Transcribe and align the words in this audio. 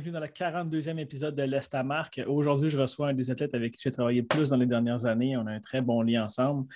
Bienvenue 0.00 0.14
dans 0.14 0.20
le 0.20 0.28
42e 0.28 0.98
épisode 0.98 1.34
de 1.34 1.42
l'Estamarque. 1.42 2.22
Aujourd'hui, 2.26 2.70
je 2.70 2.78
reçois 2.78 3.08
un 3.08 3.12
des 3.12 3.30
athlètes 3.30 3.54
avec 3.54 3.74
qui 3.74 3.82
j'ai 3.82 3.92
travaillé 3.92 4.22
le 4.22 4.26
plus 4.26 4.48
dans 4.48 4.56
les 4.56 4.64
dernières 4.64 5.04
années. 5.04 5.36
On 5.36 5.46
a 5.46 5.50
un 5.50 5.60
très 5.60 5.82
bon 5.82 6.00
lien 6.00 6.24
ensemble. 6.24 6.66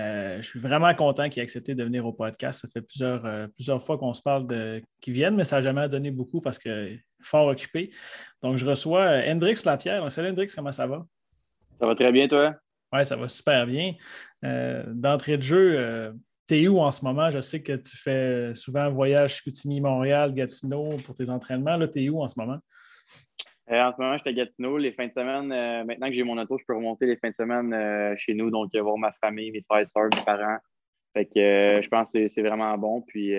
Euh, 0.00 0.42
je 0.42 0.48
suis 0.48 0.58
vraiment 0.58 0.92
content 0.92 1.28
qu'il 1.28 1.40
ait 1.40 1.44
accepté 1.44 1.76
de 1.76 1.84
venir 1.84 2.04
au 2.04 2.12
podcast. 2.12 2.62
Ça 2.62 2.68
fait 2.68 2.80
plusieurs, 2.80 3.24
euh, 3.26 3.46
plusieurs 3.46 3.80
fois 3.80 3.96
qu'on 3.96 4.12
se 4.12 4.22
parle 4.22 4.48
de 4.48 4.82
qu'il 5.00 5.14
vienne, 5.14 5.36
mais 5.36 5.44
ça 5.44 5.56
n'a 5.56 5.62
jamais 5.62 5.88
donné 5.88 6.10
beaucoup 6.10 6.40
parce 6.40 6.58
qu'il 6.58 6.72
est 6.72 7.04
fort 7.22 7.46
occupé. 7.46 7.90
Donc, 8.42 8.58
je 8.58 8.66
reçois 8.66 9.02
euh, 9.02 9.32
Hendrix 9.32 9.60
Lapierre. 9.64 10.10
salut 10.10 10.30
Hendrix, 10.30 10.48
comment 10.52 10.72
ça 10.72 10.88
va? 10.88 11.06
Ça 11.78 11.86
va 11.86 11.94
très 11.94 12.10
bien, 12.10 12.26
toi? 12.26 12.56
Oui, 12.92 13.04
ça 13.06 13.14
va 13.14 13.28
super 13.28 13.68
bien. 13.68 13.92
D'entrée 14.42 15.36
de 15.36 15.42
jeu, 15.42 16.12
T'es 16.46 16.68
où 16.68 16.78
en 16.78 16.92
ce 16.92 17.02
moment? 17.02 17.30
Je 17.30 17.40
sais 17.40 17.62
que 17.62 17.72
tu 17.72 17.96
fais 17.96 18.54
souvent 18.54 18.82
un 18.82 18.90
voyage 18.90 19.36
Chicoutimi, 19.36 19.80
Montréal, 19.80 20.34
Gatineau 20.34 20.98
pour 20.98 21.14
tes 21.14 21.30
entraînements. 21.30 21.76
Là, 21.76 21.88
t'es 21.88 22.08
où 22.10 22.22
en 22.22 22.28
ce 22.28 22.38
moment? 22.38 22.58
Euh, 23.70 23.80
en 23.80 23.92
ce 23.92 24.00
moment, 24.00 24.16
j'étais 24.16 24.30
à 24.30 24.32
Gatineau. 24.32 24.76
Les 24.76 24.92
fins 24.92 25.06
de 25.06 25.12
semaine, 25.12 25.50
euh, 25.50 25.84
maintenant 25.84 26.08
que 26.08 26.14
j'ai 26.14 26.22
mon 26.22 26.36
auto, 26.36 26.58
je 26.58 26.64
peux 26.66 26.76
remonter 26.76 27.06
les 27.06 27.16
fins 27.16 27.30
de 27.30 27.34
semaine 27.34 27.72
euh, 27.72 28.14
chez 28.18 28.34
nous, 28.34 28.50
donc 28.50 28.74
voir 28.74 28.98
ma 28.98 29.12
famille, 29.12 29.50
mes 29.50 29.62
frères 29.62 29.80
et 29.80 29.86
soeurs, 29.86 30.10
mes 30.14 30.24
parents. 30.24 30.58
Fait 31.14 31.24
que 31.26 31.80
je 31.82 31.88
pense 31.88 32.12
que 32.12 32.28
c'est 32.28 32.42
vraiment 32.42 32.76
bon. 32.76 33.00
Puis 33.02 33.32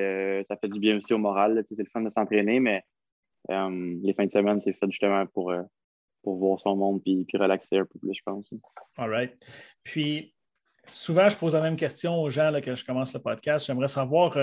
ça 0.47 0.55
fait 0.55 0.69
du 0.69 0.79
bien 0.79 0.97
aussi 0.97 1.13
au 1.13 1.17
moral. 1.17 1.61
C'est 1.67 1.77
le 1.77 1.89
fun 1.91 2.01
de 2.01 2.09
s'entraîner, 2.09 2.61
mais 2.61 2.81
les 3.49 4.13
fins 4.13 4.25
de 4.25 4.31
semaine, 4.31 4.61
c'est 4.61 4.71
fait 4.71 4.89
justement 4.89 5.25
pour, 5.27 5.53
pour 6.23 6.37
voir 6.37 6.57
son 6.57 6.77
monde 6.77 7.01
puis, 7.03 7.25
puis 7.25 7.37
relaxer 7.37 7.79
un 7.79 7.85
peu 7.85 7.99
plus, 7.99 8.13
je 8.13 8.21
pense. 8.23 8.49
All 8.97 9.09
right. 9.09 9.35
Puis 9.83 10.33
souvent, 10.87 11.27
je 11.27 11.35
pose 11.35 11.53
la 11.53 11.59
même 11.59 11.75
question 11.75 12.15
aux 12.21 12.29
gens 12.29 12.49
là, 12.49 12.61
que 12.61 12.75
je 12.75 12.85
commence 12.85 13.13
le 13.13 13.19
podcast. 13.19 13.67
J'aimerais 13.67 13.89
savoir, 13.89 14.37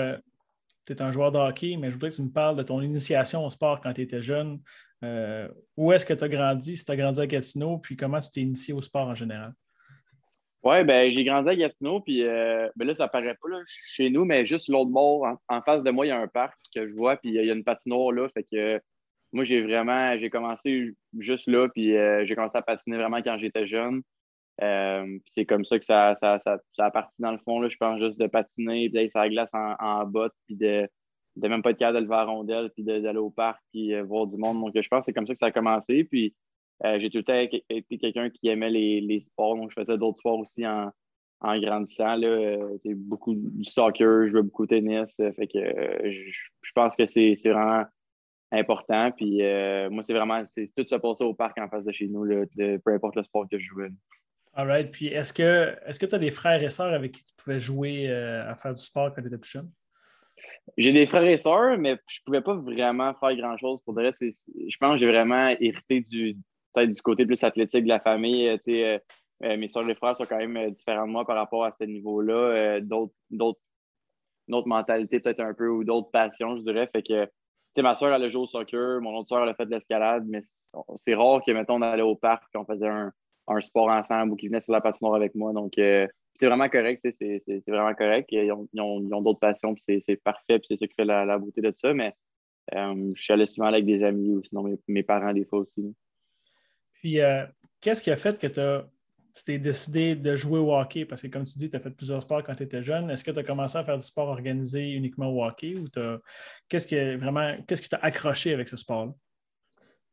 tu 0.85 0.93
es 0.93 1.01
un 1.01 1.11
joueur 1.11 1.31
de 1.31 1.39
hockey, 1.39 1.75
mais 1.75 1.89
je 1.89 1.95
voudrais 1.95 2.11
que 2.11 2.15
tu 2.15 2.21
me 2.21 2.31
parles 2.31 2.55
de 2.55 2.63
ton 2.63 2.81
initiation 2.81 3.43
au 3.43 3.49
sport 3.49 3.81
quand 3.81 3.93
tu 3.93 4.01
étais 4.01 4.21
jeune. 4.21 4.59
Euh, 5.03 5.47
où 5.75 5.91
est-ce 5.91 6.05
que 6.05 6.13
tu 6.13 6.23
as 6.23 6.29
grandi, 6.29 6.77
si 6.77 6.85
tu 6.85 6.91
as 6.91 6.95
grandi 6.95 7.19
à 7.19 7.27
Gatineau, 7.27 7.77
puis 7.77 7.95
comment 7.95 8.19
tu 8.19 8.29
t'es 8.31 8.41
initié 8.41 8.73
au 8.73 8.81
sport 8.81 9.07
en 9.07 9.15
général? 9.15 9.53
Oui, 10.63 10.81
ben, 10.85 11.11
j'ai 11.11 11.25
grandi 11.25 11.49
à 11.49 11.55
Gatineau, 11.55 11.99
puis 11.99 12.23
euh, 12.23 12.69
ben 12.77 12.87
là, 12.87 12.95
ça 12.95 13.09
paraît 13.09 13.35
pas 13.35 13.49
chez 13.85 14.09
nous, 14.09 14.23
mais 14.23 14.45
juste 14.45 14.69
l'autre 14.69 14.91
bord, 14.91 15.27
en, 15.49 15.61
face 15.61 15.83
de 15.83 15.91
moi, 15.91 16.05
il 16.05 16.09
y 16.09 16.11
a 16.11 16.19
un 16.19 16.27
parc 16.27 16.57
que 16.73 16.87
je 16.87 16.93
vois, 16.93 17.17
puis 17.17 17.31
il 17.31 17.45
y 17.45 17.49
a 17.49 17.53
une 17.53 17.65
patinoire 17.65 18.13
là. 18.13 18.29
Fait 18.29 18.43
que 18.43 18.79
moi, 19.33 19.43
j'ai 19.43 19.61
vraiment, 19.61 20.17
j'ai 20.17 20.29
commencé 20.29 20.93
juste 21.19 21.47
là, 21.49 21.67
puis 21.67 21.93
j'ai 22.25 22.35
commencé 22.35 22.57
à 22.57 22.61
patiner 22.61 22.95
vraiment 22.95 23.21
quand 23.21 23.37
j'étais 23.37 23.67
jeune. 23.67 24.03
Euh, 24.61 25.17
c'est 25.27 25.45
comme 25.45 25.65
ça 25.65 25.79
que 25.79 25.85
ça, 25.85 26.13
ça, 26.15 26.37
ça, 26.39 26.59
a 26.77 26.91
parti 26.91 27.21
dans 27.21 27.31
le 27.31 27.39
fond. 27.39 27.59
Là, 27.59 27.69
je 27.69 27.77
pense 27.77 27.99
juste 27.99 28.19
de 28.19 28.27
patiner, 28.27 28.87
puis 28.87 28.91
d'aller 28.91 29.09
sur 29.09 29.19
la 29.19 29.29
glace 29.29 29.53
en, 29.53 29.75
en 29.79 30.05
botte, 30.05 30.33
puis 30.45 30.55
de, 30.55 30.87
de 31.35 31.47
même 31.47 31.61
pas 31.61 31.71
être 31.71 31.77
capable 31.77 31.99
de 31.99 32.03
lever 32.03 32.15
à 32.15 32.25
rondelle, 32.25 32.69
puis 32.71 32.83
d'aller 32.83 33.17
au 33.17 33.29
parc, 33.29 33.61
puis 33.71 33.93
euh, 33.93 34.03
voir 34.03 34.27
du 34.27 34.37
monde. 34.37 34.59
Donc, 34.59 34.73
je 34.79 34.87
pense 34.87 34.99
que 34.99 35.05
c'est 35.05 35.13
comme 35.13 35.27
ça 35.27 35.33
que 35.33 35.39
ça 35.39 35.47
a 35.47 35.51
commencé. 35.51 36.03
Puis, 36.03 36.35
euh, 36.85 36.99
j'ai 36.99 37.09
tout 37.09 37.17
le 37.17 37.23
temps 37.23 37.57
été 37.69 37.97
quelqu'un 37.97 38.29
qui 38.29 38.47
aimait 38.47 38.69
les, 38.69 39.19
sports. 39.19 39.55
Donc, 39.55 39.71
je 39.71 39.79
faisais 39.79 39.97
d'autres 39.97 40.17
sports 40.17 40.39
aussi 40.39 40.65
en, 40.65 40.91
en 41.41 41.59
grandissant. 41.59 42.15
Là, 42.15 42.57
c'est 42.83 42.93
beaucoup 42.93 43.35
du 43.35 43.63
soccer, 43.63 44.25
je 44.25 44.31
jouais 44.31 44.43
beaucoup 44.43 44.63
au 44.63 44.67
tennis. 44.67 45.15
fait 45.15 45.47
que 45.47 45.59
je, 46.09 46.71
pense 46.75 46.95
que 46.95 47.05
c'est 47.05 47.35
vraiment 47.45 47.83
important. 48.51 49.11
Puis, 49.11 49.41
moi, 49.89 50.03
c'est 50.03 50.13
vraiment 50.13 50.43
tout 50.43 50.85
se 50.87 50.95
passer 50.95 51.23
au 51.23 51.33
parc 51.33 51.57
en 51.59 51.69
face 51.69 51.85
de 51.85 51.91
chez 51.91 52.07
nous, 52.07 52.25
peu 52.57 52.93
importe 52.93 53.15
le 53.15 53.23
sport 53.23 53.47
que 53.49 53.57
je 53.57 53.65
jouais. 53.65 53.89
All 54.55 54.67
right. 54.67 54.91
Puis 54.91 55.07
est-ce 55.07 55.33
que 55.33 56.05
tu 56.05 56.15
as 56.15 56.19
des 56.19 56.29
frères 56.29 56.61
et 56.61 56.69
sœurs 56.69 56.93
avec 56.93 57.13
qui 57.13 57.23
tu 57.23 57.33
pouvais 57.35 57.59
jouer 57.59 58.07
euh, 58.09 58.49
à 58.49 58.55
faire 58.55 58.73
du 58.73 58.81
sport 58.81 59.13
quand 59.13 59.21
tu 59.21 59.27
étais 59.27 59.37
plus 59.37 59.49
jeune? 59.49 59.71
J'ai 60.77 60.91
des 60.91 61.05
frères 61.05 61.25
et 61.25 61.37
sœurs, 61.37 61.77
mais 61.77 61.97
je 62.07 62.19
pouvais 62.25 62.41
pas 62.41 62.55
vraiment 62.55 63.13
faire 63.13 63.35
grand-chose. 63.35 63.81
Pour 63.83 63.93
de 63.93 64.01
je 64.01 64.77
pense 64.79 64.93
que 64.93 64.97
j'ai 64.97 65.07
vraiment 65.07 65.49
hérité 65.59 66.01
du 66.01 66.37
peut-être 66.73 66.91
du 66.91 67.01
côté 67.01 67.25
plus 67.25 67.43
athlétique 67.43 67.83
de 67.83 67.89
la 67.89 67.99
famille. 67.99 68.47
Euh, 68.47 68.97
euh, 69.43 69.57
mes 69.57 69.67
sœurs 69.67 69.87
et 69.89 69.95
frères 69.95 70.15
sont 70.15 70.25
quand 70.25 70.37
même 70.37 70.71
différents 70.71 71.05
de 71.05 71.11
moi 71.11 71.25
par 71.25 71.35
rapport 71.35 71.65
à 71.65 71.71
ce 71.71 71.83
niveau-là. 71.83 72.79
d'autres, 72.81 73.13
d'autres, 73.29 73.59
mentalités 74.67 75.19
peut-être 75.19 75.41
un 75.41 75.53
peu 75.53 75.67
ou 75.67 75.83
d'autres 75.83 76.09
passions, 76.11 76.57
je 76.57 76.63
dirais. 76.63 76.89
Que 77.05 77.81
ma 77.81 77.95
soeur, 77.95 78.13
elle 78.13 78.23
a 78.23 78.29
joué 78.29 78.41
au 78.41 78.45
soccer, 78.45 79.01
mon 79.01 79.15
autre 79.15 79.29
soeur, 79.29 79.43
elle 79.43 79.49
a 79.49 79.53
fait 79.53 79.65
de 79.65 79.71
l'escalade, 79.71 80.25
mais 80.27 80.41
c'est 80.95 81.15
rare 81.15 81.41
que, 81.45 81.51
mettons, 81.51 81.75
on 81.75 81.81
allait 81.81 82.03
au 82.03 82.15
parc 82.15 82.43
et 82.53 82.57
on 82.57 82.65
faisait 82.65 82.87
un, 82.87 83.11
un 83.47 83.61
sport 83.61 83.89
ensemble 83.89 84.33
ou 84.33 84.35
qui 84.35 84.47
venaient 84.47 84.59
sur 84.59 84.73
la 84.73 84.81
patinoire 84.81 85.15
avec 85.15 85.35
moi. 85.35 85.53
Donc, 85.53 85.77
euh, 85.77 86.07
c'est 86.35 86.47
vraiment 86.47 86.69
correct, 86.69 87.05
c'est 87.11 87.63
vraiment 87.67 87.93
correct. 87.93 88.29
Ils 88.31 88.51
ont, 88.51 88.67
ont, 88.79 89.21
d'autres 89.21 89.39
passions, 89.39 89.75
puis 89.75 90.01
c'est 90.01 90.15
parfait, 90.17 90.59
puis 90.59 90.67
c'est 90.67 90.77
ça 90.77 90.87
qui 90.87 90.95
fait 90.95 91.05
la, 91.05 91.37
beauté 91.37 91.61
de 91.61 91.71
ça. 91.75 91.93
Mais 91.93 92.13
euh, 92.73 93.11
je 93.13 93.21
suis 93.21 93.33
allé 93.33 93.45
souvent 93.45 93.67
avec 93.67 93.85
des 93.85 94.03
amis 94.03 94.29
ou 94.29 94.43
sinon 94.43 94.77
mes, 94.87 95.03
parents 95.03 95.33
des 95.33 95.45
fois 95.45 95.59
aussi. 95.59 95.95
Puis, 96.93 97.19
euh, 97.19 97.45
qu'est-ce 97.81 98.01
qui 98.01 98.09
a 98.09 98.17
fait 98.17 98.39
que 98.39 98.47
tu 98.47 99.43
t'es 99.45 99.59
décidé 99.59 100.15
de 100.15 100.35
jouer 100.35 100.59
au 100.59 100.73
hockey? 100.73 101.05
Parce 101.05 101.21
que, 101.21 101.27
comme 101.27 101.43
tu 101.43 101.57
dis, 101.57 101.69
tu 101.69 101.75
as 101.75 101.79
fait 101.79 101.91
plusieurs 101.91 102.23
sports 102.23 102.43
quand 102.43 102.55
tu 102.55 102.63
étais 102.63 102.81
jeune. 102.81 103.09
Est-ce 103.11 103.23
que 103.23 103.31
tu 103.31 103.39
as 103.39 103.43
commencé 103.43 103.77
à 103.77 103.83
faire 103.83 103.97
du 103.97 104.05
sport 104.05 104.29
organisé 104.29 104.91
uniquement 104.91 105.27
au 105.27 105.43
hockey 105.43 105.75
ou 105.75 105.85
qu'est-ce 106.67 106.87
qui 106.87 106.95
vraiment 107.15 107.57
qu'est-ce 107.67 107.81
qui 107.81 107.89
t'a 107.89 107.97
accroché 107.97 108.53
avec 108.53 108.67
ce 108.67 108.77
sport-là? 108.77 109.13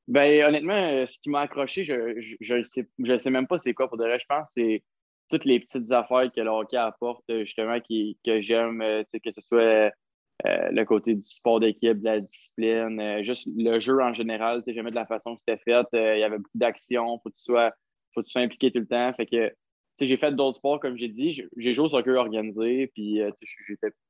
Ben, 0.09 0.43
honnêtement, 0.43 0.73
euh, 0.75 1.07
ce 1.07 1.19
qui 1.21 1.31
m'a 1.31 1.43
accroché, 1.43 1.85
je 1.85 2.55
ne 2.55 2.63
sais, 2.65 2.89
je 2.99 3.17
sais 3.17 3.31
même 3.31 3.47
pas 3.47 3.59
c'est 3.59 3.75
quoi 3.75 3.89
pour 3.89 3.97
de 3.97 4.05
vrai. 4.05 4.19
Je 4.19 4.27
pense 4.29 4.49
que 4.49 4.61
c'est 4.61 4.83
toutes 5.31 5.45
les 5.45 5.61
petites 5.61 5.91
affaires 5.93 6.31
que 6.35 6.41
le 6.41 6.51
hockey 6.51 6.77
apporte, 6.77 7.25
euh, 7.31 7.45
justement, 7.45 7.81
qui, 7.81 8.19
que 8.25 8.41
j'aime, 8.41 8.83
euh, 8.83 9.03
que 9.13 9.33
ce 9.33 9.41
soit 9.41 9.93
le 10.45 10.85
côté 10.85 11.15
du 11.15 11.23
sport 11.23 11.61
d'équipe, 11.61 11.99
de 11.99 12.05
la 12.05 12.21
discipline, 12.21 13.23
juste 13.23 13.47
le 13.55 13.79
jeu 13.79 14.01
en 14.01 14.15
général. 14.15 14.63
J'aimais 14.67 14.91
de 14.91 14.95
la 14.95 15.05
façon 15.05 15.35
que 15.35 15.43
c'était 15.47 15.63
fait. 15.63 15.87
il 15.93 16.19
y 16.19 16.23
avait 16.23 16.39
beaucoup 16.39 16.57
d'action. 16.57 17.19
Faut 17.23 17.29
que 17.29 17.37
tu 17.37 17.43
sois, 17.43 17.73
faut 18.15 18.23
que 18.23 18.27
tu 18.27 18.33
sois 18.33 18.41
impliqué 18.41 18.73
tout 18.73 18.79
le 18.79 18.87
temps. 18.87 19.13
Fait 19.13 19.27
que, 19.27 19.53
j'ai 20.01 20.17
fait 20.17 20.33
d'autres 20.33 20.57
sports, 20.57 20.81
comme 20.81 20.97
j'ai 20.97 21.09
dit. 21.09 21.43
J'ai 21.59 21.75
joué 21.75 21.85
au 21.85 21.89
soccer 21.91 22.17
organisé, 22.19 22.91
puis 22.95 23.21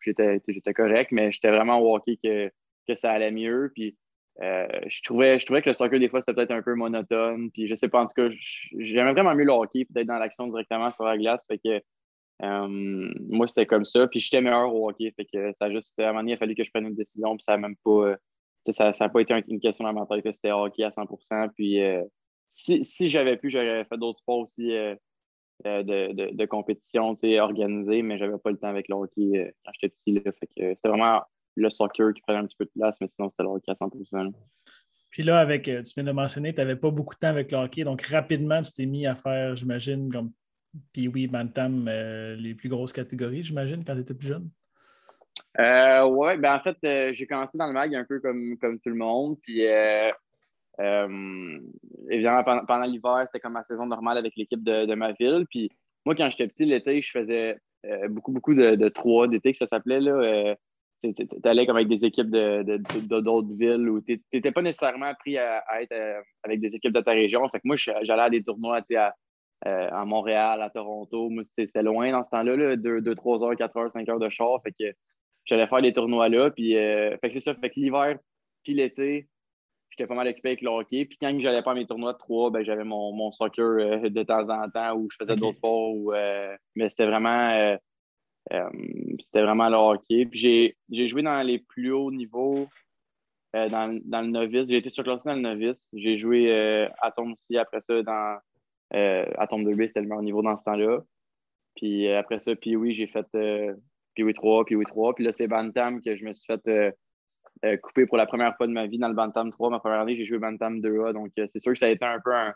j'étais 0.06 0.72
correct, 0.72 1.10
mais 1.10 1.32
j'étais 1.32 1.50
vraiment 1.50 1.80
au 1.80 1.96
hockey 1.96 2.16
que, 2.22 2.48
que 2.86 2.94
ça 2.94 3.10
allait 3.10 3.32
mieux. 3.32 3.72
Puis 3.74 3.96
euh, 4.42 4.66
je, 4.86 5.02
trouvais, 5.02 5.38
je 5.38 5.44
trouvais 5.44 5.60
que 5.60 5.68
le 5.68 5.74
soccer, 5.74 5.98
des 5.98 6.08
fois, 6.08 6.20
c'était 6.20 6.34
peut-être 6.34 6.52
un 6.52 6.62
peu 6.62 6.74
monotone. 6.74 7.50
Puis 7.50 7.66
je 7.66 7.74
sais 7.74 7.88
pas, 7.88 8.00
en 8.00 8.06
tout 8.06 8.14
cas, 8.14 8.34
j'aimais 8.78 9.12
vraiment 9.12 9.34
mieux 9.34 9.44
le 9.44 9.52
hockey, 9.52 9.84
peut-être 9.84 10.06
dans 10.06 10.18
l'action 10.18 10.46
directement 10.46 10.90
sur 10.92 11.04
la 11.04 11.18
glace. 11.18 11.44
Fait 11.46 11.58
que 11.58 11.80
euh, 12.42 13.12
moi, 13.28 13.46
c'était 13.46 13.66
comme 13.66 13.84
ça. 13.84 14.06
Puis 14.08 14.20
j'étais 14.20 14.40
meilleur 14.40 14.74
au 14.74 14.88
hockey. 14.88 15.12
Fait 15.14 15.26
que 15.26 15.52
ça 15.52 15.70
juste, 15.70 15.98
à 15.98 16.04
un 16.04 16.06
moment 16.08 16.20
donné, 16.20 16.32
il 16.32 16.34
a 16.34 16.38
fallu 16.38 16.54
que 16.54 16.64
je 16.64 16.70
prenne 16.70 16.86
une 16.86 16.94
décision. 16.94 17.36
Puis 17.36 17.44
ça 17.44 17.52
n'a 17.52 17.58
même 17.58 17.76
pas, 17.84 18.16
euh, 18.70 18.92
ça, 18.92 19.08
pas 19.08 19.20
été 19.20 19.34
une 19.48 19.60
question 19.60 19.84
dans 19.84 19.92
ma. 19.92 20.06
C'était 20.32 20.52
hockey 20.52 20.84
à 20.84 20.90
100 20.90 21.06
Puis 21.54 21.78
si, 22.50 22.82
si 22.82 23.10
j'avais 23.10 23.36
pu, 23.36 23.50
j'aurais 23.50 23.84
fait 23.84 23.98
d'autres 23.98 24.20
sports 24.20 24.38
aussi 24.38 24.68
de, 24.68 25.82
de, 25.82 26.32
de, 26.32 26.46
compétition 26.46 27.14
organisée, 27.40 28.00
mais 28.00 28.16
j'avais 28.16 28.38
pas 28.38 28.50
le 28.50 28.56
temps 28.56 28.68
avec 28.68 28.88
le 28.88 28.94
hockey 28.94 29.54
quand 29.64 29.72
j'étais 29.74 29.94
petit. 29.94 30.22
C'était 30.56 30.88
vraiment 30.88 31.22
le 31.56 31.70
soccer 31.70 32.12
qui 32.14 32.22
prenait 32.22 32.38
un 32.38 32.46
petit 32.46 32.56
peu 32.56 32.64
de 32.64 32.70
place, 32.70 32.98
mais 33.00 33.08
sinon, 33.08 33.28
c'était 33.28 33.42
le 33.42 33.50
hockey 33.50 33.70
à 33.70 33.74
100 33.74 33.90
Puis 35.10 35.22
là, 35.22 35.40
avec, 35.40 35.68
euh, 35.68 35.82
tu 35.82 35.92
viens 35.94 36.04
de 36.04 36.12
mentionner, 36.12 36.54
tu 36.54 36.60
n'avais 36.60 36.76
pas 36.76 36.90
beaucoup 36.90 37.14
de 37.14 37.18
temps 37.18 37.28
avec 37.28 37.50
le 37.52 37.58
hockey, 37.58 37.84
donc 37.84 38.02
rapidement, 38.02 38.60
tu 38.62 38.72
t'es 38.72 38.86
mis 38.86 39.06
à 39.06 39.14
faire, 39.14 39.56
j'imagine, 39.56 40.10
comme 40.10 40.32
puis 40.92 41.08
oui, 41.08 41.26
Bantam, 41.26 41.86
euh, 41.88 42.36
les 42.36 42.54
plus 42.54 42.68
grosses 42.68 42.92
catégories, 42.92 43.42
j'imagine, 43.42 43.84
quand 43.84 43.94
tu 43.94 44.00
étais 44.00 44.14
plus 44.14 44.28
jeune? 44.28 44.50
Euh, 45.58 46.04
oui, 46.04 46.36
ben 46.36 46.54
en 46.54 46.60
fait, 46.60 46.76
euh, 46.84 47.12
j'ai 47.12 47.26
commencé 47.26 47.58
dans 47.58 47.66
le 47.66 47.72
mag 47.72 47.94
un 47.94 48.04
peu 48.04 48.20
comme, 48.20 48.56
comme 48.58 48.78
tout 48.78 48.90
le 48.90 48.96
monde. 48.96 49.38
Puis 49.42 49.62
évidemment, 52.08 52.44
pendant, 52.66 52.84
l'hiver, 52.84 53.24
c'était 53.26 53.40
comme 53.40 53.54
ma 53.54 53.64
saison 53.64 53.86
normale 53.86 54.18
avec 54.18 54.34
l'équipe 54.36 54.62
de, 54.62 54.94
ma 54.94 55.12
ville. 55.12 55.46
Puis 55.50 55.70
moi, 56.06 56.14
quand 56.14 56.30
j'étais 56.30 56.46
petit, 56.46 56.64
l'été, 56.64 57.02
je 57.02 57.10
faisais 57.10 57.58
beaucoup, 58.08 58.32
beaucoup 58.32 58.54
de, 58.54 58.76
de 58.76 58.88
trois 58.88 59.28
d'été 59.28 59.52
que 59.52 59.58
ça 59.58 59.66
s'appelait. 59.66 60.00
Là, 60.00 60.54
allais 61.44 61.66
comme 61.66 61.76
avec 61.76 61.88
des 61.88 62.04
équipes 62.04 62.30
d'autres 62.30 63.48
de, 63.48 63.54
villes 63.54 63.88
où 63.88 64.00
tu 64.00 64.20
n'étais 64.32 64.52
pas 64.52 64.62
nécessairement 64.62 65.14
pris 65.14 65.38
à, 65.38 65.62
être 65.80 65.92
euh, 65.92 66.20
avec 66.42 66.60
des 66.60 66.74
équipes 66.74 66.92
de 66.92 67.00
ta 67.00 67.12
région. 67.12 67.48
Fait 67.48 67.58
que 67.58 67.66
moi, 67.66 67.76
j'allais 67.76 68.22
à 68.22 68.30
des 68.30 68.42
tournois 68.42 68.80
à, 68.96 69.14
euh, 69.66 69.88
à, 69.90 70.04
Montréal, 70.04 70.62
à 70.62 70.70
Toronto. 70.70 71.30
Moi, 71.30 71.42
c'était 71.58 71.82
loin 71.82 72.12
dans 72.12 72.24
ce 72.24 72.30
temps-là, 72.30 72.76
2, 72.76 73.14
3 73.14 73.44
heures, 73.44 73.56
4 73.56 73.76
heures, 73.76 73.90
5 73.90 74.08
heures 74.08 74.18
de 74.18 74.28
char. 74.28 74.60
Fait 74.62 74.72
que 74.72 74.96
j'allais 75.44 75.66
faire 75.66 75.82
des 75.82 75.92
tournois 75.92 76.28
là. 76.28 76.50
Puis, 76.50 76.76
euh, 76.76 77.16
fait 77.18 77.28
que 77.28 77.34
c'est 77.34 77.40
ça. 77.40 77.54
Fait 77.54 77.70
que 77.70 77.80
l'hiver, 77.80 78.18
puis 78.62 78.74
l'été, 78.74 79.28
j'étais 79.90 80.06
pas 80.06 80.14
mal 80.14 80.28
occupé 80.28 80.50
avec 80.50 80.62
le 80.62 80.68
hockey. 80.68 81.06
Puis 81.06 81.18
quand 81.20 81.34
j'allais 81.40 81.62
pas 81.62 81.72
à 81.72 81.74
mes 81.74 81.86
tournois 81.86 82.12
de 82.12 82.18
3, 82.18 82.50
ben, 82.50 82.62
j'avais 82.62 82.84
mon, 82.84 83.12
mon, 83.12 83.32
soccer 83.32 84.00
de 84.10 84.22
temps 84.22 84.50
en 84.50 84.68
temps 84.68 84.94
où 84.96 85.08
je 85.10 85.16
faisais 85.18 85.36
d'autres 85.36 85.56
sports. 85.56 86.12
mais 86.76 86.90
c'était 86.90 87.06
vraiment 87.06 87.76
c'était 88.48 89.42
vraiment 89.42 89.68
le 89.68 89.76
hockey. 89.76 90.28
J'ai 90.32 91.08
joué 91.08 91.22
dans 91.22 91.42
les 91.42 91.58
plus 91.58 91.92
hauts 91.92 92.10
niveaux 92.10 92.68
euh, 93.56 93.68
dans, 93.68 94.00
dans, 94.04 94.22
le 94.22 94.28
novice. 94.28 94.68
J'ai 94.68 94.76
été 94.76 94.90
surclassé 94.90 95.28
dans 95.28 95.34
le 95.34 95.40
novice. 95.40 95.88
J'ai 95.92 96.18
joué 96.18 96.52
euh, 96.52 96.88
à 97.00 97.10
Tombe 97.10 97.32
aussi 97.32 97.56
après 97.58 97.80
ça 97.80 98.02
dans 98.02 98.38
à 98.92 99.46
Tombe 99.46 99.68
2B, 99.68 99.86
c'était 99.86 100.00
le 100.00 100.08
meilleur 100.08 100.22
niveau 100.22 100.42
dans 100.42 100.56
ce 100.56 100.64
temps-là. 100.64 100.98
Puis 101.76 102.10
après 102.10 102.40
ça, 102.40 102.56
puis 102.56 102.74
oui, 102.74 102.92
j'ai 102.92 103.06
fait 103.06 103.24
puis 104.14 104.24
oui 104.24 104.34
3, 104.34 104.64
puis 104.64 104.74
oui 104.74 104.84
3. 104.84 105.14
Puis 105.14 105.24
là, 105.24 105.30
c'est 105.30 105.46
Bantam 105.46 106.02
que 106.02 106.16
je 106.16 106.24
me 106.24 106.32
suis 106.32 106.52
fait 106.52 106.96
couper 107.82 108.06
pour 108.06 108.16
la 108.16 108.26
première 108.26 108.56
fois 108.56 108.66
de 108.66 108.72
ma 108.72 108.88
vie 108.88 108.98
dans 108.98 109.06
le 109.06 109.14
Bantam 109.14 109.52
3. 109.52 109.70
Ma 109.70 109.78
première 109.78 110.00
année, 110.00 110.16
j'ai 110.16 110.24
joué 110.24 110.38
Bantam 110.38 110.80
2A. 110.80 111.12
Donc, 111.12 111.30
c'est 111.36 111.60
sûr 111.60 111.72
que 111.72 111.78
ça 111.78 111.86
a 111.86 111.90
été 111.90 112.04
un 112.04 112.18
peu 112.18 112.34
un, 112.34 112.52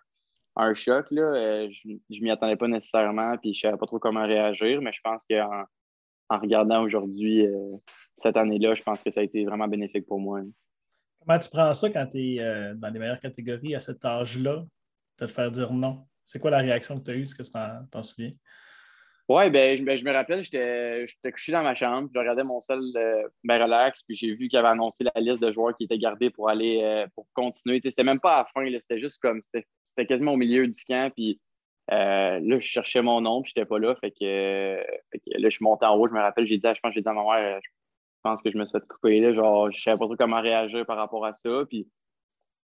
un 0.57 0.75
choc. 0.75 1.07
Là. 1.11 1.69
je 1.69 1.89
ne 1.89 2.21
m'y 2.21 2.31
attendais 2.31 2.57
pas 2.57 2.69
nécessairement, 2.69 3.37
puis 3.39 3.55
je 3.55 3.59
ne 3.59 3.71
savais 3.71 3.79
pas 3.79 3.87
trop 3.87 3.99
comment 3.99 4.27
réagir, 4.27 4.81
mais 4.81 4.93
je 4.93 5.01
pense 5.03 5.25
qu'en 5.29 5.65
en 6.29 6.39
regardant 6.39 6.83
aujourd'hui 6.83 7.47
euh, 7.47 7.77
cette 8.17 8.37
année-là, 8.37 8.75
je 8.75 8.83
pense 8.83 9.03
que 9.03 9.11
ça 9.11 9.21
a 9.21 9.23
été 9.25 9.45
vraiment 9.45 9.69
bénéfique 9.69 10.07
pour 10.07 10.21
moi. 10.21 10.41
Comment 11.21 11.39
tu 11.39 11.49
prends 11.49 11.75
ça 11.75 11.91
quand 11.91 12.07
tu 12.07 12.37
es 12.37 12.41
euh, 12.41 12.75
dans 12.75 12.91
les 12.91 12.99
meilleures 12.99 13.21
catégories 13.21 13.75
à 13.75 13.81
cet 13.81 14.05
âge-là, 14.05 14.57
de 15.19 15.27
te 15.27 15.31
faire 15.31 15.51
dire 15.51 15.73
non? 15.73 16.07
C'est 16.27 16.39
quoi 16.39 16.51
la 16.51 16.59
réaction 16.59 16.99
que 16.99 17.05
tu 17.05 17.11
as 17.11 17.15
eue? 17.15 17.23
Est-ce 17.23 17.35
que 17.35 17.43
tu 17.43 17.51
t'en 17.91 18.03
souviens? 18.03 18.33
Oui, 19.27 19.49
ben, 19.51 19.83
ben, 19.85 19.97
je 19.97 20.05
me 20.05 20.13
rappelle, 20.13 20.45
j'étais 20.45 21.33
couché 21.33 21.53
dans 21.53 21.63
ma 21.63 21.75
chambre, 21.75 22.11
je 22.15 22.19
regardais 22.19 22.45
mon 22.45 22.61
seul 22.61 22.83
euh, 22.95 23.27
ben, 23.43 23.63
relax, 23.63 24.03
puis 24.03 24.17
j'ai 24.17 24.35
vu 24.35 24.49
qu'il 24.49 24.59
avait 24.59 24.69
annoncé 24.69 25.03
la 25.03 25.19
liste 25.19 25.43
de 25.43 25.51
joueurs 25.51 25.75
qui 25.77 25.85
étaient 25.85 25.99
gardés 25.99 26.29
pour 26.29 26.51
aller 26.51 27.07
pour 27.15 27.27
continuer. 27.33 27.81
C'était 27.83 28.05
même 28.05 28.21
pas 28.21 28.35
à 28.35 28.39
la 28.41 28.45
fin, 28.53 28.71
c'était 28.71 29.01
juste 29.01 29.21
comme 29.23 29.41
c'était 29.41 29.67
quasiment 29.97 30.33
au 30.33 30.37
milieu 30.37 30.67
du 30.67 30.85
camp, 30.85 31.13
puis 31.15 31.41
euh, 31.93 32.41
là, 32.41 32.59
je 32.59 32.67
cherchais 32.67 33.03
mon 33.03 33.21
nom, 33.21 33.43
puis 33.43 33.53
j'étais 33.55 33.67
pas 33.67 33.79
là. 33.79 33.95
Fait 33.97 34.11
que, 34.11 34.77
là, 35.39 35.49
je 35.49 35.51
suis 35.51 35.65
monté 35.65 35.87
en 35.87 35.97
haut, 35.97 36.09
je 36.09 36.15
me 36.15 36.21
rappelle, 36.21 36.47
j'ai 36.47 36.59
dit, 36.59 36.67
je 36.75 36.81
pense 36.81 36.95
j'ai 36.95 37.03
dit 37.03 37.09
à 37.09 37.13
ma 37.13 37.25
mère, 37.25 37.61
je 37.63 37.71
pense 38.23 38.43
que 38.43 38.51
je 38.51 38.59
me 38.59 38.65
suis 38.65 38.79
fait 38.79 38.87
couper. 38.89 39.21
Là, 39.21 39.35
genre, 39.35 39.71
je 39.71 39.81
savais 39.83 39.99
pas 39.99 40.07
trop 40.07 40.17
comment 40.17 40.41
réagir 40.41 40.87
par 40.87 40.97
rapport 40.97 41.25
à 41.27 41.35
ça. 41.35 41.65
Puis 41.69 41.89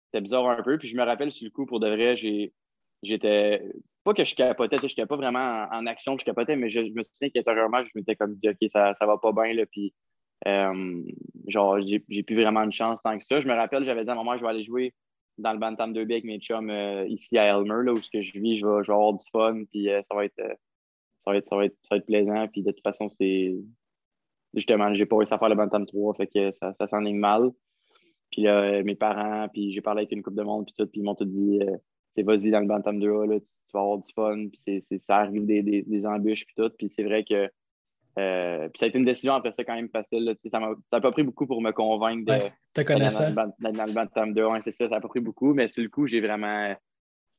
c'était 0.07 0.23
bizarre 0.23 0.49
un 0.49 0.63
peu. 0.63 0.79
Puis 0.79 0.89
je 0.89 0.97
me 0.97 1.03
rappelle, 1.05 1.33
sur 1.33 1.47
le 1.47 1.51
coup, 1.51 1.67
pour 1.67 1.81
de 1.81 1.89
vrai, 1.89 2.17
j'étais. 3.03 3.63
Pas 4.05 4.15
que 4.15 4.25
je 4.25 4.37
capotais, 4.37 4.79
je 4.79 4.85
n'étais 4.85 5.07
pas 5.07 5.17
vraiment 5.17 5.67
en, 5.73 5.87
action, 5.87 6.17
je 6.17 6.25
capotais, 6.25 6.55
mais 6.55 6.71
je, 6.71 6.79
me 6.79 7.03
souviens 7.03 7.29
qu'intérieurement, 7.31 7.83
je 7.83 7.91
m'étais 7.97 8.15
comme 8.15 8.37
dit, 8.37 8.49
OK, 8.51 8.57
ça, 8.69 8.95
ça 8.95 9.05
va 9.07 9.19
pas 9.19 9.33
bien. 9.33 9.53
Là, 9.55 9.67
puis, 9.67 9.93
euh, 10.47 11.03
genre, 11.49 11.81
j'ai 11.81 11.99
plus 11.99 12.37
vraiment 12.37 12.67
de 12.67 12.73
chance 12.73 13.03
tant 13.03 13.19
que 13.19 13.25
ça. 13.25 13.41
Je 13.41 13.49
me 13.49 13.55
rappelle, 13.55 13.85
j'avais 13.85 14.05
dit 14.05 14.11
à 14.11 14.15
ma 14.15 14.23
mère, 14.23 14.39
je 14.39 14.43
vais 14.43 14.51
aller 14.51 14.65
jouer 14.65 14.95
dans 15.39 15.53
le 15.53 15.59
Bantam 15.59 15.93
2B 15.93 16.13
avec 16.13 16.25
mes 16.25 16.39
chums 16.39 16.71
euh, 16.71 17.07
ici 17.09 17.39
à 17.39 17.47
Elmer, 17.47 17.85
là, 17.85 17.93
où 17.93 18.03
ce 18.03 18.11
que 18.11 18.23
je 18.23 18.39
vis, 18.39 18.59
je 18.59 18.67
vais, 18.67 18.91
avoir 18.91 19.13
du 19.13 19.25
fun, 19.31 19.65
puis 19.71 19.91
euh, 19.91 20.01
ça, 20.03 20.15
va 20.15 20.25
être, 20.25 20.39
euh, 20.39 20.55
ça, 21.21 21.31
va 21.31 21.37
être, 21.37 21.47
ça, 21.47 21.57
va 21.57 21.65
être, 21.67 22.07
plaisant. 22.07 22.49
Puis 22.49 22.63
de 22.63 22.73
toute 22.73 22.83
façon, 22.83 23.09
c'est. 23.09 23.55
Justement, 24.55 24.95
j'ai 24.95 25.05
pas 25.05 25.17
réussi 25.17 25.35
à 25.35 25.39
faire 25.39 25.51
le 25.51 25.55
Bantam 25.55 25.85
3, 25.85 26.15
fait 26.15 26.27
que 26.29 26.51
ça, 26.51 26.73
ça 26.73 26.87
s'enligne 26.87 27.19
mal. 27.19 27.51
Puis 28.31 28.43
là, 28.43 28.83
mes 28.83 28.95
parents, 28.95 29.49
puis 29.53 29.73
j'ai 29.73 29.83
parlé 29.83 30.01
avec 30.01 30.13
une 30.13 30.23
coupe 30.23 30.35
de 30.35 30.43
monde, 30.43 30.65
puis 30.65 30.75
tout, 30.77 30.87
puis 30.87 31.01
ils 31.01 31.05
m'ont 31.05 31.15
tout 31.15 31.27
dit 31.27 31.61
vas-y 32.17 32.51
dans 32.51 32.61
le 32.61 32.67
Bantam 32.67 32.99
2A, 32.99 33.29
là, 33.29 33.41
tu, 33.41 33.51
vas 33.75 33.81
avoir 33.81 33.99
du 33.99 34.11
fun, 34.15 34.49
puis 34.49 34.81
ça 34.99 35.17
arrive 35.19 35.45
des, 35.45 35.63
des, 35.63 35.83
des 35.83 36.07
embûches, 36.07 36.47
puis 36.47 36.55
tout. 36.57 36.71
Puis 36.79 36.89
c'est 36.89 37.03
vrai 37.03 37.25
que 37.25 37.51
euh, 38.19 38.69
puis 38.71 38.79
ça 38.79 38.87
a 38.87 38.89
été 38.89 38.99
une 38.99 39.05
décision 39.05 39.35
après 39.35 39.53
ça 39.53 39.63
quand 39.63 39.75
même 39.75 39.91
facile. 39.91 40.35
ça 40.39 40.59
n'a 40.59 41.01
pas 41.01 41.13
pris 41.13 41.23
beaucoup 41.23 41.47
pour 41.47 41.61
me 41.61 41.71
convaincre 41.73 42.25
de, 42.25 42.39
dans, 43.61 43.85
le 43.85 43.93
Bantam 43.93 44.33
2. 44.33 44.47
c'est 44.61 44.73
ça, 44.73 44.89
ça 44.89 44.95
n'a 44.95 45.01
pas 45.01 45.09
pris 45.09 45.21
beaucoup, 45.21 45.53
mais 45.53 45.69
sur 45.69 45.83
le 45.83 45.91
coup, 45.91 46.07
j'ai 46.07 46.21
vraiment, 46.21 46.75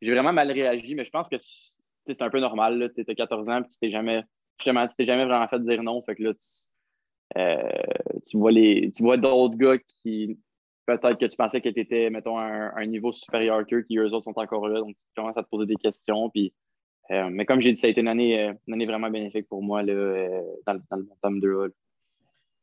j'ai 0.01 0.12
vraiment 0.12 0.33
mal 0.33 0.51
réagi. 0.51 0.94
Mais 0.94 1.03
je 1.03 1.09
pense 1.09 1.29
que 1.29 1.38
c'est 1.39 2.21
un 2.21 2.29
peu 2.29 2.39
normal. 2.39 2.91
Tu 2.94 3.03
as 3.07 3.15
14 3.15 3.50
ans 3.50 3.62
et 3.62 3.68
tu 3.68 3.79
t'es 3.79 3.89
jamais, 3.89 4.24
t'es 4.59 5.06
jamais 5.06 5.25
vraiment 5.25 5.47
fait 5.47 5.59
dire 5.62 5.81
non. 5.81 6.03
Fait 6.03 6.15
que 6.15 6.24
là, 6.24 6.33
tu, 6.35 7.39
euh, 7.39 8.39
vois, 8.39 8.51
les, 8.51 8.91
tu 8.95 9.01
vois 9.01 9.18
d'autres 9.18 9.57
gars 9.57 9.77
qui 9.80 10.39
peut-être 10.85 11.19
que 11.19 11.25
tu 11.25 11.35
pensais 11.35 11.59
que 11.59 11.69
tu 11.69 11.80
étais, 11.80 12.09
mettons, 12.12 12.38
un, 12.38 12.71
un 12.75 12.85
niveau 12.85 13.12
supérieur 13.12 13.65
qu'eux, 13.65 13.81
qui 13.81 13.97
eux 13.97 14.13
autres 14.13 14.25
sont 14.25 14.39
encore 14.39 14.68
là. 14.68 14.80
Donc, 14.80 14.95
tu 14.95 15.13
commences 15.15 15.38
à 15.38 15.44
te 15.44 15.50
poser 15.50 15.65
des 15.65 15.75
questions. 15.75 16.30
Puis 16.30 16.53
euh, 17.12 17.30
mais 17.31 17.45
comme 17.45 17.59
j'ai 17.59 17.71
dit, 17.71 17.80
ça 17.80 17.88
a 17.88 17.89
été 17.89 18.01
une 18.01 18.07
année, 18.07 18.42
euh, 18.42 18.54
une 18.68 18.74
année 18.74 18.86
vraiment 18.86 19.09
bénéfique 19.09 19.48
pour 19.48 19.63
moi 19.63 19.81
là, 19.81 19.94
euh, 19.94 20.42
dans, 20.65 20.74
dans, 20.89 20.98
le 20.98 21.04
Bantam 21.04 21.39
2A. 21.39 21.71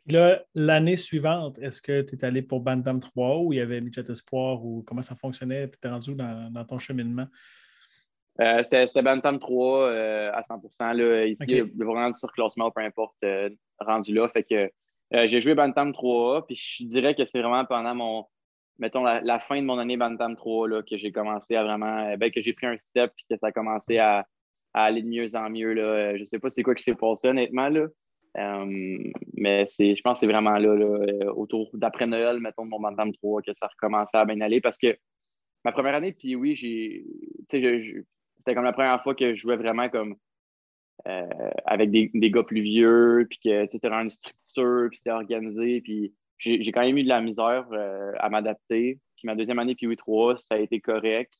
Là, 0.06 0.42
l'année 0.54 0.96
suivante, 0.96 1.58
est-ce 1.60 1.80
que 1.80 2.02
tu 2.02 2.14
es 2.14 2.24
allé 2.24 2.42
pour 2.42 2.60
Bantam 2.60 3.00
3 3.00 3.38
ou 3.38 3.52
il 3.54 3.56
y 3.56 3.60
avait 3.60 3.80
Midget 3.80 4.04
Espoir 4.10 4.62
ou 4.62 4.82
comment 4.86 5.00
ça 5.00 5.14
fonctionnait? 5.14 5.68
Tu 5.70 5.76
étais 5.76 5.88
rendu 5.88 6.14
dans, 6.14 6.52
dans 6.52 6.64
ton 6.64 6.78
cheminement? 6.78 7.26
C'était 8.38 9.02
Bantam 9.02 9.38
3 9.38 9.92
à 10.32 10.42
100 10.42 10.92
là, 10.94 11.24
Ici, 11.24 11.44
il 11.46 11.56
y 11.56 11.60
a 11.60 11.64
vraiment 11.76 12.12
sur 12.12 12.32
classement, 12.32 12.70
peu 12.70 12.82
importe, 12.82 13.24
rendu 13.78 14.12
là. 14.12 14.28
Fait 14.28 14.42
que 14.42 14.70
j'ai 15.26 15.40
joué 15.40 15.54
Bantam 15.54 15.92
3A, 15.92 16.44
puis 16.44 16.56
je 16.56 16.84
dirais 16.84 17.14
que 17.14 17.24
c'est 17.24 17.40
vraiment 17.40 17.64
pendant 17.64 17.94
mon, 17.94 18.26
mettons, 18.78 19.04
la, 19.04 19.38
fin 19.38 19.56
de 19.56 19.64
mon 19.64 19.78
année 19.78 19.96
Bantam 19.96 20.36
3 20.36 20.68
là, 20.68 20.82
que 20.82 20.98
j'ai 20.98 21.12
commencé 21.12 21.54
à 21.56 21.62
vraiment, 21.62 22.14
ben, 22.16 22.30
que 22.30 22.42
j'ai 22.42 22.52
pris 22.52 22.66
un 22.66 22.76
step, 22.76 23.12
puis 23.16 23.24
que 23.30 23.36
ça 23.38 23.46
a 23.46 23.52
commencé 23.52 23.98
à, 23.98 24.26
à 24.74 24.84
aller 24.84 25.02
de 25.02 25.08
mieux 25.08 25.34
en 25.36 25.48
mieux. 25.48 25.72
Là. 25.72 25.82
Euh, 25.82 26.12
je 26.16 26.20
ne 26.20 26.24
sais 26.24 26.38
pas 26.38 26.50
c'est 26.50 26.62
quoi 26.62 26.74
qui 26.74 26.82
s'est 26.82 26.94
passé, 26.94 27.28
honnêtement. 27.28 27.68
Là. 27.68 27.86
Euh, 28.36 29.10
mais 29.36 29.64
je 29.66 30.02
pense 30.02 30.18
que 30.18 30.20
c'est 30.20 30.32
vraiment 30.32 30.58
là, 30.58 30.68
euh, 30.68 31.32
autour 31.32 31.70
d'après 31.74 32.06
Noël, 32.06 32.40
mettons, 32.40 32.64
de 32.64 32.70
mon 32.70 32.80
Bantam 32.80 33.12
3, 33.12 33.42
que 33.42 33.54
ça 33.54 33.68
recommençait 33.68 34.18
à 34.18 34.24
bien 34.24 34.40
aller. 34.40 34.60
Parce 34.60 34.76
que 34.76 34.96
ma 35.64 35.72
première 35.72 35.94
année, 35.94 36.12
puis 36.12 36.34
oui, 36.34 36.56
j'ai. 36.56 37.04
C'était 37.48 38.54
comme 38.54 38.64
la 38.64 38.72
première 38.72 39.02
fois 39.02 39.14
que 39.14 39.34
je 39.34 39.40
jouais 39.40 39.56
vraiment 39.56 39.88
comme 39.88 40.16
avec 41.66 41.90
des, 41.90 42.10
des, 42.14 42.30
gars 42.30 42.44
plus 42.44 42.62
vieux, 42.62 43.26
puis 43.28 43.38
que 43.44 43.66
c'était 43.70 43.88
une 43.88 44.10
structure, 44.10 44.88
puis 44.88 44.98
c'était 44.98 45.10
organisé. 45.10 45.80
Puis 45.80 46.14
j'ai 46.38 46.72
quand 46.72 46.82
même 46.82 46.96
eu 46.96 47.04
de 47.04 47.08
la 47.08 47.20
misère 47.20 47.66
à 48.18 48.28
m'adapter. 48.28 48.98
Puis 49.16 49.26
ma 49.26 49.34
deuxième 49.34 49.58
année, 49.58 49.74
puis 49.74 49.86
oui, 49.86 49.96
3, 49.96 50.36
ça 50.38 50.56
a 50.56 50.58
été 50.58 50.80
correct. 50.80 51.32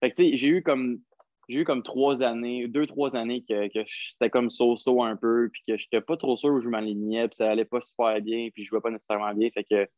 Fait 0.00 0.10
que 0.10 0.16
tu 0.16 0.30
sais, 0.30 0.36
j'ai 0.36 0.48
eu 0.48 0.62
comme 0.62 1.00
j'ai 1.48 1.60
eu 1.60 1.64
comme 1.64 1.82
trois 1.82 2.22
années, 2.22 2.68
deux, 2.68 2.86
trois 2.86 3.16
années 3.16 3.42
que, 3.48 3.68
que 3.68 3.88
c'était 3.88 4.30
comme 4.30 4.50
so-so 4.50 5.02
un 5.02 5.16
peu, 5.16 5.48
puis 5.50 5.62
que 5.66 5.76
je 5.78 5.84
n'étais 5.84 6.04
pas 6.04 6.16
trop 6.16 6.36
sûr 6.36 6.50
où 6.50 6.60
je 6.60 6.68
m'alignais, 6.68 7.26
puis 7.28 7.36
ça 7.36 7.50
allait 7.50 7.64
pas 7.64 7.80
super 7.80 8.20
bien, 8.20 8.50
puis 8.52 8.64
je 8.64 8.68
jouais 8.68 8.80
pas 8.80 8.90
nécessairement 8.90 9.32
bien. 9.34 9.48
Fait 9.50 9.64
que 9.64 9.88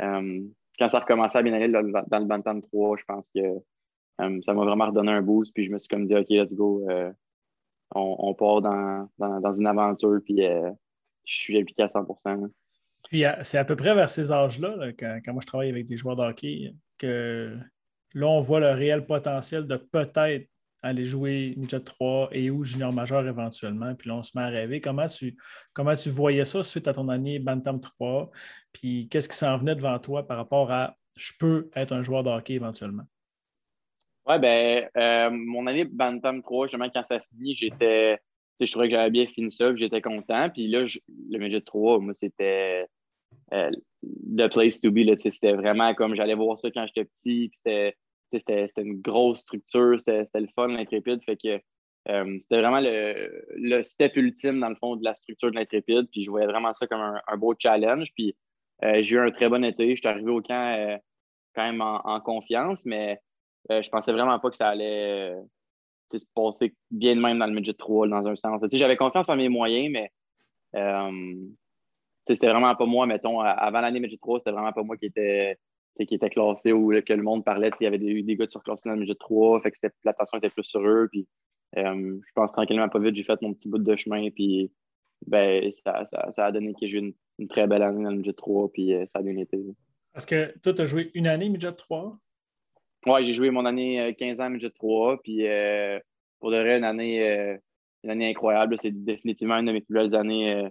euh, 0.00 0.40
quand 0.78 0.88
ça 0.88 0.98
recommençait 0.98 1.38
à 1.38 1.42
bien 1.42 1.52
aller 1.52 1.68
dans, 1.68 1.80
le 1.82 2.24
Bantam 2.24 2.60
3, 2.60 2.96
je 2.96 3.04
pense 3.04 3.28
que 3.28 3.40
euh, 3.40 4.40
ça 4.42 4.52
m'a 4.52 4.64
vraiment 4.64 4.86
redonné 4.86 5.12
un 5.12 5.22
boost, 5.22 5.54
puis 5.54 5.64
je 5.64 5.70
me 5.70 5.78
suis 5.78 5.88
comme 5.88 6.06
dit, 6.06 6.14
OK, 6.16 6.26
let's 6.28 6.54
go, 6.54 6.84
euh, 6.90 7.12
on, 7.94 8.34
part 8.34 8.62
dans, 8.62 9.08
dans, 9.18 9.52
une 9.52 9.66
aventure, 9.66 10.20
puis 10.24 10.38
je 10.38 10.74
suis 11.24 11.58
impliqué 11.58 11.82
à 11.82 11.86
100% 11.86 12.48
Puis 13.08 13.24
c'est 13.42 13.58
à 13.58 13.64
peu 13.64 13.76
près 13.76 13.94
vers 13.94 14.10
ces 14.10 14.30
âges-là, 14.30 14.92
quand, 14.98 15.18
quand, 15.24 15.32
moi 15.32 15.40
je 15.42 15.46
travaille 15.46 15.70
avec 15.70 15.86
des 15.86 15.96
joueurs 15.96 16.16
de 16.16 16.22
hockey, 16.22 16.72
que 16.98 17.56
là, 18.14 18.26
on 18.26 18.40
voit 18.40 18.60
le 18.60 18.70
réel 18.70 19.06
potentiel 19.06 19.66
de 19.66 19.76
peut-être 19.76 20.48
aller 20.82 21.04
jouer 21.04 21.54
midget 21.56 21.80
3 21.80 22.30
et 22.32 22.50
ou 22.50 22.64
junior 22.64 22.92
majeur 22.92 23.26
éventuellement. 23.26 23.94
Puis 23.94 24.08
là, 24.08 24.16
on 24.16 24.22
se 24.22 24.36
met 24.36 24.44
à 24.44 24.48
rêver. 24.48 24.80
Comment 24.80 25.06
tu, 25.06 25.36
comment 25.72 25.94
tu 25.94 26.10
voyais 26.10 26.44
ça 26.44 26.62
suite 26.62 26.88
à 26.88 26.92
ton 26.92 27.08
année 27.08 27.38
Bantam 27.38 27.80
3? 27.80 28.30
Puis 28.72 29.08
qu'est-ce 29.08 29.28
qui 29.28 29.36
s'en 29.36 29.58
venait 29.58 29.74
devant 29.74 29.98
toi 29.98 30.26
par 30.26 30.36
rapport 30.36 30.70
à 30.72 30.96
je 31.16 31.32
peux 31.38 31.68
être 31.74 31.92
un 31.92 32.02
joueur 32.02 32.22
de 32.22 32.30
hockey 32.30 32.54
éventuellement? 32.54 33.04
Oui, 34.26 34.38
ben 34.38 34.88
euh, 34.96 35.30
mon 35.30 35.66
année 35.66 35.84
Bantam 35.84 36.42
3, 36.42 36.66
justement, 36.66 36.90
quand 36.90 37.04
ça 37.04 37.20
finit, 37.20 37.54
j'étais. 37.54 38.18
Je 38.60 38.70
trouvais 38.70 38.88
que 38.88 38.94
j'avais 38.94 39.10
bien 39.10 39.26
fini 39.26 39.50
ça, 39.50 39.74
j'étais 39.74 40.02
content. 40.02 40.50
Puis 40.50 40.68
là, 40.68 40.84
le 41.30 41.38
midget 41.38 41.62
3, 41.62 41.98
moi, 41.98 42.12
c'était 42.12 42.86
euh, 43.54 43.70
the 44.02 44.48
place 44.48 44.80
to 44.80 44.90
be. 44.90 45.00
C'était 45.16 45.54
vraiment 45.54 45.94
comme 45.94 46.14
j'allais 46.14 46.34
voir 46.34 46.58
ça 46.58 46.70
quand 46.70 46.86
j'étais 46.86 47.06
petit. 47.06 47.48
Puis 47.48 47.56
c'était 47.56 47.96
c'était 48.38 48.66
une 48.76 49.00
grosse 49.00 49.40
structure, 49.40 49.98
c'était 49.98 50.26
le 50.34 50.48
fun, 50.54 50.68
l'intrépide. 50.68 51.22
Fait 51.22 51.36
que 51.36 51.60
euh, 52.08 52.38
c'était 52.40 52.60
vraiment 52.60 52.80
le, 52.80 53.82
step 53.82 54.16
ultime, 54.16 54.60
dans 54.60 54.68
le 54.68 54.74
fond, 54.76 54.96
de 54.96 55.04
la 55.04 55.14
structure 55.14 55.50
de 55.50 55.56
l'intrépide. 55.56 56.08
Puis 56.10 56.24
je 56.24 56.30
voyais 56.30 56.46
vraiment 56.46 56.72
ça 56.72 56.86
comme 56.86 57.00
un, 57.00 57.36
beau 57.36 57.54
challenge. 57.58 58.08
Puis 58.14 58.36
euh, 58.84 59.02
j'ai 59.02 59.16
eu 59.16 59.20
un 59.20 59.30
très 59.30 59.48
bon 59.48 59.64
été. 59.64 59.90
Je 59.90 60.00
suis 60.00 60.08
arrivé 60.08 60.30
au 60.30 60.40
camp 60.40 60.76
euh, 60.78 60.96
quand 61.54 61.64
même 61.64 61.80
en, 61.80 62.20
confiance, 62.20 62.86
mais 62.86 63.20
je 63.68 63.88
pensais 63.90 64.12
vraiment 64.12 64.38
pas 64.38 64.50
que 64.50 64.56
ça 64.56 64.68
allait 64.68 65.34
se 66.12 66.24
passer 66.34 66.74
bien 66.90 67.14
de 67.14 67.20
même 67.20 67.38
dans 67.38 67.46
le 67.46 67.52
midget 67.52 67.74
3, 67.74 68.08
dans 68.08 68.26
un 68.26 68.36
sens. 68.36 68.64
J'avais 68.72 68.96
confiance 68.96 69.28
en 69.28 69.36
mes 69.36 69.48
moyens, 69.48 69.90
mais 69.92 70.12
c'était 72.26 72.48
vraiment 72.48 72.74
pas 72.76 72.86
moi, 72.86 73.06
mettons, 73.06 73.40
avant 73.40 73.80
l'année 73.80 74.00
Midget 74.00 74.18
3, 74.18 74.38
c'était 74.38 74.52
vraiment 74.52 74.72
pas 74.72 74.82
moi 74.82 74.96
qui 74.96 75.06
était, 75.06 75.58
qui 75.98 76.14
était 76.14 76.30
classé 76.30 76.72
ou 76.72 76.92
que 77.02 77.12
le 77.12 77.22
monde 77.22 77.44
parlait. 77.44 77.70
Il 77.80 77.84
y 77.84 77.86
avait 77.86 77.98
des, 77.98 78.22
des 78.22 78.36
gars 78.36 78.46
surclassés 78.48 78.88
dans 78.88 78.94
le 78.94 79.00
Midget 79.00 79.14
3, 79.14 79.60
fait 79.60 79.70
que 79.70 79.78
l'attention 80.04 80.38
était 80.38 80.50
plus 80.50 80.64
sur 80.64 80.80
eux. 80.80 81.08
Puis, 81.10 81.26
euh, 81.76 82.18
je 82.26 82.32
pense 82.34 82.52
tranquillement 82.52 82.88
pas 82.88 82.98
vite, 82.98 83.14
j'ai 83.14 83.22
fait 83.22 83.40
mon 83.42 83.54
petit 83.54 83.68
bout 83.68 83.78
de 83.78 83.96
chemin. 83.96 84.30
Puis, 84.30 84.72
ben, 85.26 85.70
ça, 85.84 86.04
ça, 86.32 86.46
a 86.46 86.52
donné 86.52 86.72
que 86.72 86.86
j'ai 86.86 86.98
eu 86.98 87.14
une, 87.38 87.48
très 87.48 87.66
belle 87.66 87.82
année 87.82 88.02
dans 88.02 88.10
le 88.10 88.16
Midget 88.16 88.32
3, 88.32 88.70
puis 88.72 88.94
euh, 88.94 89.06
ça 89.06 89.18
a 89.20 89.22
bien 89.22 89.36
été. 89.36 89.58
Est-ce 90.14 90.26
que 90.26 90.58
toi, 90.60 90.72
tu 90.72 90.82
as 90.82 90.86
joué 90.86 91.10
une 91.14 91.26
année 91.26 91.48
Midget 91.48 91.72
3? 91.72 92.18
Oui, 93.06 93.26
j'ai 93.26 93.32
joué 93.32 93.50
mon 93.50 93.64
année 93.64 94.14
15 94.18 94.40
euh, 94.40 94.44
ans 94.44 94.50
Midget 94.50 94.70
3, 94.70 95.22
puis 95.22 95.44
pour 96.38 96.50
de 96.50 96.56
vrai, 96.56 96.78
une 96.78 96.84
année, 96.84 97.58
une 98.04 98.10
année 98.10 98.30
incroyable. 98.30 98.76
C'est 98.78 98.90
définitivement 98.90 99.56
une 99.56 99.66
de 99.66 99.72
mes 99.72 99.80
plus 99.80 99.94
belles 99.94 100.14
années 100.14 100.70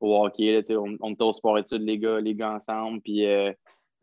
au 0.00 0.16
hockey. 0.16 0.64
on, 0.70 0.96
on 1.00 1.12
était 1.12 1.24
au 1.24 1.32
sport-études, 1.32 1.82
les 1.82 1.98
gars, 1.98 2.20
les 2.20 2.34
gars 2.34 2.52
ensemble, 2.52 3.00
puis 3.02 3.24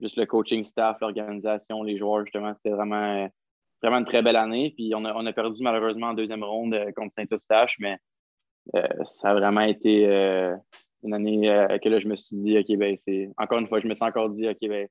juste 0.01 0.17
le 0.17 0.25
coaching 0.25 0.65
staff, 0.65 0.99
l'organisation, 1.01 1.83
les 1.83 1.97
joueurs, 1.97 2.25
justement, 2.25 2.53
c'était 2.55 2.69
vraiment, 2.69 3.29
vraiment 3.81 3.99
une 3.99 4.05
très 4.05 4.21
belle 4.21 4.35
année. 4.35 4.73
Puis 4.75 4.93
on 4.95 5.05
a, 5.05 5.13
on 5.13 5.25
a 5.25 5.33
perdu 5.33 5.61
malheureusement 5.63 6.07
en 6.07 6.13
deuxième 6.13 6.43
ronde 6.43 6.73
euh, 6.73 6.91
contre 6.95 7.13
Saint-Eustache, 7.13 7.77
mais 7.79 7.97
euh, 8.75 8.87
ça 9.03 9.31
a 9.31 9.33
vraiment 9.33 9.61
été 9.61 10.07
euh, 10.07 10.55
une 11.03 11.13
année 11.13 11.41
que 11.81 11.89
là, 11.89 11.99
je 11.99 12.07
me 12.07 12.15
suis 12.15 12.37
dit, 12.37 12.57
OK, 12.57 12.77
ben, 12.77 12.95
c'est 12.97 13.29
encore 13.37 13.59
une 13.59 13.67
fois, 13.67 13.79
je 13.79 13.87
me 13.87 13.93
suis 13.93 14.05
encore 14.05 14.29
dit, 14.29 14.47
OK, 14.47 14.57
ben, 14.61 14.87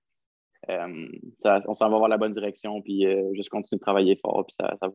on 0.68 1.74
s'en 1.74 1.90
va 1.90 1.98
voir 1.98 2.08
la 2.08 2.16
bonne 2.16 2.32
direction, 2.32 2.80
puis 2.80 3.04
juste 3.34 3.50
continuer 3.50 3.78
de 3.78 3.84
travailler 3.84 4.16
fort, 4.16 4.44
puis 4.46 4.54
ça, 4.58 4.76
ça 4.80 4.86
va 4.88 4.94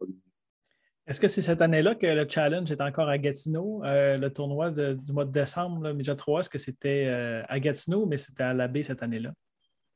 Est-ce 1.06 1.22
que 1.22 1.28
c'est 1.28 1.42
cette 1.42 1.62
année-là 1.62 1.96
que 1.96 2.08
le 2.08 2.28
challenge 2.28 2.72
est 2.72 2.82
encore 2.82 3.10
à 3.10 3.18
Gatineau, 3.18 3.82
le 3.84 4.28
tournoi 4.30 4.72
du 4.72 5.12
mois 5.12 5.26
de 5.26 5.32
décembre, 5.32 5.84
là, 5.84 6.16
3? 6.16 6.40
Est-ce 6.40 6.50
que 6.50 6.58
c'était 6.58 7.06
à 7.48 7.60
Gatineau, 7.60 8.06
mais 8.06 8.18
c'était 8.18 8.44
à 8.44 8.54
l'abbé 8.54 8.82
cette 8.82 9.04
année-là? 9.04 9.34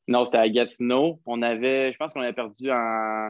Non, 0.08 0.26
c'était 0.26 0.38
à 0.38 0.50
Gatineau. 0.50 1.20
On 1.26 1.42
avait, 1.42 1.92
je 1.92 1.98
pense 1.98 2.14
qu'on 2.14 2.22
avait 2.22 2.34
perdu 2.34 2.72
en, 2.72 3.30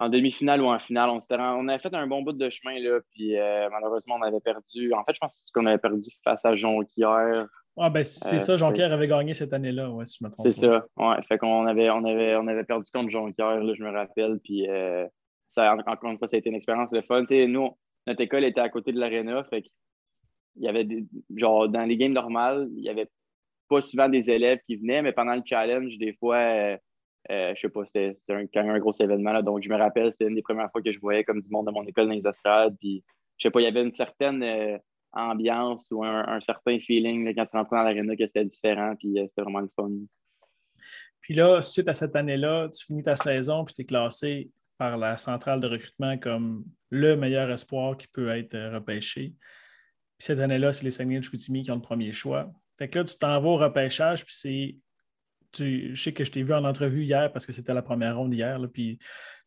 en 0.00 0.08
demi-finale 0.08 0.60
ou 0.60 0.66
en 0.66 0.78
finale. 0.78 1.10
On, 1.10 1.18
on 1.30 1.68
avait 1.68 1.78
fait 1.78 1.94
un 1.94 2.06
bon 2.06 2.22
bout 2.22 2.32
de 2.32 2.50
chemin, 2.50 2.78
là, 2.80 3.00
puis 3.12 3.38
euh, 3.38 3.68
malheureusement, 3.70 4.16
on 4.18 4.22
avait 4.22 4.40
perdu. 4.40 4.92
En 4.92 5.04
fait, 5.04 5.14
je 5.14 5.18
pense 5.20 5.50
qu'on 5.54 5.66
avait 5.66 5.78
perdu 5.78 6.08
face 6.24 6.44
à 6.44 6.56
Jonquière. 6.56 7.46
Ah, 7.76 7.88
ben 7.88 8.02
c'est 8.02 8.36
euh, 8.36 8.38
ça, 8.40 8.56
Jonquière 8.56 8.92
avait 8.92 9.06
gagné 9.06 9.32
cette 9.32 9.52
année-là, 9.52 9.90
ouais, 9.90 10.04
si 10.04 10.18
je 10.20 10.24
me 10.24 10.30
trompe. 10.30 10.44
C'est 10.44 10.52
ça, 10.52 10.84
ouais. 10.96 11.22
Fait 11.28 11.38
qu'on 11.38 11.66
avait, 11.66 11.88
on 11.90 12.04
avait, 12.04 12.34
on 12.36 12.46
avait 12.48 12.64
perdu 12.64 12.90
contre 12.92 13.10
Jonquière, 13.10 13.62
là, 13.62 13.72
je 13.74 13.82
me 13.82 13.90
rappelle, 13.90 14.40
puis 14.42 14.68
euh, 14.68 15.06
ça, 15.48 15.74
encore 15.74 16.10
une 16.10 16.18
fois, 16.18 16.28
ça 16.28 16.36
a 16.36 16.38
été 16.38 16.50
une 16.50 16.56
expérience 16.56 16.90
de 16.90 17.00
fun. 17.02 17.24
nous, 17.30 17.70
notre 18.06 18.20
école 18.20 18.44
était 18.44 18.60
à 18.60 18.68
côté 18.68 18.92
de 18.92 18.98
l'aréna, 18.98 19.44
fait 19.44 19.64
il 20.56 20.64
y 20.64 20.68
avait 20.68 20.84
des, 20.84 21.06
genre, 21.36 21.68
dans 21.68 21.84
les 21.84 21.96
games 21.96 22.12
normales, 22.12 22.68
il 22.74 22.82
y 22.82 22.88
avait 22.88 23.08
pas 23.70 23.80
souvent 23.80 24.08
des 24.08 24.30
élèves 24.30 24.58
qui 24.66 24.76
venaient, 24.76 25.00
mais 25.00 25.12
pendant 25.12 25.34
le 25.34 25.42
challenge, 25.44 25.96
des 25.96 26.12
fois, 26.14 26.36
euh, 26.36 26.76
euh, 27.30 27.54
je 27.54 27.60
sais 27.60 27.68
pas, 27.68 27.86
c'était 27.86 28.14
un, 28.28 28.46
quand 28.48 28.64
même 28.64 28.74
un 28.74 28.80
gros 28.80 28.92
événement. 28.92 29.40
donc, 29.42 29.62
je 29.62 29.68
me 29.68 29.76
rappelle, 29.76 30.10
c'était 30.10 30.26
une 30.26 30.34
des 30.34 30.42
premières 30.42 30.70
fois 30.72 30.82
que 30.82 30.90
je 30.90 30.98
voyais 30.98 31.22
comme 31.22 31.40
du 31.40 31.48
monde 31.50 31.68
de 31.68 31.72
mon 31.72 31.84
école 31.84 32.06
dans 32.06 32.14
les 32.14 32.26
estrades. 32.26 32.76
Puis, 32.80 33.04
je 33.38 33.46
sais 33.46 33.50
pas, 33.50 33.60
il 33.60 33.64
y 33.64 33.68
avait 33.68 33.82
une 33.82 33.92
certaine 33.92 34.42
euh, 34.42 34.76
ambiance 35.12 35.88
ou 35.92 36.04
un, 36.04 36.40
certain 36.40 36.80
feeling 36.80 37.32
quand 37.34 37.46
tu 37.46 37.56
rentrais 37.56 37.76
dans 37.76 37.82
l'aréna 37.84 38.16
que 38.16 38.26
c'était 38.26 38.44
différent. 38.44 38.96
Puis, 38.98 39.14
c'était 39.28 39.42
vraiment 39.42 39.60
le 39.60 39.70
fun. 39.76 39.90
Puis 41.20 41.34
là, 41.34 41.62
suite 41.62 41.86
à 41.86 41.94
cette 41.94 42.16
année-là, 42.16 42.68
tu 42.70 42.84
finis 42.86 43.02
ta 43.02 43.14
saison, 43.14 43.64
puis 43.64 43.74
tu 43.74 43.82
es 43.82 43.84
classé 43.84 44.50
par 44.78 44.96
la 44.96 45.16
centrale 45.16 45.60
de 45.60 45.68
recrutement 45.68 46.18
comme 46.18 46.64
le 46.88 47.14
meilleur 47.14 47.50
espoir 47.50 47.96
qui 47.96 48.08
peut 48.08 48.30
être 48.30 48.58
repêché. 48.72 49.34
Puis 50.18 50.26
cette 50.26 50.40
année-là, 50.40 50.72
c'est 50.72 50.84
les 50.84 50.90
Saguenay 50.90 51.18
de 51.18 51.24
Chicoutimi 51.24 51.62
qui 51.62 51.70
ont 51.70 51.76
le 51.76 51.82
premier 51.82 52.12
choix. 52.12 52.50
Fait 52.80 52.88
que 52.88 52.98
là, 52.98 53.04
tu 53.04 53.14
t'en 53.18 53.38
vas 53.40 53.48
au 53.48 53.56
repêchage, 53.56 54.24
puis 54.24 54.34
c'est. 54.34 54.76
Tu, 55.52 55.94
je 55.94 56.02
sais 56.02 56.12
que 56.12 56.24
je 56.24 56.30
t'ai 56.30 56.42
vu 56.42 56.54
en 56.54 56.64
entrevue 56.64 57.04
hier 57.04 57.30
parce 57.30 57.44
que 57.44 57.52
c'était 57.52 57.74
la 57.74 57.82
première 57.82 58.16
ronde 58.16 58.32
hier, 58.32 58.58
puis 58.72 58.98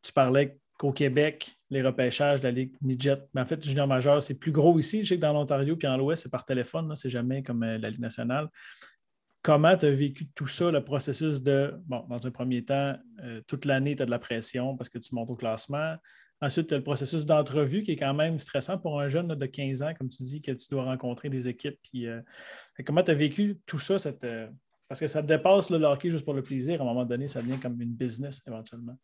tu 0.03 0.13
parlais 0.13 0.57
qu'au 0.77 0.91
Québec, 0.91 1.55
les 1.71 1.81
repêchages 1.81 2.41
de 2.41 2.47
la 2.47 2.51
Ligue 2.51 2.75
Midget, 2.81 3.23
mais 3.33 3.41
en 3.41 3.45
fait, 3.45 3.63
junior 3.65 3.87
majeur, 3.87 4.21
c'est 4.21 4.35
plus 4.35 4.51
gros 4.51 4.77
ici. 4.77 5.01
Je 5.01 5.09
sais 5.09 5.15
que 5.15 5.21
dans 5.21 5.33
l'Ontario 5.33 5.75
puis 5.75 5.87
en 5.87 5.97
l'Ouest, 5.97 6.23
c'est 6.23 6.31
par 6.31 6.45
téléphone, 6.45 6.95
c'est 6.95 7.09
jamais 7.09 7.41
comme 7.41 7.63
euh, 7.63 7.79
la 7.79 7.89
Ligue 7.89 8.01
nationale. 8.01 8.49
Comment 9.41 9.75
tu 9.77 9.87
as 9.87 9.91
vécu 9.91 10.27
tout 10.35 10.47
ça, 10.47 10.69
le 10.69 10.83
processus 10.83 11.41
de, 11.41 11.73
bon, 11.87 12.05
dans 12.09 12.27
un 12.27 12.31
premier 12.31 12.63
temps, 12.63 12.95
euh, 13.23 13.41
toute 13.47 13.65
l'année, 13.65 13.95
tu 13.95 14.03
as 14.03 14.05
de 14.05 14.11
la 14.11 14.19
pression 14.19 14.75
parce 14.77 14.89
que 14.89 14.99
tu 14.99 15.15
montes 15.15 15.29
au 15.29 15.35
classement. 15.35 15.95
Ensuite, 16.43 16.67
tu 16.67 16.73
as 16.73 16.77
le 16.77 16.83
processus 16.83 17.25
d'entrevue 17.25 17.83
qui 17.83 17.93
est 17.93 17.95
quand 17.95 18.13
même 18.13 18.37
stressant 18.37 18.77
pour 18.77 18.99
un 18.99 19.07
jeune 19.07 19.29
de 19.29 19.45
15 19.45 19.81
ans, 19.81 19.93
comme 19.97 20.09
tu 20.09 20.23
dis, 20.23 20.41
que 20.41 20.51
tu 20.51 20.67
dois 20.69 20.83
rencontrer 20.83 21.29
des 21.29 21.47
équipes. 21.47 21.79
Puis, 21.81 22.05
euh, 22.05 22.19
comment 22.85 23.01
tu 23.01 23.11
as 23.11 23.13
vécu 23.13 23.59
tout 23.65 23.79
ça? 23.79 23.97
Cette, 23.97 24.25
euh, 24.25 24.49
parce 24.89 24.99
que 24.99 25.07
ça 25.07 25.21
dépasse 25.21 25.69
le 25.69 25.81
hockey 25.81 26.09
juste 26.09 26.25
pour 26.25 26.33
le 26.33 26.43
plaisir. 26.43 26.81
À 26.81 26.83
un 26.83 26.87
moment 26.87 27.05
donné, 27.05 27.29
ça 27.29 27.41
devient 27.41 27.57
comme 27.61 27.81
une 27.81 27.93
business 27.93 28.41
éventuellement. 28.45 28.97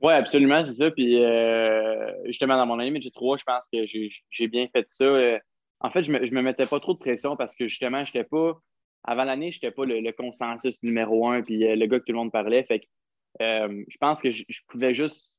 Oui, 0.00 0.12
absolument, 0.12 0.64
c'est 0.64 0.74
ça. 0.74 0.88
Puis 0.92 1.20
euh, 1.20 2.12
justement, 2.26 2.56
dans 2.56 2.66
mon 2.66 2.78
année 2.78 3.00
j'ai 3.00 3.10
3, 3.10 3.38
je 3.38 3.44
pense 3.44 3.66
que 3.72 3.84
j'ai 4.30 4.46
bien 4.46 4.68
fait 4.68 4.88
ça. 4.88 5.40
en 5.80 5.90
fait, 5.90 6.04
je 6.04 6.12
ne 6.12 6.18
me, 6.20 6.30
me, 6.30 6.42
mettais 6.42 6.66
pas 6.66 6.78
trop 6.78 6.94
de 6.94 6.98
pression 6.98 7.36
parce 7.36 7.56
que 7.56 7.66
justement, 7.66 8.04
je 8.04 8.16
n'étais 8.16 8.28
pas. 8.28 8.52
Avant 9.02 9.24
l'année, 9.24 9.50
je 9.50 9.56
n'étais 9.56 9.72
pas 9.72 9.84
le, 9.84 10.12
consensus 10.12 10.80
numéro 10.84 11.28
un, 11.28 11.42
puis 11.42 11.58
le 11.58 11.86
gars 11.86 11.98
que 11.98 12.04
tout 12.04 12.12
le 12.12 12.18
monde 12.18 12.30
parlait. 12.30 12.62
Fait 12.62 12.78
que 12.78 12.86
je 13.40 13.96
pense 13.98 14.22
que 14.22 14.30
je 14.30 14.60
pouvais 14.68 14.94
juste 14.94 15.35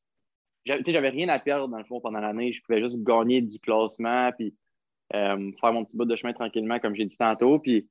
j'avais 0.68 1.10
rien 1.10 1.30
à 1.30 1.40
perdre 1.40 1.68
dans 1.68 1.78
le 1.78 1.86
fond 1.86 2.00
pendant 2.02 2.20
l'année. 2.20 2.52
Je 2.52 2.62
pouvais 2.62 2.82
juste 2.82 3.02
gagner 3.04 3.42
du 3.42 3.60
classement 3.60 4.32
puis 4.38 4.54
euh, 5.16 5.52
faire 5.62 5.74
mon 5.74 5.86
petit 5.86 5.96
bout 5.96 6.06
de 6.06 6.16
chemin 6.16 6.34
tranquillement, 6.34 6.80
comme 6.80 6.96
j'ai 6.96 7.06
dit 7.06 7.18
tantôt. 7.18 7.60
Puis 7.60 7.88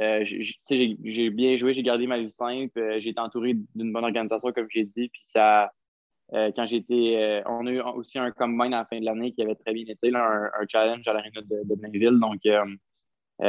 euh, 0.00 0.24
j'ai 0.24 1.30
bien 1.30 1.56
joué, 1.56 1.74
j'ai 1.74 1.82
gardé 1.82 2.06
ma 2.06 2.18
vie 2.18 2.30
simple. 2.30 2.78
Euh, 2.78 3.00
j'ai 3.00 3.10
été 3.10 3.20
entouré 3.20 3.54
d'une 3.74 3.92
bonne 3.92 4.04
organisation, 4.04 4.52
comme 4.52 4.66
j'ai 4.70 4.84
dit. 4.84 5.08
Puis 5.08 5.22
ça, 5.26 5.70
quand 6.32 6.66
j'étais. 6.66 7.42
on 7.46 7.66
a 7.66 7.70
eu 7.70 7.80
aussi 7.80 8.18
un 8.18 8.30
combine 8.30 8.74
à 8.74 8.78
la 8.78 8.84
fin 8.86 8.98
de 8.98 9.04
l'année 9.04 9.32
qui 9.32 9.42
avait 9.42 9.54
très 9.54 9.72
bien 9.72 9.84
été, 9.86 10.10
un, 10.14 10.50
challenge 10.68 11.06
à 11.06 11.12
l'aréna 11.12 11.42
de, 11.42 11.62
de 11.64 11.74
Blainville. 11.74 12.18
Donc 12.18 12.40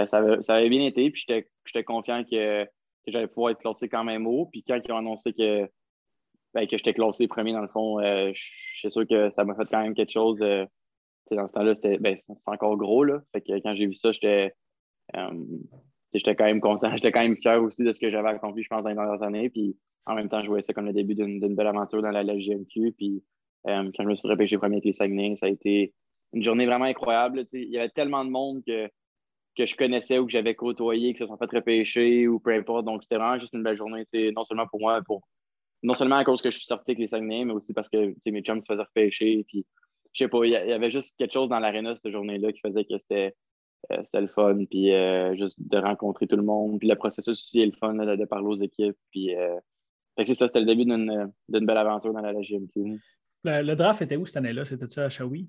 ça 0.08 0.17
avait, 0.17 0.70
bien 0.70 0.86
été. 0.86 1.10
Puis 1.10 1.25
j'étais 1.25 1.84
confiant 1.84 2.24
que, 2.24 2.65
que 2.65 3.12
j'allais 3.12 3.27
pouvoir 3.27 3.51
être 3.51 3.60
classé 3.60 3.88
quand 3.88 4.03
même 4.03 4.27
haut. 4.27 4.48
Puis 4.51 4.63
quand 4.67 4.79
ils 4.84 4.91
ont 4.91 4.98
annoncé 4.98 5.34
que 5.34 5.67
ben, 6.55 6.65
que 6.67 6.77
j'étais 6.77 6.93
classé 6.93 7.27
premier, 7.27 7.51
dans 7.51 7.62
le 7.62 7.67
fond, 7.67 8.00
euh, 8.00 8.31
je 8.33 8.79
suis 8.79 8.89
sûr 8.89 9.05
que 9.05 9.29
ça 9.29 9.43
m'a 9.43 9.55
fait 9.55 9.69
quand 9.69 9.83
même 9.83 9.93
quelque 9.93 10.12
chose. 10.12 10.41
Euh, 10.41 10.65
dans 11.29 11.47
ce 11.47 11.53
temps-là, 11.53 11.75
c'était 11.75 11.97
ben, 11.97 12.15
encore 12.45 12.77
gros. 12.77 13.03
Là. 13.03 13.19
Fait 13.33 13.41
que 13.41 13.59
quand 13.59 13.75
j'ai 13.75 13.88
vu 13.88 13.93
ça, 13.93 14.13
j'étais 14.13 14.53
euh, 15.17 15.29
quand 16.13 16.45
même 16.45 16.62
content. 16.62 16.89
J'étais 16.95 17.12
quand 17.12 17.24
même 17.24 17.35
fier 17.35 17.62
aussi 17.62 17.83
de 17.83 17.91
ce 17.91 18.00
que 18.00 18.09
j'avais 18.09 18.29
accompli, 18.29 18.63
je 18.63 18.69
pense, 18.69 18.83
dans 18.83 18.89
les 18.89 18.95
dernières 18.95 19.21
années. 19.21 19.50
Puis 19.50 19.75
en 20.05 20.15
même 20.15 20.29
temps, 20.29 20.41
je 20.41 20.47
voyais 20.47 20.62
ça 20.62 20.71
comme 20.71 20.85
le 20.85 20.93
début 20.93 21.13
d'une 21.13 21.55
belle 21.55 21.67
aventure 21.67 22.01
dans 22.01 22.12
la 22.12 22.24
LGMQ. 22.24 22.93
Puis 22.97 23.21
quand 23.65 23.91
je 24.00 24.03
me 24.03 24.15
suis 24.15 24.27
repêché 24.29 24.57
premier 24.57 24.75
avec 24.75 24.85
les 24.85 24.93
Saguenay, 24.93 25.35
ça 25.35 25.47
a 25.47 25.50
été 25.50 25.93
une 26.31 26.43
journée 26.43 26.65
vraiment 26.65 26.85
incroyable. 26.85 27.43
Il 27.51 27.69
y 27.69 27.77
avait 27.77 27.89
tellement 27.89 28.24
de 28.24 28.29
monde 28.29 28.63
que, 28.65 28.88
que 29.57 29.65
je 29.65 29.75
connaissais 29.75 30.19
ou 30.19 30.25
que 30.25 30.31
j'avais 30.31 30.55
côtoyé, 30.55 31.13
qui 31.13 31.19
se 31.19 31.25
sont 31.25 31.38
fait 31.38 31.51
repêcher 31.51 32.27
ou 32.29 32.39
peu 32.39 32.53
importe. 32.53 32.85
Donc, 32.85 33.03
c'était 33.03 33.17
vraiment 33.17 33.39
juste 33.39 33.53
une 33.53 33.63
belle 33.63 33.77
journée, 33.77 34.05
non 34.33 34.45
seulement 34.45 34.67
pour 34.67 34.79
moi, 34.79 35.01
pour 35.05 35.21
non 35.86 35.94
seulement 35.94 36.15
à 36.15 36.24
cause 36.24 36.42
que 36.42 36.51
je 36.51 36.58
suis 36.58 36.65
sorti 36.65 36.92
avec 36.92 37.00
les 37.00 37.08
Saguenay, 37.08 37.46
mais 37.46 37.54
aussi 37.54 37.74
parce 37.74 37.89
que 37.89 38.15
mes 38.30 38.42
chums 38.42 38.62
se 38.62 38.65
faisaient 38.65 38.82
repêcher. 38.82 39.46
Puis, 39.48 39.65
je 40.13 40.24
sais 40.24 40.27
pas, 40.27 40.44
il 40.46 40.51
y, 40.51 40.56
avait 40.56 40.92
juste 40.92 41.15
quelque 41.18 41.34
chose 41.34 41.50
dans 41.50 41.60
l'aréna 41.60 41.96
cette 41.96 42.12
journée-là 42.12 42.51
qui 42.51 42.60
faisait 42.60 42.86
que 42.86 42.98
c'était 42.98 43.36
euh, 43.92 44.01
le 44.13 44.27
fun. 44.27 44.65
Puis, 44.70 44.92
euh, 44.92 45.36
juste 45.36 45.60
de 45.62 45.77
rencontrer 45.77 46.27
tout 46.27 46.38
le 46.38 46.44
monde. 46.44 46.80
Puis, 46.80 46.88
le 46.88 46.96
processus 46.96 47.39
aussi 47.39 47.62
est 47.62 47.68
le 47.68 47.72
fun 47.74 47.94
de, 47.94 48.25
parler 48.25 48.48
aux 48.48 48.56
équipes. 48.56 48.98
Puis, 49.12 49.36
euh, 49.36 49.56
c'est 50.18 50.34
ça, 50.34 50.48
c'était 50.48 50.62
le 50.62 50.65
début 50.65 50.86
d'une 50.86 51.65
belle 51.65 51.77
aventure 51.77 52.13
dans 52.13 52.22
la 52.22 52.34
GMQ. 52.34 53.00
Le, 53.44 53.62
le, 53.62 53.75
draft 53.75 54.01
était 54.01 54.15
où 54.15 54.25
cette 54.25 54.38
année-là? 54.38 54.65
C'était-tu 54.65 55.00
à 55.00 55.10
Shawi? 55.10 55.48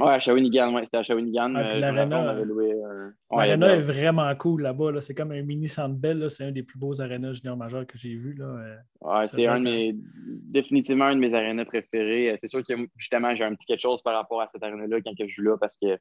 Ouais, 0.00 0.12
à 0.12 0.20
Shawinigan, 0.20 0.72
ouais, 0.74 0.84
c'était 0.84 0.98
à 0.98 1.02
Shawinigan. 1.02 1.54
Ah, 1.56 1.70
euh, 1.70 1.80
L'arena 1.80 3.74
est 3.74 3.80
vraiment 3.80 4.32
cool 4.36 4.62
là-bas. 4.62 5.00
C'est 5.00 5.14
comme 5.14 5.32
un 5.32 5.42
mini 5.42 5.66
centre 5.66 5.96
belle. 5.96 6.30
C'est 6.30 6.44
un 6.44 6.52
des 6.52 6.62
plus 6.62 6.78
beaux 6.78 7.00
arénas 7.00 7.32
junior 7.32 7.56
majeurs 7.56 7.84
que 7.84 7.98
j'ai 7.98 8.14
vu. 8.14 8.34
Là. 8.34 8.44
Euh, 8.44 8.76
ouais, 9.00 9.26
c'est 9.26 9.46
un 9.48 9.58
de 9.58 9.64
mes, 9.64 9.96
définitivement 9.96 11.06
un 11.06 11.16
de 11.16 11.20
mes 11.20 11.34
arénas 11.34 11.64
préférés. 11.64 12.30
Euh, 12.30 12.36
c'est 12.38 12.46
sûr 12.46 12.62
que 12.64 12.74
justement, 12.96 13.34
j'ai 13.34 13.42
un 13.42 13.56
petit 13.56 13.66
quelque 13.66 13.80
chose 13.80 14.00
par 14.00 14.14
rapport 14.14 14.40
à 14.40 14.46
cette 14.46 14.62
aréna-là 14.62 15.00
quand 15.00 15.12
je 15.18 15.26
joue 15.26 15.42
là 15.42 15.56
parce 15.58 15.76
que 15.82 15.98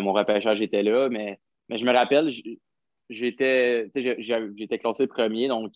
mon 0.00 0.14
repêchage 0.14 0.62
était 0.62 0.82
là. 0.82 1.10
Mais, 1.10 1.38
mais 1.68 1.76
je 1.76 1.84
me 1.84 1.92
rappelle, 1.92 2.30
j'étais 3.10 3.90
j'étais 3.94 4.78
classé 4.78 5.06
premier, 5.06 5.48
donc 5.48 5.72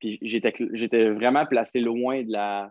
j'étais 0.00 1.10
vraiment 1.10 1.46
placé 1.46 1.80
loin 1.80 2.22
de 2.22 2.30
la 2.30 2.70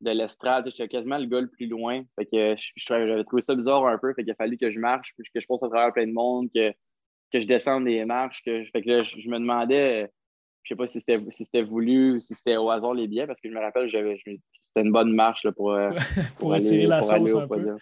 de 0.00 0.10
l'estrade. 0.10 0.66
J'étais 0.66 0.88
quasiment 0.88 1.18
le 1.18 1.26
gars 1.26 1.40
le 1.40 1.48
plus 1.48 1.66
loin. 1.66 2.02
Fait 2.16 2.26
que 2.26 2.56
j'avais 2.76 3.24
trouvé 3.24 3.42
ça 3.42 3.54
bizarre 3.54 3.86
un 3.86 3.98
peu. 3.98 4.12
Fait 4.14 4.22
qu'il 4.22 4.32
a 4.32 4.36
fallu 4.36 4.56
que 4.56 4.70
je 4.70 4.78
marche, 4.78 5.14
que 5.16 5.40
je 5.40 5.46
passe 5.46 5.62
à 5.62 5.68
travers 5.68 5.92
plein 5.92 6.06
de 6.06 6.12
monde, 6.12 6.48
que, 6.54 6.70
que 7.32 7.40
je 7.40 7.46
descende 7.46 7.84
des 7.84 8.04
marches. 8.04 8.42
Que, 8.44 8.64
fait 8.66 8.82
que 8.82 8.88
là, 8.88 9.02
je, 9.02 9.28
me 9.28 9.38
demandais, 9.38 10.10
je 10.62 10.74
sais 10.74 10.76
pas 10.76 10.86
si 10.86 11.00
c'était 11.00 11.20
si 11.30 11.62
voulu 11.62 12.14
ou 12.14 12.18
si 12.18 12.34
c'était 12.34 12.56
au 12.56 12.70
hasard 12.70 12.94
les 12.94 13.08
billets, 13.08 13.26
parce 13.26 13.40
que 13.40 13.48
je 13.48 13.54
me 13.54 13.60
rappelle, 13.60 13.88
j'avais 13.88 14.20
c'était 14.24 14.86
une 14.86 14.92
bonne 14.92 15.12
marche 15.12 15.44
là, 15.44 15.52
pour, 15.52 15.72
euh, 15.72 15.90
pour, 16.38 16.50
pour, 16.50 16.52
la 16.52 17.02
sauce 17.02 17.34
un 17.34 17.48
peu. 17.48 17.76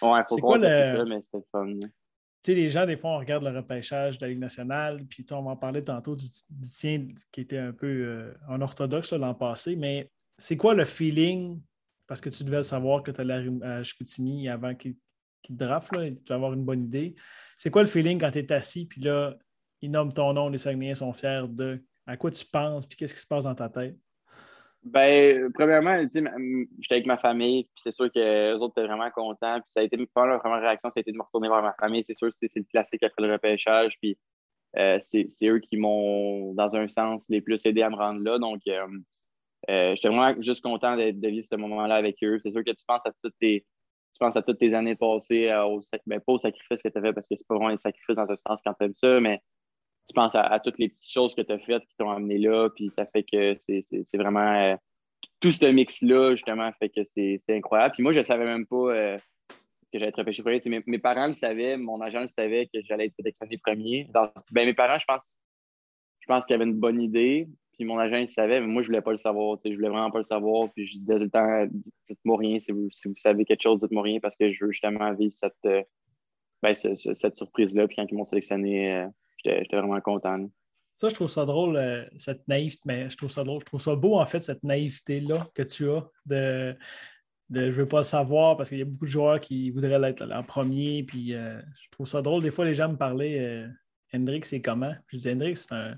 Ouais, 0.00 0.20
faut 0.28 0.36
quoi, 0.36 0.58
le... 0.58 0.68
ça, 0.68 1.04
mais 1.04 1.20
c'était 1.20 1.44
fun. 1.50 1.74
sais, 2.42 2.54
les 2.54 2.70
gens, 2.70 2.86
des 2.86 2.96
fois, 2.96 3.10
on 3.10 3.18
regarde 3.18 3.42
le 3.42 3.50
repêchage 3.50 4.18
de 4.18 4.24
la 4.24 4.30
Ligue 4.30 4.38
nationale, 4.38 5.04
puis 5.08 5.24
on 5.32 5.42
va 5.42 5.50
en 5.50 5.56
parler 5.56 5.82
tantôt 5.82 6.14
du, 6.14 6.26
tien 6.72 7.08
qui 7.32 7.40
était 7.40 7.58
un 7.58 7.72
peu 7.72 7.86
euh, 7.86 8.32
en 8.48 8.60
orthodoxe 8.60 9.12
l'an 9.12 9.34
passé, 9.34 9.74
mais 9.74 10.10
c'est 10.38 10.56
quoi 10.56 10.74
le 10.74 10.84
feeling? 10.84 11.60
Parce 12.06 12.20
que 12.20 12.30
tu 12.30 12.44
devais 12.44 12.62
savoir 12.62 13.02
que 13.02 13.10
tu 13.10 13.20
allais 13.20 13.48
à 13.62 13.82
Chicoutimi 13.82 14.48
avant 14.48 14.74
qu'il 14.74 14.96
te 15.42 15.52
draft, 15.52 15.94
là, 15.94 16.10
tu 16.10 16.16
vas 16.28 16.36
avoir 16.36 16.54
une 16.54 16.64
bonne 16.64 16.84
idée. 16.84 17.14
C'est 17.56 17.70
quoi 17.70 17.82
le 17.82 17.88
feeling 17.88 18.18
quand 18.18 18.30
tu 18.30 18.38
es 18.38 18.52
assis, 18.52 18.86
puis 18.86 19.02
là, 19.02 19.36
ils 19.82 19.90
nomment 19.90 20.12
ton 20.12 20.32
nom, 20.32 20.48
les 20.48 20.58
Saguenayens 20.58 20.94
sont 20.94 21.12
fiers 21.12 21.44
de 21.48 21.84
à 22.06 22.16
quoi 22.16 22.30
tu 22.30 22.44
penses, 22.46 22.86
puis 22.86 22.96
qu'est-ce 22.96 23.12
qui 23.12 23.20
se 23.20 23.26
passe 23.26 23.44
dans 23.44 23.54
ta 23.54 23.68
tête? 23.68 23.96
Ben, 24.82 25.52
premièrement, 25.52 26.00
j'étais 26.00 26.94
avec 26.94 27.06
ma 27.06 27.18
famille, 27.18 27.64
puis 27.64 27.82
c'est 27.82 27.92
sûr 27.92 28.10
que 28.10 28.54
autres 28.54 28.78
étaient 28.78 28.86
vraiment 28.86 29.10
contents. 29.10 29.56
Puis 29.56 29.66
ça 29.66 29.80
a 29.80 29.82
été 29.82 29.96
la 29.96 30.06
première 30.06 30.60
réaction, 30.60 30.88
ça 30.88 31.00
a 31.00 31.02
été 31.02 31.12
de 31.12 31.16
me 31.16 31.22
retourner 31.22 31.48
vers 31.48 31.62
ma 31.62 31.74
famille. 31.74 32.02
C'est 32.04 32.16
sûr 32.16 32.28
que 32.28 32.36
c'est 32.36 32.54
le 32.56 32.64
classique 32.64 33.02
après 33.02 33.22
le 33.22 33.32
repêchage. 33.32 33.94
Puis 34.00 34.16
euh, 34.76 34.98
c'est 35.00 35.26
eux 35.48 35.58
qui 35.58 35.76
m'ont, 35.76 36.54
dans 36.54 36.74
un 36.76 36.88
sens, 36.88 37.26
les 37.28 37.40
plus 37.40 37.64
aidé 37.66 37.82
à 37.82 37.90
me 37.90 37.96
rendre 37.96 38.22
là. 38.22 38.38
Donc, 38.38 38.62
euh, 38.68 38.86
euh, 39.68 39.94
j'étais 39.94 40.08
vraiment 40.08 40.40
juste 40.40 40.62
content 40.62 40.96
de, 40.96 41.28
vivre 41.28 41.46
ce 41.46 41.56
moment-là 41.56 41.96
avec 41.96 42.16
eux. 42.22 42.38
C'est 42.40 42.52
sûr 42.52 42.64
que 42.64 42.70
tu 42.70 42.84
penses 42.86 43.04
à 43.06 43.12
toutes 43.22 43.34
tes, 43.38 43.60
tu 43.60 44.18
penses 44.18 44.36
à 44.36 44.42
toutes 44.42 44.58
tes 44.58 44.74
années 44.74 44.96
passées, 44.96 45.52
au, 45.54 45.80
ben, 46.06 46.20
pas 46.20 46.32
aux 46.32 46.38
sacrifices 46.38 46.82
que 46.82 46.88
tu 46.88 46.98
as 46.98 47.02
fait, 47.02 47.12
parce 47.12 47.26
que 47.26 47.36
c'est 47.36 47.46
pas 47.46 47.54
vraiment 47.56 47.70
des 47.70 47.78
sacrifices 47.78 48.16
dans 48.16 48.26
ce 48.26 48.36
sens 48.36 48.60
quand 48.64 48.74
tu 48.74 48.84
aimes 48.84 48.94
ça, 48.94 49.20
mais 49.20 49.40
tu 50.08 50.14
penses 50.14 50.34
à, 50.34 50.58
toutes 50.60 50.78
les 50.78 50.88
petites 50.88 51.10
choses 51.10 51.34
que 51.34 51.42
tu 51.42 51.52
as 51.52 51.58
faites 51.58 51.84
qui 51.86 51.94
t'ont 51.98 52.10
amené 52.10 52.38
là, 52.38 52.70
puis 52.70 52.90
ça 52.90 53.04
fait 53.06 53.22
que 53.22 53.56
c'est 53.58 54.16
vraiment. 54.16 54.54
Euh, 54.54 54.76
tout 55.40 55.50
ce 55.50 55.66
mix-là, 55.66 56.34
justement, 56.34 56.70
fait 56.72 56.88
que 56.88 57.04
c'est 57.04 57.38
incroyable. 57.50 57.94
Puis 57.94 58.02
moi, 58.02 58.12
je 58.12 58.18
ne 58.18 58.24
savais 58.24 58.44
même 58.44 58.66
pas 58.66 58.76
euh, 58.76 59.18
que 59.92 59.98
j'allais 59.98 60.08
être 60.08 60.18
repêché 60.18 60.42
premier. 60.42 60.60
Mes, 60.66 60.82
mes, 60.86 60.98
parents 60.98 61.28
le 61.28 61.32
savaient, 61.32 61.76
mon 61.76 62.00
agent 62.00 62.22
le 62.22 62.26
savait 62.26 62.66
que 62.66 62.80
j'allais 62.82 63.06
être 63.06 63.14
sélectionné 63.14 63.58
premier. 63.58 64.08
ben, 64.50 64.66
mes 64.66 64.74
parents, 64.74 64.98
je 64.98 65.04
pense, 65.04 65.40
je 66.20 66.26
pense 66.26 66.44
qu'ils 66.44 66.54
avaient 66.54 66.64
une 66.64 66.78
bonne 66.78 67.00
idée. 67.00 67.48
Puis 67.78 67.86
mon 67.86 67.98
agent, 67.98 68.16
il 68.16 68.28
savait, 68.28 68.60
mais 68.60 68.66
moi, 68.66 68.82
je 68.82 68.88
voulais 68.88 69.00
pas 69.00 69.12
le 69.12 69.16
savoir. 69.16 69.56
Je 69.64 69.72
voulais 69.72 69.88
vraiment 69.88 70.10
pas 70.10 70.18
le 70.18 70.24
savoir. 70.24 70.68
Puis 70.72 70.86
je 70.86 70.98
disais 70.98 71.14
tout 71.14 71.24
le 71.24 71.30
temps, 71.30 71.66
dites-moi 72.06 72.36
rien. 72.38 72.58
Si 72.58 72.72
vous, 72.72 72.88
si 72.90 73.08
vous, 73.08 73.14
savez 73.16 73.44
quelque 73.44 73.62
chose, 73.62 73.80
dites-moi 73.80 74.02
rien 74.02 74.20
parce 74.20 74.36
que 74.36 74.50
je 74.52 74.64
veux 74.64 74.72
justement 74.72 75.14
vivre 75.14 75.32
cette, 75.32 75.54
euh, 75.64 75.82
ben, 76.60 76.74
cette 76.74 77.36
surprise-là. 77.36 77.86
Puis 77.86 77.96
quand 77.96 78.06
ils 78.10 78.16
m'ont 78.16 78.24
sélectionné, 78.24 79.06
j'étais 79.44 79.76
vraiment 79.76 80.00
content. 80.00 80.48
Ça, 80.98 81.08
je 81.08 81.14
trouve 81.14 81.28
ça 81.28 81.44
drôle, 81.44 81.76
euh, 81.76 82.04
cette 82.16 82.46
naïveté, 82.48 82.80
mais 82.84 83.08
je 83.08 83.16
trouve 83.16 83.30
ça 83.30 83.44
drôle. 83.44 83.60
Je 83.60 83.66
trouve 83.66 83.80
ça 83.80 83.94
beau, 83.94 84.18
en 84.18 84.26
fait, 84.26 84.40
cette 84.40 84.64
naïveté-là 84.64 85.48
que 85.54 85.62
tu 85.62 85.88
as 85.88 86.04
de, 86.26 86.76
de 87.50 87.60
je 87.60 87.66
ne 87.66 87.70
veux 87.70 87.86
pas 87.86 87.98
le 87.98 88.02
savoir 88.02 88.56
parce 88.56 88.68
qu'il 88.68 88.78
y 88.78 88.82
a 88.82 88.84
beaucoup 88.84 89.04
de 89.04 89.10
joueurs 89.10 89.38
qui 89.38 89.70
voudraient 89.70 90.00
l'être 90.00 90.28
en 90.28 90.42
premier. 90.42 91.04
Puis 91.04 91.34
euh, 91.34 91.62
je 91.80 91.90
trouve 91.92 92.08
ça 92.08 92.20
drôle. 92.20 92.42
Des 92.42 92.50
fois, 92.50 92.64
les 92.64 92.74
gens 92.74 92.88
me 92.88 92.96
parlaient 92.96 93.38
euh, 93.38 93.68
Hendrix, 94.12 94.40
c'est 94.42 94.60
comment? 94.60 94.92
Je 95.06 95.18
dis 95.18 95.30
Hendrix, 95.30 95.54
c'est 95.54 95.72
un. 95.72 95.94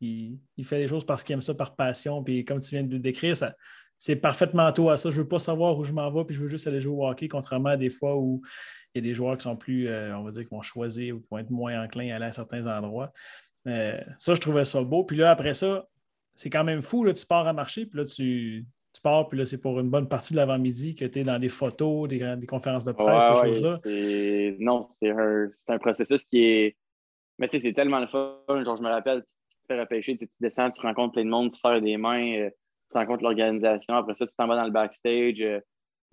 Il, 0.00 0.38
fait 0.64 0.78
les 0.78 0.88
choses 0.88 1.04
parce 1.04 1.24
qu'il 1.24 1.34
aime 1.34 1.42
ça 1.42 1.54
par 1.54 1.74
passion. 1.74 2.22
Puis 2.22 2.44
comme 2.44 2.60
tu 2.60 2.70
viens 2.70 2.82
de 2.82 2.92
le 2.92 2.98
décrire, 2.98 3.36
ça, 3.36 3.54
c'est 3.96 4.16
parfaitement 4.16 4.70
toi. 4.72 4.96
Ça, 4.96 5.10
je 5.10 5.16
ne 5.16 5.22
veux 5.22 5.28
pas 5.28 5.38
savoir 5.38 5.78
où 5.78 5.84
je 5.84 5.92
m'en 5.92 6.10
vais, 6.10 6.24
puis 6.24 6.34
je 6.34 6.42
veux 6.42 6.48
juste 6.48 6.66
aller 6.66 6.80
jouer 6.80 6.96
au 6.96 7.08
hockey, 7.08 7.28
contrairement 7.28 7.70
à 7.70 7.76
des 7.76 7.90
fois 7.90 8.16
où 8.16 8.42
il 8.94 9.02
y 9.02 9.06
a 9.06 9.08
des 9.08 9.14
joueurs 9.14 9.36
qui 9.36 9.44
sont 9.44 9.56
plus, 9.56 9.88
euh, 9.88 10.16
on 10.16 10.22
va 10.22 10.30
dire, 10.30 10.42
qui 10.42 10.50
vont 10.50 10.62
choisir 10.62 11.16
ou 11.16 11.20
qui 11.20 11.26
vont 11.30 11.38
être 11.38 11.50
moins 11.50 11.82
enclins 11.84 12.12
à 12.12 12.16
aller 12.16 12.26
à 12.26 12.32
certains 12.32 12.66
endroits. 12.66 13.12
Euh, 13.66 14.00
ça, 14.18 14.34
je 14.34 14.40
trouvais 14.40 14.64
ça 14.64 14.82
beau. 14.82 15.04
Puis 15.04 15.16
là, 15.16 15.30
après 15.30 15.54
ça, 15.54 15.86
c'est 16.34 16.50
quand 16.50 16.64
même 16.64 16.82
fou. 16.82 17.04
Là, 17.04 17.12
tu 17.12 17.26
pars 17.26 17.46
à 17.46 17.52
marcher, 17.52 17.86
puis 17.86 17.98
là, 17.98 18.04
tu, 18.04 18.64
pars, 19.02 19.28
puis 19.28 19.38
là, 19.38 19.44
c'est 19.44 19.58
pour 19.58 19.78
une 19.80 19.90
bonne 19.90 20.08
partie 20.08 20.32
de 20.32 20.38
l'avant-midi 20.38 20.94
que 20.94 21.04
tu 21.04 21.20
es 21.20 21.24
dans 21.24 21.38
des 21.38 21.48
photos, 21.48 22.08
des, 22.08 22.36
des 22.36 22.46
conférences 22.46 22.84
de 22.84 22.92
presse, 22.92 23.22
ces 23.22 23.46
choses-là. 23.46 23.78
Non, 24.58 24.82
c'est 24.88 25.10
un, 25.10 25.78
processus 25.78 26.24
qui 26.24 26.44
est. 26.44 26.76
Mais 27.38 27.48
tu 27.48 27.58
sais, 27.58 27.66
c'est 27.66 27.74
tellement 27.74 28.00
le 28.00 28.06
fun. 28.06 28.38
Genre, 28.48 28.76
je 28.78 28.82
me 28.82 28.88
rappelle, 28.88 29.22
tu, 29.22 29.34
te 29.66 29.74
fais 29.74 29.80
repêcher, 29.80 30.16
tu, 30.16 30.26
descends, 30.40 30.70
tu 30.70 30.80
rencontres 30.80 31.14
plein 31.14 31.24
de 31.24 31.30
monde, 31.30 31.50
tu 31.50 31.58
sers 31.58 31.80
des 31.80 31.96
mains. 31.96 32.38
Euh, 32.38 32.50
tu 32.90 32.98
rencontres 32.98 33.22
l'organisation. 33.22 33.94
Après 33.94 34.14
ça, 34.14 34.26
tu 34.26 34.34
t'en 34.36 34.46
vas 34.46 34.56
dans 34.56 34.64
le 34.64 34.70
backstage. 34.70 35.40
Euh, 35.40 35.60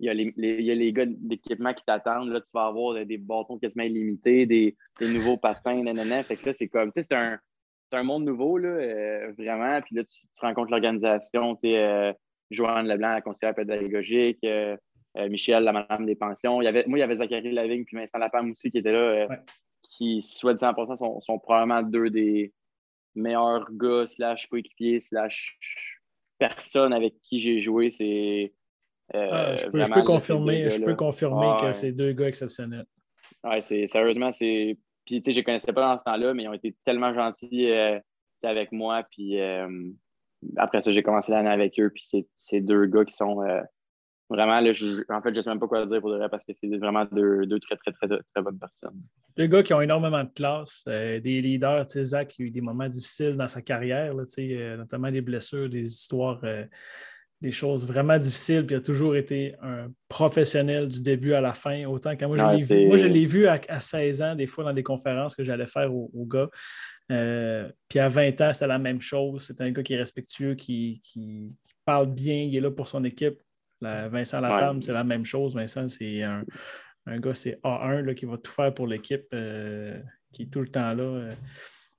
il 0.00 0.06
y, 0.06 0.10
a 0.10 0.14
les, 0.14 0.34
il 0.36 0.64
y 0.64 0.72
a 0.72 0.74
les 0.74 0.92
gars 0.92 1.06
d'équipement 1.06 1.72
qui 1.72 1.84
t'attendent. 1.84 2.30
Là, 2.30 2.40
tu 2.40 2.50
vas 2.52 2.66
avoir 2.66 3.06
des 3.06 3.16
bâtons 3.16 3.58
quasiment 3.58 3.84
illimités, 3.84 4.44
des, 4.44 4.76
des 4.98 5.08
nouveaux 5.08 5.36
patins, 5.36 5.82
nanana. 5.84 6.22
Fait 6.24 6.36
que 6.36 6.46
là, 6.46 6.52
c'est 6.52 6.66
comme, 6.66 6.90
tu 6.90 7.00
sais, 7.00 7.06
c'est 7.08 7.16
un, 7.16 7.38
un, 7.92 8.02
monde 8.02 8.24
nouveau, 8.24 8.58
là, 8.58 8.70
euh, 8.70 9.32
vraiment. 9.38 9.80
Puis 9.82 9.94
là, 9.94 10.02
tu, 10.02 10.26
rencontres 10.40 10.72
l'organisation, 10.72 11.54
tu 11.54 11.68
sais, 11.68 11.78
euh, 11.78 12.12
Joanne 12.50 12.88
Leblanc, 12.88 13.12
la 13.12 13.20
conseillère 13.20 13.54
pédagogique, 13.54 14.44
Michel, 15.16 15.62
la 15.62 15.72
madame 15.72 16.06
des 16.06 16.16
pensions. 16.16 16.60
Il 16.60 16.64
y 16.64 16.68
avait, 16.68 16.84
moi, 16.88 16.98
il 16.98 17.00
y 17.00 17.04
avait 17.04 17.16
Zachary 17.16 17.52
Lavigne 17.52 17.84
puis 17.84 17.96
Vincent 17.96 18.18
Lapam 18.18 18.50
aussi 18.50 18.72
qui 18.72 18.78
étaient 18.78 18.92
là, 18.92 19.28
qui, 19.80 20.22
soit 20.22 20.54
dit 20.54 20.64
100 20.64 20.96
sont, 20.96 21.20
sont 21.20 21.38
probablement 21.38 21.84
deux 21.84 22.10
des 22.10 22.52
meilleurs 23.14 23.66
gars, 23.72 24.06
slash 24.06 24.46
coéquipiers, 24.48 25.00
slash 25.00 25.58
personne 26.38 26.92
avec 26.92 27.14
qui 27.22 27.40
j'ai 27.40 27.60
joué, 27.60 27.90
c'est. 27.90 28.52
Euh, 29.14 29.28
ah, 29.30 29.56
je, 29.56 29.66
peux, 29.66 30.02
confirmer, 30.02 30.70
je 30.70 30.82
peux 30.82 30.94
confirmer 30.94 31.56
que 31.60 31.72
c'est 31.72 31.92
deux 31.92 32.12
gars 32.12 32.28
exceptionnels. 32.28 32.86
Ouais, 33.42 33.60
c'est 33.60 33.86
sérieusement, 33.86 34.32
c'est. 34.32 34.78
Puis, 35.04 35.22
tu 35.22 35.30
sais, 35.30 35.34
je 35.34 35.40
ne 35.40 35.44
connaissais 35.44 35.72
pas 35.72 35.82
dans 35.82 35.98
ce 35.98 36.04
temps-là, 36.04 36.32
mais 36.32 36.44
ils 36.44 36.48
ont 36.48 36.54
été 36.54 36.74
tellement 36.84 37.12
gentils 37.12 37.70
euh, 37.70 37.98
avec 38.42 38.72
moi. 38.72 39.02
Puis, 39.10 39.38
euh, 39.38 39.68
après 40.56 40.80
ça, 40.80 40.90
j'ai 40.90 41.02
commencé 41.02 41.30
l'année 41.30 41.50
avec 41.50 41.78
eux. 41.78 41.90
Puis, 41.90 42.08
c'est 42.38 42.60
deux 42.60 42.86
gars 42.86 43.04
qui 43.04 43.14
sont 43.14 43.42
Vraiment, 44.30 44.58
là, 44.58 44.70
en 44.70 45.22
fait, 45.22 45.34
je 45.34 45.36
ne 45.36 45.42
sais 45.42 45.50
même 45.50 45.60
pas 45.60 45.66
quoi 45.66 45.84
dire 45.84 46.00
pour 46.00 46.08
le 46.08 46.28
parce 46.28 46.42
que 46.44 46.52
c'est 46.54 46.66
vraiment 46.78 47.04
deux, 47.04 47.46
très, 47.60 47.76
très, 47.76 47.92
très, 47.92 48.08
très, 48.08 48.42
bonnes 48.42 48.58
personnes. 48.58 49.02
Deux 49.36 49.46
gars 49.46 49.62
qui 49.62 49.74
ont 49.74 49.82
énormément 49.82 50.24
de 50.24 50.30
classe, 50.30 50.84
euh, 50.88 51.20
des 51.20 51.42
leaders. 51.42 51.86
Zach 51.86 52.28
qui 52.28 52.42
a 52.42 52.46
eu 52.46 52.50
des 52.50 52.62
moments 52.62 52.88
difficiles 52.88 53.36
dans 53.36 53.48
sa 53.48 53.60
carrière, 53.60 54.14
là, 54.14 54.24
euh, 54.38 54.76
notamment 54.78 55.10
des 55.10 55.20
blessures, 55.20 55.68
des 55.68 55.84
histoires, 55.84 56.40
euh, 56.44 56.64
des 57.42 57.52
choses 57.52 57.86
vraiment 57.86 58.16
difficiles. 58.16 58.64
Puis 58.64 58.74
il 58.74 58.78
a 58.78 58.80
toujours 58.80 59.14
été 59.14 59.56
un 59.60 59.88
professionnel 60.08 60.88
du 60.88 61.02
début 61.02 61.34
à 61.34 61.42
la 61.42 61.52
fin. 61.52 61.84
Autant 61.84 62.16
que 62.16 62.24
moi, 62.24 62.38
je 62.38 62.56
l'ai 62.56 62.80
vu, 62.80 62.86
moi, 62.86 62.96
je 62.96 63.06
l'ai 63.06 63.26
vu 63.26 63.46
à, 63.46 63.58
16 63.78 64.22
ans, 64.22 64.34
des 64.34 64.46
fois, 64.46 64.64
dans 64.64 64.72
des 64.72 64.82
conférences 64.82 65.36
que 65.36 65.44
j'allais 65.44 65.66
faire 65.66 65.94
aux, 65.94 66.26
gars. 66.26 66.48
puis 67.08 68.00
à 68.00 68.08
20 68.08 68.40
ans, 68.40 68.52
c'est 68.54 68.66
la 68.66 68.78
même 68.78 69.02
chose. 69.02 69.42
C'est 69.42 69.60
un 69.60 69.70
gars 69.70 69.82
qui 69.82 69.92
est 69.92 69.98
respectueux, 69.98 70.54
qui, 70.54 70.98
qui, 71.02 71.54
parle 71.84 72.06
bien, 72.06 72.36
il 72.36 72.56
est 72.56 72.60
là 72.60 72.70
pour 72.70 72.88
son 72.88 73.04
équipe. 73.04 73.38
Vincent 73.80 74.40
Lapalme, 74.40 74.82
c'est 74.82 74.92
la 74.92 75.04
même 75.04 75.24
chose. 75.24 75.54
Vincent, 75.54 75.88
c'est 75.88 76.22
un, 76.22 76.44
gars, 77.18 77.34
c'est 77.34 77.60
A1 77.62 78.00
là, 78.00 78.14
qui 78.14 78.24
va 78.24 78.38
tout 78.38 78.50
faire 78.50 78.72
pour 78.72 78.86
l'équipe, 78.86 79.26
euh, 79.34 79.98
qui 80.32 80.44
est 80.44 80.52
tout 80.52 80.60
le 80.60 80.68
temps 80.68 80.94
là. 80.94 81.30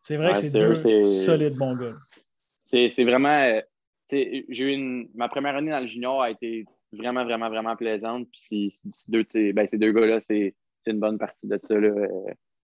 C'est 0.02 0.18
vrai 0.18 0.32
que 0.32 0.38
c'est 0.38 0.52
deux 0.52 0.76
solides 1.06 1.56
bons 1.56 1.76
gars. 1.76 1.94
C'est 2.66 3.04
vraiment. 3.04 3.40
Euh, 3.40 3.62
j'ai 4.12 4.46
eu 4.50 4.72
une, 4.72 5.10
ma 5.16 5.30
première 5.30 5.56
année 5.56 5.72
dans 5.72 5.80
le 5.80 5.88
junior 5.88 6.22
a 6.22 6.30
été 6.30 6.66
vraiment, 6.92 7.24
vraiment, 7.24 7.50
vraiment 7.50 7.76
plaisante. 7.76 8.28
Puis 8.32 8.72
ces 8.92 9.08
deux, 9.08 9.26
ben, 9.54 9.68
deux 9.74 9.92
gars-là, 9.92 10.20
c'est 10.20 10.54
une 10.86 11.00
bonne 11.00 11.18
partie 11.18 11.48
de 11.48 11.60
ça. 11.62 11.76
Là. 11.76 12.08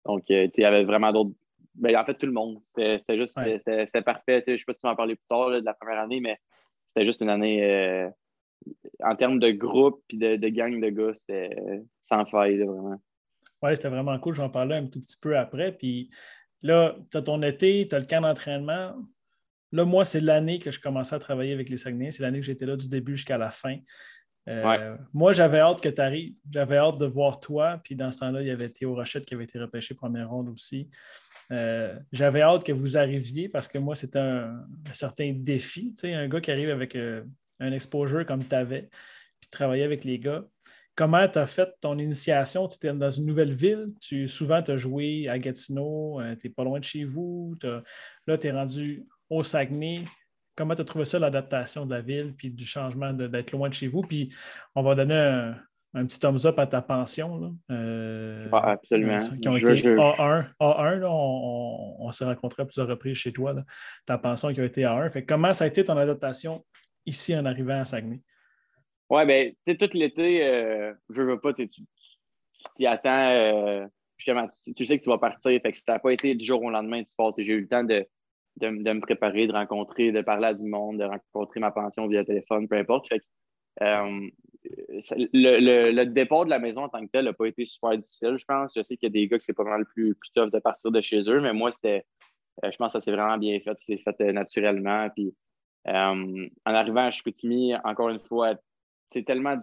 Donc, 0.05 0.23
il 0.29 0.49
y 0.57 0.65
avait 0.65 0.85
vraiment 0.85 1.11
d'autres. 1.11 1.31
Ben, 1.75 1.95
en 1.95 2.05
fait, 2.05 2.15
tout 2.15 2.25
le 2.25 2.31
monde. 2.31 2.59
C'était 2.67 3.17
juste 3.17 3.37
c'était 3.37 4.01
parfait. 4.01 4.41
Je 4.45 4.51
ne 4.51 4.57
sais 4.57 4.63
pas 4.65 4.73
si 4.73 4.81
tu 4.81 4.87
vas 4.87 4.93
en 4.93 4.95
parler 4.95 5.15
plus 5.15 5.27
tard 5.27 5.51
de 5.51 5.59
la 5.59 5.73
première 5.73 5.99
année, 5.99 6.19
mais 6.19 6.39
c'était 6.85 7.05
juste 7.05 7.21
une 7.21 7.29
année 7.29 7.63
euh, 7.63 8.09
en 9.03 9.15
termes 9.15 9.39
de 9.39 9.51
groupe 9.51 10.03
et 10.11 10.17
de, 10.17 10.35
de, 10.35 10.47
gang 10.49 10.79
de 10.79 10.89
gars, 10.89 11.13
c'était 11.13 11.49
sans 12.01 12.25
faille, 12.25 12.57
vraiment. 12.57 13.01
Oui, 13.61 13.75
c'était 13.75 13.89
vraiment 13.89 14.17
cool. 14.19 14.35
J'en 14.35 14.49
parlais 14.49 14.75
un 14.75 14.87
tout 14.87 15.01
petit 15.01 15.17
peu 15.19 15.37
après. 15.37 15.71
Puis 15.71 16.09
là, 16.61 16.95
tu 17.11 17.17
as 17.17 17.21
ton 17.21 17.41
été, 17.41 17.87
tu 17.87 17.95
as 17.95 17.99
le 17.99 18.05
camp 18.05 18.21
d'entraînement. 18.21 18.95
Là, 19.71 19.85
moi, 19.85 20.05
c'est 20.05 20.21
l'année 20.21 20.59
que 20.59 20.71
je 20.71 20.79
commençais 20.79 21.15
à 21.15 21.19
travailler 21.19 21.53
avec 21.53 21.69
les 21.69 21.77
Saguenay. 21.77 22.11
C'est 22.11 22.23
l'année 22.23 22.39
que 22.39 22.45
j'étais 22.45 22.65
là 22.65 22.75
du 22.75 22.87
début 22.87 23.15
jusqu'à 23.15 23.37
la 23.37 23.49
fin. 23.49 23.77
Euh, 24.47 24.95
moi, 25.13 25.33
j'avais 25.33 25.59
hâte 25.59 25.81
que 25.81 25.89
tu 25.89 25.99
arrives. 25.99 26.35
J'avais 26.49 26.77
hâte 26.77 26.97
de 26.97 27.05
voir 27.05 27.39
toi. 27.39 27.81
Puis 27.83 27.95
dans 27.95 28.11
ce 28.11 28.19
temps-là, 28.19 28.41
il 28.41 28.47
y 28.47 28.51
avait 28.51 28.69
Théo 28.69 28.95
Rochette 28.95 29.25
qui 29.25 29.33
avait 29.33 29.43
été 29.43 29.59
repêché 29.59 29.93
première 29.93 30.29
ronde 30.29 30.49
aussi. 30.49 30.89
Euh, 31.51 31.97
j'avais 32.11 32.41
hâte 32.41 32.63
que 32.65 32.71
vous 32.71 32.97
arriviez 32.97 33.49
parce 33.49 33.67
que 33.67 33.77
moi, 33.77 33.95
c'était 33.95 34.19
un, 34.19 34.65
certain 34.93 35.33
défi. 35.35 35.93
Tu 35.95 36.01
sais, 36.01 36.13
un 36.13 36.27
gars 36.27 36.39
qui 36.39 36.51
arrive 36.51 36.69
avec 36.69 36.95
euh, 36.95 37.23
un 37.59 37.71
exposure 37.71 38.25
comme 38.25 38.43
tu 38.45 38.55
avais, 38.55 38.89
puis 39.39 39.49
travailler 39.49 39.83
avec 39.83 40.03
les 40.03 40.19
gars. 40.19 40.43
Comment 40.97 41.27
tu 41.27 41.37
as 41.37 41.45
fait 41.45 41.69
ton 41.79 41.99
initiation? 41.99 42.67
Tu 42.67 42.77
étais 42.77 42.91
dans 42.91 43.11
une 43.11 43.27
nouvelle 43.27 43.53
ville, 43.53 43.89
tu 44.01 44.27
souvent 44.27 44.63
tu 44.63 44.71
as 44.71 44.77
joué 44.77 45.29
à 45.29 45.37
Gatineau, 45.37 46.19
euh, 46.19 46.35
tu 46.35 46.47
n'es 46.47 46.53
pas 46.53 46.63
loin 46.63 46.79
de 46.79 46.83
chez 46.83 47.03
vous, 47.03 47.55
là 48.25 48.37
tu 48.37 48.47
es 48.47 48.51
rendu 48.51 49.05
au 49.29 49.43
Saguenay. 49.43 50.05
Comment 50.55 50.73
tu 50.73 50.81
as 50.81 50.85
trouvé 50.85 51.05
ça, 51.05 51.19
l'adaptation 51.19 51.85
de 51.85 51.93
la 51.93 52.01
ville, 52.01 52.33
puis 52.35 52.49
du 52.49 52.65
changement 52.65 53.13
d'être 53.13 53.51
loin 53.51 53.69
de 53.69 53.75
chez 53.75 53.87
vous? 53.87 54.01
Puis 54.01 54.33
on 54.73 54.81
va 54.81 54.95
donner 54.95 55.53
un, 55.93 56.05
petit 56.05 56.19
thumbs 56.19 56.45
up 56.45 56.57
à 56.57 56.65
ta 56.65 56.81
pension. 56.81 57.37
Là. 57.37 57.51
Euh, 57.71 58.49
absolument. 58.51 59.17
Qui 59.39 59.47
ont 59.47 59.55
été 59.55 59.67
A1. 59.67 60.47
A1 60.59 61.03
on, 61.05 62.11
s'est 62.11 62.25
rencontrés 62.25 62.63
à 62.63 62.65
plusieurs 62.65 62.87
reprises 62.87 63.17
chez 63.17 63.31
toi. 63.31 63.53
Ta 64.07 64.17
pension 64.17 64.51
qui 64.51 64.61
a 64.61 64.65
été 64.65 64.81
A1. 64.81 65.11
Fait, 65.11 65.25
comment 65.25 65.53
ça 65.53 65.65
a 65.65 65.67
été 65.67 65.83
ton 65.83 65.95
adaptation 65.95 66.65
ici 67.07 67.35
en 67.35 67.45
arrivant 67.45 67.79
à 67.79 67.85
Saguenay? 67.85 68.21
Oui, 69.09 69.25
bien, 69.25 69.49
tu 69.49 69.55
sais, 69.65 69.77
tout 69.77 69.89
l'été, 69.97 70.45
euh, 70.45 70.93
je 71.09 71.21
veux 71.21 71.39
pas, 71.39 71.53
tu 71.53 71.67
t'y 72.75 72.85
attends, 72.85 73.29
euh, 73.29 73.87
justement, 74.17 74.47
tu, 74.47 74.85
sais 74.85 74.97
que 74.97 75.03
tu 75.03 75.09
vas 75.09 75.17
partir. 75.17 75.59
Fait 75.61 75.71
que 75.71 75.77
ça 75.77 75.93
n'a 75.93 75.99
pas 75.99 76.11
été 76.11 76.35
du 76.35 76.45
jour 76.45 76.61
au 76.61 76.69
lendemain, 76.69 77.03
tu 77.03 77.15
pars. 77.15 77.33
J'ai 77.37 77.53
eu 77.53 77.61
le 77.61 77.67
temps 77.67 77.83
de, 77.83 78.05
de, 78.57 78.69
me 78.69 78.99
préparer, 78.99 79.47
de 79.47 79.53
rencontrer, 79.53 80.11
de 80.11 80.21
parler 80.21 80.47
à 80.47 80.53
du 80.53 80.65
monde, 80.65 80.99
de 80.99 81.05
rencontrer 81.05 81.59
ma 81.59 81.71
pension 81.71 82.07
via 82.07 82.23
téléphone, 82.25 82.67
peu 82.67 82.77
importe. 82.77 83.07
Fait 83.07 83.21
euh, 83.81 84.29
le, 85.33 86.03
départ 86.05 86.45
de 86.45 86.49
la 86.49 86.59
maison 86.59 86.83
en 86.83 86.89
tant 86.89 87.05
que 87.05 87.11
tel 87.11 87.25
n'a 87.25 87.33
pas 87.33 87.45
été 87.45 87.65
super 87.65 87.97
difficile, 87.97 88.37
je 88.37 88.45
pense. 88.45 88.73
Je 88.75 88.81
sais 88.81 88.97
qu'il 88.97 89.07
y 89.07 89.11
a 89.11 89.13
des 89.13 89.27
gars 89.27 89.37
que 89.37 89.43
c'est 89.43 89.53
pas 89.53 89.63
mal 89.63 89.85
plus, 89.85 90.15
plus 90.15 90.31
tough 90.35 90.51
de 90.51 90.59
partir 90.59 90.91
de 90.91 91.01
chez 91.01 91.29
eux, 91.29 91.41
mais 91.41 91.53
moi, 91.53 91.71
c'était. 91.71 92.05
Euh, 92.63 92.71
je 92.71 92.77
pense 92.77 92.93
que 92.93 92.99
ça 92.99 93.01
s'est 93.01 93.11
vraiment 93.11 93.37
bien 93.37 93.59
fait. 93.59 93.77
C'est 93.77 93.97
fait 93.97 94.33
naturellement. 94.33 95.09
Puis, 95.15 95.35
en 95.85 96.49
arrivant 96.65 97.05
à 97.05 97.11
Chicoutimi, 97.11 97.73
encore 97.83 98.09
une 98.09 98.19
fois, 98.19 98.55
c'est 99.09 99.23
tellement 99.23 99.57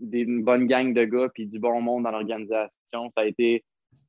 une 0.00 0.42
bonne 0.42 0.66
gang 0.66 0.92
de 0.92 1.04
gars 1.04 1.28
puis 1.32 1.46
du 1.46 1.58
bon 1.58 1.80
monde 1.80 2.04
dans 2.04 2.10
l'organisation. 2.10 3.10
Ça 3.12 3.20
a 3.20 3.24
été 3.24 3.64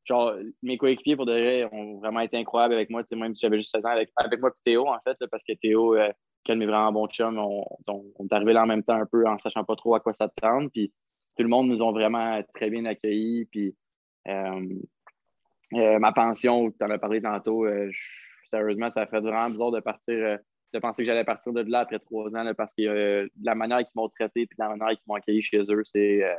genre 0.05 0.34
mes 0.63 0.77
coéquipiers 0.77 1.15
pour 1.15 1.27
de 1.27 1.34
vrai 1.34 1.69
ont 1.71 1.99
vraiment 1.99 2.21
été 2.21 2.38
incroyables 2.38 2.73
avec 2.73 2.89
moi. 2.89 3.03
Même 3.12 3.36
si 3.36 3.41
j'avais 3.41 3.58
juste 3.58 3.71
16 3.71 3.86
ans 3.86 3.89
avec, 3.89 4.10
moi 4.39 4.49
et 4.49 4.71
Théo, 4.71 4.88
en 4.88 4.99
fait, 5.03 5.17
parce 5.29 5.43
que 5.43 5.53
Théo, 5.53 5.95
euh, 5.95 6.12
est 6.47 6.65
vraiment 6.65 6.91
bon 6.91 7.08
chum, 7.08 7.38
on, 7.38 7.63
on, 7.88 8.25
est 8.25 8.34
arrivé 8.34 8.53
là 8.53 8.63
en 8.63 8.65
même 8.65 8.84
temps 8.84 8.95
un 8.95 9.05
peu 9.05 9.27
en 9.27 9.38
sachant 9.38 9.63
pas 9.63 9.75
trop 9.75 9.93
à 9.95 9.99
quoi 9.99 10.13
s'attendre. 10.13 10.69
Puis 10.73 10.91
tout 11.38 11.43
le 11.43 11.49
monde 11.49 11.67
nous 11.67 11.82
ont 11.82 11.91
vraiment 11.91 12.41
très 12.53 12.69
bien 12.69 12.86
accueillis. 12.86 13.45
Puis 13.45 13.75
euh, 14.27 14.79
euh, 15.73 15.99
ma 15.99 16.12
pension, 16.12 16.71
tu 16.71 16.84
en 16.84 16.89
as 16.89 16.97
parlé 16.97 17.21
tantôt, 17.21 17.65
euh, 17.65 17.91
sérieusement, 18.45 18.89
ça 18.89 19.05
fait 19.05 19.19
vraiment 19.19 19.49
bizarre 19.49 19.71
de 19.71 19.79
partir 19.79 20.38
de 20.73 20.79
penser 20.79 21.03
que 21.03 21.08
j'allais 21.08 21.23
partir 21.23 21.53
de 21.53 21.62
là 21.62 21.79
après 21.79 21.99
trois 21.99 22.36
ans 22.36 22.53
parce 22.55 22.73
que 22.73 22.84
euh, 22.84 23.27
la 23.41 23.55
manière 23.55 23.79
qu'ils 23.79 23.95
m'ont 23.95 24.10
traité 24.10 24.41
et 24.41 24.49
la 24.58 24.69
manière 24.69 24.89
qu'ils 24.89 25.03
m'ont 25.08 25.15
accueilli 25.15 25.41
chez 25.41 25.62
eux, 25.62 25.82
c'est 25.84 26.23
euh, 26.23 26.36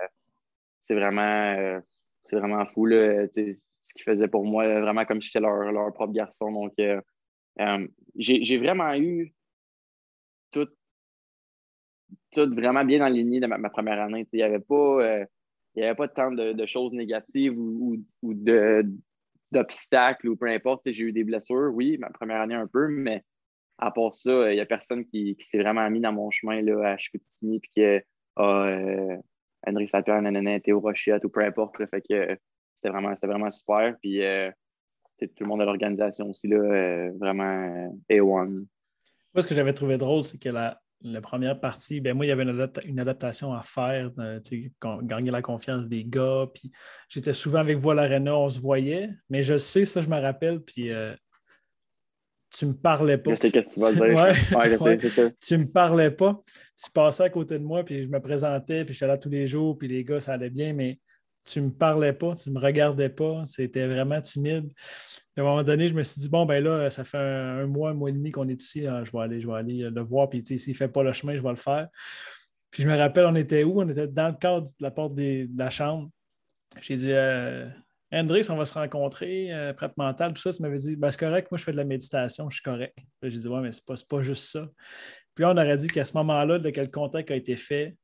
vraiment, 0.90 1.54
euh, 1.58 1.80
vraiment 2.30 2.64
fou. 2.66 2.86
Là, 2.86 3.26
ce 3.28 3.40
qu'ils 3.94 4.04
faisaient 4.04 4.28
pour 4.28 4.44
moi, 4.44 4.80
vraiment 4.80 5.04
comme 5.04 5.20
si 5.20 5.28
j'étais 5.28 5.40
leur, 5.40 5.72
leur, 5.72 5.92
propre 5.92 6.12
garçon. 6.12 6.52
Donc, 6.52 6.74
j'ai 8.16 8.58
vraiment 8.58 8.94
eu 8.94 9.34
tout, 10.52 10.68
tout 12.32 12.54
vraiment 12.54 12.84
bien 12.84 13.00
aligné 13.00 13.40
de 13.40 13.46
ma, 13.46 13.70
première 13.70 14.00
année. 14.00 14.26
Il 14.32 14.36
n'y 14.36 14.42
avait 14.42 14.60
pas. 14.60 15.02
avait 15.76 15.94
pas 15.96 16.08
tant 16.08 16.30
de, 16.30 16.66
choses 16.66 16.92
négatives 16.92 17.58
ou, 17.58 17.96
ou, 18.22 18.34
d'obstacles 19.50 20.28
ou 20.28 20.36
peu 20.36 20.46
importe. 20.46 20.92
J'ai 20.92 21.06
eu 21.06 21.12
des 21.12 21.24
blessures, 21.24 21.72
oui, 21.74 21.98
ma 21.98 22.10
première 22.10 22.40
année 22.40 22.54
un 22.54 22.68
peu, 22.68 22.86
mais 22.86 23.24
à 23.80 23.90
part 23.90 24.14
ça, 24.14 24.52
il 24.52 24.54
n'y 24.54 24.60
a 24.60 24.66
personne 24.66 25.04
qui, 25.06 25.36
s'est 25.40 25.58
vraiment 25.58 25.88
mis 25.90 26.00
dans 26.00 26.12
mon 26.12 26.30
chemin 26.30 26.60
là, 26.60 26.92
à 26.92 26.98
Chicoutimi 26.98 27.60
puis 27.60 27.70
qui 27.72 27.84
a 27.84 28.02
euh, 28.38 29.16
Henry 29.66 29.88
Sapien, 29.88 30.20
nanana, 30.20 30.60
Théo 30.60 30.80
Rochette 30.80 31.24
ou 31.24 31.28
peu 31.28 31.42
importe. 31.44 31.76
fait 31.76 32.02
que 32.02 32.38
c'était 32.74 32.90
vraiment, 32.90 33.14
vraiment 33.22 33.50
super. 33.50 33.96
Puis 34.00 34.22
euh, 34.24 34.50
tout 35.18 35.28
le 35.40 35.46
monde 35.46 35.60
de 35.60 35.64
l'organisation 35.64 36.28
aussi, 36.28 36.48
là, 36.48 36.56
euh, 36.56 37.10
vraiment 37.18 37.98
A1. 38.10 38.66
Moi, 39.32 39.42
ce 39.42 39.48
que 39.48 39.54
j'avais 39.54 39.74
trouvé 39.74 39.96
drôle, 39.96 40.24
c'est 40.24 40.38
que 40.38 40.48
la, 40.48 40.80
première 41.22 41.58
partie, 41.58 42.00
ben 42.00 42.14
moi, 42.14 42.26
il 42.26 42.28
y 42.28 42.32
avait 42.32 42.42
une, 42.42 43.00
adaptation 43.00 43.54
à 43.54 43.62
faire, 43.62 44.10
gagner 45.02 45.30
la 45.30 45.40
confiance 45.40 45.86
des 45.86 46.04
gars. 46.04 46.46
Puis 46.52 46.70
j'étais 47.08 47.32
souvent 47.32 47.60
avec 47.60 47.78
vous 47.78 47.90
à 47.90 47.94
l'Arena, 47.94 48.36
on 48.36 48.50
se 48.50 48.60
voyait, 48.60 49.10
mais 49.30 49.42
je 49.42 49.56
sais, 49.56 49.86
ça, 49.86 50.02
je 50.02 50.08
me 50.10 50.20
rappelle. 50.20 50.60
Puis 50.60 50.90
tu 52.50 52.66
me 52.66 52.74
parlais 52.74 53.18
pas. 53.18 53.30
Je 53.30 53.36
sais 53.36 53.50
qu'est-ce 53.50 53.68
que 53.68 53.74
tu 53.74 53.80
vas 53.80 53.92
dire. 53.92 54.02
ouais, 54.16 55.32
Tu 55.40 55.58
me 55.58 55.66
parlais 55.66 56.10
pas. 56.10 56.42
Tu 56.82 56.90
passais 56.90 57.24
à 57.24 57.30
côté 57.30 57.58
de 57.58 57.64
moi, 57.64 57.84
puis 57.84 58.02
je 58.02 58.08
me 58.08 58.20
présentais, 58.20 58.84
puis 58.84 58.94
j'étais 58.94 59.06
là 59.06 59.18
tous 59.18 59.28
les 59.28 59.46
jours, 59.46 59.78
puis 59.78 59.88
les 59.88 60.04
gars, 60.04 60.20
ça 60.20 60.32
allait 60.34 60.50
bien, 60.50 60.72
mais 60.72 60.98
tu 61.44 61.60
me 61.60 61.70
parlais 61.70 62.12
pas, 62.12 62.34
tu 62.34 62.50
me 62.50 62.58
regardais 62.58 63.08
pas. 63.08 63.44
C'était 63.46 63.86
vraiment 63.86 64.20
timide. 64.20 64.70
à 65.36 65.40
un 65.40 65.44
moment 65.44 65.62
donné, 65.62 65.88
je 65.88 65.94
me 65.94 66.02
suis 66.02 66.20
dit, 66.20 66.28
bon, 66.28 66.44
ben 66.44 66.62
là, 66.62 66.90
ça 66.90 67.04
fait 67.04 67.18
un, 67.18 67.66
mois, 67.66 67.90
un 67.90 67.94
mois 67.94 68.10
et 68.10 68.12
demi 68.12 68.30
qu'on 68.30 68.48
est 68.48 68.60
ici. 68.60 68.80
je 68.80 69.12
vais 69.12 69.22
aller, 69.22 69.40
je 69.40 69.46
vais 69.46 69.54
aller 69.54 69.90
le 69.90 70.02
voir, 70.02 70.28
puis 70.28 70.42
s'il 70.44 70.72
ne 70.72 70.76
fait 70.76 70.88
pas 70.88 71.02
le 71.02 71.12
chemin, 71.12 71.36
je 71.36 71.42
vais 71.42 71.50
le 71.50 71.56
faire. 71.56 71.88
Puis 72.70 72.82
je 72.82 72.88
me 72.88 72.96
rappelle, 72.96 73.26
on 73.26 73.34
était 73.34 73.64
où? 73.64 73.80
On 73.80 73.88
était 73.88 74.06
dans 74.06 74.28
le 74.28 74.34
cadre 74.34 74.66
de 74.66 74.72
la 74.80 74.90
porte 74.90 75.14
de 75.14 75.48
la 75.56 75.70
chambre. 75.70 76.08
J'ai 76.80 76.96
dit, 76.96 77.12
euh, 77.12 77.68
Hendrix, 78.12 78.48
on 78.50 78.56
va 78.56 78.64
se 78.64 78.74
rencontrer, 78.74 79.52
euh, 79.52 79.72
prep 79.72 79.96
mental, 79.96 80.32
tout 80.32 80.42
ça. 80.42 80.52
Tu 80.52 80.62
m'avais 80.62 80.78
dit, 80.78 80.96
ben, 80.96 81.10
c'est 81.10 81.20
correct, 81.20 81.50
moi, 81.50 81.58
je 81.58 81.64
fais 81.64 81.72
de 81.72 81.76
la 81.76 81.84
méditation, 81.84 82.50
je 82.50 82.56
suis 82.56 82.62
correct. 82.62 82.96
J'ai 83.22 83.38
dit, 83.38 83.48
ouais, 83.48 83.60
mais 83.60 83.72
c'est 83.72 83.84
pas, 83.84 83.94
pas 84.08 84.22
juste 84.22 84.50
ça. 84.50 84.68
Puis 85.34 85.42
là, 85.42 85.50
on 85.50 85.56
aurait 85.56 85.76
dit 85.76 85.88
qu'à 85.88 86.04
ce 86.04 86.12
moment-là, 86.14 86.58
de 86.58 86.70
quel 86.70 86.90
contact 86.90 87.30
a 87.30 87.36
été 87.36 87.56
fait, 87.56 87.96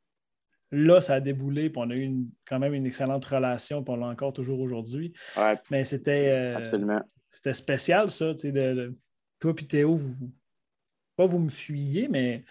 là, 0.71 1.01
ça 1.01 1.15
a 1.15 1.21
déboulé, 1.21 1.71
puis 1.71 1.83
on 1.85 1.91
a 1.91 1.97
eu 1.97 2.27
quand 2.47 2.59
même 2.59 2.75
une 2.75 2.87
excellente 2.87 3.25
relation, 3.25 3.83
puis 3.83 3.95
on 3.95 3.97
l'a 3.97 4.07
encore 4.07 4.33
toujours 4.33 4.61
aujourd'hui. 4.61 5.13
Ouais, 5.37 5.55
mais 5.71 5.85
c'était. 5.85 6.29
Euh, 6.29 6.57
absolument. 6.59 7.03
C'était 7.31 7.55
spécial, 7.55 8.11
ça. 8.11 8.33
Tu 8.35 8.41
sais, 8.41 8.53
de, 8.53 8.93
toi 9.39 9.53
et 9.59 9.67
Théo, 9.67 9.97
vous, 9.97 10.15
pas 11.17 11.27
vous 11.27 11.39
me 11.39 11.49
fuyiez, 11.49 12.09
mais 12.09 12.45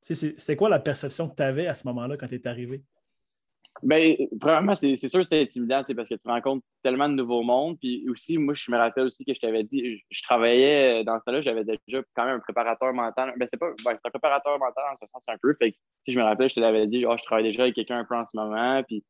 c'est 0.00 0.56
quoi 0.56 0.68
la 0.68 0.80
perception 0.80 1.28
que 1.28 1.36
tu 1.36 1.42
avais 1.42 1.66
à 1.66 1.74
ce 1.74 1.86
moment-là 1.86 2.16
quand 2.16 2.26
tu 2.26 2.34
es 2.34 2.48
arrivé? 2.48 2.82
Bien, 3.82 4.14
premièrement, 4.40 4.76
c'est 4.76 4.94
sûr 4.94 5.18
que 5.18 5.24
c'était 5.24 5.40
intimidant 5.40 5.82
parce 5.96 6.08
que 6.08 6.14
tu 6.14 6.28
rencontres 6.28 6.64
tellement 6.84 7.08
de 7.08 7.14
nouveaux 7.14 7.42
mondes. 7.42 7.76
Puis 7.80 8.08
aussi, 8.08 8.38
moi, 8.38 8.54
je 8.54 8.70
me 8.70 8.76
rappelle 8.76 9.06
aussi 9.06 9.24
que 9.24 9.34
je 9.34 9.40
t'avais 9.40 9.64
dit, 9.64 10.00
je, 10.08 10.22
travaillais 10.22 11.00
euh, 11.00 11.04
dans 11.04 11.18
ce 11.18 11.24
temps-là, 11.24 11.42
j'avais 11.42 11.64
déjà 11.64 12.00
quand 12.14 12.24
même 12.24 12.36
un 12.36 12.40
préparateur 12.40 12.92
mental. 12.92 13.34
Ben, 13.36 13.48
c'est 13.50 13.58
pas 13.58 13.70
ben, 13.84 13.98
un 14.04 14.10
préparateur 14.10 14.56
mental 14.58 14.84
en 14.92 14.96
ce 14.96 15.06
sens 15.06 15.24
un 15.26 15.36
peu. 15.42 15.52
Fait 15.54 15.72
que, 15.72 15.76
je 16.06 16.16
me 16.16 16.22
rappelle, 16.22 16.48
je 16.48 16.54
te 16.54 16.60
l'avais 16.60 16.86
dit, 16.86 17.04
oh, 17.06 17.16
je 17.18 17.24
travaille 17.24 17.44
déjà 17.44 17.64
avec 17.64 17.74
quelqu'un 17.74 17.98
un 17.98 18.04
peu 18.04 18.14
en 18.14 18.24
ce 18.24 18.36
moment. 18.36 18.82
Puis 18.84 19.04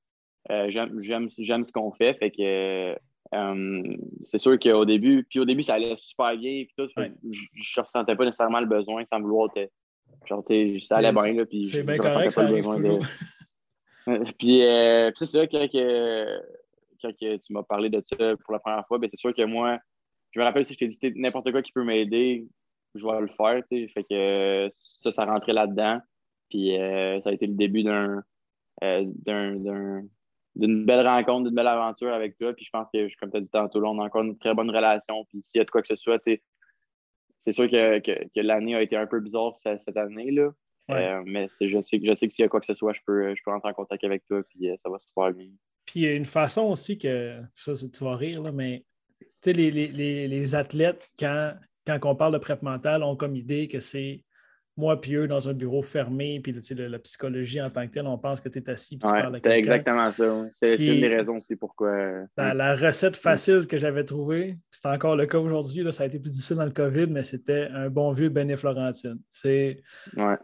euh, 0.50 0.70
j'aime 0.70 1.28
ce 1.28 1.72
qu'on 1.72 1.92
fait. 1.92 2.14
Fait 2.14 2.30
que 2.30 2.96
euh, 3.34 3.82
c'est 4.24 4.38
sûr 4.38 4.58
qu'au 4.58 4.86
début, 4.86 5.26
puis 5.28 5.38
au 5.38 5.44
début, 5.44 5.62
ça 5.62 5.74
allait 5.74 5.96
super 5.96 6.34
bien. 6.38 6.64
Puis 6.64 6.72
tout, 6.78 6.88
je, 6.96 7.02
ne 7.02 7.82
ressentais 7.82 8.16
pas 8.16 8.24
nécessairement 8.24 8.60
le 8.60 8.66
besoin 8.66 9.04
sans 9.04 9.20
vouloir. 9.20 9.50
genre, 10.26 10.44
ça 10.80 10.96
allait 10.96 11.12
bien. 11.12 11.34
Là, 11.34 11.44
puis 11.44 11.66
c'est 11.66 11.82
bien 11.82 11.98
correct, 11.98 12.32
ça 12.32 12.42
arrive 12.42 12.64
toujours. 12.64 13.00
puis, 14.38 14.62
euh, 14.62 15.10
c'est 15.16 15.26
ça, 15.26 15.46
quand, 15.46 15.66
tu 15.70 17.52
m'as 17.52 17.62
parlé 17.62 17.90
de 17.90 18.02
ça 18.04 18.36
pour 18.36 18.52
la 18.52 18.58
première 18.58 18.86
fois, 18.86 18.98
ben, 18.98 19.08
c'est 19.08 19.18
sûr 19.18 19.34
que 19.34 19.42
moi, 19.42 19.78
je 20.32 20.40
me 20.40 20.44
rappelle 20.44 20.64
si 20.64 20.74
je 20.74 20.78
t'ai 20.78 20.88
dit 20.88 21.20
n'importe 21.20 21.50
quoi 21.50 21.62
qui 21.62 21.72
peut 21.72 21.84
m'aider, 21.84 22.46
je 22.94 23.06
vais 23.06 23.20
le 23.20 23.28
faire. 23.28 23.62
Fait 23.68 24.04
que 24.08 24.68
ça, 24.70 25.12
ça 25.12 25.24
rentrait 25.24 25.52
là-dedans. 25.52 26.00
Puis 26.48 26.78
euh, 26.78 27.20
ça 27.20 27.30
a 27.30 27.32
été 27.32 27.46
le 27.46 27.54
début 27.54 27.82
d'un, 27.82 28.22
euh, 28.82 29.04
d'une 30.54 30.84
belle 30.84 31.06
rencontre, 31.06 31.44
d'une 31.44 31.54
belle 31.54 31.66
aventure 31.66 32.12
avec 32.12 32.36
toi. 32.36 32.52
Puis 32.52 32.64
je 32.66 32.70
pense 32.70 32.90
que, 32.90 33.08
comme 33.18 33.30
tu 33.30 33.38
as 33.38 33.40
dit 33.40 33.48
tantôt, 33.48 33.80
là, 33.80 33.88
on 33.88 33.98
a 34.00 34.04
encore 34.04 34.22
une 34.22 34.38
très 34.38 34.54
bonne 34.54 34.70
relation. 34.70 35.24
Puis 35.26 35.42
s'il 35.42 35.58
y 35.58 35.62
a 35.62 35.64
de 35.64 35.70
quoi 35.70 35.82
que 35.82 35.88
ce 35.88 35.96
soit, 35.96 36.22
c'est 36.22 37.52
sûr 37.52 37.70
que, 37.70 37.98
que, 38.00 38.40
l'année 38.40 38.74
a 38.74 38.82
été 38.82 38.96
un 38.96 39.06
peu 39.06 39.20
bizarre 39.20 39.56
cette 39.56 39.96
année. 39.96 40.30
Là. 40.30 40.50
Euh, 40.90 41.22
mais 41.24 41.46
je 41.60 41.80
sais, 41.80 42.00
je 42.02 42.14
sais 42.14 42.28
que 42.28 42.34
s'il 42.34 42.42
y 42.42 42.46
a 42.46 42.48
quoi 42.48 42.60
que 42.60 42.66
ce 42.66 42.74
soit, 42.74 42.92
je 42.92 43.00
peux, 43.06 43.34
je 43.34 43.40
peux 43.44 43.50
rentrer 43.50 43.70
en 43.70 43.74
contact 43.74 44.02
avec 44.04 44.24
toi, 44.26 44.40
puis 44.48 44.68
euh, 44.68 44.74
ça 44.76 44.90
va 44.90 44.98
se 44.98 45.06
faire 45.14 45.32
bien. 45.32 45.48
Puis 45.84 46.00
il 46.00 46.02
y 46.02 46.08
a 46.08 46.14
une 46.14 46.26
façon 46.26 46.62
aussi 46.62 46.98
que, 46.98 47.40
ça, 47.54 47.72
tu 47.74 48.04
vas 48.04 48.16
rire, 48.16 48.42
là, 48.42 48.52
mais 48.52 48.84
les, 49.46 49.70
les, 49.70 50.28
les, 50.28 50.54
athlètes, 50.54 51.10
quand, 51.18 51.54
quand 51.86 51.98
on 52.04 52.16
parle 52.16 52.32
de 52.32 52.38
prep 52.38 52.62
mental, 52.62 53.02
ont 53.02 53.16
comme 53.16 53.36
idée 53.36 53.68
que 53.68 53.80
c'est 53.80 54.24
moi 54.76 55.00
puis 55.00 55.14
eux 55.14 55.28
dans 55.28 55.48
un 55.48 55.52
bureau 55.52 55.82
fermé, 55.82 56.40
puis 56.40 56.54
la 56.76 56.98
psychologie 56.98 57.60
en 57.60 57.70
tant 57.70 57.86
que 57.86 57.92
telle, 57.92 58.06
on 58.06 58.18
pense 58.18 58.40
que 58.40 58.48
tu 58.48 58.58
es 58.58 58.70
assis 58.70 58.96
puis 58.96 59.08
tu 59.08 59.14
parles 59.14 59.40
C'est 59.44 59.58
exactement 59.58 60.10
ça. 60.12 60.46
C'est 60.50 60.74
une 60.76 61.00
des 61.00 61.08
raisons 61.08 61.36
aussi 61.36 61.56
pourquoi. 61.56 62.24
La, 62.36 62.74
recette 62.74 63.16
facile 63.16 63.66
que 63.66 63.78
j'avais 63.78 64.04
trouvée, 64.04 64.58
c'est 64.70 64.86
encore 64.86 65.16
le 65.16 65.26
cas 65.26 65.38
aujourd'hui, 65.38 65.86
ça 65.92 66.04
a 66.04 66.06
été 66.06 66.18
plus 66.18 66.30
difficile 66.30 66.56
dans 66.56 66.64
le 66.64 66.70
COVID, 66.70 67.06
mais 67.08 67.22
c'était 67.22 67.68
un 67.72 67.90
bon 67.90 68.12
vieux 68.12 68.28
Benet 68.28 68.56
Florentine. 68.56 69.18
C'est 69.30 69.82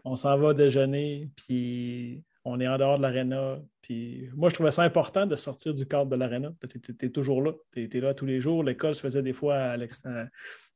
on 0.03 0.15
s'en 0.15 0.37
va 0.37 0.53
déjeuner, 0.53 1.29
puis 1.35 2.23
on 2.45 2.59
est 2.59 2.67
en 2.67 2.77
dehors 2.77 2.97
de 2.97 3.03
l'aréna. 3.03 3.59
Puis 3.81 4.29
moi, 4.35 4.49
je 4.49 4.55
trouvais 4.55 4.71
ça 4.71 4.83
important 4.83 5.25
de 5.25 5.35
sortir 5.35 5.73
du 5.73 5.85
cadre 5.85 6.09
de 6.09 6.15
l'aréna. 6.15 6.51
Tu 6.67 7.05
es, 7.05 7.09
toujours 7.09 7.41
là. 7.41 7.53
Tu 7.71 7.89
es, 7.91 8.01
là 8.01 8.13
tous 8.13 8.25
les 8.25 8.39
jours. 8.39 8.63
L'école 8.63 8.95
se 8.95 9.01
faisait 9.01 9.21
des 9.21 9.33
fois 9.33 9.55
à, 9.55 9.77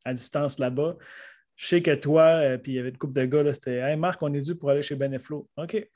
à 0.05 0.13
distance 0.13 0.59
là-bas. 0.59 0.97
Je 1.55 1.67
sais 1.67 1.81
que 1.81 1.93
toi, 1.93 2.23
euh, 2.23 2.57
puis 2.57 2.73
il 2.73 2.75
y 2.75 2.79
avait 2.79 2.89
une 2.89 2.97
couple 2.97 3.13
de 3.13 3.25
gars, 3.25 3.53
c'était 3.53 3.77
Hey 3.77 3.95
Marc, 3.95 4.21
on 4.21 4.33
est 4.33 4.41
dû 4.41 4.55
pour 4.55 4.69
aller 4.69 4.81
chez 4.81 4.95
Beneflo. 4.95 5.47
OK. 5.57 5.87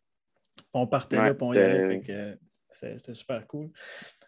On 0.73 0.87
partait 0.87 1.17
là, 1.17 1.33
puis 1.33 1.43
on 1.43 1.53
y 1.53 1.59
allait. 1.59 2.01
Euh, 2.09 2.35
c'était 2.69 3.13
super 3.13 3.45
cool. 3.47 3.69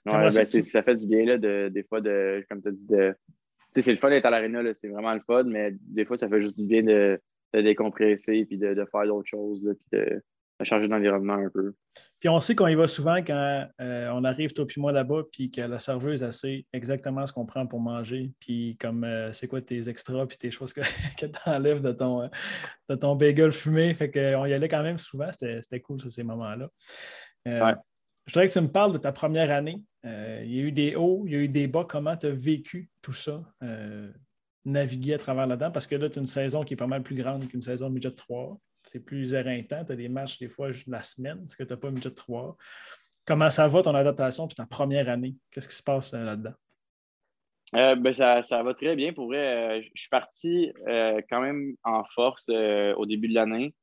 Ouais, 0.06 0.30
ben, 0.34 0.46
Ça 0.46 0.84
fait 0.84 0.96
du 0.96 1.06
bien, 1.06 1.26
là, 1.26 1.38
de, 1.38 1.70
des 1.70 1.84
fois, 1.84 2.02
de, 2.02 2.46
comme 2.50 2.62
tu 2.62 2.68
as 2.70 2.72
dit, 2.72 2.88
de. 2.88 3.16
c'est 3.72 3.92
le 3.92 3.98
fun 3.98 4.10
d'être 4.10 4.26
à 4.26 4.30
l'aréna, 4.30 4.74
c'est 4.74 4.88
vraiment 4.88 5.14
le 5.14 5.22
fun, 5.22 5.44
mais 5.44 5.72
des 5.82 6.06
fois, 6.06 6.18
ça 6.18 6.30
fait 6.30 6.42
juste 6.42 6.58
du 6.58 6.66
bien 6.66 6.84
de, 6.84 7.20
de 7.54 7.62
décompresser 7.62 8.46
puis 8.46 8.58
de, 8.58 8.74
de 8.74 8.86
faire 8.86 9.06
d'autres 9.06 9.28
choses. 9.28 9.64
Là, 9.64 9.74
puis 9.74 10.00
de, 10.00 10.22
changer 10.66 10.88
d'environnement 10.88 11.34
un 11.34 11.50
peu. 11.50 11.74
Puis 12.20 12.28
on 12.28 12.40
sait 12.40 12.56
qu'on 12.56 12.68
y 12.68 12.76
va 12.76 12.88
souvent 12.88 13.18
quand 13.18 13.68
euh, 13.80 14.10
on 14.14 14.24
arrive, 14.24 14.52
toi 14.54 14.68
puis 14.68 14.82
moi, 14.82 14.92
là-bas, 14.92 15.24
puis 15.32 15.50
que 15.50 15.62
la 15.62 15.80
serveuse, 15.80 16.22
elle 16.22 16.34
sait 16.34 16.66
exactement 16.74 17.26
ce 17.26 17.32
qu'on 17.32 17.46
prend 17.46 17.66
pour 17.66 17.80
manger, 17.80 18.32
puis 18.40 18.78
comme 18.80 19.04
euh, 19.04 19.32
c'est 19.32 19.48
quoi 19.48 19.62
tes 19.62 19.88
extras, 19.88 20.26
puis 20.26 20.38
tes 20.38 20.52
choses 20.52 20.74
que, 20.74 20.82
que 21.18 21.26
tu 21.26 21.40
enlèves 21.46 21.82
de 21.82 21.92
ton, 21.92 22.24
euh, 22.24 22.28
de 22.90 22.96
ton 22.96 23.16
bagel 23.16 23.52
fumé. 23.52 23.94
Fait 23.94 24.12
qu'on 24.12 24.46
y 24.46 24.54
allait 24.54 24.68
quand 24.68 24.84
même 24.84 24.98
souvent. 24.98 25.30
C'était 25.32 25.80
cool, 25.80 26.00
ces 26.00 26.24
moments-là. 26.24 26.70
Je 27.46 28.34
voudrais 28.34 28.48
que 28.48 28.54
tu 28.54 28.62
me 28.62 28.68
parles 28.68 28.94
de 28.94 28.98
ta 28.98 29.12
première 29.12 29.52
année. 29.52 29.82
Il 30.04 30.54
y 30.54 30.60
a 30.60 30.64
eu 30.64 30.72
des 30.72 30.96
hauts, 30.96 31.24
il 31.26 31.32
y 31.34 31.36
a 31.36 31.40
eu 31.40 31.48
des 31.48 31.68
bas. 31.68 31.86
Comment 31.88 32.16
tu 32.16 32.28
as 32.28 32.32
vécu 32.32 32.90
tout 33.02 33.14
ça, 33.14 33.44
naviguer 34.66 35.16
à 35.16 35.18
travers 35.18 35.48
là-dedans? 35.48 35.72
Parce 35.72 35.88
que 35.88 35.96
là, 35.96 36.10
tu 36.10 36.20
as 36.20 36.22
une 36.22 36.28
saison 36.28 36.64
qui 36.64 36.76
est 36.76 36.78
pas 36.78 36.86
mal 36.86 37.02
plus 37.02 37.16
grande 37.16 37.48
qu'une 37.48 37.62
saison 37.62 37.90
de 37.90 37.96
budget 37.96 38.12
3. 38.12 38.60
C'est 38.92 39.06
plus 39.06 39.34
éreintant. 39.34 39.84
Tu 39.86 39.92
as 39.92 39.96
des 39.96 40.10
matchs 40.10 40.40
des 40.40 40.50
fois 40.50 40.70
la 40.88 41.04
semaine, 41.04 41.48
ce 41.48 41.56
que 41.56 41.64
tu 41.64 41.70
n'as 41.70 41.78
pas 41.78 41.92
budget 41.92 42.12
3. 42.12 42.56
Comment 43.26 43.50
ça 43.50 43.68
va 43.68 43.84
ton 43.84 43.94
adaptation 43.94 44.48
puis 44.48 44.56
ta 44.56 44.66
première 44.66 45.10
année? 45.10 45.36
Qu'est-ce 45.52 45.68
qui 45.68 45.76
se 45.76 45.84
passe 45.84 46.14
euh, 46.14 46.24
là-dedans? 46.24 46.54
ben 47.72 48.12
ça, 48.14 48.42
ça, 48.42 48.64
va 48.64 48.74
très 48.74 48.96
bien. 48.96 49.14
Pour 49.14 49.28
vrai, 49.28 49.84
je 49.84 50.02
suis 50.02 50.10
parti 50.10 50.74
quand 51.30 51.40
même 51.40 51.76
en 51.84 52.04
force 52.16 52.50
au 52.50 53.06
début 53.06 53.28
de 53.28 53.36
l'année. 53.36 53.76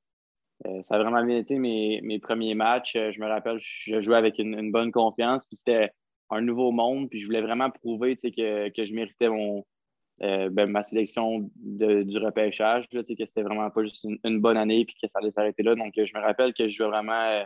Euh, 0.65 0.83
ça 0.83 0.95
a 0.95 0.99
vraiment 0.99 1.23
bien 1.25 1.37
été 1.37 1.59
mes, 1.59 2.01
mes 2.03 2.19
premiers 2.19 2.55
matchs. 2.55 2.97
Euh, 2.97 3.13
je 3.13 3.21
me 3.21 3.27
rappelle, 3.27 3.59
je 3.61 4.01
jouais 4.01 4.17
avec 4.17 4.39
une, 4.39 4.73
bonne 4.73 4.93
confiance. 4.93 5.47
Puis 5.47 5.57
c'était 5.57 5.91
un 6.31 6.41
nouveau 6.41 6.71
monde. 6.73 7.11
Puis 7.11 7.21
je 7.21 7.27
voulais 7.27 7.43
vraiment 7.43 7.71
prouver 7.71 8.17
que, 8.17 8.69
que 8.71 8.87
je 8.87 8.95
méritais 8.95 9.29
mon, 9.29 9.65
euh, 10.23 10.49
ben, 10.51 10.71
ma 10.71 10.83
sélection 10.83 11.51
du 11.57 12.19
repêchage. 12.19 12.89
que 12.89 12.99
c'était 13.07 13.43
vraiment 13.43 13.71
pas 13.71 13.83
juste 13.83 14.07
une, 14.25 14.41
bonne 14.41 14.57
année 14.57 14.85
puis 14.85 14.97
que 15.01 15.09
ça 15.09 15.19
allait 15.21 15.31
s'arrêter 15.31 15.63
là. 15.63 15.75
Donc 15.75 15.93
je 15.97 16.17
me 16.17 16.23
rappelle 16.23 16.55
que 16.55 16.69
je 16.69 16.77
jouais 16.77 16.89
vraiment 16.89 17.45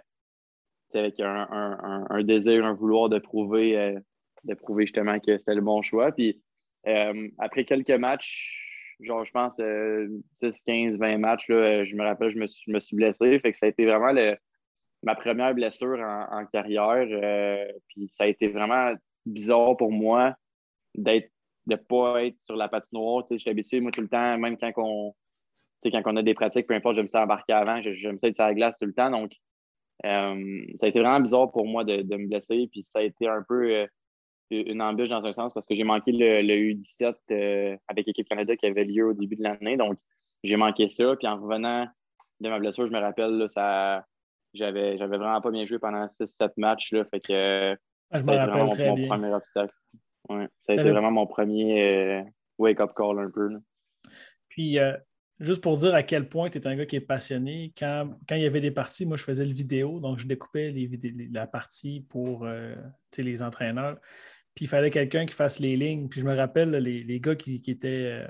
avec 0.94 1.20
un, 1.20 2.22
désir, 2.22 2.64
un 2.64 2.74
vouloir 2.74 3.09
de 3.09 3.18
prouver, 3.18 3.96
de 4.44 4.54
prouver 4.54 4.87
justement 4.87 5.18
que 5.20 5.38
c'était 5.38 5.54
le 5.54 5.61
bon 5.61 5.83
choix. 5.83 6.12
Puis 6.12 6.40
après 7.38 7.64
quelques 7.64 7.90
matchs, 7.90 8.70
genre, 9.04 9.24
je 9.24 9.30
pense, 9.30 9.56
10, 9.56 10.61
15, 10.66 10.96
20 10.96 11.18
matchs, 11.18 11.46
euh, 11.50 11.85
je 11.85 11.94
me 11.94 12.04
rappelle, 12.04 12.30
je 12.30 12.38
me 12.38 12.46
suis, 12.46 12.70
me 12.72 12.80
suis 12.80 12.96
blessé. 12.96 13.40
Ça 13.59 13.66
a 13.66 13.68
été 13.68 13.87
vraiment 13.87 14.12
ma 15.02 15.14
première 15.14 15.54
blessure 15.54 15.98
en, 16.00 16.44
carrière. 16.46 17.06
Euh, 17.11 17.72
puis 17.88 18.09
ça 18.11 18.24
a 18.24 18.26
été 18.26 18.48
vraiment 18.48 18.92
bizarre 19.26 19.76
pour 19.76 19.92
moi 19.92 20.35
d'être 20.94 21.30
de 21.70 21.76
ne 21.76 21.80
pas 21.80 22.24
être 22.24 22.40
sur 22.40 22.56
la 22.56 22.68
patinoire. 22.68 23.24
Je 23.30 23.37
suis 23.37 23.50
habitué, 23.50 23.80
moi, 23.80 23.90
tout 23.90 24.02
le 24.02 24.09
temps, 24.09 24.38
même 24.38 24.59
quand 24.59 24.72
on, 24.76 25.14
quand 25.85 26.02
on 26.06 26.16
a 26.16 26.22
des 26.22 26.35
pratiques, 26.35 26.66
peu 26.66 26.74
importe, 26.74 26.96
je 26.96 27.02
me 27.02 27.06
suis 27.06 27.18
embarqué 27.18 27.52
avant, 27.52 27.80
je, 27.80 27.90
me 28.09 28.18
suis 28.18 28.28
être 28.28 28.35
sur 28.35 28.44
la 28.44 28.54
glace 28.54 28.76
tout 28.78 28.87
le 28.87 28.92
temps. 28.92 29.11
Donc, 29.11 29.33
euh, 30.04 30.64
ça 30.78 30.87
a 30.87 30.88
été 30.88 31.00
vraiment 31.00 31.20
bizarre 31.20 31.50
pour 31.50 31.66
moi 31.66 31.85
de, 31.85 32.02
de, 32.02 32.16
me 32.16 32.26
blesser. 32.26 32.68
Puis 32.70 32.83
ça 32.83 33.00
a 33.00 33.02
été 33.02 33.26
un 33.28 33.42
peu 33.42 33.87
une 34.50 34.83
embûche 34.83 35.09
dans 35.09 35.24
un 35.24 35.33
sens 35.33 35.54
parce 35.54 35.66
que 35.66 35.74
j'ai 35.74 35.85
manqué 35.85 36.12
le, 36.12 36.42
U17 36.42 37.14
euh, 37.30 37.76
avec 37.88 38.06
l'équipe 38.06 38.28
Canada 38.28 38.56
qui 38.56 38.66
avait 38.66 38.85
lieu 38.85 39.09
au 39.09 39.12
début 39.12 39.37
de 39.37 39.42
l'année. 39.42 39.76
Donc, 39.76 39.98
j'ai 40.42 40.56
manqué 40.56 40.88
ça. 40.88 41.16
Puis 41.16 41.28
en 41.28 41.40
revenant 41.40 41.87
de 42.40 42.48
ma 42.48 42.59
blessure, 42.59 42.87
je 42.87 42.92
me 42.92 42.98
rappelle, 42.98 43.37
là, 43.37 43.48
ça, 43.48 44.04
j'avais, 44.54 44.98
j'avais 44.98 45.18
vraiment 45.18 45.40
pas 45.40 45.50
bien 45.50 45.66
joué 45.66 45.78
pendant 45.78 46.04
6-7 46.06 46.52
matchs. 46.56 46.92
Là, 46.92 47.04
fait 47.04 47.20
que 47.20 47.76
ah, 48.11 48.22
ça 48.22 48.33
a 48.33 48.35
été 48.35 48.52
vraiment 48.52 48.96
mon, 48.96 49.09
premier 49.09 49.33
obstacle. 49.33 49.74
Ouais, 50.30 50.48
ça 50.62 50.72
a 50.72 50.74
été 50.76 50.90
vraiment 50.90 51.10
mon 51.10 51.26
premier 51.26 51.82
euh, 51.82 52.22
wake-up 52.58 52.92
call 52.96 53.18
un 53.18 53.30
peu. 53.30 53.50
Puis, 54.48 54.78
euh, 54.78 54.96
juste 55.40 55.62
pour 55.62 55.76
dire 55.76 55.94
à 55.94 56.02
quel 56.02 56.28
point 56.28 56.48
tu 56.48 56.58
es 56.58 56.66
un 56.66 56.76
gars 56.76 56.86
qui 56.86 56.96
est 56.96 57.00
passionné, 57.00 57.72
quand, 57.76 58.10
quand, 58.28 58.36
il 58.36 58.42
y 58.42 58.46
avait 58.46 58.60
des 58.60 58.70
parties, 58.70 59.06
moi, 59.06 59.16
je 59.16 59.24
faisais 59.24 59.44
le 59.44 59.52
vidéo, 59.52 60.00
donc 60.00 60.18
je 60.18 60.26
découpais 60.26 60.70
les 60.70 60.88
la 61.32 61.46
partie 61.46 62.06
pour 62.08 62.46
les 63.18 63.42
entraîneurs. 63.42 63.98
Puis 64.54 64.64
il 64.64 64.68
fallait 64.68 64.90
quelqu'un 64.90 65.26
qui 65.26 65.34
fasse 65.34 65.58
les 65.58 65.76
lignes. 65.76 66.08
Puis 66.08 66.20
je 66.20 66.26
me 66.26 66.34
rappelle, 66.34 66.70
les, 66.70 67.20
gars 67.20 67.36
qui, 67.36 67.62
étaient, 67.66 67.88
euh, 67.88 68.28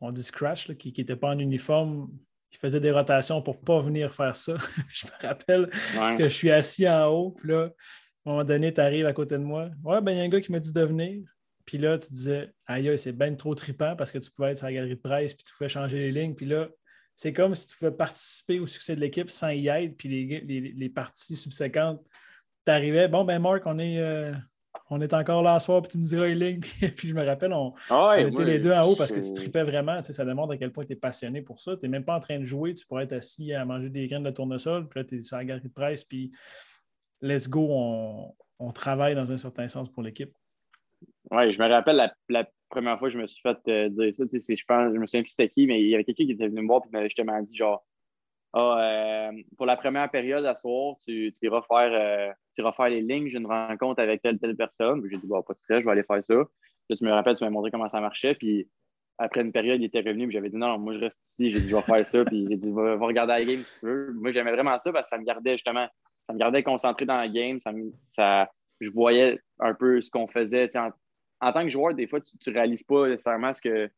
on 0.00 0.12
dit 0.12 0.22
scratch, 0.22 0.72
qui 0.74 0.92
n'étaient 0.96 1.16
pas 1.16 1.30
en 1.30 1.38
uniforme, 1.38 2.10
qui 2.50 2.58
faisaient 2.58 2.80
des 2.80 2.90
rotations 2.90 3.42
pour 3.42 3.56
ne 3.56 3.60
pas 3.60 3.80
venir 3.80 4.12
faire 4.12 4.36
ça. 4.36 4.54
je 4.88 5.06
me 5.06 5.26
rappelle 5.26 5.70
que 6.16 6.28
je 6.28 6.34
suis 6.34 6.50
assis 6.50 6.88
en 6.88 7.06
haut. 7.06 7.30
Puis 7.30 7.48
là, 7.48 7.70
à 8.26 8.30
un 8.30 8.32
moment 8.32 8.44
donné, 8.44 8.72
tu 8.72 8.80
arrives 8.80 9.06
à 9.06 9.12
côté 9.12 9.36
de 9.36 9.42
moi. 9.42 9.70
Ouais, 9.82 10.00
ben 10.00 10.12
il 10.12 10.18
y 10.18 10.20
a 10.20 10.24
un 10.24 10.28
gars 10.28 10.40
qui 10.40 10.52
m'a 10.52 10.60
dit 10.60 10.72
de 10.72 10.82
venir. 10.82 11.24
Puis 11.64 11.78
là, 11.78 11.98
tu 11.98 12.12
disais, 12.12 12.52
aïe, 12.66 12.96
c'est 12.98 13.12
bien 13.12 13.34
trop 13.34 13.54
trippant 13.54 13.96
parce 13.96 14.12
que 14.12 14.18
tu 14.18 14.30
pouvais 14.30 14.52
être 14.52 14.58
sur 14.58 14.66
la 14.66 14.74
galerie 14.74 14.96
de 14.96 15.00
presse, 15.00 15.34
puis 15.34 15.44
tu 15.44 15.52
pouvais 15.56 15.68
changer 15.68 15.98
les 15.98 16.12
lignes. 16.12 16.34
Puis 16.34 16.46
là, 16.46 16.68
c'est 17.14 17.32
comme 17.32 17.54
si 17.54 17.66
tu 17.66 17.76
pouvais 17.76 17.92
participer 17.92 18.60
au 18.60 18.66
succès 18.66 18.94
de 18.96 19.00
l'équipe 19.00 19.30
sans 19.30 19.50
y 19.50 19.68
être. 19.68 19.96
Puis 19.96 20.08
les, 20.08 20.88
parties 20.88 21.36
subséquentes, 21.36 22.02
tu 22.66 22.72
arrivais, 22.72 23.08
bon, 23.08 23.24
ben 23.24 23.38
Marc, 23.38 23.62
on 23.66 23.78
est, 23.78 23.98
euh, 23.98 24.32
on 24.90 25.00
est 25.00 25.14
encore 25.14 25.42
là 25.42 25.58
ce 25.58 25.66
soir, 25.66 25.82
puis 25.82 25.92
tu 25.92 25.98
me 25.98 26.04
diras 26.04 26.26
une 26.26 26.38
ligne. 26.38 26.60
Puis, 26.96 27.08
je 27.08 27.14
me 27.14 27.24
rappelle, 27.24 27.52
on, 27.52 27.74
ah 27.90 28.16
était 28.18 28.44
les 28.44 28.58
deux 28.58 28.72
en 28.72 28.82
haut 28.82 28.96
parce 28.96 29.12
que 29.12 29.20
tu 29.20 29.32
tripais 29.32 29.62
vraiment. 29.62 29.96
Tu 29.98 30.06
sais, 30.06 30.12
ça 30.12 30.24
démontre 30.24 30.52
à 30.52 30.56
quel 30.56 30.72
point 30.72 30.84
tu 30.84 30.92
es 30.92 30.96
passionné 30.96 31.40
pour 31.40 31.60
ça. 31.60 31.76
Tu 31.76 31.84
n'es 31.84 31.88
même 31.88 32.04
pas 32.04 32.14
en 32.14 32.20
train 32.20 32.38
de 32.38 32.44
jouer. 32.44 32.74
Tu 32.74 32.86
pourrais 32.86 33.04
être 33.04 33.14
assis 33.14 33.54
à 33.54 33.64
manger 33.64 33.88
des 33.88 34.06
graines 34.06 34.24
de 34.24 34.30
tournesol. 34.30 34.88
Puis 34.88 35.00
là, 35.00 35.04
tu 35.04 35.18
es 35.18 35.22
sur 35.22 35.36
la 35.36 35.44
galerie 35.44 35.68
de 35.68 35.72
presse. 35.72 36.04
Puis 36.04 36.32
let's 37.22 37.48
go, 37.48 37.66
on, 38.58 38.72
travaille 38.72 39.14
dans 39.14 39.30
un 39.30 39.36
certain 39.36 39.68
sens 39.68 39.88
pour 39.88 40.02
l'équipe. 40.02 40.32
Oui, 41.30 41.52
je 41.52 41.62
me 41.62 41.68
rappelle 41.68 42.12
la, 42.28 42.46
première 42.68 42.98
fois 42.98 43.08
que 43.08 43.14
je 43.14 43.18
me 43.18 43.26
suis 43.26 43.40
fait 43.40 43.56
euh, 43.68 43.88
dire 43.88 44.12
ça. 44.14 44.26
Tu 44.26 44.38
je 44.38 44.64
pense, 44.66 44.92
je 44.92 44.98
me 44.98 45.06
souviens 45.06 45.22
plus 45.22 45.30
c'était 45.30 45.48
qui, 45.48 45.66
mais 45.66 45.80
il 45.80 45.88
y 45.88 45.94
avait 45.94 46.04
quelqu'un 46.04 46.24
qui 46.24 46.32
était 46.32 46.48
venu 46.48 46.62
me 46.62 46.66
voir 46.66 46.82
et 46.84 46.90
m'avait 46.90 47.08
justement 47.08 47.40
dit 47.40 47.56
genre 47.56 47.84
ah, 48.56 48.78
euh, 48.80 49.32
pour 49.56 49.66
la 49.66 49.76
première 49.76 50.08
période 50.10 50.46
à 50.46 50.54
soir, 50.54 50.94
tu, 51.04 51.32
tu, 51.32 51.46
iras 51.46 51.62
faire, 51.62 51.90
euh, 51.92 52.72
faire 52.72 52.88
les 52.88 53.02
lignes, 53.02 53.28
j'ai 53.28 53.38
une 53.38 53.46
rencontre 53.46 54.00
avec 54.00 54.22
telle 54.22 54.38
telle 54.38 54.54
personne. 54.56 55.02
J'ai 55.10 55.18
dit, 55.18 55.26
bon, 55.26 55.42
pas 55.42 55.54
de 55.54 55.58
stress, 55.58 55.80
je 55.80 55.84
vais 55.84 55.90
aller 55.90 56.04
faire 56.04 56.22
ça. 56.22 56.36
Puis, 56.88 56.96
tu 56.96 57.04
me 57.04 57.10
rappelles, 57.10 57.36
tu 57.36 57.42
m'as 57.42 57.50
montré 57.50 57.72
comment 57.72 57.88
ça 57.88 58.00
marchait. 58.00 58.36
Puis 58.36 58.68
après 59.18 59.40
une 59.40 59.50
période, 59.50 59.80
il 59.80 59.86
était 59.86 60.00
revenu, 60.00 60.30
j'avais 60.30 60.50
dit, 60.50 60.56
non, 60.56 60.78
moi, 60.78 60.94
je 60.94 61.00
reste 61.00 61.24
ici. 61.26 61.50
J'ai 61.50 61.60
dit, 61.60 61.68
je 61.68 61.74
vais 61.74 61.82
faire 61.82 62.06
ça. 62.06 62.24
Puis 62.24 62.46
j'ai 62.48 62.56
dit, 62.56 62.70
va, 62.70 62.96
regarder 62.96 63.32
la 63.32 63.44
game 63.44 63.62
si 63.62 63.80
tu 63.80 63.86
veux. 63.86 64.12
Moi, 64.12 64.30
j'aimais 64.30 64.52
vraiment 64.52 64.78
ça 64.78 64.92
parce 64.92 65.10
que 65.10 65.16
ça 65.16 65.18
me 65.18 65.24
gardait 65.24 65.54
justement, 65.54 65.88
ça 66.22 66.32
me 66.32 66.38
gardait 66.38 66.62
concentré 66.62 67.06
dans 67.06 67.16
la 67.16 67.28
game. 67.28 67.58
Ça, 67.58 67.72
ça 68.12 68.48
je 68.80 68.90
voyais 68.90 69.40
un 69.58 69.74
peu 69.74 70.00
ce 70.00 70.10
qu'on 70.10 70.28
faisait. 70.28 70.70
En, 71.46 71.52
tant 71.52 71.64
que 71.64 71.70
joueur, 71.70 71.94
des 71.94 72.06
fois, 72.06 72.20
tu 72.20 72.36
ne 72.50 72.54
réalises 72.54 72.82
pas 72.82 73.08
nécessairement 73.08 73.52
ce 73.52 73.60
que 73.60 73.90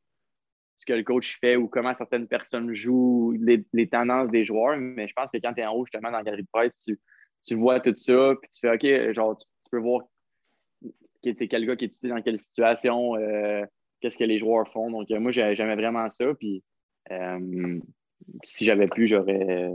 ce 0.78 0.84
que 0.84 0.92
le 0.92 1.04
coach 1.04 1.38
fait 1.40 1.56
ou 1.56 1.68
comment 1.68 1.94
certaines 1.94 2.28
personnes 2.28 2.74
jouent, 2.74 3.34
les, 3.40 3.88
tendances 3.88 4.30
des 4.30 4.44
joueurs. 4.44 4.76
Mais 4.76 5.08
je 5.08 5.14
pense 5.14 5.30
que 5.30 5.38
quand 5.38 5.54
tu 5.54 5.60
es 5.60 5.66
en 5.66 5.74
haut, 5.74 5.86
justement, 5.86 6.10
dans 6.10 6.18
la 6.18 6.24
galerie 6.24 6.42
de 6.42 6.48
presse, 6.52 6.72
tu, 7.46 7.54
vois 7.54 7.80
tout 7.80 7.94
ça, 7.94 8.34
puis 8.40 8.50
tu 8.50 8.60
fais 8.60 8.74
OK, 8.74 9.14
genre, 9.14 9.36
tu, 9.36 9.46
peux 9.70 9.78
voir 9.78 10.02
quel 11.22 11.66
gars 11.66 11.76
qui 11.76 11.86
est 11.86 11.94
ici, 11.94 12.08
dans 12.08 12.22
quelle 12.22 12.38
situation, 12.38 13.16
euh, 13.16 13.64
qu'est-ce 14.00 14.18
que 14.18 14.24
les 14.24 14.38
joueurs 14.38 14.68
font. 14.68 14.90
Donc, 14.90 15.10
euh, 15.10 15.18
moi, 15.18 15.30
j'aimais 15.30 15.76
vraiment 15.76 16.08
ça. 16.08 16.34
Puis, 16.34 16.62
euh, 17.10 17.80
si 18.44 18.64
j'avais 18.64 18.88
pu, 18.88 19.06
j'aurais 19.06 19.72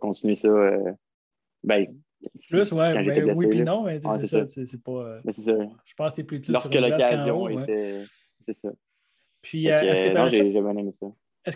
continué 0.00 0.34
ça. 0.34 0.48
ben, 1.64 1.86
plus, 2.48 2.72
ouais, 2.72 3.04
ben, 3.04 3.34
oui, 3.36 3.46
puis 3.48 3.62
non, 3.62 3.84
mais 3.84 4.00
c'est 4.00 4.26
ça. 4.26 4.46
C'est 4.46 4.82
pas. 4.82 5.20
ça. 5.30 5.52
Je 5.84 5.94
pense 5.94 6.12
que 6.12 6.16
tu 6.16 6.20
es 6.20 6.24
plus 6.24 6.48
Lorsque 6.48 6.74
l'occasion 6.74 7.48
était. 7.48 8.02
C'est 8.40 8.52
ça. 8.52 8.70
Puis, 9.40 9.70
euh, 9.70 9.80
est-ce 9.80 10.02
que 10.02 10.10
tu 10.10 10.16
avais, 10.16 10.30
fait... 10.30 10.52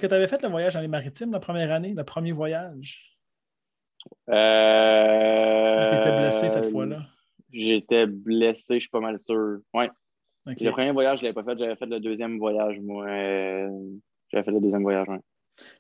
que 0.00 0.14
avais 0.14 0.26
fait 0.26 0.42
le 0.42 0.48
voyage 0.48 0.74
dans 0.74 0.81
les 0.81 0.88
maritimes 0.88 1.31
la 1.31 1.40
première 1.40 1.70
année, 1.72 1.94
le 1.94 2.05
premier 2.05 2.33
voyage? 2.33 3.16
Euh... 4.29 5.90
Tu 5.90 5.96
étais 5.98 6.16
blessé 6.16 6.48
cette 6.48 6.66
fois-là? 6.66 7.07
J'étais 7.52 8.07
blessé, 8.07 8.74
je 8.74 8.81
suis 8.81 8.90
pas 8.90 9.00
mal 9.00 9.18
sûr. 9.18 9.59
Oui. 9.74 9.87
Le 10.46 10.70
premier 10.70 10.92
voyage, 10.92 11.18
je 11.18 11.24
ne 11.24 11.29
l'avais 11.29 11.35
pas 11.35 11.44
fait. 11.44 11.59
J'avais 11.59 11.76
fait 11.76 11.87
le 11.87 12.00
deuxième 12.00 12.38
voyage, 12.38 12.79
moi. 12.81 13.07
J'avais 13.09 14.44
fait 14.44 14.50
le 14.50 14.61
deuxième 14.61 14.83
voyage, 14.83 15.07
oui. 15.09 15.18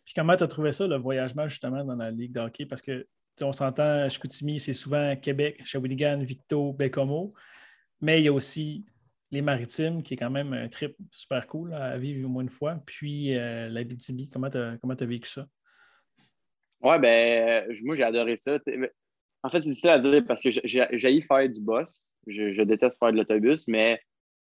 Puis 0.04 0.14
comment 0.14 0.36
tu 0.36 0.44
as 0.44 0.48
trouvé 0.48 0.72
ça, 0.72 0.86
le 0.86 0.96
voyagement, 0.96 1.48
justement, 1.48 1.84
dans 1.84 1.96
la 1.96 2.10
Ligue 2.10 2.32
de 2.32 2.40
hockey? 2.40 2.66
Parce 2.66 2.82
que, 2.82 3.06
on 3.42 3.52
s'entend, 3.52 4.08
Chicoutimi, 4.08 4.58
c'est 4.58 4.72
souvent 4.72 5.14
Québec, 5.16 5.60
Shawinigan, 5.64 6.18
Victo, 6.22 6.72
Bécomo. 6.72 7.34
Mais 8.00 8.20
il 8.20 8.24
y 8.24 8.28
a 8.28 8.32
aussi 8.32 8.84
les 9.30 9.42
Maritimes, 9.42 10.02
qui 10.02 10.14
est 10.14 10.16
quand 10.16 10.30
même 10.30 10.52
un 10.52 10.68
trip 10.68 10.96
super 11.10 11.46
cool 11.46 11.74
à 11.74 11.98
vivre 11.98 12.26
au 12.26 12.30
moins 12.30 12.42
une 12.42 12.48
fois. 12.48 12.80
Puis 12.86 13.36
euh, 13.36 13.68
la 13.68 13.84
BTB, 13.84 14.30
comment 14.32 14.50
tu 14.50 14.58
as, 14.58 15.06
vécu 15.06 15.28
ça? 15.28 15.46
Ouais, 16.80 16.98
ben, 16.98 17.66
moi, 17.82 17.96
j'ai 17.96 18.04
adoré 18.04 18.36
ça. 18.36 18.58
En 19.42 19.50
fait, 19.50 19.62
c'est 19.62 19.70
difficile 19.70 19.90
à 19.90 19.98
dire 19.98 20.24
parce 20.26 20.42
que 20.42 20.50
j'ai 20.50 21.20
faire 21.22 21.48
du 21.48 21.60
boss. 21.60 22.12
Je, 22.26 22.62
déteste 22.62 22.98
faire 22.98 23.12
de 23.12 23.18
l'autobus, 23.18 23.66
mais 23.68 24.00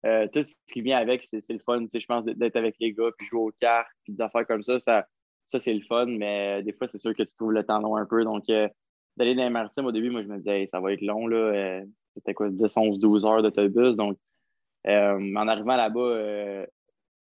euh, 0.06 0.26
tout 0.32 0.42
ce 0.42 0.54
qui 0.72 0.82
vient 0.82 0.98
avec, 0.98 1.26
c'est 1.30 1.48
le 1.48 1.58
fun. 1.58 1.86
Je 1.92 2.06
pense 2.06 2.24
d'être 2.26 2.56
avec 2.56 2.76
les 2.80 2.92
gars, 2.92 3.10
puis 3.16 3.26
jouer 3.26 3.40
aux 3.40 3.52
cartes, 3.60 3.88
puis 4.04 4.14
des 4.14 4.22
affaires 4.22 4.46
comme 4.46 4.62
ça, 4.62 4.78
ça, 4.80 5.06
ça 5.48 5.58
c'est 5.58 5.74
le 5.74 5.80
fun. 5.80 6.06
Mais 6.06 6.62
des 6.62 6.72
fois, 6.72 6.86
c'est 6.86 6.98
sûr 6.98 7.14
que 7.14 7.22
tu 7.22 7.34
trouves 7.34 7.52
le 7.52 7.64
temps 7.64 7.80
long 7.80 7.96
un 7.96 8.06
peu. 8.06 8.24
Donc, 8.24 8.48
euh, 8.50 8.68
d'aller 9.16 9.34
dans 9.34 9.44
les 9.44 9.50
maritimes, 9.50 9.86
au 9.86 9.92
début, 9.92 10.10
moi, 10.10 10.22
je 10.22 10.28
me 10.28 10.38
disais, 10.38 10.66
ça 10.70 10.80
va 10.80 10.92
être 10.92 11.02
long. 11.02 11.26
là. 11.26 11.82
C'était 12.14 12.34
quoi, 12.34 12.50
10, 12.50 12.76
11, 12.76 12.98
12 12.98 13.24
heures 13.24 13.42
d'autobus. 13.42 13.96
Donc, 13.96 14.18
euh, 14.86 15.34
en 15.36 15.48
arrivant 15.48 15.76
là-bas, 15.76 16.00
euh, 16.00 16.66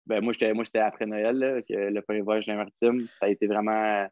ben 0.06 0.22
moi, 0.22 0.32
j'étais 0.32 0.78
après 0.78 1.06
Noël, 1.06 1.64
le 1.68 2.00
premier 2.00 2.20
voyage 2.20 2.46
dans 2.46 2.56
maritime. 2.56 3.06
Ça 3.18 3.26
a 3.26 3.28
été 3.28 3.46
vraiment, 3.46 4.06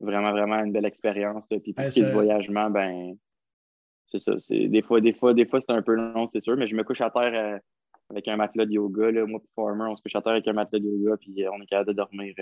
vraiment, 0.00 0.32
vraiment 0.32 0.56
une 0.56 0.72
belle 0.72 0.84
expérience. 0.84 1.46
Puis 1.48 1.72
pour 1.72 1.88
ce 1.88 1.94
qui 1.94 2.00
est 2.00 2.06
du 2.06 2.12
voyagement, 2.12 2.70
ben 2.70 3.16
c'est 4.06 4.18
ça. 4.18 4.34
Des 4.50 4.82
fois, 4.82 5.00
des 5.00 5.12
fois, 5.12 5.34
des 5.34 5.46
fois, 5.46 5.60
c'est 5.60 5.72
un 5.72 5.82
peu 5.82 5.94
long, 5.94 6.26
c'est 6.26 6.40
sûr, 6.40 6.56
mais 6.56 6.66
je 6.66 6.76
me 6.76 6.84
couche 6.84 7.00
à 7.00 7.10
terre 7.10 7.32
euh, 7.34 7.58
avec 8.10 8.28
un 8.28 8.36
matelas 8.36 8.66
de 8.66 8.72
yoga. 8.72 9.10
Là. 9.10 9.26
Moi, 9.26 9.40
Farmer, 9.54 9.86
on 9.88 9.96
se 9.96 10.02
couche 10.02 10.14
à 10.14 10.22
terre 10.22 10.32
avec 10.32 10.46
un 10.46 10.52
matelas 10.52 10.80
de 10.80 10.88
yoga, 10.88 11.16
puis 11.16 11.44
on 11.48 11.60
est 11.62 11.66
capable 11.66 11.88
de 11.88 11.94
dormir 11.94 12.34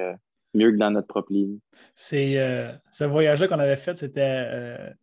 mieux 0.55 0.73
que 0.73 0.77
dans 0.77 0.91
notre 0.91 1.09
propre 1.09 1.33
lit. 1.33 1.61
C'est 1.95 2.35
ce 2.91 3.05
voyage-là 3.05 3.49
qu'on 3.49 3.59
avait 3.59 3.77
fait, 3.77 3.97
c'était 3.97 4.95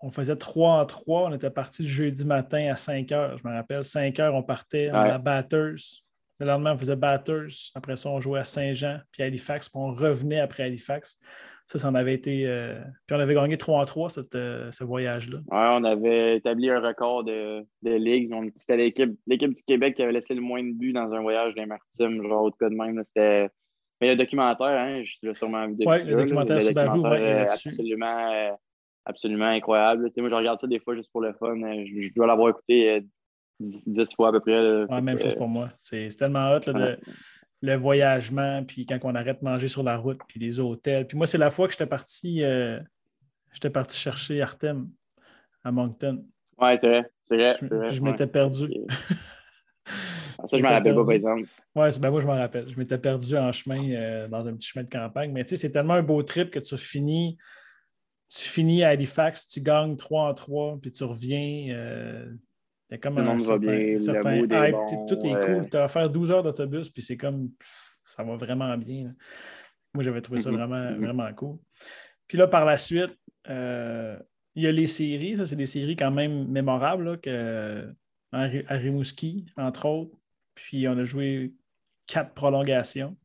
on 0.00 0.10
faisait 0.10 0.36
3 0.36 0.80
en 0.80 0.86
3. 0.86 1.30
On 1.30 1.34
était 1.34 1.50
parti 1.50 1.82
le 1.82 1.88
jeudi 1.88 2.24
matin 2.24 2.68
à 2.70 2.76
5 2.76 3.10
heures. 3.12 3.38
Je 3.38 3.48
me 3.48 3.52
rappelle, 3.54 3.84
5 3.84 4.18
heures, 4.20 4.34
on 4.34 4.42
partait 4.42 4.88
à 4.88 5.18
Batters. 5.18 6.02
Le 6.38 6.46
lendemain, 6.46 6.74
on 6.74 6.78
faisait 6.78 6.96
Batters. 6.96 7.70
Après 7.74 7.96
ça, 7.96 8.10
on 8.10 8.20
jouait 8.20 8.40
à 8.40 8.44
Saint-Jean, 8.44 8.98
puis 9.10 9.22
à 9.22 9.26
Halifax, 9.26 9.70
puis 9.70 9.80
on 9.80 9.92
revenait 9.92 10.40
après 10.40 10.64
Halifax. 10.64 11.18
Ça, 11.66 11.78
ça 11.78 11.88
en 11.88 11.94
avait 11.94 12.14
été. 12.14 12.46
Euh, 12.46 12.78
puis 13.06 13.16
on 13.16 13.20
avait 13.20 13.34
gagné 13.34 13.56
3 13.56 13.80
en 13.80 13.84
3 13.84 14.10
euh, 14.34 14.70
ce 14.70 14.84
voyage-là. 14.84 15.38
Oui, 15.38 15.46
on 15.50 15.82
avait 15.82 16.36
établi 16.36 16.70
un 16.70 16.80
record 16.80 17.24
de, 17.24 17.64
de 17.82 17.90
ligue. 17.90 18.32
C'était 18.54 18.76
l'équipe, 18.76 19.18
l'équipe 19.26 19.52
du 19.52 19.62
Québec 19.62 19.96
qui 19.96 20.02
avait 20.02 20.12
laissé 20.12 20.34
le 20.34 20.42
moins 20.42 20.62
de 20.62 20.72
buts 20.72 20.92
dans 20.92 21.10
un 21.10 21.22
voyage 21.22 21.54
des 21.54 21.66
Maritimes, 21.66 22.22
genre 22.22 22.44
au 22.44 22.50
cas 22.50 22.68
de 22.68 22.74
même. 22.74 23.02
C'était. 23.04 23.48
Mais 24.00 24.08
le 24.08 24.16
documentaire, 24.16 24.66
hein, 24.66 25.02
je 25.04 25.26
l'ai 25.26 25.32
sûrement 25.32 25.66
vu 25.66 25.76
Oui, 25.86 26.04
le 26.04 26.16
documentaire 26.16 26.60
sur 26.60 26.74
Barou, 26.74 27.02
oui, 27.02 27.18
absolument, 27.18 28.32
euh, 28.32 28.50
absolument 29.04 29.46
incroyable. 29.46 30.10
moi, 30.18 30.28
je 30.28 30.34
regarde 30.34 30.58
ça 30.58 30.66
des 30.66 30.80
fois 30.80 30.94
juste 30.94 31.10
pour 31.10 31.22
le 31.22 31.32
fun. 31.32 31.56
Je, 31.56 32.14
dois 32.14 32.26
l'avoir 32.26 32.50
écouté 32.50 33.06
dix, 33.58 34.14
fois 34.14 34.28
à 34.28 34.32
peu 34.32 34.40
près. 34.40 34.84
Oui, 34.84 35.02
même 35.02 35.18
chose 35.18 35.34
pour 35.34 35.48
moi. 35.48 35.70
C'est 35.80 36.08
tellement 36.08 36.52
hot 36.52 36.60
de, 36.60 36.98
le 37.62 37.74
voyagement, 37.74 38.64
puis 38.64 38.86
quand 38.86 38.98
on 39.02 39.14
arrête 39.14 39.40
de 39.40 39.44
manger 39.44 39.68
sur 39.68 39.82
la 39.82 39.96
route, 39.96 40.20
puis 40.28 40.38
les 40.38 40.60
hôtels. 40.60 41.06
Puis 41.06 41.16
moi, 41.16 41.26
c'est 41.26 41.38
la 41.38 41.50
fois 41.50 41.66
que 41.66 41.72
j'étais 41.72 41.86
parti, 41.86 42.42
euh, 42.42 42.78
j'étais 43.52 43.70
parti 43.70 43.98
chercher 43.98 44.42
Artem 44.42 44.88
à 45.64 45.72
Moncton. 45.72 46.24
Oui, 46.58 46.78
c'est 46.78 46.88
vrai. 46.88 47.10
C'est 47.28 47.36
vrai, 47.36 47.88
je 47.88 48.02
m'étais 48.02 48.26
perdu. 48.26 48.68
Ça, 50.48 50.58
je 50.58 50.62
m'en 50.62 50.68
rappelle 50.68 50.94
pas, 50.94 51.00
par 51.00 51.12
exemple. 51.12 51.42
Oui, 51.74 51.88
ben 52.00 52.10
moi, 52.10 52.20
je 52.20 52.26
m'en 52.26 52.36
rappelle. 52.36 52.68
Je 52.68 52.78
m'étais 52.78 52.98
perdu 52.98 53.36
en 53.36 53.52
chemin, 53.52 53.90
euh, 53.90 54.28
dans 54.28 54.46
un 54.46 54.54
petit 54.54 54.68
chemin 54.68 54.84
de 54.84 54.90
campagne. 54.90 55.32
Mais 55.32 55.44
tu 55.44 55.50
sais, 55.50 55.56
c'est 55.56 55.70
tellement 55.70 55.94
un 55.94 56.02
beau 56.02 56.22
trip 56.22 56.50
que 56.50 56.58
tu 56.58 56.76
finis, 56.76 57.36
tu 58.28 58.40
finis 58.40 58.84
à 58.84 58.90
Halifax, 58.90 59.46
tu 59.48 59.60
gagnes 59.60 59.96
3 59.96 60.30
en 60.30 60.34
3, 60.34 60.78
puis 60.80 60.90
tu 60.90 61.04
reviens. 61.04 61.74
Euh, 61.74 62.26
comme 63.00 63.18
un 63.18 63.38
certain, 63.38 64.00
certain 64.00 64.36
hype, 64.36 64.76
tout 65.08 65.26
est 65.26 65.46
cool. 65.46 65.68
Tu 65.68 65.76
vas 65.76 65.88
faire 65.88 66.08
12 66.08 66.30
heures 66.30 66.42
d'autobus, 66.42 66.90
puis 66.90 67.02
c'est 67.02 67.16
comme 67.16 67.50
ça 68.04 68.22
va 68.22 68.36
vraiment 68.36 68.76
bien. 68.78 69.12
Moi, 69.92 70.04
j'avais 70.04 70.20
trouvé 70.20 70.38
ça 70.38 70.50
vraiment, 70.52 70.76
mm-hmm. 70.76 71.04
vraiment 71.04 71.34
cool. 71.34 71.58
Puis 72.28 72.38
là, 72.38 72.46
par 72.46 72.64
la 72.64 72.78
suite, 72.78 73.16
euh, 73.48 74.16
il 74.54 74.62
y 74.62 74.66
a 74.66 74.72
les 74.72 74.86
séries. 74.86 75.36
Ça, 75.36 75.46
c'est 75.46 75.56
des 75.56 75.66
séries 75.66 75.96
quand 75.96 76.10
même 76.10 76.48
mémorables 76.48 77.20
que, 77.20 77.92
à 78.32 78.46
Rimouski, 78.76 79.46
entre 79.56 79.86
autres. 79.86 80.16
Puis 80.56 80.88
on 80.88 80.98
a 80.98 81.04
joué 81.04 81.54
quatre 82.08 82.34
prolongations. 82.34 83.16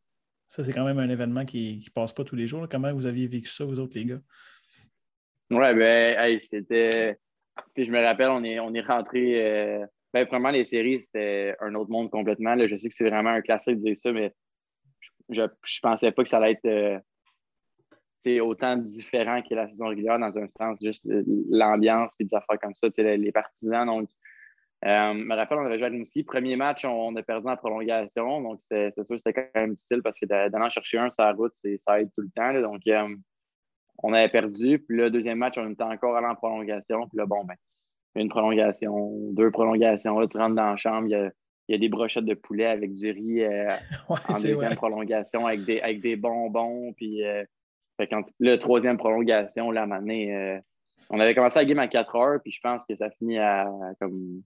Ça, 0.48 0.64
c'est 0.64 0.74
quand 0.74 0.86
même 0.86 1.00
un 1.00 1.10
événement 1.10 1.46
qui 1.46 1.84
ne 1.84 1.92
passe 1.92 2.14
pas 2.14 2.24
tous 2.24 2.36
les 2.36 2.46
jours. 2.46 2.68
Comment 2.70 2.94
vous 2.94 3.08
aviez 3.08 3.26
vécu 3.26 3.48
ça, 3.48 3.66
vous 3.66 3.80
autres, 3.80 3.98
les 3.98 4.06
gars? 4.06 4.22
Ouais, 5.50 5.74
ben, 5.74 6.40
c'était 6.40 7.18
je 7.78 7.92
me 7.92 8.02
rappelle, 8.02 8.30
on 8.30 8.44
est, 8.44 8.60
on 8.60 8.74
est 8.74 8.82
rentré. 8.82 9.46
Euh, 9.46 9.86
ben, 10.14 10.26
premièrement, 10.26 10.52
les 10.52 10.64
séries, 10.64 11.04
c'était 11.04 11.56
un 11.60 11.74
autre 11.76 11.90
monde 11.90 12.10
complètement. 12.10 12.56
Je 12.58 12.76
sais 12.76 12.90
que 12.90 12.96
c'est 12.96 13.10
vraiment 13.10 13.30
un 13.30 13.42
classique 13.42 13.78
de 13.78 13.82
dire 13.82 13.98
ça, 13.98 14.12
mais 14.12 14.34
je 15.30 15.42
ne 15.42 15.48
pensais 15.82 16.12
pas 16.12 16.24
que 16.24 16.30
ça 16.30 16.38
allait 16.38 16.60
être 16.64 16.66
euh, 18.28 18.40
autant 18.42 18.76
différent 18.76 19.42
que 19.42 19.56
la 19.56 19.68
saison 19.70 19.88
régulière 19.88 20.20
dans 20.20 20.38
un 20.38 20.48
sens, 20.48 20.80
juste 20.82 21.06
euh, 21.08 21.24
l'ambiance 21.50 22.16
et 22.20 22.26
des 22.26 22.36
affaires 22.36 22.60
comme 22.60 22.76
ça, 22.76 22.88
les, 22.98 23.32
partisans. 23.32 23.86
Donc, 23.86 24.10
je 24.84 25.14
me 25.14 25.36
rappelle, 25.36 25.60
on 25.60 25.66
avait 25.66 25.78
joué 25.78 25.88
à 25.88 25.90
Rimouski. 25.90 26.24
Premier 26.24 26.56
match, 26.56 26.86
on, 26.86 27.16
a 27.16 27.24
perdu 27.24 27.48
en 27.48 27.56
prolongation. 27.56 28.42
Donc, 28.42 28.60
c'est 28.62 28.92
sûr 28.92 29.06
que 29.08 29.18
c'était 29.18 29.34
quand 29.34 29.62
même 29.62 29.74
difficile 29.74 30.02
parce 30.02 30.20
que 30.20 30.26
d'aller 30.26 30.70
chercher 30.70 30.98
un 30.98 31.10
sur 31.10 31.24
la 31.24 31.34
route, 31.34 31.54
ça 31.80 32.02
aide 32.02 32.10
tout 32.16 32.22
le 32.22 32.30
temps. 32.36 32.54
donc, 32.62 32.82
on 34.04 34.14
avait 34.14 34.30
perdu. 34.30 34.80
Puis 34.80 34.98
le 34.98 35.10
deuxième 35.10 35.38
match, 35.38 35.58
on 35.58 35.70
était 35.70 35.84
encore 35.84 36.16
allé 36.16 36.28
en 36.28 36.36
prolongation. 36.36 37.08
Puis 37.08 37.18
là, 37.18 37.26
bon, 37.26 37.44
ben, 37.44 37.56
une 38.16 38.30
prolongation, 38.30 39.32
deux 39.32 39.52
prolongations. 39.52 40.20
Là, 40.20 40.28
tu 40.28 40.38
rentres 40.38 40.56
dans 40.56 40.72
la 40.72 40.78
chambre, 40.78 41.08
il 41.08 41.12
y 41.70 41.76
a, 41.76 41.78
des 41.78 41.90
brochettes 41.90 42.26
de 42.26 42.34
poulet 42.34 42.66
avec 42.66 42.94
du 42.94 43.12
riz 43.12 43.44
euh, 43.44 43.70
en 44.10 44.34
deuxième 44.34 44.76
prolongation, 44.76 45.46
avec 45.46 45.64
des, 45.64 45.80
avec 45.82 46.02
des 46.02 46.16
bonbons. 46.16 46.94
Puis 46.94 47.24
euh, 47.24 47.44
quand, 48.10 48.24
le 48.40 48.58
troisième 48.58 48.98
prolongation, 48.98 49.72
là, 49.72 49.88
euh, 49.88 50.60
on 51.10 51.20
avait 51.20 51.36
commencé 51.36 51.60
la 51.60 51.66
game 51.66 51.80
à 51.80 51.88
4 51.88 52.16
heures, 52.16 52.40
puis 52.42 52.52
je 52.52 52.60
pense 52.62 52.84
que 52.86 52.96
ça 52.96 53.10
finit 53.12 53.38
à 53.38 53.70
comme 54.00 54.42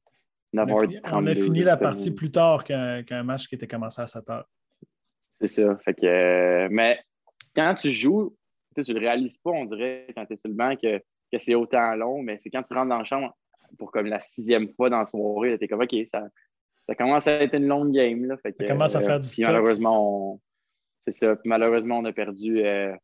9 0.55 0.69
h 0.69 1.01
30 1.01 1.15
On 1.15 1.27
a 1.27 1.35
fini 1.35 1.61
la 1.61 1.77
partie 1.77 2.11
plus 2.11 2.31
tard 2.31 2.63
qu'un 2.63 3.23
match 3.23 3.47
qui 3.47 3.55
était 3.55 3.67
commencé 3.67 4.01
à 4.01 4.07
7 4.07 4.29
heures. 4.29 4.49
C'est 5.41 5.47
ça. 5.47 5.77
Fait 5.77 5.93
que, 5.93 6.67
mais 6.69 6.99
quand 7.55 7.75
tu 7.75 7.91
joues, 7.91 8.35
tu 8.75 8.81
ne 8.91 8.99
le 8.99 9.05
réalises 9.05 9.37
pas, 9.37 9.51
on 9.51 9.65
dirait, 9.65 10.07
quand 10.15 10.25
tu 10.25 10.33
es 10.33 10.37
sur 10.37 10.49
le 10.49 10.55
banc, 10.55 10.75
que, 10.75 11.01
c'est 11.37 11.55
autant 11.55 11.95
long, 11.95 12.21
mais 12.21 12.37
c'est 12.39 12.49
quand 12.49 12.63
tu 12.63 12.73
rentres 12.73 12.87
dans 12.87 12.99
la 12.99 13.03
chambre 13.03 13.35
pour 13.77 13.91
comme 13.91 14.05
la 14.05 14.21
sixième 14.21 14.69
fois 14.69 14.89
dans 14.89 14.99
la 14.99 15.05
soirée, 15.05 15.57
tu 15.57 15.65
es 15.65 15.67
comme 15.67 15.81
OK, 15.81 15.93
ça, 16.09 16.23
ça 16.87 16.95
commence 16.95 17.27
à 17.27 17.33
être 17.41 17.55
une 17.55 17.67
longue 17.67 17.91
game. 17.91 18.23
Là, 18.25 18.37
fait 18.37 18.55
ça 18.57 18.65
commence 18.65 18.95
à 18.95 19.01
faire 19.01 19.19
du 19.19 19.27
stock. 19.27 19.47
Malheureusement, 19.47 20.39
c'est 21.05 21.13
ça. 21.13 21.35
malheureusement, 21.43 21.99
on 21.99 22.05
a 22.05 22.13
perdu. 22.13 22.63
Euh, 22.63 22.95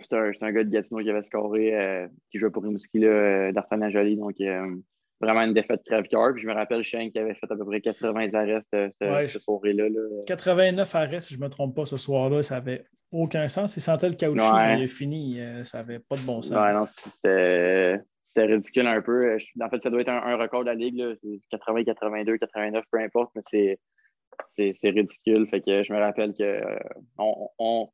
c'est 0.00 0.14
un, 0.14 0.30
un, 0.40 0.52
gars 0.52 0.64
de 0.64 0.70
Gatineau 0.70 1.00
qui 1.00 1.10
avait 1.10 1.22
scoré, 1.22 1.74
euh, 1.74 2.08
qui 2.30 2.38
jouait 2.38 2.50
pour 2.50 2.62
Rimouski, 2.62 3.04
euh, 3.04 3.52
d'Artana 3.52 3.90
Jolie. 3.90 4.16
Donc, 4.16 4.36
vraiment 5.20 5.42
une 5.42 5.54
défaite 5.54 5.82
crève-cœur. 5.84 6.36
je 6.36 6.46
me 6.46 6.52
rappelle 6.54 6.82
Shane 6.82 7.10
qui 7.10 7.18
avait 7.18 7.34
fait 7.34 7.50
à 7.50 7.56
peu 7.56 7.64
près 7.64 7.80
80 7.80 8.34
arrêts 8.34 8.60
cette, 8.72 9.40
soirée-là. 9.40 9.88
89 10.26 10.94
arrêts, 10.94 11.20
si 11.20 11.34
je 11.34 11.40
ne 11.40 11.44
me 11.44 11.48
trompe 11.48 11.74
pas, 11.74 11.84
ce 11.84 11.96
soir-là. 11.96 12.42
Ça 12.42 12.56
n'avait 12.56 12.84
aucun 13.10 13.48
sens. 13.48 13.76
Il 13.76 13.80
sentait 13.80 14.08
le 14.08 14.14
caoutchouc 14.14 14.44
quand 14.44 14.74
il 14.76 14.82
est 14.82 14.88
fini. 14.88 15.40
Euh, 15.40 15.64
ça 15.64 15.78
n'avait 15.78 15.98
pas 15.98 16.16
de 16.16 16.22
bon 16.22 16.42
sens. 16.42 16.56
Ouais, 16.56 16.72
non, 16.72 16.86
c'était. 16.86 18.00
ridicule 18.36 18.86
un 18.86 19.00
peu. 19.00 19.38
En 19.60 19.70
fait, 19.70 19.82
ça 19.82 19.90
doit 19.90 20.00
être 20.00 20.10
un, 20.10 20.36
record 20.36 20.60
de 20.60 20.66
la 20.66 20.74
Ligue. 20.74 21.02
C'est 21.20 21.40
80, 21.50 21.84
82, 21.84 22.38
89, 22.38 22.84
peu 22.90 23.00
importe, 23.00 23.30
mais 23.34 23.42
c'est 23.42 23.78
c'est 24.50 24.90
ridicule. 24.90 25.46
Fait 25.48 25.60
que 25.60 25.82
je 25.82 25.92
me 25.92 25.98
rappelle 25.98 26.34
que 26.34 26.42
euh, 26.42 26.78
on, 27.18 27.48
on, 27.58 27.88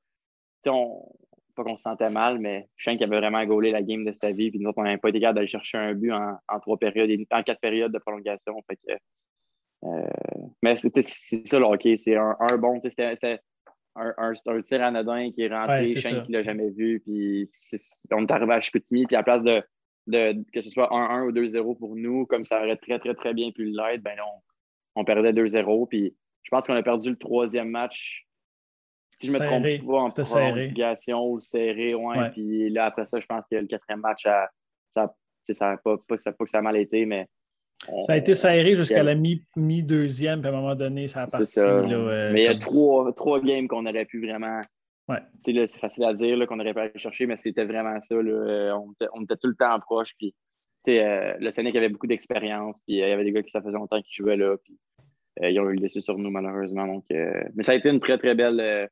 pas 1.55 1.65
qu'on 1.65 1.77
se 1.77 1.83
sentait 1.83 2.11
mal, 2.11 2.39
mais 2.39 2.69
Shank 2.77 3.03
avait 3.03 3.19
vraiment 3.19 3.45
gaulé 3.45 3.71
la 3.71 3.83
game 3.83 4.05
de 4.05 4.13
sa 4.13 4.31
vie. 4.31 4.51
Puis 4.51 4.61
nous 4.61 4.69
autres, 4.69 4.79
on 4.79 4.85
n'avait 4.85 4.99
pas 4.99 5.11
été 5.11 5.21
capable 5.21 5.37
d'aller 5.37 5.49
chercher 5.49 5.79
un 5.79 5.95
but 5.95 6.13
en, 6.13 6.61
trois 6.61 6.79
périodes, 6.79 7.11
en 7.31 7.43
quatre 7.43 7.61
périodes 7.61 7.93
de 7.93 7.99
prolongation. 7.99 8.55
Fait 8.69 8.77
que, 8.77 8.93
euh, 9.85 10.07
mais 10.63 10.77
c'était 10.77 11.03
ça 11.03 11.59
le 11.59 11.65
hockey. 11.65 11.97
C'est 11.97 12.17
un, 12.17 12.37
bon, 12.59 12.81
c'était 12.81 13.15
un, 13.95 14.15
un, 14.17 14.63
tir 14.63 14.83
anodin 14.83 15.31
qui 15.33 15.43
est 15.43 15.49
rentré, 15.49 15.81
ouais, 15.81 16.25
qui 16.25 16.33
l'a 16.33 16.43
jamais 16.43 16.71
vu. 16.71 17.01
Puis 17.01 17.49
on 18.13 18.27
est 18.27 18.31
arrivé 18.31 18.55
à 18.55 18.61
Chicoutimi, 18.61 19.07
puis 19.07 19.17
à 19.17 19.21
la 19.21 19.25
place 19.25 19.45
de, 19.45 19.63
de 20.07 20.45
que 20.53 20.63
ce 20.63 20.71
soit 20.71 20.89
1-1 20.91 21.27
ou 21.27 21.33
2-0 21.33 21.79
pour 21.79 21.97
nous, 21.97 22.27
comme 22.27 22.45
ça 22.45 22.63
aurait 22.63 22.77
très, 22.77 22.99
très, 22.99 23.15
très 23.15 23.35
bien 23.35 23.51
pu 23.51 23.65
l'être, 23.65 24.03
ben 24.03 24.17
on, 24.21 25.01
on 25.01 25.05
perdait 25.05 25.33
2-0. 25.33 25.89
Puis 25.89 26.17
je 26.43 26.51
pense 26.51 26.67
qu'on 26.67 26.75
a 26.75 26.83
perdu 26.83 27.11
le 27.11 27.17
troisième 27.17 27.69
match 27.69 28.27
si 29.23 29.29
je 29.29 29.33
me 29.33 29.47
trompe 29.47 29.87
pas, 29.87 30.01
en 30.01 30.09
prolongation 30.09 31.31
ou 31.31 31.41
serré, 31.41 31.95
ouais, 31.95 32.31
Puis 32.31 32.71
là, 32.71 32.87
après 32.87 33.07
ça, 33.07 33.21
je 33.21 33.27
pense 33.27 33.45
que 33.51 33.57
le 33.57 33.67
quatrième 33.67 34.01
match, 34.01 34.23
ça 34.25 34.49
n'a 34.97 35.09
ça, 35.53 35.77
pas, 35.83 35.97
pas, 36.09 36.17
que 36.17 36.23
ça 36.23 36.59
a 36.59 36.63
mal 36.63 36.77
été, 36.77 37.07
mais. 37.07 37.29
ça 38.03 38.15
a 38.15 38.17
été 38.17 38.35
serré 38.35 38.75
jusqu'à 38.75 39.03
la 39.03 39.15
mi-deuxième, 39.15 40.41
puis 40.41 40.51
à 40.51 40.53
un 40.53 40.57
moment 40.57 40.75
donné, 40.75 41.07
ça 41.07 41.23
a 41.23 41.27
parti. 41.27 41.61
Euh, 41.61 42.33
mais 42.33 42.43
il 42.43 42.45
y 42.45 42.49
a 42.49 42.59
trois, 42.59 43.13
trois 43.13 43.41
games 43.41 43.69
qu'on 43.69 43.87
aurait 43.87 44.07
pu 44.07 44.27
vraiment. 44.27 44.61
Ouais. 45.09 45.19
C'est 45.45 45.81
facile 45.81 46.05
à 46.05 46.15
dire 46.15 46.47
qu'on 46.47 46.61
aurait 46.61 46.75
pu 46.75 46.81
aller 46.81 46.93
chercher, 46.97 47.27
mais 47.27 47.37
c'était 47.37 47.65
vraiment 47.65 48.01
ça. 48.01 48.15
Là. 48.15 48.77
On, 48.77 48.93
était, 48.93 49.11
on, 49.15 49.23
était, 49.23 49.37
tout 49.37 49.49
le 49.49 49.57
temps 49.57 49.79
proche. 49.81 50.15
Puis, 50.19 50.35
euh, 50.89 51.35
le 51.39 51.51
Sénèque 51.53 51.77
avait 51.77 51.89
beaucoup 51.89 52.07
d'expérience, 52.07 52.81
puis 52.87 53.01
euh, 53.01 53.07
il 53.07 53.11
y 53.11 53.13
avait 53.13 53.25
des 53.25 53.33
gars 53.33 53.43
qui 53.43 53.51
ça 53.51 53.61
faisait 53.61 53.73
longtemps 53.73 54.01
qu'ils 54.03 54.25
jouaient 54.25 54.37
là. 54.37 54.57
Puis, 54.65 54.77
ils 55.41 55.59
ont 55.61 55.71
eu 55.71 55.75
le 55.75 55.81
dessus 55.81 56.03
sur 56.03 56.19
nous, 56.19 56.31
malheureusement. 56.31 56.87
Donc, 56.87 57.05
mais 57.09 57.63
ça 57.63 57.73
a 57.73 57.75
été 57.75 57.89
une 57.89 58.01
très, 58.01 58.19
très 58.19 58.35
belle 58.35 58.89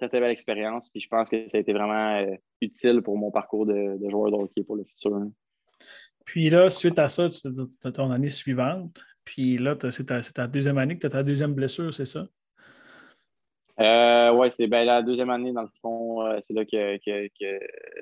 très, 0.00 0.08
très 0.08 0.20
belle 0.20 0.30
expérience. 0.30 0.88
Puis 0.88 1.00
je 1.00 1.08
pense 1.08 1.28
que 1.28 1.46
ça 1.48 1.58
a 1.58 1.60
été 1.60 1.72
vraiment 1.72 2.16
euh, 2.16 2.34
utile 2.60 3.02
pour 3.02 3.18
mon 3.18 3.30
parcours 3.30 3.66
de, 3.66 3.98
joueur 4.08 4.30
de 4.30 4.36
hockey 4.36 4.62
pour 4.64 4.76
le 4.76 4.84
futur. 4.84 5.20
Puis 6.24 6.50
là, 6.50 6.70
suite 6.70 6.98
à 6.98 7.08
ça, 7.08 7.28
tu 7.28 7.48
as 7.84 7.92
ton 7.92 8.10
année 8.10 8.28
suivante. 8.28 9.04
Puis 9.24 9.58
là, 9.58 9.76
c'est 9.90 10.32
ta, 10.34 10.46
deuxième 10.46 10.78
année 10.78 10.94
que 10.94 11.00
tu 11.00 11.06
as 11.06 11.10
ta 11.10 11.22
deuxième 11.22 11.54
blessure, 11.54 11.92
c'est 11.92 12.06
ça? 12.06 12.26
Euh, 13.80 14.30
oui, 14.32 14.48
c'est 14.50 14.66
ben, 14.66 14.84
la 14.84 15.00
deuxième 15.02 15.30
année, 15.30 15.52
dans 15.52 15.62
le 15.62 15.68
fond, 15.80 16.26
euh, 16.26 16.38
c'est 16.42 16.52
là 16.52 16.66
que, 16.66 16.98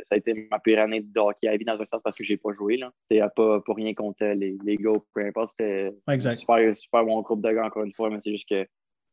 ça 0.05 0.15
a 0.15 0.17
été 0.17 0.49
ma 0.51 0.59
pire 0.59 0.81
année 0.81 1.01
de 1.01 1.21
hockey 1.21 1.47
à 1.47 1.57
vie 1.57 1.65
dans 1.65 1.81
un 1.81 1.85
sens 1.85 2.03
parce 2.03 2.17
que 2.17 2.25
je 2.25 2.33
n'ai 2.33 2.37
pas 2.37 2.53
joué. 2.53 2.81
C'est 3.09 3.21
pas 3.37 3.61
pour 3.61 3.77
rien 3.77 3.95
contre 3.95 4.25
les, 4.25 4.57
les 4.65 4.77
gars, 4.77 4.99
peu 5.15 5.25
importe. 5.25 5.51
C'était 5.51 5.89
un 6.07 6.31
super, 6.31 6.77
super 6.77 7.05
bon 7.05 7.21
groupe 7.21 7.43
de 7.43 7.53
gars, 7.53 7.67
encore 7.67 7.85
une 7.85 7.95
fois, 7.95 8.11
mais 8.11 8.19
c'est 8.23 8.33
juste 8.33 8.49
que 8.49 8.67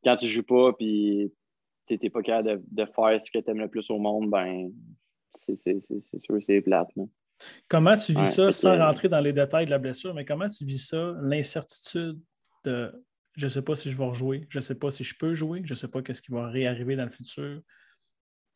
quand 0.03 0.15
tu 0.15 0.25
ne 0.25 0.29
joues 0.29 0.43
pas, 0.43 0.73
puis 0.73 1.31
tu 1.87 1.97
n'es 2.01 2.09
pas 2.09 2.21
capable 2.21 2.63
de, 2.71 2.85
faire 2.85 3.21
ce 3.21 3.31
que 3.31 3.39
tu 3.39 3.49
aimes 3.49 3.59
le 3.59 3.69
plus 3.69 3.89
au 3.89 3.97
monde, 3.97 4.29
ben 4.29 4.71
c'est 5.33 5.55
sûr 5.55 6.41
c'est 6.41 6.61
plate. 6.61 6.89
Comment 7.67 7.97
tu 7.97 8.13
vis 8.13 8.33
ça, 8.33 8.51
sans 8.51 8.77
rentrer 8.77 9.09
dans 9.09 9.19
les 9.19 9.33
détails 9.33 9.65
de 9.65 9.71
la 9.71 9.79
blessure, 9.79 10.13
mais 10.13 10.25
comment 10.25 10.47
tu 10.47 10.63
vis 10.63 10.87
ça, 10.87 11.15
l'incertitude 11.21 12.19
de 12.63 12.91
je 13.35 13.45
ne 13.45 13.49
sais 13.49 13.61
pas 13.61 13.75
si 13.75 13.91
je 13.91 13.97
vais 13.97 14.05
rejouer, 14.05 14.47
je 14.49 14.59
ne 14.59 14.61
sais 14.61 14.75
pas 14.75 14.91
si 14.91 15.03
je 15.03 15.13
peux 15.17 15.35
jouer, 15.35 15.61
je 15.65 15.73
ne 15.73 15.75
sais 15.75 15.89
pas 15.89 16.01
qu'est-ce 16.01 16.21
qui 16.21 16.31
va 16.31 16.47
réarriver 16.47 16.95
dans 16.95 17.03
le 17.03 17.11
futur, 17.11 17.61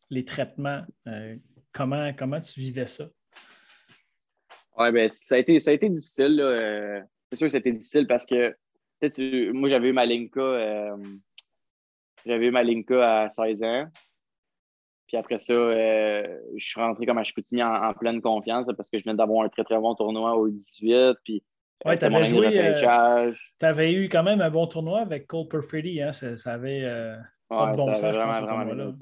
les 0.09 0.23
traitements, 0.23 0.83
euh, 1.07 1.35
comment, 1.73 2.13
comment 2.13 2.39
tu 2.39 2.59
vivais 2.59 2.85
ça? 2.85 3.05
Oui, 4.77 4.91
ben, 4.93 5.09
ça, 5.09 5.35
a 5.35 5.37
été, 5.39 5.59
ça 5.59 5.71
a 5.71 5.73
été 5.73 5.89
difficile. 5.89 6.39
Euh, 6.39 7.01
c'est 7.29 7.37
sûr 7.37 7.47
que 7.47 7.51
c'était 7.51 7.73
difficile 7.73 8.07
parce 8.07 8.25
que 8.25 8.55
tu, 9.13 9.51
moi, 9.51 9.69
j'avais 9.69 9.89
eu 9.89 9.93
ma 9.93 10.05
Linka. 10.05 10.39
Euh, 10.39 10.95
j'avais 12.25 12.47
eu 12.47 12.51
ma 12.51 12.63
Linka 12.63 13.23
à 13.23 13.29
16 13.29 13.63
ans. 13.63 13.87
Puis 15.07 15.17
après 15.17 15.39
ça, 15.39 15.53
euh, 15.53 16.39
je 16.55 16.63
suis 16.63 16.79
rentré 16.79 17.05
comme 17.05 17.17
à 17.17 17.23
Chicoutimi 17.23 17.63
en, 17.63 17.93
pleine 17.93 18.21
confiance 18.21 18.67
parce 18.77 18.89
que 18.89 18.99
je 18.99 19.03
venais 19.03 19.17
d'avoir 19.17 19.43
un 19.43 19.49
très, 19.49 19.63
très 19.63 19.77
bon 19.77 19.95
tournoi 19.95 20.35
au 20.35 20.47
18. 20.47 21.17
Puis, 21.23 21.43
ouais, 21.85 21.97
tu 21.97 22.05
avais 22.05 22.23
joué. 22.25 22.73
tu 23.59 23.65
avais 23.65 23.93
eu 23.93 24.07
quand 24.07 24.23
même 24.23 24.41
un 24.41 24.51
bon 24.51 24.67
tournoi 24.67 24.99
avec 24.99 25.25
Cole 25.25 25.47
Perfetti. 25.47 26.01
Hein? 26.01 26.11
Ça, 26.11 26.37
ça, 26.37 26.53
avait 26.53 26.83
pas 27.47 27.71
de 27.71 27.77
bon 27.77 27.93
sens, 27.95 28.15
pense, 28.15 28.39
vraiment, 28.39 28.73
là. 28.73 28.93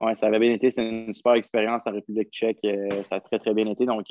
Ouais, 0.00 0.14
ça 0.16 0.26
avait 0.26 0.40
bien 0.40 0.52
été. 0.52 0.70
C'était 0.70 0.88
une 0.88 1.14
super 1.14 1.34
expérience 1.34 1.86
en 1.86 1.92
République 1.92 2.30
tchèque. 2.30 2.66
ça 3.08 3.16
a 3.16 3.20
très, 3.20 3.38
très 3.38 3.54
bien 3.54 3.66
été. 3.68 3.86
Donc, 3.86 4.06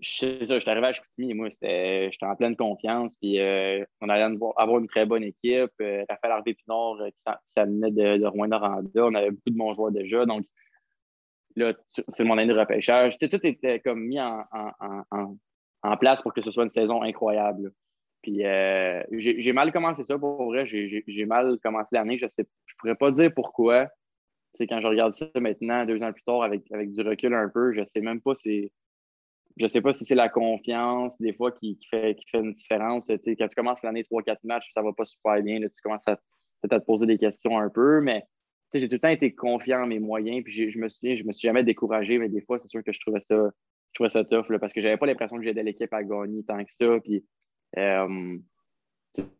je 0.00 0.44
suis 0.44 0.70
arrivé 0.70 0.86
à 0.86 0.92
Chicoutimi 0.92 1.30
et 1.30 1.34
moi, 1.34 1.48
j'étais 1.50 2.10
en 2.22 2.36
pleine 2.36 2.56
confiance. 2.56 3.16
Puis 3.16 3.38
euh, 3.38 3.84
on 4.00 4.08
allait 4.08 4.36
avoir 4.56 4.78
une 4.78 4.88
très 4.88 5.06
bonne 5.06 5.22
équipe. 5.22 5.70
Euh, 5.80 6.04
Raphaël 6.08 6.32
Harvey 6.32 6.54
Pinard 6.54 7.00
euh, 7.00 7.10
qui 7.10 7.32
s'amenait 7.54 7.90
de, 7.90 8.18
de 8.18 8.26
Rouen-Noranda. 8.26 9.06
On 9.06 9.14
avait 9.14 9.30
beaucoup 9.30 9.50
de 9.50 9.56
bons 9.56 9.74
joueurs 9.74 9.92
déjà. 9.92 10.26
Donc 10.26 10.44
là, 11.56 11.72
c'est 11.86 12.24
mon 12.24 12.38
année 12.38 12.52
de 12.52 12.58
repêchage. 12.58 13.18
Tout 13.18 13.46
était 13.46 13.80
comme 13.80 14.00
mis 14.00 14.20
en, 14.20 14.44
place 16.00 16.22
pour 16.22 16.32
que 16.34 16.40
ce 16.40 16.50
soit 16.50 16.64
une 16.64 16.70
saison 16.70 17.02
incroyable. 17.02 17.72
Puis 18.22 18.38
j'ai 18.40 19.52
mal 19.52 19.70
commencé 19.72 20.02
ça 20.02 20.18
pour 20.18 20.44
vrai. 20.46 20.66
J'ai 20.66 21.26
mal 21.26 21.58
commencé 21.62 21.94
l'année. 21.94 22.18
Je 22.18 22.24
ne 22.24 22.44
je 22.66 22.74
pourrais 22.78 22.96
pas 22.96 23.10
dire 23.12 23.32
pourquoi. 23.32 23.88
C'est 24.54 24.66
quand 24.68 24.80
je 24.80 24.86
regarde 24.86 25.14
ça 25.14 25.26
maintenant, 25.40 25.84
deux 25.84 26.00
ans 26.02 26.12
plus 26.12 26.22
tard, 26.22 26.44
avec, 26.44 26.62
avec 26.70 26.92
du 26.92 27.00
recul 27.02 27.34
un 27.34 27.48
peu, 27.48 27.72
je 27.72 27.80
ne 27.80 27.84
sais 27.86 28.00
même 28.00 28.20
pas 28.20 28.36
si 28.36 28.70
je 29.56 29.64
ne 29.64 29.68
sais 29.68 29.80
pas 29.80 29.92
si 29.92 30.04
c'est 30.04 30.14
la 30.14 30.28
confiance, 30.28 31.20
des 31.20 31.32
fois, 31.32 31.52
qui, 31.52 31.78
fait, 31.88 32.16
qui 32.16 32.24
fait 32.28 32.40
une 32.40 32.52
différence. 32.52 33.08
quand 33.08 33.48
tu 33.48 33.54
commences 33.56 33.82
l'année 33.82 34.02
3-4 34.02 34.38
matchs, 34.44 34.68
ça 34.72 34.80
ne 34.80 34.86
va 34.86 34.92
pas 34.92 35.04
super 35.04 35.40
bien, 35.42 35.60
tu 35.60 35.82
commences 35.82 36.08
à, 36.08 36.16
te 36.68 36.78
poser 36.78 37.06
des 37.06 37.18
questions 37.18 37.58
un 37.58 37.68
peu, 37.68 38.00
mais 38.00 38.24
j'ai 38.72 38.88
tout 38.88 38.94
le 38.94 39.00
temps 39.00 39.08
été 39.08 39.34
confiant 39.34 39.82
en 39.82 39.86
mes 39.86 39.98
moyens. 39.98 40.42
Puis 40.42 40.70
je 40.70 40.78
me 40.78 40.88
souviens, 40.88 41.14
je 41.14 41.22
me 41.22 41.30
suis 41.30 41.46
jamais 41.46 41.62
découragé, 41.62 42.18
mais 42.18 42.28
des 42.28 42.40
fois, 42.40 42.58
c'est 42.58 42.68
sûr 42.68 42.82
que 42.82 42.92
je 42.92 42.98
trouvais 43.00 43.20
ça, 43.20 43.36
je 43.36 43.94
trouvais 43.94 44.08
ça 44.08 44.24
tough 44.24 44.46
parce 44.58 44.72
que 44.72 44.80
je 44.80 44.86
n'avais 44.86 44.96
pas 44.96 45.06
l'impression 45.06 45.36
que 45.36 45.44
j'aidais 45.44 45.62
l'équipe 45.62 45.92
à 45.92 46.02
gagner 46.02 46.42
tant 46.42 46.64
que 46.64 46.72
ça. 46.72 46.98
Puis, 47.00 47.24
euh, 47.76 48.38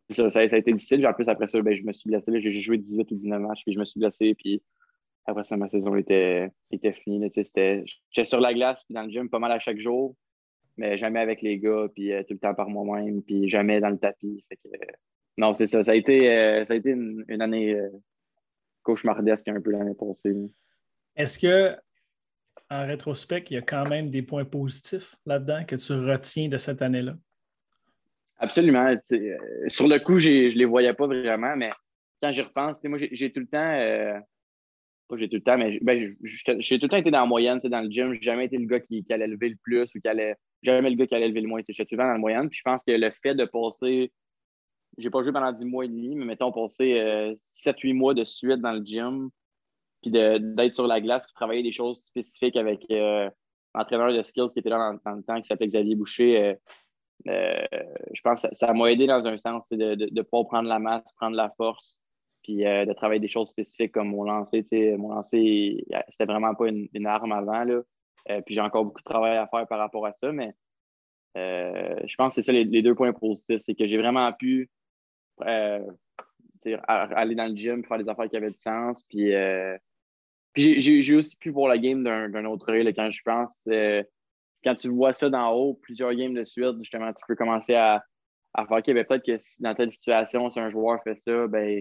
ça, 0.09 0.29
a 0.39 0.43
été 0.43 0.71
difficile. 0.71 1.05
En 1.05 1.13
plus, 1.13 1.27
après 1.27 1.47
ça, 1.47 1.61
ben, 1.61 1.75
je 1.75 1.83
me 1.83 1.91
suis 1.91 2.09
blessé. 2.09 2.31
J'ai 2.39 2.61
joué 2.61 2.77
18 2.77 3.11
ou 3.11 3.15
19 3.15 3.41
matchs, 3.41 3.63
puis 3.65 3.73
je 3.73 3.79
me 3.79 3.85
suis 3.85 3.99
blessé. 3.99 4.35
Puis 4.35 4.61
après 5.25 5.43
ça, 5.43 5.57
ma 5.57 5.67
saison 5.67 5.95
était, 5.95 6.51
était 6.71 6.93
finie. 6.93 7.31
J'étais 7.33 7.85
sur 8.23 8.39
la 8.39 8.53
glace 8.53 8.83
puis 8.83 8.93
dans 8.93 9.03
le 9.03 9.09
gym 9.09 9.29
pas 9.29 9.39
mal 9.39 9.51
à 9.51 9.59
chaque 9.59 9.79
jour, 9.79 10.15
mais 10.77 10.97
jamais 10.97 11.19
avec 11.19 11.41
les 11.41 11.57
gars, 11.57 11.87
puis 11.93 12.13
euh, 12.13 12.21
tout 12.23 12.33
le 12.33 12.39
temps 12.39 12.53
par 12.53 12.69
moi-même, 12.69 13.23
puis 13.23 13.49
jamais 13.49 13.79
dans 13.79 13.89
le 13.89 13.97
tapis. 13.97 14.45
Fait 14.47 14.57
que, 14.57 14.69
non, 15.37 15.53
c'est 15.53 15.67
ça. 15.67 15.83
Ça 15.83 15.91
a 15.91 15.95
été, 15.95 16.31
euh, 16.31 16.65
ça 16.65 16.73
a 16.73 16.75
été 16.75 16.91
une, 16.91 17.41
année 17.41 17.73
euh, 17.73 17.89
cauchemardesque 18.83 19.47
un 19.47 19.59
peu 19.59 19.71
l'année 19.71 19.95
passée. 19.95 20.35
Est-ce 21.15 21.39
que, 21.39 21.75
en 22.69 22.85
rétrospect, 22.85 23.45
il 23.49 23.55
y 23.55 23.57
a 23.57 23.61
quand 23.61 23.87
même 23.87 24.09
des 24.09 24.21
points 24.21 24.45
positifs 24.45 25.15
là-dedans 25.25 25.63
que 25.65 25.75
tu 25.75 25.93
retiens 25.93 26.49
de 26.49 26.57
cette 26.57 26.81
année-là? 26.81 27.15
Absolument. 28.37 28.93
sur 29.67 29.87
le 29.87 29.97
coup, 29.97 30.19
je 30.19 30.29
ne 30.29 30.55
les 30.55 30.65
voyais 30.65 30.93
pas 30.93 31.07
vraiment, 31.07 31.55
mais 31.55 31.71
quand 32.21 32.31
j'y 32.31 32.41
repense, 32.41 32.83
moi, 32.83 32.99
j'ai 32.99 33.31
tout 33.31 33.39
le 33.39 33.47
temps 33.47 34.21
pas 35.07 35.17
j'ai 35.17 35.29
tout 35.29 35.35
le 35.35 35.43
temps, 35.43 35.57
mais 35.57 35.79
ben, 35.81 36.11
j'ai 36.23 36.79
tout 36.79 36.85
le 36.85 36.89
temps 36.89 36.97
été 36.97 37.11
dans 37.11 37.21
la 37.21 37.25
moyenne, 37.25 37.59
dans 37.59 37.81
le 37.81 37.89
gym. 37.89 38.13
J'ai 38.13 38.21
jamais 38.21 38.45
été 38.45 38.57
le 38.57 38.65
gars 38.65 38.79
qui, 38.79 39.05
allait 39.09 39.27
lever 39.27 39.49
le 39.49 39.57
plus 39.61 39.83
ou 39.95 39.99
qui 39.99 40.07
allait. 40.07 40.35
Jamais 40.63 40.89
le 40.89 40.95
gars 40.95 41.07
qui 41.07 41.15
allait 41.15 41.27
lever 41.27 41.41
le 41.41 41.47
moins. 41.47 41.61
J'étais 41.67 41.87
souvent 41.87 42.05
dans 42.05 42.13
la 42.13 42.17
moyenne. 42.17 42.49
Puis 42.49 42.59
je 42.59 42.63
pense 42.63 42.83
que 42.83 42.91
le 42.91 43.11
fait 43.11 43.35
de 43.35 43.45
passer. 43.45 44.11
J'ai 44.97 45.09
pas 45.09 45.21
joué 45.21 45.33
pendant 45.33 45.51
10 45.51 45.65
mois 45.65 45.85
et 45.85 45.89
demi, 45.89 46.15
mais 46.15 46.23
mettons 46.23 46.53
passer 46.53 47.35
7-8 47.65 47.91
euh, 47.91 47.93
mois 47.93 48.13
de 48.13 48.23
suite 48.23 48.61
dans 48.61 48.71
le 48.71 48.81
gym, 48.83 49.29
puis 50.01 50.09
d'être 50.09 50.73
sur 50.73 50.87
la 50.87 51.01
glace, 51.01 51.25
puis 51.25 51.33
travailler 51.33 51.63
des 51.63 51.73
choses 51.73 51.99
spécifiques 51.99 52.55
avec 52.55 52.85
euh, 52.91 53.29
l'entraîneur 53.73 54.13
de 54.13 54.23
skills 54.23 54.53
qui 54.53 54.59
était 54.59 54.69
là 54.69 54.97
dans, 55.03 55.11
le 55.11 55.23
temps, 55.23 55.41
qui 55.41 55.47
s'appelait 55.47 55.67
Xavier 55.67 55.95
Boucher. 55.95 56.55
Euh, 57.27 57.65
je 58.13 58.21
pense 58.21 58.43
que 58.43 58.47
ça 58.55 58.73
m'a 58.73 58.89
aidé 58.89 59.05
dans 59.05 59.27
un 59.27 59.37
sens 59.37 59.67
de, 59.69 59.95
de, 59.95 60.07
de 60.09 60.21
pouvoir 60.21 60.47
prendre 60.47 60.69
la 60.69 60.79
masse, 60.79 61.11
prendre 61.17 61.35
la 61.35 61.49
force, 61.57 61.99
puis 62.45 62.63
euh, 62.63 62.85
de 62.85 62.93
travailler 62.93 63.19
des 63.19 63.27
choses 63.27 63.49
spécifiques 63.49 63.91
comme 63.91 64.09
mon 64.09 64.23
lancer. 64.23 64.63
Mon 64.99 65.09
lancer, 65.09 65.83
c'était 66.09 66.25
vraiment 66.25 66.53
pas 66.53 66.67
une, 66.67 67.07
arme 67.07 67.31
avant. 67.31 67.63
Là. 67.63 67.81
Euh, 68.29 68.41
puis 68.41 68.53
j'ai 68.53 68.61
encore 68.61 68.85
beaucoup 68.85 69.01
de 69.01 69.09
travail 69.09 69.35
à 69.35 69.47
faire 69.47 69.67
par 69.67 69.79
rapport 69.79 70.05
à 70.05 70.13
ça, 70.13 70.31
mais 70.31 70.53
euh, 71.37 71.95
je 72.05 72.15
pense 72.15 72.29
que 72.29 72.35
c'est 72.35 72.43
ça 72.43 72.51
les, 72.51 72.83
deux 72.83 72.93
points 72.93 73.13
positifs. 73.13 73.61
C'est 73.61 73.73
que 73.73 73.87
j'ai 73.87 73.97
vraiment 73.97 74.31
pu 74.31 74.69
aller 75.39 75.81
dans 77.35 77.49
le 77.49 77.55
gym, 77.55 77.83
faire 77.83 77.97
des 77.97 78.07
affaires 78.07 78.29
qui 78.29 78.37
avaient 78.37 78.51
du 78.51 78.59
sens. 78.59 79.03
Puis, 79.09 79.31
puis 80.53 80.81
j'ai 80.81 81.15
aussi 81.15 81.37
pu 81.37 81.49
voir 81.49 81.67
la 81.67 81.79
game 81.79 82.03
d'un 82.03 82.45
autre 82.45 82.71
œil 82.71 82.93
quand 82.93 83.09
je 83.09 83.21
pense. 83.25 83.59
quand 84.63 84.75
tu 84.75 84.89
vois 84.89 85.13
ça 85.13 85.31
d'en 85.31 85.51
haut, 85.51 85.79
plusieurs 85.81 86.13
games 86.13 86.35
de 86.35 86.43
suite, 86.43 86.77
justement, 86.77 87.11
tu 87.11 87.25
peux 87.27 87.35
commencer 87.35 87.73
à, 87.73 88.03
faire 88.55 88.77
OK, 88.77 88.85
ben, 88.85 89.03
peut-être 89.03 89.25
que 89.25 89.35
dans 89.63 89.73
telle 89.73 89.91
situation, 89.91 90.47
si 90.51 90.59
un 90.59 90.69
joueur 90.69 91.01
fait 91.03 91.17
ça, 91.17 91.47
ben 91.47 91.79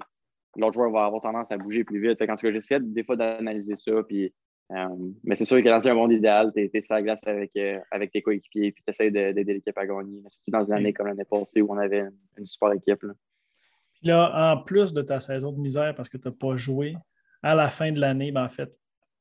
l'autre 0.56 0.74
joueur 0.74 0.90
va 0.90 1.04
avoir 1.06 1.20
tendance 1.20 1.50
à 1.50 1.56
bouger 1.56 1.84
plus 1.84 2.00
vite. 2.00 2.20
en 2.22 2.36
tout 2.36 2.46
cas, 2.46 2.52
j'essaie 2.52 2.80
des 2.80 3.04
fois 3.04 3.16
d'analyser 3.16 3.76
ça. 3.76 3.92
Puis, 4.08 4.32
euh, 4.72 4.88
mais 5.22 5.36
c'est 5.36 5.44
sûr 5.44 5.62
que 5.62 5.68
dans 5.68 5.86
un 5.86 5.94
monde 5.94 6.12
idéal, 6.12 6.52
tu 6.54 6.70
es, 6.72 6.82
sur 6.82 6.94
la 6.94 7.02
glace 7.02 7.26
avec, 7.26 7.50
euh, 7.56 7.78
avec 7.90 8.12
tes 8.12 8.22
coéquipiers 8.22 8.72
puis 8.72 8.82
tu 8.82 8.90
essaies 8.90 9.10
d'aider 9.10 9.44
l'équipe 9.44 9.76
à 9.76 9.86
gagner. 9.86 10.22
surtout 10.28 10.50
dans 10.50 10.64
une 10.64 10.72
année 10.72 10.92
comme 10.92 11.06
l'année 11.06 11.24
passée 11.24 11.60
où 11.60 11.72
on 11.72 11.78
avait 11.78 12.04
une, 12.38 12.46
super 12.46 12.72
équipe. 12.72 13.02
Là. 13.02 13.12
Puis 13.92 14.08
là, 14.08 14.52
en 14.52 14.62
plus 14.62 14.92
de 14.92 15.02
ta 15.02 15.20
saison 15.20 15.52
de 15.52 15.58
misère 15.58 15.94
parce 15.94 16.08
que 16.08 16.16
tu 16.16 16.28
n'as 16.28 16.34
pas 16.34 16.56
joué, 16.56 16.96
à 17.42 17.54
la 17.54 17.68
fin 17.68 17.92
de 17.92 18.00
l'année, 18.00 18.32
ben, 18.32 18.44
en 18.44 18.48
fait, 18.48 18.74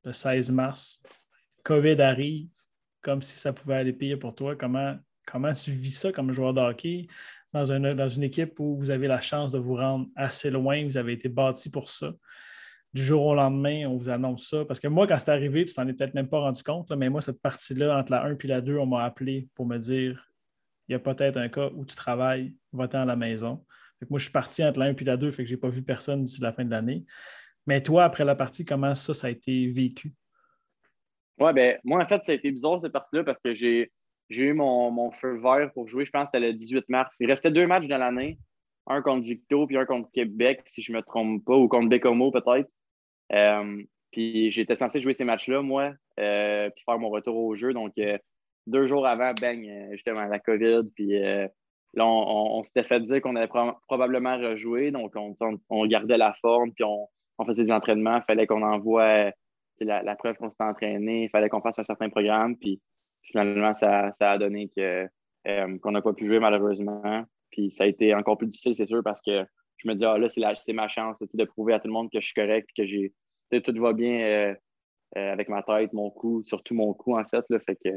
le 0.06 0.14
16 0.14 0.52
mars, 0.52 1.04
COVID 1.64 2.02
arrive, 2.02 2.48
comme 3.02 3.22
si 3.22 3.38
ça 3.38 3.52
pouvait 3.52 3.76
aller 3.76 3.92
pire 3.92 4.18
pour 4.18 4.34
toi. 4.34 4.56
Comment, 4.56 4.96
comment 5.26 5.52
tu 5.52 5.72
vis 5.72 5.92
ça 5.92 6.12
comme 6.14 6.32
joueur 6.32 6.54
de 6.54 6.62
hockey? 6.62 7.08
Dans 7.54 7.66
une, 7.66 8.24
équipe 8.24 8.60
où 8.60 8.76
vous 8.78 8.90
avez 8.90 9.08
la 9.08 9.22
chance 9.22 9.52
de 9.52 9.60
vous 9.60 9.76
rendre 9.76 10.08
assez 10.16 10.50
loin, 10.50 10.84
vous 10.86 10.98
avez 10.98 11.14
été 11.14 11.30
bâti 11.30 11.70
pour 11.70 11.90
ça. 11.90 12.12
Du 12.94 13.04
jour 13.04 13.26
au 13.26 13.36
lendemain, 13.36 13.88
on 13.88 13.98
vous 13.98 14.10
annonce 14.10 14.48
ça. 14.48 14.66
Parce 14.66 14.80
que 14.80 14.88
moi, 14.88 15.08
quand 15.08 15.18
c'est 15.18 15.30
arrivé, 15.30 15.64
tu 15.64 15.74
t'en 15.74 15.88
es 15.88 15.94
peut-être 15.94 16.14
même 16.16 16.28
pas 16.28 16.40
rendu 16.40 16.64
compte, 16.64 16.92
mais 16.92 17.10
moi, 17.10 17.22
cette 17.22 17.42
partie-là, 17.42 17.98
entre 17.98 18.12
la 18.12 18.24
1 18.24 18.38
et 18.38 18.48
la 18.48 18.62
2, 18.62 18.78
on 18.78 18.86
m'a 18.86 19.04
appelé 19.04 19.48
pour 19.56 19.66
me 19.66 19.78
dire 19.78 20.30
il 20.88 20.94
y 20.94 20.96
a 20.96 21.00
peut-être 21.00 21.38
un 21.38 21.48
cas 21.48 21.70
où 21.74 21.86
tu 21.86 21.96
travailles, 21.96 22.56
va-t'en 22.72 23.02
à 23.02 23.06
la 23.06 23.16
maison. 23.16 23.66
moi, 24.10 24.20
je 24.20 24.24
suis 24.24 24.34
parti 24.34 24.64
entre 24.64 24.80
la 24.80 24.88
1 24.88 24.96
et 24.96 25.04
la 25.04 25.18
2, 25.18 25.32
fait 25.32 25.44
que 25.44 25.50
je 25.50 25.54
n'ai 25.54 25.60
pas 25.60 25.70
vu 25.70 25.82
personne 25.84 26.24
d'ici 26.24 26.42
la 26.42 26.54
fin 26.54 26.66
de 26.66 26.72
l'année. 26.72 27.06
Mais 27.66 27.82
toi, 27.82 28.04
après 28.04 28.26
la 28.26 28.36
partie, 28.36 28.66
comment 28.66 28.94
ça, 28.94 29.14
ça 29.14 29.28
a 29.28 29.30
été 29.30 29.68
vécu? 29.68 30.14
Oui, 31.40 31.54
ben 31.54 31.80
moi, 31.84 32.04
en 32.04 32.08
fait, 32.08 32.24
ça 32.26 32.32
a 32.32 32.36
été 32.36 32.52
bizarre 32.52 32.80
cette 32.82 32.92
partie-là 32.92 33.24
parce 33.24 33.40
que 33.40 33.56
j'ai 33.56 33.92
j'ai 34.30 34.46
eu 34.46 34.54
mon, 34.54 35.12
feu 35.12 35.38
vert 35.38 35.72
pour 35.74 35.88
jouer, 35.88 36.06
je 36.06 36.12
pense 36.12 36.24
que 36.24 36.30
c'était 36.34 36.48
le 36.48 36.54
18 36.54 36.90
mars. 36.90 37.16
Il 37.20 37.28
restait 37.28 37.52
deux 37.52 37.68
matchs 37.68 37.88
de 37.88 37.96
l'année, 37.96 38.38
un 38.88 39.02
contre 39.02 39.24
Victo 39.24 39.68
puis 39.68 39.78
un 39.78 39.86
contre 39.86 40.10
Québec, 40.12 40.62
si 40.68 40.82
je 40.82 40.92
ne 40.92 40.98
me 40.98 41.04
trompe 41.04 41.44
pas, 41.46 41.56
ou 41.56 41.68
contre 41.68 41.90
Bécomo 41.90 42.32
peut-être. 42.32 42.70
Euh, 43.32 43.84
puis 44.12 44.52
j'étais 44.52 44.76
censé 44.76 45.00
jouer 45.00 45.14
ces 45.14 45.26
matchs-là, 45.26 45.62
moi, 45.62 45.94
euh, 46.20 46.70
puis 46.70 46.84
faire 46.86 47.00
mon 47.00 47.10
retour 47.10 47.36
au 47.36 47.56
jeu. 47.56 47.74
Donc, 47.74 47.94
euh, 47.98 48.18
deux 48.68 48.88
jours 48.88 49.06
avant, 49.08 49.34
bang, 49.42 49.90
justement, 49.92 50.26
la 50.26 50.40
COVID. 50.40 50.84
Puis 50.96 51.20
là, 51.20 52.06
on, 52.06 52.64
s'était 52.64 52.84
fait 52.84 53.00
dire 53.02 53.22
qu'on 53.22 53.36
allait 53.36 53.50
probablement 53.88 54.38
rejouer. 54.38 54.92
Donc, 54.92 55.14
on, 55.16 55.86
gardait 55.88 56.18
la 56.18 56.34
forme, 56.34 56.72
puis 56.74 56.84
on, 56.84 57.08
faisait 57.46 57.64
des 57.64 57.72
entraînements. 57.72 58.18
Il 58.18 58.24
fallait 58.24 58.48
qu'on 58.48 58.62
envoie 58.62 59.32
la, 59.80 60.04
la, 60.04 60.16
preuve 60.16 60.38
qu'on 60.38 60.50
s'était 60.50 60.64
entraîné. 60.64 61.24
Il 61.24 61.30
fallait 61.30 61.50
qu'on 61.50 61.62
fasse 61.62 61.80
un 61.80 61.84
certain 61.84 62.10
programme. 62.10 62.56
Puis 62.56 62.80
finalement, 63.24 63.74
ça, 63.74 64.12
a 64.20 64.38
donné 64.38 64.70
que, 64.76 65.08
euh, 65.48 65.78
qu'on 65.80 65.92
n'a 65.92 66.02
pas 66.02 66.14
pu 66.14 66.28
jouer 66.28 66.40
malheureusement. 66.40 67.24
Puis 67.50 67.72
ça 67.72 67.86
a 67.86 67.88
été 67.88 68.14
encore 68.14 68.38
plus 68.38 68.48
difficile, 68.48 68.76
c'est 68.76 68.88
sûr, 68.88 69.02
parce 69.04 69.22
que 69.22 69.46
je 69.78 69.88
me 69.88 69.96
dis, 69.96 70.06
ah 70.06 70.18
là, 70.18 70.30
c'est, 70.30 70.74
ma 70.74 70.88
chance 70.88 71.22
de 71.22 71.44
prouver 71.46 71.74
à 71.74 71.80
tout 71.80 71.88
le 71.88 71.94
monde 71.94 72.10
que 72.12 72.20
je 72.20 72.26
suis 72.26 72.34
correct, 72.34 72.70
que 72.76 72.86
j'ai, 72.86 73.14
tout 73.52 73.74
va 73.82 73.94
bien 73.94 74.20
euh, 74.22 74.56
euh, 75.18 75.32
avec 75.32 75.50
ma 75.50 75.62
tête, 75.62 75.94
mon 75.94 76.10
cou, 76.10 76.44
surtout 76.46 76.74
mon 76.74 76.94
cou, 76.94 77.18
en 77.18 77.26
fait. 77.26 77.44
Là, 77.50 77.60
fait 77.60 77.76
que, 77.76 77.90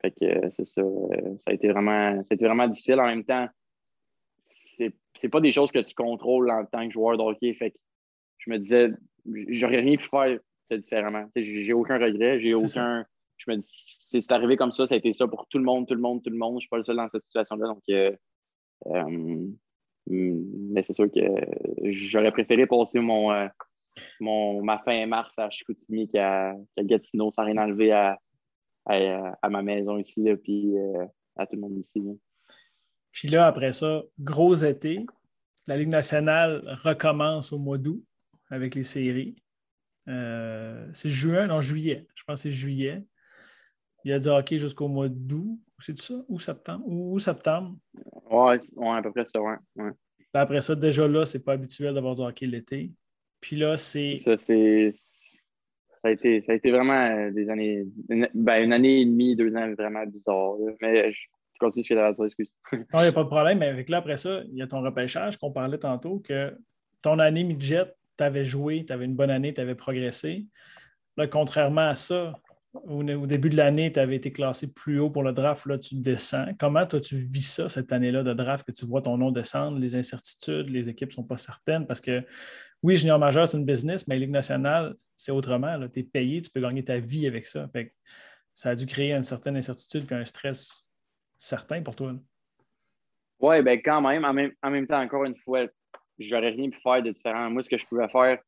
fait 0.00 0.10
que 0.12 0.50
c'est 0.50 0.64
ça. 0.64 0.82
ça, 1.38 1.50
a 1.50 1.52
été 1.52 1.68
vraiment, 1.68 2.22
ça 2.22 2.34
vraiment 2.36 2.66
difficile. 2.66 2.98
En 3.00 3.06
même 3.06 3.24
temps, 3.24 3.48
c'est, 4.46 4.94
c'est 5.14 5.28
pas 5.28 5.40
des 5.40 5.52
choses 5.52 5.70
que 5.70 5.78
tu 5.78 5.94
contrôles 5.94 6.50
en 6.50 6.64
tant 6.64 6.86
que 6.86 6.92
joueur 6.92 7.16
de 7.16 7.22
hockey. 7.22 7.52
Fait 7.54 7.70
que 7.70 7.76
je 8.38 8.50
me 8.50 8.58
disais, 8.58 8.90
j'aurais 9.48 9.80
rien 9.80 9.96
pu 9.96 10.08
faire 10.08 10.38
différemment. 10.72 11.26
J'ai 11.36 11.72
aucun 11.72 11.98
regret, 11.98 12.40
j'ai 12.40 12.54
aucun 12.54 13.04
je 13.46 13.50
me 13.50 13.56
dis, 13.56 13.68
c'est 13.68 14.32
arrivé 14.32 14.56
comme 14.56 14.70
ça, 14.70 14.86
ça 14.86 14.94
a 14.94 14.98
été 14.98 15.12
ça 15.12 15.26
pour 15.26 15.46
tout 15.48 15.58
le 15.58 15.64
monde, 15.64 15.86
tout 15.88 15.94
le 15.94 16.00
monde, 16.00 16.22
tout 16.22 16.30
le 16.30 16.36
monde. 16.36 16.52
Je 16.52 16.56
ne 16.56 16.60
suis 16.60 16.68
pas 16.68 16.76
le 16.76 16.82
seul 16.82 16.96
dans 16.96 17.08
cette 17.08 17.24
situation-là. 17.24 17.68
Donc, 17.68 17.82
euh, 17.88 18.14
euh, 18.86 19.46
mais 20.06 20.82
c'est 20.82 20.92
sûr 20.92 21.10
que 21.10 21.20
j'aurais 21.84 22.32
préféré 22.32 22.66
passer 22.66 23.00
mon, 23.00 23.32
euh, 23.32 23.48
ma 24.20 24.78
fin 24.84 25.06
mars 25.06 25.38
à 25.38 25.48
Chicoutimi 25.48 26.08
qu'à 26.08 26.54
Gatineau 26.78 27.30
sans 27.30 27.44
rien 27.44 27.56
enlever 27.56 27.92
à, 27.92 28.18
à, 28.84 29.48
ma 29.48 29.62
maison 29.62 29.96
ici, 29.96 30.22
là, 30.22 30.36
puis 30.36 30.74
à 31.36 31.46
tout 31.46 31.56
le 31.56 31.62
monde 31.62 31.78
ici. 31.78 32.02
Puis 33.12 33.28
là, 33.28 33.46
après 33.46 33.72
ça, 33.72 34.02
gros 34.18 34.54
été, 34.54 35.06
la 35.66 35.76
Ligue 35.76 35.88
nationale 35.88 36.78
recommence 36.82 37.52
au 37.52 37.58
mois 37.58 37.78
d'août 37.78 38.04
avec 38.50 38.74
les 38.74 38.82
séries. 38.82 39.36
c'est 40.06 41.08
juin, 41.08 41.46
non, 41.46 41.60
juillet. 41.60 42.06
Je 42.14 42.24
pense 42.24 42.42
que 42.42 42.50
c'est 42.50 42.56
juillet. 42.56 43.02
Il 44.04 44.10
y 44.10 44.14
a 44.14 44.18
du 44.18 44.28
hockey 44.28 44.58
jusqu'au 44.58 44.88
mois 44.88 45.08
d'août. 45.08 45.58
C'est 45.78 45.98
ça? 45.98 46.14
Ou 46.28 46.38
septembre? 46.38 46.84
Ou, 46.86 47.18
septembre? 47.18 47.76
Oui, 48.30 48.56
ouais, 48.76 48.96
à 48.96 49.02
peu 49.02 49.12
près 49.12 49.24
ça, 49.24 49.40
ouais. 49.40 49.56
Après 50.32 50.60
ça, 50.60 50.74
déjà 50.74 51.08
là, 51.08 51.24
c'est 51.24 51.44
pas 51.44 51.52
habituel 51.52 51.94
d'avoir 51.94 52.14
du 52.14 52.22
hockey 52.22 52.46
l'été. 52.46 52.92
Puis 53.40 53.56
là, 53.56 53.76
c'est. 53.76 54.16
Ça, 54.16 54.36
c'est. 54.36 54.92
Ça 56.02 56.08
a, 56.08 56.12
été, 56.12 56.40
ça 56.40 56.52
a 56.52 56.54
été 56.54 56.70
vraiment 56.70 56.94
euh, 56.94 57.30
des 57.30 57.50
années. 57.50 57.84
Une, 58.08 58.26
ben, 58.32 58.64
une 58.64 58.72
année 58.72 59.02
et 59.02 59.04
demie, 59.04 59.36
deux 59.36 59.54
ans 59.54 59.70
vraiment 59.74 60.06
bizarre. 60.06 60.54
Mais 60.80 61.12
je 61.12 61.18
continue 61.58 61.82
ce 61.82 61.88
que 61.90 61.94
tu 61.94 62.00
as 62.00 62.12
dire, 62.12 62.24
excuse. 62.24 62.54
Non, 62.72 63.00
il 63.00 63.02
n'y 63.02 63.08
a 63.08 63.12
pas 63.12 63.22
de 63.22 63.28
problème, 63.28 63.58
mais 63.58 63.66
avec 63.66 63.90
là, 63.90 63.98
après 63.98 64.16
ça, 64.16 64.42
il 64.50 64.56
y 64.56 64.62
a 64.62 64.66
ton 64.66 64.80
repêchage 64.80 65.36
qu'on 65.36 65.52
parlait 65.52 65.78
tantôt, 65.78 66.20
que 66.20 66.56
ton 67.02 67.18
année 67.18 67.44
midget, 67.44 67.84
tu 68.16 68.24
avais 68.24 68.44
joué, 68.44 68.84
tu 68.86 68.92
avais 68.94 69.04
une 69.04 69.14
bonne 69.14 69.30
année, 69.30 69.52
tu 69.52 69.60
avais 69.60 69.74
progressé. 69.74 70.46
Là, 71.18 71.26
contrairement 71.26 71.88
à 71.88 71.94
ça, 71.94 72.32
au, 72.72 73.26
début 73.26 73.50
de 73.50 73.56
l'année, 73.56 73.90
tu 73.92 73.98
avais 73.98 74.16
été 74.16 74.32
classé 74.32 74.72
plus 74.72 75.00
haut 75.00 75.10
pour 75.10 75.22
le 75.22 75.32
draft, 75.32 75.66
là, 75.66 75.78
tu 75.78 75.96
descends. 75.96 76.46
Comment 76.58 76.86
toi, 76.86 77.00
tu 77.00 77.16
vis 77.16 77.42
ça 77.42 77.68
cette 77.68 77.92
année-là 77.92 78.22
de 78.22 78.32
draft, 78.32 78.66
que 78.66 78.72
tu 78.72 78.86
vois 78.86 79.02
ton 79.02 79.16
nom 79.16 79.30
descendre, 79.30 79.78
les 79.78 79.96
incertitudes, 79.96 80.68
les 80.68 80.88
équipes 80.88 81.08
ne 81.08 81.14
sont 81.14 81.24
pas 81.24 81.36
certaines? 81.36 81.86
Parce 81.86 82.00
que 82.00 82.24
oui, 82.82 82.96
junior 82.96 83.18
majeur, 83.18 83.48
c'est 83.48 83.56
une 83.56 83.64
business, 83.64 84.06
mais 84.06 84.18
Ligue 84.18 84.30
nationale, 84.30 84.94
c'est 85.16 85.32
autrement. 85.32 85.76
Tu 85.88 86.00
es 86.00 86.02
payé, 86.02 86.40
tu 86.40 86.50
peux 86.50 86.60
gagner 86.60 86.84
ta 86.84 86.98
vie 86.98 87.26
avec 87.26 87.46
ça. 87.46 87.68
ça 88.54 88.70
a 88.70 88.74
dû 88.74 88.86
créer 88.86 89.12
une 89.12 89.24
certaine 89.24 89.56
incertitude 89.56 90.06
et 90.10 90.14
un 90.14 90.24
stress 90.24 90.88
certain 91.38 91.82
pour 91.82 91.96
toi. 91.96 92.14
Oui, 93.40 93.62
ben 93.62 93.80
quand 93.82 94.02
même 94.02 94.24
en, 94.24 94.32
même. 94.32 94.52
en 94.62 94.70
même 94.70 94.86
temps, 94.86 95.00
encore 95.00 95.24
une 95.24 95.36
fois, 95.36 95.66
j'aurais 96.18 96.50
rien 96.50 96.70
pu 96.70 96.78
faire 96.82 97.02
de 97.02 97.10
différent. 97.10 97.50
Moi, 97.50 97.62
ce 97.62 97.70
que 97.70 97.78
je 97.78 97.86
pouvais 97.86 98.08
faire, 98.08 98.38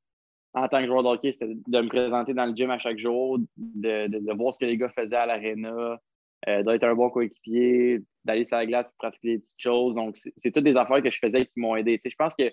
en 0.54 0.68
tant 0.68 0.80
que 0.80 0.86
joueur 0.86 1.02
de 1.02 1.08
hockey, 1.08 1.32
c'était 1.32 1.54
de 1.54 1.80
me 1.80 1.88
présenter 1.88 2.34
dans 2.34 2.46
le 2.46 2.54
gym 2.54 2.70
à 2.70 2.78
chaque 2.78 2.98
jour, 2.98 3.38
de, 3.56 4.34
voir 4.34 4.52
ce 4.52 4.58
que 4.58 4.66
les 4.66 4.76
gars 4.76 4.90
faisaient 4.90 5.16
à 5.16 5.26
l'aréna, 5.26 5.98
euh, 6.48 6.62
d'être 6.62 6.84
un 6.84 6.94
bon 6.94 7.08
coéquipier, 7.08 8.00
d'aller 8.24 8.44
sur 8.44 8.56
la 8.56 8.66
glace 8.66 8.86
pour 8.86 8.96
pratiquer 8.96 9.28
des 9.28 9.38
petites 9.38 9.60
choses. 9.60 9.94
Donc, 9.94 10.18
c'est 10.36 10.50
toutes 10.50 10.64
des 10.64 10.76
affaires 10.76 11.02
que 11.02 11.10
je 11.10 11.18
faisais 11.18 11.46
qui 11.46 11.52
m'ont 11.56 11.76
aidé. 11.76 11.98
je 12.04 12.14
pense 12.16 12.34
que 12.34 12.50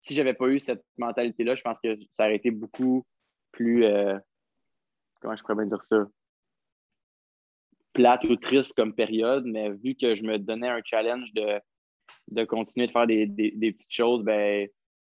si 0.00 0.14
je 0.14 0.20
n'avais 0.20 0.34
pas 0.34 0.48
eu 0.48 0.60
cette 0.60 0.84
mentalité-là, 0.98 1.54
je 1.54 1.62
pense 1.62 1.78
que 1.82 1.96
ça 2.10 2.24
aurait 2.24 2.36
été 2.36 2.50
beaucoup 2.50 3.04
plus. 3.50 3.84
Euh, 3.84 4.18
comment 5.20 5.34
je 5.34 5.42
pourrais 5.42 5.54
bien 5.54 5.66
dire 5.66 5.82
ça? 5.82 6.06
Plate 7.92 8.24
ou 8.24 8.36
triste 8.36 8.74
comme 8.74 8.94
période, 8.94 9.44
mais 9.46 9.70
vu 9.70 9.94
que 9.94 10.14
je 10.14 10.22
me 10.22 10.38
donnais 10.38 10.68
un 10.68 10.80
challenge 10.84 11.32
de, 11.34 12.44
continuer 12.44 12.86
de 12.86 12.92
faire 12.92 13.06
des, 13.06 13.26
des 13.26 13.72
petites 13.72 13.92
choses, 13.92 14.22
ben 14.22 14.68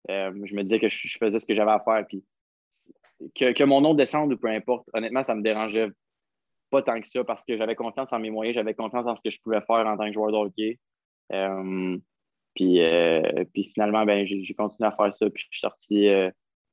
euh, 0.10 0.32
je 0.46 0.56
me 0.56 0.64
disais 0.64 0.80
que 0.80 0.90
je, 0.90 1.18
faisais 1.18 1.40
ce 1.40 1.46
que 1.46 1.56
j'avais 1.56 1.72
à 1.72 1.80
faire. 1.80 2.06
Puis 2.08 2.24
que, 3.36 3.64
mon 3.64 3.82
nom 3.82 3.94
descende 3.94 4.34
ou 4.34 4.38
peu 4.38 4.48
importe, 4.48 4.90
honnêtement, 4.94 5.24
ça 5.24 5.36
me 5.36 5.42
dérangeait 5.42 5.90
pas 6.70 6.82
tant 6.82 7.00
que 7.00 7.08
ça 7.08 7.24
parce 7.24 7.44
que 7.44 7.58
j'avais 7.58 7.76
confiance 7.76 8.14
en 8.14 8.20
mes 8.20 8.30
moyens, 8.30 8.56
j'avais 8.56 8.74
confiance 8.74 9.06
en 9.06 9.16
ce 9.16 9.22
que 9.22 9.30
je 9.30 9.40
pouvais 9.42 9.62
faire 9.62 9.88
en 9.88 9.98
tant 9.98 10.06
que 10.06 10.14
joueur 10.14 10.32
de 10.32 10.38
hockey. 10.38 10.80
Euh, 11.32 11.98
puis, 12.56 12.82
euh, 12.82 13.44
puis 13.54 13.72
finalement, 13.74 14.06
ben, 14.06 14.26
j'ai 14.26 14.54
continué 14.54 14.88
à 14.88 14.92
faire 14.92 15.14
ça. 15.14 15.30
Puis 15.30 15.44
je 15.44 15.58
suis 15.58 15.60
sorti, 15.60 16.08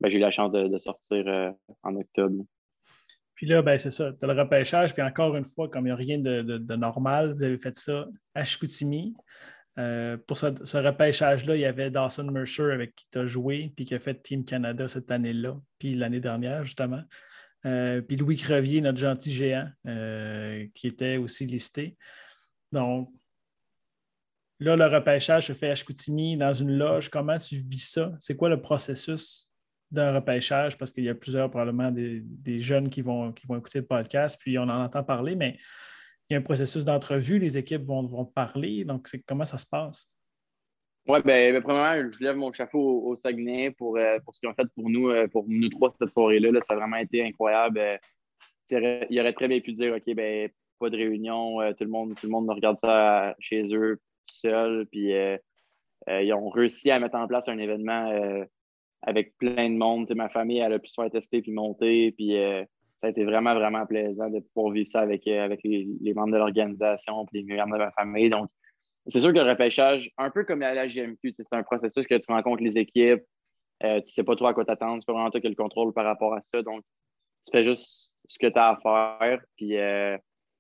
ben, 0.01 0.09
j'ai 0.09 0.19
eu 0.19 0.21
la 0.21 0.31
chance 0.31 0.51
de, 0.51 0.79
sortir 0.79 1.55
en 1.83 1.97
octobre. 1.97 2.45
Puis 3.35 3.47
là, 3.47 3.61
ben, 3.61 3.77
c'est 3.77 3.91
ça, 3.91 4.13
tu 4.13 4.25
as 4.25 4.33
le 4.33 4.41
repêchage. 4.41 4.95
Puis 4.95 5.03
encore 5.03 5.37
une 5.37 5.45
fois, 5.45 5.69
comme 5.69 5.85
il 5.85 5.89
n'y 5.89 5.93
a 5.93 5.97
rien 5.97 6.19
de, 6.19 6.43
de, 6.43 6.77
normal, 6.77 7.35
vous 7.35 7.43
avez 7.43 7.59
fait 7.59 7.77
ça 7.77 8.07
à 8.35 8.45
Chicoutimi. 8.45 9.15
Euh, 9.79 10.17
pour 10.27 10.39
ce, 10.39 10.77
repêchage-là, 10.77 11.55
il 11.55 11.61
y 11.61 11.67
avait 11.67 11.91
Dawson 11.91 12.25
Mercer 12.25 12.73
avec 12.73 12.95
qui 12.95 13.07
tu 13.11 13.19
as 13.19 13.27
joué, 13.27 13.73
puis 13.77 13.85
qui 13.85 13.95
a 13.95 13.99
fait 13.99 14.15
Team 14.23 14.45
Canada 14.45 14.89
cette 14.89 15.11
année-là, 15.11 15.57
puis 15.79 15.95
l'année 15.95 16.21
dernière, 16.21 16.65
justement. 16.65 17.03
Euh, 17.67 18.01
puis 18.01 18.17
Louis 18.17 18.37
Crevier, 18.37 18.81
notre 18.81 18.99
gentil 18.99 19.33
géant, 19.33 19.69
euh, 19.87 20.67
qui 20.75 20.87
était 20.87 21.19
aussi 21.19 21.47
listé. 21.47 21.97
Donc, 22.73 23.13
là, 24.61 24.77
le 24.77 24.87
repêchage 24.87 25.49
se 25.49 25.53
fait 25.53 25.71
à 25.71 25.75
Chicoutimi, 25.75 26.37
dans 26.37 26.55
une 26.55 26.77
loge. 26.79 27.11
Comment 27.11 27.37
tu 27.37 27.57
vis 27.57 27.91
ça? 27.91 28.13
C'est 28.19 28.37
quoi 28.37 28.49
le 28.49 28.61
processus 28.61 29.51
d'un 29.91 30.15
repêchage? 30.15 30.79
Parce 30.79 30.91
qu'il 30.91 31.05
y 31.05 31.11
a 31.11 31.15
plusieurs, 31.15 31.51
probablement, 31.51 31.91
des, 31.91 32.61
jeunes 32.61 32.89
qui 32.89 33.03
vont, 33.03 33.33
qui 33.33 33.47
vont 33.47 33.59
écouter 33.59 33.81
le 33.81 33.87
podcast, 33.87 34.39
puis 34.41 34.59
on 34.59 34.63
en 34.63 34.85
entend 34.85 35.05
parler, 35.05 35.35
mais 35.35 35.59
il 36.29 36.35
y 36.35 36.37
a 36.37 36.39
un 36.39 36.43
processus 36.43 36.85
d'entrevue, 36.85 37.39
les 37.39 37.57
équipes 37.57 37.85
vont, 37.85 38.25
parler. 38.25 38.85
Donc, 38.85 39.09
comment 39.27 39.45
ça 39.45 39.59
se 39.59 39.67
passe? 39.67 40.13
Oui, 41.09 41.21
bien, 41.25 41.53
ben, 41.53 41.63
premièrement, 41.63 42.11
je 42.11 42.25
lève 42.25 42.37
mon 42.37 42.53
chapeau 42.53 43.07
au, 43.07 43.15
Saguenay 43.15 43.71
pour, 43.71 43.97
euh, 43.97 44.19
pour 44.25 44.35
ce 44.35 44.41
qu'ils 44.41 44.49
ont 44.49 44.55
fait 44.55 44.67
pour 44.75 44.91
nous, 44.91 45.09
euh, 45.09 45.29
pour 45.29 45.45
nous 45.47 45.69
trois 45.69 45.95
cette 46.01 46.13
soirée-là. 46.13 46.61
Ça 46.63 46.75
a 46.75 46.77
vraiment 46.77 46.97
été 46.97 47.25
incroyable. 47.25 47.79
Euh, 47.79 49.07
il 49.09 49.21
aurait 49.21 49.33
très 49.33 49.47
bien 49.47 49.61
pu 49.61 49.73
dire 49.73 49.95
OK, 49.95 50.15
ben, 50.15 50.51
pas 50.81 50.91
de 50.91 50.97
réunion, 50.97 51.59
tout, 51.79 51.85
le 51.85 51.91
monde, 51.91 52.17
tout 52.17 52.27
le 52.27 52.33
monde 52.33 52.51
regarde 52.51 52.79
ça 52.81 53.37
chez 53.39 53.73
eux 53.73 54.01
seul. 54.27 54.87
Puis 54.91 55.13
ils 56.09 56.33
ont 56.33 56.51
réussi 56.51 56.91
à 56.91 56.99
mettre 56.99 57.15
en 57.15 57.29
place 57.29 57.49
un 57.49 57.59
événement 57.59 58.45
avec 59.03 59.37
plein 59.39 59.71
de 59.71 59.77
monde. 59.77 60.13
ma 60.15 60.29
famille, 60.29 60.59
elle 60.59 60.73
a 60.73 60.79
pu 60.81 60.89
se 60.89 61.01
faire 61.01 61.11
tester 61.11 61.41
puis 61.41 61.53
monter. 61.53 62.13
Puis 62.13 62.37
ça 63.01 63.09
a 63.09 63.11
été 63.11 63.25
vraiment, 63.25 63.55
vraiment 63.55 63.85
plaisant 63.87 64.31
de 64.31 64.41
pouvoir 64.41 64.73
vivre 64.73 64.89
ça 64.89 65.01
avec, 65.01 65.27
euh, 65.27 65.45
avec 65.45 65.61
les, 65.65 66.15
membres 66.15 66.33
de 66.33 66.39
l'organisation 66.39 67.27
et 67.35 67.43
les 67.43 67.57
membres 67.57 67.75
de 67.75 67.85
ma 67.85 67.91
famille. 67.93 68.31
Donc, 68.31 68.49
c'est 69.09 69.21
sûr 69.21 69.33
que 69.33 69.39
le 69.39 69.49
repêchage, 69.49 70.11
un 70.17 70.31
peu 70.31 70.45
comme 70.45 70.61
la 70.61 70.89
GMQ, 70.89 71.33
c'est 71.33 71.53
un 71.53 71.63
processus 71.63 72.07
que 72.07 72.15
tu 72.15 72.33
rencontres 72.33 72.63
les 72.63 72.79
équipes, 72.79 73.23
euh, 73.85 73.97
tu 73.97 74.01
ne 74.01 74.05
sais 74.05 74.25
pas 74.25 74.35
trop 74.35 74.47
à 74.47 74.55
quoi 74.55 74.65
t'attendre, 74.65 75.01
c'est 75.01 75.07
pas 75.07 75.13
vraiment 75.13 75.31
toi 75.31 75.41
qui 75.41 75.49
le 75.49 75.55
contrôle 75.55 75.93
par 75.93 76.05
rapport 76.05 76.35
à 76.35 76.41
ça. 76.41 76.63
Donc, 76.63 76.83
tu 77.45 77.57
fais 77.57 77.65
juste 77.65 78.13
ce 78.27 78.39
que 78.39 78.47
tu 78.47 78.59
as 78.59 78.71
à 78.71 78.77
faire. 78.77 79.41
Puis, 79.57 79.77
euh, 79.77 80.17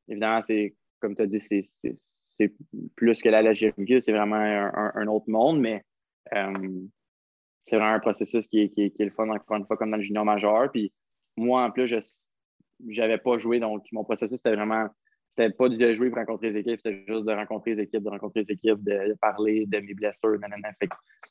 évidemment, 0.09 0.43
c'est 0.43 0.74
comme 1.01 1.14
tu 1.14 1.22
as 1.22 1.26
dit, 1.26 1.41
c'est 1.41 2.55
plus 2.97 3.22
que 3.22 3.28
la 3.28 3.55
GMQ, 3.55 4.01
c'est 4.01 4.12
vraiment 4.12 4.37
un, 4.37 5.07
autre 5.09 5.28
monde, 5.28 5.61
mais 5.61 5.82
c'est 6.30 7.76
vraiment 7.76 7.95
un 7.95 8.01
processus 8.01 8.47
qui 8.47 8.61
est, 8.61 8.68
qui, 8.68 8.91
qui 8.93 9.03
est, 9.03 9.07
le 9.07 9.11
fun, 9.11 9.28
encore 9.28 9.57
une 9.57 9.66
fois, 9.66 9.76
comme 9.76 9.91
dans 9.91 9.97
le 9.97 10.03
junior 10.03 10.24
majeur. 10.24 10.70
Puis, 10.70 10.93
moi, 11.37 11.64
en 11.64 11.70
plus, 11.70 11.87
je 11.89 13.01
n'avais 13.01 13.18
pas 13.18 13.39
joué, 13.39 13.61
donc 13.61 13.84
mon 13.93 14.05
processus, 14.05 14.37
c'était 14.39 14.55
vraiment, 14.55 14.89
c'était 15.30 15.51
pas 15.51 15.68
de 15.68 15.95
jouer 15.95 16.09
pour 16.09 16.18
rencontrer 16.18 16.51
les 16.51 16.61
équipes, 16.61 16.80
c'était 16.82 17.05
juste 17.07 17.26
de 17.26 17.32
rencontrer 17.32 17.74
les 17.74 17.82
équipes, 17.82 18.03
de 18.03 18.11
rencontrer 18.11 18.41
les 18.41 18.53
équipes, 18.53 18.82
de, 18.82 19.14
parler 19.20 19.66
de 19.66 19.78
mes 19.78 19.95
blessures, 19.95 20.39
nanana. 20.39 20.70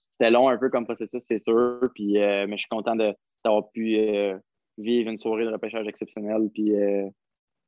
c'était 0.10 0.32
long 0.32 0.50
un 0.50 0.58
peu 0.58 0.70
comme 0.70 0.86
processus, 0.86 1.24
c'est 1.24 1.40
sûr, 1.40 1.90
puis, 1.94 2.18
euh, 2.18 2.46
mais 2.48 2.58
je 2.58 2.62
suis 2.62 2.70
content 2.70 2.96
d'avoir 2.96 3.70
pu 3.72 3.98
euh, 3.98 4.38
vivre 4.78 5.10
une 5.10 5.20
soirée 5.20 5.46
de 5.46 5.52
repêchage 5.52 5.88
exceptionnelle, 5.88 6.50
puis 6.54 6.76
euh, 6.76 7.10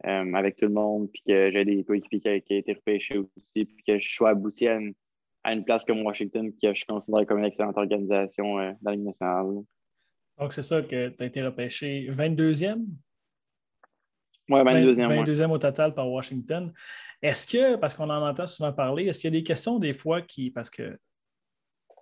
avec 0.03 0.57
tout 0.57 0.65
le 0.65 0.73
monde, 0.73 1.09
puis 1.11 1.23
que 1.27 1.51
j'ai 1.51 1.65
des 1.65 1.83
coéquipiers 1.83 2.41
qui, 2.41 2.47
qui 2.47 2.53
ont 2.53 2.57
été 2.57 2.73
repêchés 2.73 3.17
aussi, 3.17 3.65
puis 3.65 3.83
que 3.87 3.97
je 3.97 4.15
sois 4.15 4.29
abouti 4.29 4.67
à 4.67 4.79
une, 4.79 5.63
place 5.65 5.85
comme 5.85 6.03
Washington, 6.03 6.51
que 6.61 6.73
je 6.73 6.85
considère 6.85 7.25
comme 7.25 7.39
une 7.39 7.45
excellente 7.45 7.77
organisation 7.77 8.57
dans 8.81 8.91
la 8.91 8.95
Ligue. 8.95 9.65
Donc, 10.37 10.53
c'est 10.53 10.61
ça 10.61 10.81
que 10.81 11.09
tu 11.09 11.23
as 11.23 11.25
été 11.25 11.41
repêché 11.41 12.09
22e? 12.11 12.85
Oui, 14.49 14.59
22e. 14.61 15.25
22e 15.25 15.51
au 15.51 15.57
total 15.57 15.93
par 15.93 16.09
Washington. 16.09 16.71
Est-ce 17.21 17.47
que, 17.47 17.75
parce 17.75 17.93
qu'on 17.93 18.09
en 18.09 18.27
entend 18.27 18.45
souvent 18.45 18.71
parler, 18.71 19.05
est-ce 19.05 19.19
qu'il 19.19 19.33
y 19.33 19.35
a 19.35 19.39
des 19.39 19.43
questions 19.43 19.79
des 19.79 19.93
fois 19.93 20.21
qui, 20.21 20.51
parce 20.51 20.69
que, 20.69 20.97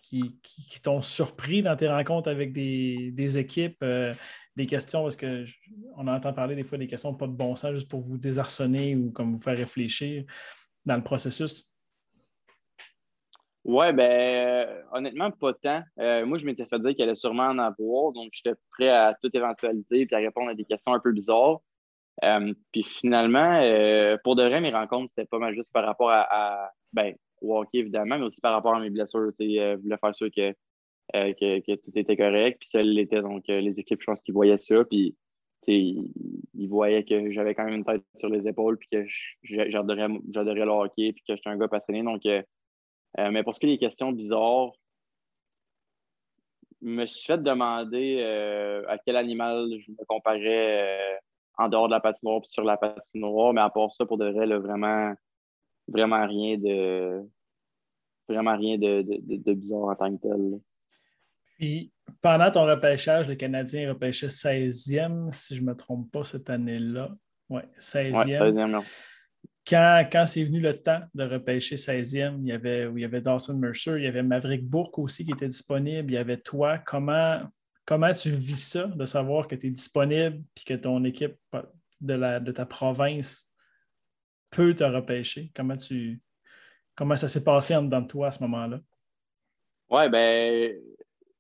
qui, 0.02 0.38
qui, 0.44 0.80
t'ont 0.82 1.02
surpris 1.02 1.64
dans 1.64 1.76
tes 1.76 1.88
rencontres 1.88 2.30
avec 2.30 2.54
des, 2.54 3.38
équipes, 3.38 3.78
euh, 3.82 4.14
des 4.56 4.68
questions, 4.68 5.02
parce 5.02 5.18
qu'on 5.18 6.08
entend 6.08 6.34
parler 6.34 6.56
des 6.56 6.64
fois 6.64 6.78
des 6.78 6.86
questions 6.86 7.16
pas 7.16 7.26
de 7.26 7.32
bon 7.32 7.56
sens 7.56 7.72
juste 7.72 7.90
pour 7.90 8.02
vous 8.02 8.18
désarçonner 8.18 8.96
ou 8.96 9.12
comme 9.12 9.32
vous 9.34 9.42
faire 9.42 9.58
réfléchir 9.58 10.26
dans 10.86 10.98
le 10.98 11.04
processus? 11.04 11.75
Oui, 13.66 13.92
ben 13.94 14.12
euh, 14.12 14.82
honnêtement, 14.92 15.32
pas 15.32 15.54
tant. 15.54 15.82
Euh, 16.00 16.24
moi, 16.28 16.38
je 16.38 16.46
m'étais 16.46 16.68
fait 16.68 16.78
dire 16.80 16.94
qu'il 16.94 17.02
allait 17.02 17.16
sûrement 17.16 17.48
en 17.48 17.58
avoir, 17.58 18.12
donc 18.12 18.30
j'étais 18.32 18.56
prêt 18.70 18.90
à 18.90 19.16
toute 19.20 19.34
éventualité 19.34 20.08
et 20.10 20.16
à 20.16 20.20
répondre 20.20 20.52
à 20.52 20.54
des 20.54 20.66
questions 20.66 20.94
un 20.94 21.00
peu 21.00 21.12
bizarres. 21.12 21.62
Euh, 22.24 22.54
puis 22.72 22.84
finalement, 22.84 23.60
pour 24.24 24.36
de 24.36 24.44
vrai, 24.44 24.62
mes 24.62 24.70
rencontres, 24.70 25.10
c'était 25.10 25.26
pas 25.26 25.40
mal 25.40 25.56
juste 25.56 25.74
par 25.74 25.84
rapport 25.84 26.12
à, 26.12 26.70
ben, 26.94 27.16
au 27.42 27.58
hockey, 27.58 27.80
évidemment, 27.80 28.20
mais 28.20 28.26
aussi 28.26 28.40
par 28.40 28.54
rapport 28.54 28.76
à 28.76 28.80
mes 28.80 28.92
blessures. 28.92 29.32
Je 29.40 29.76
voulais 29.82 29.98
faire 29.98 30.16
sûr 30.16 30.30
que, 30.30 30.52
que, 31.14 31.76
tout 31.76 31.92
était 31.96 32.18
correct. 32.18 32.60
Puis 32.60 32.70
ça 32.70 32.84
l'était. 32.84 33.22
Donc, 33.24 33.46
les 33.48 33.80
équipes, 33.80 34.02
je 34.02 34.06
pense 34.06 34.22
qu'ils 34.22 34.36
voyaient 34.36 34.58
ça. 34.58 34.86
Puis 34.86 35.16
ils, 35.68 36.68
voyaient 36.68 37.04
que 37.04 37.32
j'avais 37.32 37.56
quand 37.56 37.66
même 37.66 37.76
une 37.76 37.86
tête 37.86 38.04
sur 38.16 38.30
les 38.30 38.48
épaules, 38.48 38.78
puis 38.78 38.90
que 38.92 39.06
j'adorais 39.44 40.08
le 40.08 40.72
hockey, 40.72 41.14
puis 41.14 41.24
que 41.28 41.36
j'étais 41.36 41.50
un 41.50 41.58
gars 41.58 41.68
passionné. 41.68 42.04
Donc, 42.04 42.22
euh, 43.20 43.32
mais 43.32 43.44
pour 43.44 43.56
ce 43.56 43.60
qui 43.60 43.68
est 43.68 43.70
des 43.74 43.78
questions 43.78 44.12
bizarres, 44.12 44.72
je 46.82 46.88
me 46.88 47.06
suis 47.06 47.26
fait 47.26 47.42
demander 47.42 48.20
euh, 48.20 48.84
à 48.88 48.98
quel 48.98 49.16
animal 49.16 49.70
je 49.80 49.92
me 49.92 50.06
comparais 50.06 51.20
en 51.58 51.70
dehors 51.70 51.88
de 51.88 51.94
la 51.94 52.00
patinoire 52.00 52.42
puis 52.42 52.52
sur 52.52 52.64
la 52.64 52.78
patinoire. 52.78 53.54
Mais 53.54 53.62
à 53.62 53.70
part 53.70 53.92
ça, 53.92 54.06
pour 54.06 54.18
de 54.18 54.30
vrai, 54.30 54.46
vraiment, 54.46 55.14
vraiment 55.88 56.28
rien 56.28 56.58
de 56.58 57.24
vraiment 58.28 58.58
rien 58.58 58.78
de, 58.78 59.54
bizarre 59.54 59.84
en 59.84 59.96
tant 59.96 60.16
que 60.16 60.22
tel. 60.22 60.60
Puis, 61.58 61.92
pendant 62.22 62.52
ton 62.52 62.66
repêchage, 62.66 63.30
le 63.30 63.36
Canadien 63.36 63.90
repêchait 63.90 64.28
16e, 64.28 65.32
si 65.32 65.56
je 65.56 65.62
ne 65.62 65.68
me 65.68 65.76
trompe 65.76 66.12
pas, 66.12 66.24
cette 66.24 66.50
année-là. 66.50 67.12
Oui, 67.50 67.62
16e. 67.78 68.84
Quand, 69.68 70.08
quand 70.12 70.26
c'est 70.26 70.44
venu 70.44 70.60
le 70.60 70.76
temps 70.76 71.02
de 71.14 71.24
repêcher 71.24 71.76
16e, 71.76 72.38
il 72.42 72.48
y, 72.48 72.52
avait, 72.52 72.88
il 72.92 73.00
y 73.00 73.06
avait 73.06 73.22
Dawson 73.22 73.58
Mercer, 73.58 73.96
il 73.98 74.04
y 74.04 74.08
avait 74.08 74.24
Maverick 74.24 74.64
Bourque 74.64 75.00
aussi 75.00 75.26
qui 75.26 75.32
était 75.32 75.48
disponible, 75.48 76.12
il 76.12 76.16
y 76.16 76.18
avait 76.18 76.38
toi. 76.38 76.78
Comment, 76.78 77.42
comment 77.86 78.14
tu 78.14 78.30
vis 78.30 78.64
ça, 78.64 78.88
de 78.88 79.06
savoir 79.06 79.48
que 79.48 79.56
tu 79.56 79.68
es 79.68 79.72
disponible 79.72 80.44
et 80.56 80.64
que 80.64 80.74
ton 80.76 81.04
équipe 81.04 81.36
de, 82.00 82.14
la, 82.14 82.40
de 82.40 82.52
ta 82.52 82.66
province 82.66 83.50
peut 84.52 84.76
te 84.76 84.84
repêcher? 84.84 85.52
Comment, 85.56 85.78
tu, 85.78 86.22
comment 86.96 87.16
ça 87.16 87.28
s'est 87.28 87.44
passé 87.44 87.76
en 87.76 87.82
dedans 87.82 88.02
de 88.02 88.08
toi 88.08 88.28
à 88.28 88.32
ce 88.32 88.44
moment-là? 88.44 88.80
Oui, 89.90 90.10
ben, 90.10 90.76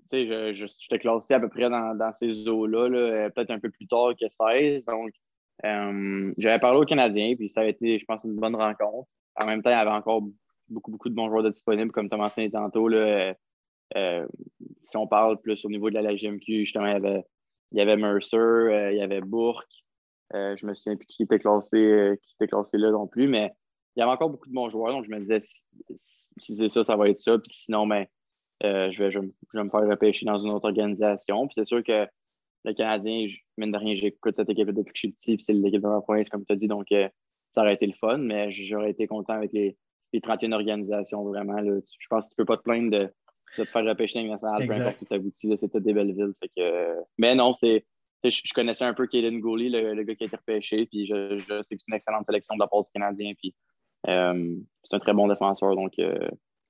tu 0.09 0.27
sais, 0.27 0.53
je, 0.55 0.65
je, 0.65 0.97
classé 0.97 1.35
à 1.35 1.39
peu 1.39 1.49
près 1.49 1.69
dans, 1.69 2.13
ces 2.13 2.47
eaux-là, 2.47 2.89
euh, 2.89 3.29
peut-être 3.29 3.51
un 3.51 3.59
peu 3.59 3.69
plus 3.69 3.87
tard 3.87 4.13
que 4.19 4.27
16. 4.27 4.83
Donc, 4.85 5.13
euh, 5.63 6.33
j'avais 6.37 6.59
parlé 6.59 6.79
aux 6.79 6.85
Canadiens, 6.85 7.35
puis 7.35 7.49
ça 7.49 7.61
a 7.61 7.65
été, 7.65 7.97
je 7.99 8.05
pense, 8.05 8.23
une 8.23 8.35
bonne 8.35 8.55
rencontre. 8.55 9.07
En 9.35 9.45
même 9.45 9.61
temps, 9.61 9.69
il 9.69 9.73
y 9.73 9.75
avait 9.75 9.91
encore 9.91 10.23
beaucoup, 10.67 10.91
beaucoup 10.91 11.09
de 11.09 11.15
bons 11.15 11.29
joueurs 11.29 11.49
disponibles, 11.49 11.91
comme 11.91 12.09
Thomas 12.09 12.25
mentionné 12.25 12.51
tantôt. 12.51 12.87
Là, 12.87 13.33
euh, 13.95 14.27
si 14.83 14.97
on 14.97 15.07
parle 15.07 15.39
plus 15.39 15.63
au 15.65 15.69
niveau 15.69 15.89
de 15.89 15.95
la 15.97 16.15
GMQ, 16.15 16.65
justement, 16.65 16.87
il 16.87 16.93
y 16.93 16.95
avait, 16.95 17.23
il 17.71 17.77
y 17.77 17.81
avait 17.81 17.97
Mercer, 17.97 18.91
il 18.91 18.97
y 18.97 19.01
avait 19.01 19.21
Bourque. 19.21 19.83
je 20.33 20.65
me 20.65 20.73
souviens 20.73 20.97
plus 20.97 21.07
qui 21.07 21.23
était 21.23 21.39
classé, 21.39 22.17
qui 22.21 22.35
était 22.35 22.47
classé 22.47 22.77
là 22.77 22.91
non 22.91 23.07
plus, 23.07 23.27
mais 23.27 23.51
il 23.95 24.01
y 24.01 24.03
avait 24.03 24.11
encore 24.11 24.29
beaucoup 24.29 24.49
de 24.49 24.53
bons 24.53 24.69
joueurs. 24.69 24.91
Donc, 24.91 25.05
je 25.05 25.09
me 25.09 25.19
disais, 25.19 25.39
si, 25.39 26.27
c'est 26.37 26.67
ça, 26.67 26.83
ça 26.83 26.95
va 26.97 27.09
être 27.09 27.19
ça. 27.19 27.37
Puis 27.37 27.51
sinon, 27.51 27.87
ben, 27.87 28.05
je, 28.61 28.97
vais, 28.97 29.11
je, 29.11 29.19
vais 29.19 29.63
me 29.63 29.69
faire 29.69 29.87
repêcher 29.87 30.25
dans 30.25 30.37
une 30.37 30.51
autre 30.51 30.65
organisation. 30.65 31.47
Puis 31.47 31.55
c'est 31.55 31.65
sûr 31.65 31.83
que 31.83 32.07
le 32.65 32.73
Canadien, 32.73 33.27
mine 33.57 33.71
de 33.71 33.77
rien, 33.77 33.95
j'écoute 33.95 34.35
cette 34.35 34.49
équipe 34.49 34.69
depuis 34.69 34.91
que 34.91 34.97
je 34.97 34.99
suis 34.99 35.11
petit, 35.11 35.35
puis 35.35 35.43
c'est 35.43 35.53
l'équipe 35.53 35.81
de 35.81 35.87
ma 35.87 36.01
province, 36.01 36.29
comme 36.29 36.45
tu 36.45 36.53
as 36.53 36.55
dit, 36.55 36.67
donc 36.67 36.91
euh, 36.91 37.07
ça 37.51 37.61
aurait 37.61 37.75
été 37.75 37.85
le 37.85 37.93
fun, 37.93 38.17
mais 38.17 38.51
j'aurais 38.51 38.91
été 38.91 39.07
content 39.07 39.33
avec 39.33 39.53
les, 39.53 39.77
les 40.13 40.21
31 40.21 40.53
organisations, 40.53 41.23
vraiment. 41.23 41.57
Je 41.63 42.07
pense 42.09 42.25
que 42.25 42.33
tu 42.33 42.41
ne 42.41 42.43
peux 42.43 42.45
pas 42.45 42.57
te 42.57 42.63
plaindre 42.63 42.91
de, 42.91 43.09
de 43.57 43.63
te 43.63 43.69
faire 43.69 43.85
repêcher 43.85 44.23
nationale, 44.23 44.67
peu 44.67 44.73
importe 44.73 45.01
où 45.01 45.05
tu 45.05 45.13
aboutis, 45.13 45.57
c'est 45.57 45.77
des 45.77 45.93
belles 45.93 46.13
villes. 46.13 46.33
Fait 46.39 46.49
que, 46.55 46.95
mais 47.17 47.35
non, 47.35 47.53
c'est. 47.53 47.85
Je, 48.23 48.53
connaissais 48.55 48.85
un 48.85 48.95
peu 48.95 49.05
Kaden 49.05 49.39
Gooley, 49.39 49.69
le, 49.69 50.01
gars 50.03 50.15
qui 50.15 50.23
a 50.23 50.27
été 50.27 50.35
repêché, 50.35 50.87
puis 50.87 51.05
je, 51.05 51.37
sais 51.37 51.45
que 51.45 51.61
c'est 51.63 51.87
une 51.87 51.93
excellente 51.93 52.25
sélection 52.25 52.55
de 52.55 52.59
la 52.59 52.67
part 52.67 52.81
du 52.81 52.89
Canadien, 52.91 53.33
puis 53.37 53.53
euh, 54.07 54.55
c'est 54.83 54.95
un 54.95 54.99
très 54.99 55.13
bon 55.13 55.27
défenseur, 55.27 55.75
donc 55.75 55.93
euh, 55.99 56.27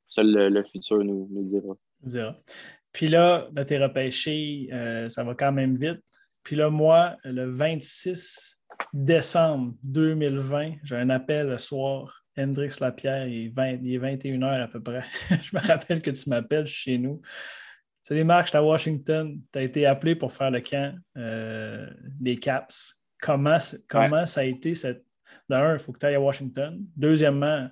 seul 0.10 0.34
le, 0.52 0.64
futur 0.64 0.98
nous, 1.06 1.30
nous 1.32 1.44
dira. 1.44 1.76
dira. 2.02 2.36
Puis 2.96 3.10
là, 3.10 3.50
ben, 3.52 3.66
tu 3.66 3.74
es 3.74 3.78
repêché, 3.78 4.70
euh, 4.72 5.10
ça 5.10 5.26
va 5.26 5.36
quand 5.36 5.52
même 5.52 5.76
vite. 5.76 6.02
Puis 6.44 6.56
là, 6.56 6.70
moi, 6.70 7.18
le 7.26 7.52
26 7.52 8.64
décembre 8.94 9.76
2020, 9.84 10.76
j'ai 10.82 10.96
un 10.96 11.10
appel 11.10 11.50
le 11.50 11.58
soir. 11.58 12.24
Hendrix 12.38 12.78
Lapierre, 12.80 13.28
il 13.28 13.48
est, 13.48 14.00
21h 14.00 14.62
à 14.62 14.68
peu 14.70 14.82
près. 14.82 15.04
je 15.30 15.58
me 15.58 15.62
rappelle 15.62 16.02
que 16.02 16.12
tu 16.12 16.30
m'appelles 16.30 16.68
chez 16.68 16.98
nous. 16.98 17.22
C'est 18.02 18.16
des 18.16 18.24
marques 18.24 18.56
à 18.56 18.64
Washington. 18.64 19.42
Tu 19.52 19.60
as 19.60 19.64
été 19.64 19.86
appelé 19.86 20.16
pour 20.16 20.32
faire 20.32 20.52
le 20.52 20.62
camp 20.62 20.98
euh, 21.18 21.90
des 22.18 22.38
Caps. 22.38 22.98
Comment, 23.20 23.58
comment 23.90 24.26
ça 24.26 24.40
a 24.40 24.44
été 24.46 24.74
cette. 24.74 25.04
D'un, 25.50 25.74
il 25.74 25.80
faut 25.80 25.92
que 25.92 26.00
tu 26.00 26.06
ailles 26.06 26.16
à 26.16 26.22
Washington. 26.22 26.82
Deuxièmement, 26.96 27.68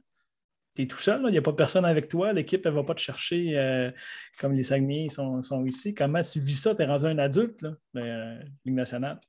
tu 0.75 0.81
es 0.81 0.87
tout 0.87 0.97
seul, 0.97 1.21
il 1.25 1.31
n'y 1.31 1.37
a 1.37 1.41
pas 1.41 1.53
personne 1.53 1.85
avec 1.85 2.07
toi, 2.07 2.33
l'équipe 2.33 2.65
ne 2.65 2.71
va 2.71 2.83
pas 2.83 2.95
te 2.95 2.99
chercher 2.99 3.57
euh, 3.57 3.91
comme 4.39 4.53
les 4.53 4.63
Saguenay 4.63 5.07
sont, 5.09 5.41
sont, 5.43 5.65
ici. 5.65 5.93
Comment 5.93 6.21
tu 6.21 6.39
vis 6.39 6.61
ça? 6.61 6.73
Tu 6.73 6.81
es 6.81 6.85
rendu 6.85 7.05
un 7.05 7.17
adulte, 7.19 7.61
là, 7.61 7.71
euh, 7.97 8.39
Ligue 8.65 8.75
nationale. 8.75 9.19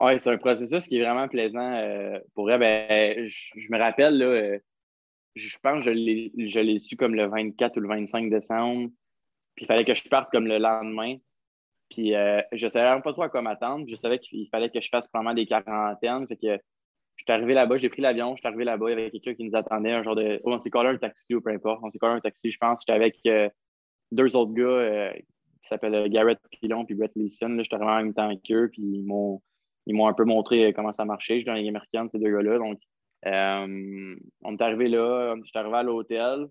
Oui, 0.00 0.18
c'est 0.18 0.30
un 0.30 0.38
processus 0.38 0.86
qui 0.86 0.98
est 0.98 1.02
vraiment 1.02 1.28
plaisant. 1.28 1.72
Euh, 1.74 2.18
pour 2.34 2.44
vrai, 2.44 2.58
ben, 2.58 3.28
je, 3.28 3.70
me 3.70 3.78
rappelle, 3.78 4.18
là, 4.18 4.58
je 5.34 5.58
pense 5.62 5.84
que 5.84 5.92
je 5.92 6.60
l'ai 6.60 6.78
su 6.78 6.96
comme 6.96 7.14
le 7.14 7.26
24 7.26 7.76
ou 7.76 7.80
le 7.80 7.88
25 7.88 8.28
décembre. 8.28 8.90
Puis 9.54 9.64
il 9.64 9.66
fallait 9.66 9.84
que 9.84 9.94
je 9.94 10.08
parte 10.08 10.30
comme 10.30 10.46
le 10.46 10.58
lendemain. 10.58 11.16
Puis 11.88 12.10
je 12.10 12.64
ne 12.64 12.68
savais 12.68 13.00
pas 13.00 13.12
trop 13.12 13.22
à 13.22 13.28
quoi 13.28 13.42
m'attendre. 13.42 13.86
Je 13.88 13.96
savais 13.96 14.18
qu'il 14.18 14.48
fallait 14.48 14.70
que 14.70 14.80
je 14.80 14.88
fasse 14.88 15.06
probablement 15.06 15.34
des 15.34 15.46
quarantaines. 15.46 16.26
Fait 16.26 16.36
que 16.36 16.58
je 17.22 17.32
suis 17.32 17.38
arrivé 17.38 17.54
là-bas, 17.54 17.76
j'ai 17.76 17.88
pris 17.88 18.02
l'avion, 18.02 18.34
je 18.34 18.40
suis 18.40 18.48
arrivé 18.48 18.64
là-bas, 18.64 18.90
il 18.90 18.98
y 18.98 19.00
avait 19.00 19.10
quelqu'un 19.12 19.34
qui 19.34 19.44
nous 19.44 19.54
attendait, 19.54 19.92
un 19.92 20.02
genre 20.02 20.16
de. 20.16 20.40
On 20.44 20.58
s'est 20.58 20.70
collé 20.70 20.88
un 20.88 20.98
taxi 20.98 21.36
ou 21.36 21.40
peu 21.40 21.50
importe. 21.50 21.80
On 21.84 21.90
s'est 21.90 21.98
collé 22.00 22.14
un 22.14 22.20
taxi, 22.20 22.50
je 22.50 22.58
pense. 22.58 22.80
J'étais 22.80 22.96
avec 22.96 23.16
euh, 23.26 23.48
deux 24.10 24.34
autres 24.34 24.52
gars 24.52 24.64
euh, 24.64 25.12
qui 25.12 25.68
s'appellent 25.68 25.94
euh, 25.94 26.08
Garrett 26.08 26.40
Pilon 26.50 26.84
puis 26.84 26.96
Brett 26.96 27.12
Leeson. 27.14 27.62
J'étais 27.62 27.76
vraiment 27.76 27.92
en 27.92 28.02
même 28.02 28.12
temps 28.14 28.28
qu'eux, 28.44 28.70
puis 28.72 28.82
ils 28.82 29.04
m'ont, 29.04 29.40
ils 29.86 29.94
m'ont 29.94 30.08
un 30.08 30.14
peu 30.14 30.24
montré 30.24 30.72
comment 30.72 30.92
ça 30.92 31.04
marchait. 31.04 31.34
Je 31.34 31.42
suis 31.42 31.46
dans 31.46 31.54
les 31.54 31.68
américaines, 31.68 32.08
ces 32.08 32.18
deux 32.18 32.32
gars-là. 32.32 32.58
Donc, 32.58 32.80
on 33.24 34.56
est 34.56 34.62
arrivé 34.62 34.88
là, 34.88 35.36
je 35.36 35.48
suis 35.48 35.58
arrivé 35.58 35.76
à 35.76 35.82
l'hôtel. 35.84 36.48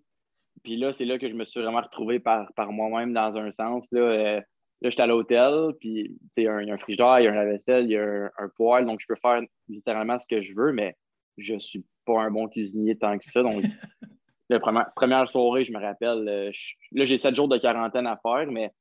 Puis 0.63 0.77
là, 0.77 0.93
c'est 0.93 1.05
là 1.05 1.19
que 1.19 1.27
je 1.27 1.33
me 1.33 1.43
suis 1.43 1.59
vraiment 1.59 1.81
retrouvé 1.81 2.19
par, 2.19 2.53
par 2.53 2.71
moi-même 2.71 3.11
dans 3.11 3.37
un 3.37 3.51
sens. 3.51 3.91
Là, 3.91 4.41
Là, 4.81 4.89
j'étais 4.89 5.03
à 5.03 5.07
l'hôtel, 5.07 5.73
puis 5.79 6.17
il 6.37 6.43
y 6.43 6.47
a 6.47 6.55
un 6.55 6.77
frigidaire, 6.77 7.19
il 7.19 7.25
y 7.25 7.27
a 7.27 7.31
un 7.31 7.35
lave-vaisselle, 7.35 7.85
il 7.85 7.91
y 7.91 7.97
a 7.97 8.31
un, 8.37 8.49
poêle, 8.55 8.85
donc 8.85 8.99
je 8.99 9.05
peux 9.07 9.15
faire 9.15 9.41
littéralement 9.69 10.17
ce 10.17 10.25
que 10.25 10.41
je 10.41 10.55
veux, 10.55 10.71
mais 10.73 10.95
je 11.37 11.53
ne 11.53 11.59
suis 11.59 11.85
pas 12.05 12.21
un 12.21 12.31
bon 12.31 12.47
cuisinier 12.47 12.97
tant 12.97 13.17
que 13.19 13.25
ça. 13.25 13.43
Donc, 13.43 13.53
la 14.49 14.59
première, 14.59 15.29
soirée, 15.29 15.65
je 15.65 15.71
me 15.71 15.79
rappelle, 15.79 16.27
euh, 16.27 16.51
là, 16.93 17.05
j'ai 17.05 17.19
sept 17.19 17.35
jours 17.35 17.47
de 17.47 17.57
quarantaine 17.57 18.07
à 18.07 18.19
faire, 18.23 18.47
mais 18.51 18.71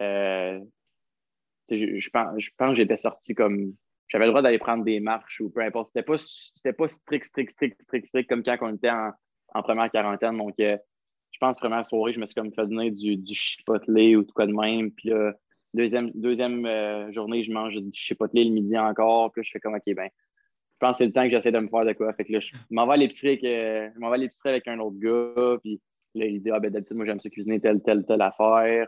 euh, 0.00 0.60
je, 1.68 2.10
pense, 2.10 2.38
je 2.38 2.50
pense 2.56 2.70
que 2.70 2.74
j'étais 2.76 2.96
sorti 2.96 3.34
comme. 3.34 3.74
J'avais 4.08 4.24
le 4.24 4.32
droit 4.32 4.42
d'aller 4.42 4.58
prendre 4.58 4.82
des 4.82 4.98
marches 4.98 5.40
ou 5.40 5.50
peu 5.50 5.60
importe. 5.60 5.88
C'était 5.88 6.02
pas, 6.02 6.16
pas 6.16 6.88
strict, 6.88 7.24
strict, 7.24 7.52
strict, 7.52 7.80
strict, 7.82 8.06
strict, 8.06 8.28
comme 8.28 8.42
quand 8.42 8.56
on 8.62 8.74
était 8.74 8.90
en, 8.90 9.62
première 9.62 9.88
quarantaine. 9.88 10.36
Donc, 10.36 10.54
euh, 10.58 10.76
pense, 11.40 11.56
première 11.56 11.84
soirée, 11.84 12.12
je 12.12 12.20
me 12.20 12.26
suis 12.26 12.34
comme 12.34 12.52
fait 12.52 12.66
donner 12.66 12.90
du, 12.90 13.16
du 13.16 13.34
chipotelé 13.34 14.16
ou 14.16 14.22
tout 14.22 14.32
quoi 14.32 14.46
de 14.46 14.52
même. 14.52 14.90
Puis 14.92 15.08
là, 15.08 15.32
deuxième, 15.74 16.10
deuxième 16.14 16.66
euh, 16.66 17.12
journée, 17.12 17.42
je 17.44 17.52
mange 17.52 17.74
du 17.74 17.90
chipotelé 17.92 18.44
le 18.44 18.50
midi 18.50 18.78
encore. 18.78 19.32
Puis 19.32 19.44
je 19.44 19.50
fais 19.50 19.60
comme, 19.60 19.74
OK, 19.74 19.94
ben, 19.94 20.08
je 20.08 20.78
pense 20.78 20.92
que 20.92 20.98
c'est 20.98 21.06
le 21.06 21.12
temps 21.12 21.24
que 21.24 21.30
j'essaie 21.30 21.52
de 21.52 21.58
me 21.58 21.68
faire 21.68 21.84
de 21.84 21.92
quoi. 21.92 22.12
Fait 22.12 22.24
que 22.24 22.32
là, 22.32 22.40
je 22.40 22.52
m'en 22.70 22.86
vais 22.86 22.94
à 22.94 22.96
l'épicerie 22.98 23.28
avec, 23.28 23.44
euh, 23.44 23.90
avec 24.44 24.68
un 24.68 24.78
autre 24.78 24.98
gars. 24.98 25.58
Puis 25.62 25.80
là, 26.14 26.26
il 26.26 26.40
dit, 26.40 26.50
ah, 26.50 26.60
ben, 26.60 26.70
d'habitude, 26.70 26.96
moi, 26.96 27.06
j'aime 27.06 27.20
ça 27.20 27.30
cuisiner 27.30 27.60
telle, 27.60 27.82
telle, 27.82 28.04
telle 28.04 28.22
affaire. 28.22 28.86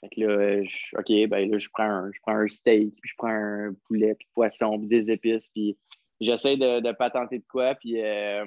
Fait 0.00 0.08
que 0.10 0.20
là, 0.20 0.62
OK, 0.98 1.28
ben 1.28 1.50
là, 1.50 1.58
je 1.58 1.68
prends, 1.72 1.84
un, 1.84 2.10
je 2.12 2.18
prends 2.22 2.36
un 2.36 2.48
steak, 2.48 2.94
puis 3.00 3.10
je 3.10 3.14
prends 3.16 3.28
un 3.28 3.74
poulet, 3.86 4.14
puis 4.14 4.28
poisson, 4.34 4.78
puis 4.78 4.88
des 4.88 5.10
épices, 5.10 5.48
puis 5.48 5.76
j'essaie 6.20 6.56
de, 6.56 6.80
de 6.80 6.92
patenter 6.92 7.38
de 7.38 7.44
quoi, 7.48 7.74
puis 7.74 8.00
euh, 8.00 8.44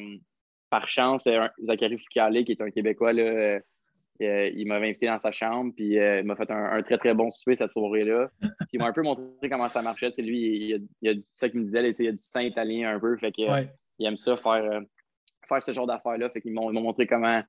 par 0.70 0.88
chance, 0.88 1.28
euh, 1.28 1.48
Zachary 1.64 1.98
Foucalé, 1.98 2.44
qui 2.44 2.54
est 2.54 2.62
un 2.62 2.70
Québécois, 2.70 3.14
là, 3.14 3.24
euh, 3.24 3.60
euh, 4.22 4.52
il 4.54 4.68
m'avait 4.68 4.90
invité 4.90 5.08
dans 5.08 5.18
sa 5.18 5.32
chambre, 5.32 5.74
puis 5.76 5.94
il 5.94 6.24
m'a 6.24 6.36
fait 6.36 6.52
un, 6.52 6.82
très, 6.84 6.98
très 6.98 7.14
bon 7.14 7.30
souper 7.32 7.56
cette 7.56 7.72
soirée-là. 7.72 8.30
Puis 8.42 8.68
il 8.74 8.80
m'a 8.80 8.88
un 8.88 8.94
peu 8.94 9.02
montré 9.02 9.50
comment 9.50 9.70
ça 9.70 9.82
marchait. 9.82 10.12
lui, 10.18 10.72
il, 10.72 10.88
y 11.02 11.10
a, 11.10 11.14
ça 11.22 11.48
qu'il 11.48 11.60
me 11.60 11.66
disait, 11.66 11.90
il 11.90 12.06
y 12.06 12.08
a 12.10 12.12
du 12.12 12.18
sang 12.18 12.42
italien 12.42 12.94
un 12.94 13.00
peu, 13.00 13.18
fait 13.18 13.32
que, 13.32 13.66
il 13.98 14.06
aime 14.06 14.18
ça, 14.18 14.36
faire, 14.36 14.82
faire 15.48 15.64
ce 15.64 15.72
genre 15.72 15.88
d'affaires-là. 15.88 16.30
Fait 16.32 16.42
qu'il 16.42 16.54
m'a 16.54 16.70
montré 16.70 17.08
comment, 17.08 17.42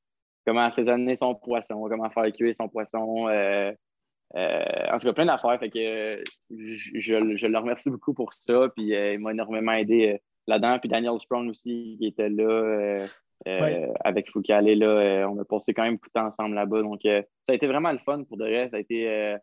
comment 0.46 0.62
assaisonner 0.62 1.16
son 1.16 1.34
poisson, 1.34 1.88
comment 1.88 2.10
faire 2.10 2.32
cuire 2.32 2.54
son 2.54 2.68
poisson. 2.68 3.26
en 3.26 4.98
tout 4.98 5.06
cas, 5.06 5.12
plein 5.12 5.26
d'affaires. 5.26 5.58
Fait 5.58 5.70
que 5.70 6.22
je, 6.50 7.36
je, 7.36 7.46
le 7.48 7.58
remercie 7.58 7.90
beaucoup 7.90 8.14
pour 8.14 8.32
ça. 8.32 8.68
Puis 8.76 8.90
il 8.90 9.18
m'a 9.18 9.32
énormément 9.32 9.72
aidé 9.72 10.20
là-dedans. 10.46 10.78
Puis 10.78 10.88
Daniel 10.88 11.18
Sprong 11.18 11.48
aussi, 11.48 11.96
qui 11.98 12.06
était 12.06 12.28
là 12.28 12.44
euh, 12.44 13.06
euh, 13.48 13.92
avec 14.04 14.30
Foucault. 14.30 14.60
Là, 14.60 14.86
euh, 14.86 15.28
on 15.28 15.38
a 15.38 15.44
passé 15.44 15.72
quand 15.72 15.84
même 15.84 15.94
beaucoup 15.94 16.08
de 16.08 16.12
temps 16.12 16.26
ensemble 16.26 16.54
là-bas. 16.54 16.82
Donc, 16.82 17.00
ça 17.04 17.52
a 17.52 17.54
été 17.54 17.66
vraiment 17.66 17.92
le 17.92 17.98
fun 17.98 18.24
pour 18.24 18.36
de 18.36 18.44
vrai. 18.44 18.68
Ça 18.70 18.76
a 18.76 18.80
été. 18.80 19.36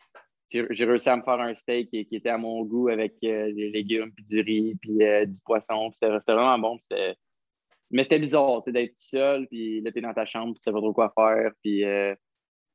j'ai 0.51 0.85
réussi 0.85 1.09
à 1.09 1.17
me 1.17 1.23
faire 1.23 1.39
un 1.39 1.55
steak 1.55 1.89
qui, 1.89 2.07
était 2.11 2.29
à 2.29 2.37
mon 2.37 2.63
goût 2.63 2.89
avec 2.89 3.15
des 3.21 3.69
légumes, 3.73 4.11
puis 4.11 4.23
du 4.23 4.41
riz, 4.41 4.75
puis 4.81 4.97
du 4.97 5.39
poisson. 5.45 5.91
C'était 5.93 6.33
vraiment 6.33 6.59
bon. 6.59 6.77
Mais 7.89 8.03
c'était 8.03 8.19
bizarre 8.19 8.63
d'être 8.63 8.97
seul, 8.97 9.47
puis 9.47 9.79
là, 9.79 9.93
tu 9.93 9.99
es 9.99 10.01
dans 10.01 10.13
ta 10.13 10.25
chambre, 10.25 10.53
tu 10.55 10.59
sais 10.59 10.73
pas 10.73 10.79
trop 10.79 10.91
quoi 10.91 11.13
faire, 11.15 11.51
puis 11.63 11.83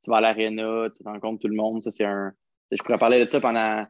tu 0.03 0.09
vas 0.09 0.17
à 0.17 0.21
l'aréna, 0.21 0.87
tu 0.89 1.03
rencontres 1.03 1.41
tout 1.41 1.47
le 1.47 1.55
monde. 1.55 1.83
Ça, 1.83 1.91
c'est 1.91 2.05
un. 2.05 2.33
Je 2.71 2.81
pourrais 2.81 2.97
parler 2.97 3.23
de 3.23 3.29
ça 3.29 3.39
pendant 3.39 3.85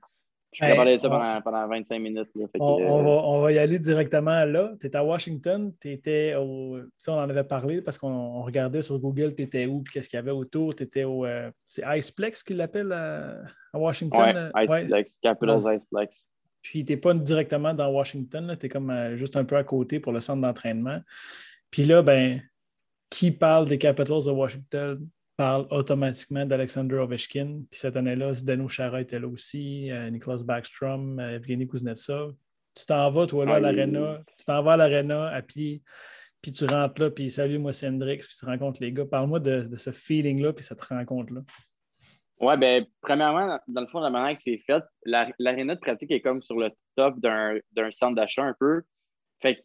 je 0.54 0.66
peux 0.66 0.76
parler 0.76 0.98
de 0.98 1.02
ça 1.02 1.42
pendant, 1.44 1.68
25 1.68 2.00
minutes. 2.00 2.30
Euh, 2.38 2.48
on, 2.60 3.42
va, 3.42 3.52
y 3.52 3.58
aller 3.58 3.80
directement 3.80 4.46
là. 4.46 4.74
Tu 4.80 4.88
étais 4.88 4.98
à 4.98 5.04
Washington, 5.04 5.74
tu 5.80 5.92
étais 5.92 6.36
au. 6.36 6.78
on 7.08 7.12
en 7.12 7.30
avait 7.30 7.44
parlé 7.44 7.82
parce 7.82 7.98
qu'on 7.98 8.42
regardait 8.42 8.82
sur 8.82 9.00
Google, 9.00 9.34
tu 9.36 9.44
étais 9.44 9.66
où, 9.66 9.82
puis 9.82 9.94
qu'est-ce 9.94 10.10
qu'il 10.10 10.18
y 10.18 10.20
avait 10.20 10.32
autour. 10.32 10.76
Tu 10.76 10.84
étais 10.84 11.04
au. 11.04 11.26
Euh, 11.26 11.52
c'est 11.66 11.84
Iceplex 11.86 12.44
qu'ils 12.44 12.58
l'appellent 12.58 12.92
à, 12.92 13.44
Washington? 13.74 14.52
Oui, 14.54 14.64
Iceplex, 14.64 15.18
Capitals 15.22 15.76
Iceplex. 15.76 16.28
puis 16.62 16.86
tu 16.86 16.94
n'es 16.94 16.98
pas 16.98 17.14
directement 17.14 17.74
dans 17.74 17.90
Washington, 17.90 18.56
tu 18.60 18.66
es 18.66 18.70
comme 18.70 18.92
euh, 18.92 19.16
juste 19.16 19.36
un 19.36 19.46
peu 19.46 19.58
à 19.58 19.64
côté 19.64 20.00
pour 20.00 20.14
le 20.14 20.22
centre 20.22 20.42
d'entraînement. 20.42 21.00
Puis 21.72 21.84
là, 21.84 22.02
ben, 22.02 22.42
qui 23.10 23.32
parle 23.32 23.68
des 23.68 23.78
Capitals 23.78 24.26
de 24.26 24.32
Washington? 24.32 25.08
Parle 25.36 25.68
automatiquement 25.72 26.46
d'Alexander 26.46 26.96
Ovechkin. 26.96 27.64
Puis 27.70 27.80
cette 27.80 27.96
année-là, 27.96 28.34
Zdeno 28.34 28.68
Chara 28.68 29.02
était 29.02 29.20
là 29.20 29.28
aussi, 29.28 29.92
euh, 29.92 30.10
Niklas 30.10 30.44
Backstrom, 30.44 31.20
euh, 31.20 31.36
Evgeny 31.36 31.68
Kuznetsov. 31.68 32.36
Tu 32.76 32.86
t'en 32.86 33.12
vas, 33.12 33.28
toi, 33.28 33.46
là, 33.46 33.56
à 33.56 33.60
l'aréna. 33.60 34.22
Tu 34.38 34.46
t'en 34.46 34.64
vas 34.64 34.74
à 34.74 34.78
l'aréna 34.78 35.28
à 35.28 35.42
pied, 35.42 35.84
puis 36.42 36.52
tu 36.52 36.66
rentres 36.66 37.00
là, 37.00 37.12
puis 37.12 37.30
salut, 37.30 37.60
moi, 37.60 37.72
c'est 37.72 37.88
Hendrix, 37.88 38.18
puis 38.18 38.36
tu 38.38 38.46
rencontres 38.46 38.82
les 38.82 38.92
gars. 38.92 39.06
Parle-moi 39.06 39.40
de, 39.40 39.70
ce 39.76 39.92
feeling-là, 39.92 40.54
puis 40.54 40.64
cette 40.64 40.82
rencontre-là. 40.82 41.42
Ouais, 42.40 42.58
ben, 42.58 42.86
premièrement, 43.02 43.60
dans 43.68 43.82
le 43.82 43.88
fond, 43.88 44.00
la 44.00 44.10
manière 44.10 44.36
que 44.36 44.42
c'est 44.42 44.58
fait, 44.58 44.84
l'aréna 45.06 45.76
de 45.76 45.80
pratique 45.80 46.12
est 46.12 46.22
comme 46.22 46.42
sur 46.42 46.58
le 46.58 46.72
top 46.96 47.20
d'un 47.20 47.92
centre 47.92 48.16
d'achat 48.16 48.44
un 48.44 48.56
peu. 48.60 48.82
Fait 49.40 49.56
que, 49.56 49.62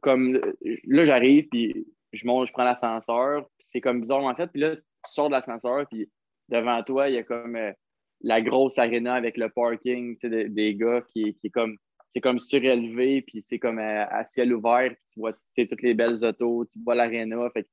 comme 0.00 0.40
là, 0.62 1.04
j'arrive, 1.04 1.48
puis 1.48 1.86
je 2.12 2.26
monte, 2.26 2.46
je 2.46 2.52
prends 2.52 2.64
l'ascenseur, 2.64 3.46
c'est 3.58 3.80
comme 3.80 4.00
bizarre 4.00 4.24
en 4.24 4.34
fait. 4.34 4.48
Puis 4.48 4.60
là, 4.60 4.76
tu 4.76 4.82
sors 5.04 5.28
de 5.28 5.32
l'ascenseur, 5.32 5.86
puis 5.88 6.10
devant 6.48 6.82
toi, 6.82 7.08
il 7.08 7.14
y 7.14 7.18
a 7.18 7.22
comme 7.22 7.56
euh, 7.56 7.72
la 8.20 8.40
grosse 8.40 8.78
aréna 8.78 9.14
avec 9.14 9.36
le 9.36 9.48
parking 9.48 10.16
des 10.22 10.74
gars 10.74 11.02
qui, 11.12 11.34
qui 11.34 11.48
est 11.48 11.50
comme 11.50 11.76
c'est 12.16 12.22
comme 12.22 12.38
surélevé, 12.38 13.20
puis 13.20 13.42
c'est 13.42 13.58
comme 13.58 13.78
euh, 13.78 14.06
à, 14.08 14.24
ciel 14.24 14.54
ouvert, 14.54 14.88
puis 14.88 15.04
tu 15.12 15.20
vois 15.20 15.34
toutes 15.54 15.82
les 15.82 15.92
belles 15.92 16.24
autos, 16.24 16.64
tu 16.64 16.78
vois 16.82 16.94
l'aréna. 16.94 17.50
Fait 17.50 17.64
que 17.64 17.68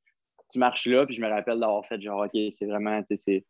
tu 0.51 0.59
marches 0.59 0.85
là, 0.87 1.05
puis 1.05 1.15
je 1.15 1.21
me 1.21 1.29
rappelle 1.29 1.61
d'avoir 1.61 1.85
fait 1.85 2.01
genre, 2.01 2.25
OK, 2.25 2.37
c'est 2.51 2.65
vraiment, 2.65 3.01
c'est 3.07 3.45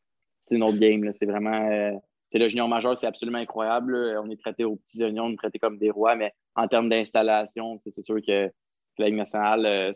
une 0.52 0.62
autre 0.62 0.78
game. 0.78 1.12
C'est 1.14 1.26
vraiment. 1.26 1.68
Euh, 1.72 1.94
le 2.32 2.48
junior 2.48 2.68
majeur, 2.68 2.96
c'est 2.96 3.08
absolument 3.08 3.40
incroyable. 3.40 3.96
On 4.24 4.30
est 4.30 4.40
traité 4.40 4.66
aux 4.66 4.76
petits 4.76 5.04
oignons, 5.04 5.26
on 5.26 5.32
est 5.32 5.38
traité 5.38 5.58
comme 5.58 5.80
des 5.80 5.90
rois, 5.90 6.16
mais 6.16 6.32
en 6.56 6.68
termes 6.68 6.90
d'installation, 6.90 7.80
c'est 7.80 8.04
sûr 8.04 8.20
que 8.26 8.52
la 8.98 9.08
Ligue 9.08 9.18
nationale, 9.18 9.66
euh, 9.66 9.92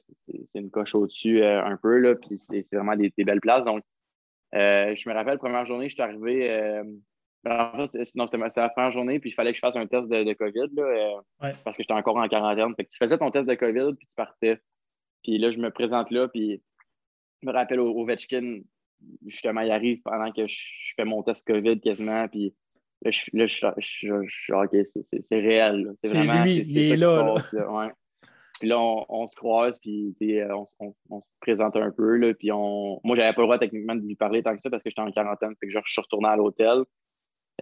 c'est 0.46 0.60
une 0.60 0.72
coche 0.72 0.96
au-dessus 0.96 1.42
euh, 1.42 1.64
un 1.64 1.78
peu, 1.78 1.98
là, 2.00 2.16
puis 2.16 2.40
c'est 2.40 2.64
vraiment 2.74 2.96
des, 2.96 3.12
belles 3.18 3.42
places. 3.42 3.66
Donc, 3.66 3.84
euh, 4.56 4.96
je 4.96 5.10
me 5.10 5.14
rappelle, 5.14 5.38
première 5.38 5.66
journée, 5.66 5.90
je 5.90 5.94
suis 5.94 6.04
arrivé. 6.04 6.82
non, 7.46 7.86
c'était 7.86 8.62
la 8.62 8.70
première 8.70 8.92
journée, 8.92 9.20
puis 9.20 9.30
il 9.30 9.34
fallait 9.34 9.52
que 9.52 9.58
je 9.58 9.62
fasse 9.62 9.76
un 9.76 9.88
test 9.88 10.10
de, 10.10 10.34
COVID, 10.34 10.70
parce 11.64 11.78
que 11.78 11.84
j'étais 11.84 11.94
encore 11.94 12.18
en 12.18 12.28
quarantaine. 12.28 12.74
Fait 12.76 12.86
que 12.86 12.90
tu 12.90 12.98
faisais 12.98 13.18
ton 13.18 13.32
test 13.32 13.48
de 13.48 13.56
COVID, 13.56 13.96
puis 13.96 14.08
tu 14.08 14.16
partais. 14.16 14.60
Puis 15.24 15.38
là, 15.38 15.52
je 15.52 15.58
me 15.58 15.72
présente 15.72 16.12
là, 16.12 16.28
puis 16.28 16.62
je 17.42 17.48
me 17.48 17.54
rappelle 17.54 17.80
au, 17.80 18.00
Ovechkin, 18.00 18.62
justement, 19.26 19.62
il 19.62 19.72
arrive 19.72 20.02
pendant 20.02 20.32
que 20.32 20.48
je, 20.48 20.58
fais 20.96 21.06
mon 21.06 21.22
test 21.22 21.46
COVID 21.46 21.80
quasiment, 21.82 22.28
puis 22.28 22.56
là, 23.04 23.12
je, 23.12 23.48
suis 23.48 24.54
OK, 24.54 24.76
c'est 24.84 25.40
réel. 25.40 25.92
C'est 26.02 26.08
vraiment, 26.08 26.48
c'est 26.48 26.64
ça 26.64 26.96
là, 26.96 27.36
là. 27.54 27.94
Puis 28.60 28.70
là, 28.70 28.80
on, 28.80 29.28
se 29.28 29.36
croise, 29.36 29.78
puis 29.80 30.16
on, 30.52 30.66
on, 31.10 31.20
se 31.20 31.28
présente 31.40 31.76
un 31.76 31.92
peu. 31.92 32.16
Là, 32.16 32.34
puis 32.34 32.52
on... 32.52 33.00
Moi, 33.04 33.16
j'avais 33.16 33.34
pas 33.34 33.42
le 33.42 33.48
droit 33.48 33.60
techniquement 33.60 33.96
de 33.96 34.02
lui 34.02 34.16
parler 34.16 34.42
tant 34.42 34.56
que 34.56 34.62
ça 34.62 34.70
parce 34.70 34.82
que 34.82 34.90
j'étais 34.90 35.02
en 35.02 35.12
quarantaine. 35.12 35.54
Fait 35.60 35.68
que 35.68 35.72
je 35.72 35.80
suis 35.86 36.02
retourné 36.02 36.30
à 36.30 36.36
l'hôtel. 36.36 36.84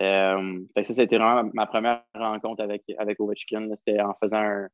Euh, 0.02 0.62
fait 0.74 0.82
que 0.82 0.88
ça, 0.88 0.94
c'était 0.94 1.18
vraiment 1.18 1.50
ma 1.54 1.66
première 1.66 2.04
rencontre 2.14 2.64
avec, 2.64 2.84
avec 2.98 3.20
Ovechkin. 3.20 3.70
C'était 3.76 4.02
en 4.02 4.14
faisant 4.14 4.68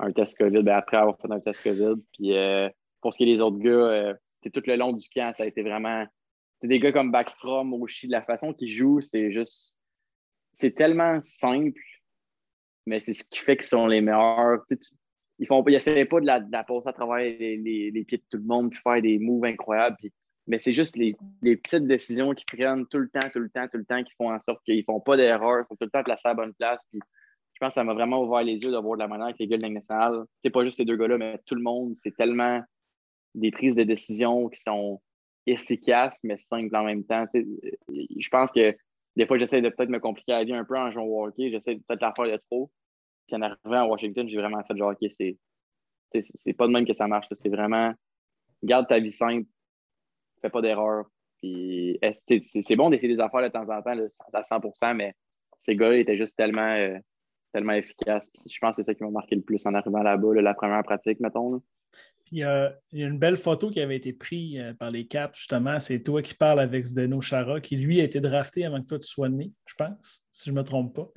un, 0.00 0.12
test 0.12 0.38
COVID, 0.38 0.62
ben, 0.62 0.76
après 0.76 0.96
avoir 0.96 1.18
fait 1.18 1.30
un 1.30 1.40
test 1.40 1.62
COVID. 1.62 2.02
Puis 2.12 2.36
euh, 2.36 2.68
pour 3.00 3.12
ce 3.12 3.18
qui 3.18 3.24
est 3.24 3.34
des 3.34 3.40
autres 3.40 3.58
gars, 3.58 3.70
euh, 3.70 4.14
tout 4.52 4.62
le 4.66 4.76
long 4.76 4.92
du 4.92 5.08
camp, 5.08 5.32
ça 5.34 5.42
a 5.44 5.46
été 5.46 5.62
vraiment. 5.62 6.06
Des 6.62 6.80
gars 6.80 6.92
comme 6.92 7.12
Backstrom, 7.12 7.72
Oshie, 7.74 8.08
la 8.08 8.22
façon 8.22 8.52
qu'ils 8.52 8.70
jouent, 8.70 9.00
c'est 9.00 9.30
juste. 9.32 9.76
C'est 10.52 10.74
tellement 10.74 11.20
simple, 11.22 11.80
mais 12.84 12.98
c'est 12.98 13.12
ce 13.12 13.22
qui 13.22 13.38
fait 13.38 13.56
qu'ils 13.56 13.66
sont 13.66 13.86
les 13.86 14.00
meilleurs. 14.00 14.64
Tu, 14.66 14.76
ils 15.38 15.46
font 15.46 15.64
ils 15.66 16.08
pas 16.08 16.20
de 16.20 16.26
la, 16.26 16.64
passer 16.64 16.88
à 16.88 16.92
travers 16.92 17.18
les, 17.18 18.04
pieds 18.06 18.18
de 18.18 18.24
tout 18.30 18.38
le 18.38 18.44
monde 18.44 18.70
puis 18.70 18.80
faire 18.80 19.00
des 19.00 19.18
moves 19.18 19.44
incroyables. 19.44 19.96
mais 20.46 20.58
c'est 20.58 20.72
juste 20.72 20.96
les, 20.96 21.16
petites 21.42 21.86
décisions 21.86 22.34
qu'ils 22.34 22.58
prennent 22.58 22.86
tout 22.86 22.98
le 22.98 23.08
temps, 23.08 23.28
tout 23.32 23.40
le 23.40 23.50
temps, 23.50 23.68
tout 23.68 23.78
le 23.78 23.84
temps 23.84 24.02
qui 24.02 24.12
font 24.16 24.32
en 24.32 24.40
sorte 24.40 24.62
qu'ils 24.64 24.84
font 24.84 25.00
pas 25.00 25.16
d'erreur, 25.16 25.60
ils 25.60 25.68
sont 25.68 25.76
tout 25.76 25.84
le 25.84 25.90
temps 25.90 26.02
placés 26.02 26.26
à 26.26 26.30
la 26.30 26.34
bonne 26.34 26.54
place. 26.54 26.80
Puis 26.90 27.00
je 27.54 27.58
pense 27.60 27.70
que 27.70 27.74
ça 27.74 27.84
m'a 27.84 27.94
vraiment 27.94 28.22
ouvert 28.22 28.42
les 28.42 28.54
yeux 28.54 28.70
de 28.70 28.76
voir 28.76 28.96
de 28.96 29.02
la 29.02 29.08
manière 29.08 29.32
que 29.32 29.38
les 29.40 29.48
gars 29.48 29.58
de 29.58 29.66
la 29.66 29.72
nationale, 29.72 30.24
c'est 30.42 30.50
pas 30.50 30.64
juste 30.64 30.76
ces 30.78 30.84
deux 30.84 30.96
gars-là, 30.96 31.18
mais 31.18 31.40
tout 31.46 31.54
le 31.54 31.62
monde, 31.62 31.94
c'est 32.02 32.16
tellement 32.16 32.60
des 33.34 33.50
prises 33.50 33.74
de 33.74 33.84
décision 33.84 34.48
qui 34.48 34.60
sont 34.60 35.00
efficaces, 35.46 36.20
mais 36.24 36.36
simples 36.36 36.74
en 36.76 36.84
même 36.84 37.04
temps. 37.04 37.24
je 37.34 38.28
pense 38.28 38.52
que 38.52 38.76
des 39.16 39.26
fois, 39.26 39.36
j'essaie 39.36 39.60
de 39.60 39.68
peut-être 39.68 39.88
me 39.88 39.98
compliquer 39.98 40.32
la 40.32 40.44
vie 40.44 40.54
un 40.54 40.64
peu 40.64 40.78
en 40.78 40.92
jouant 40.92 41.04
au 41.04 41.26
hockey. 41.26 41.50
J'essaie 41.50 41.74
peut-être 41.74 42.00
de 42.00 42.06
la 42.06 42.12
faire 42.16 42.26
de 42.26 42.40
trop. 42.48 42.70
Puis 43.28 43.36
en 43.36 43.42
arrivant 43.42 43.84
à 43.84 43.86
Washington, 43.86 44.28
j'ai 44.28 44.38
vraiment 44.38 44.62
fait 44.64 44.76
genre, 44.76 44.90
OK, 44.90 45.10
c'est, 45.10 45.36
c'est, 46.12 46.52
pas 46.54 46.66
de 46.66 46.72
même 46.72 46.86
que 46.86 46.94
ça 46.94 47.06
marche. 47.06 47.26
C'est 47.32 47.50
vraiment, 47.50 47.92
garde 48.62 48.88
ta 48.88 48.98
vie 48.98 49.10
simple, 49.10 49.46
fais 50.40 50.50
pas 50.50 50.62
d'erreur. 50.62 51.04
Puis 51.36 51.98
c'est, 52.26 52.76
bon 52.76 52.90
d'essayer 52.90 53.14
des 53.14 53.20
affaires 53.20 53.42
de 53.42 53.48
temps 53.48 53.68
en 53.68 53.82
temps 53.82 53.96
à 54.32 54.40
100% 54.40 54.94
mais 54.94 55.14
ces 55.58 55.76
gars-là 55.76 55.98
étaient 55.98 56.16
juste 56.16 56.36
tellement, 56.36 56.74
euh, 56.74 56.98
tellement 57.52 57.74
efficaces. 57.74 58.30
je 58.34 58.58
pense 58.60 58.76
que 58.76 58.82
c'est 58.82 58.86
ça 58.86 58.94
qui 58.94 59.04
m'a 59.04 59.10
marqué 59.10 59.36
le 59.36 59.42
plus 59.42 59.64
en 59.66 59.74
arrivant 59.74 60.02
là-bas, 60.02 60.40
la 60.40 60.54
première 60.54 60.82
pratique, 60.82 61.20
mettons. 61.20 61.62
Puis 62.24 62.42
euh, 62.44 62.68
il 62.92 63.00
y 63.00 63.04
a 63.04 63.06
une 63.06 63.18
belle 63.18 63.36
photo 63.36 63.70
qui 63.70 63.80
avait 63.80 63.96
été 63.96 64.12
prise 64.12 64.60
euh, 64.60 64.74
par 64.74 64.90
les 64.90 65.06
Caps, 65.06 65.38
justement. 65.38 65.78
C'est 65.80 66.02
toi 66.02 66.22
qui 66.22 66.34
parles 66.34 66.60
avec 66.60 66.84
Zdeno 66.84 67.20
Chara, 67.20 67.60
qui 67.60 67.76
lui 67.76 68.00
a 68.00 68.04
été 68.04 68.20
drafté 68.20 68.64
avant 68.64 68.82
que 68.82 68.86
toi 68.86 68.98
tu 68.98 69.08
sois 69.08 69.28
né, 69.28 69.52
je 69.66 69.74
pense, 69.74 70.22
si 70.30 70.50
je 70.50 70.54
ne 70.54 70.60
me 70.60 70.64
trompe 70.64 70.94
pas. 70.94 71.08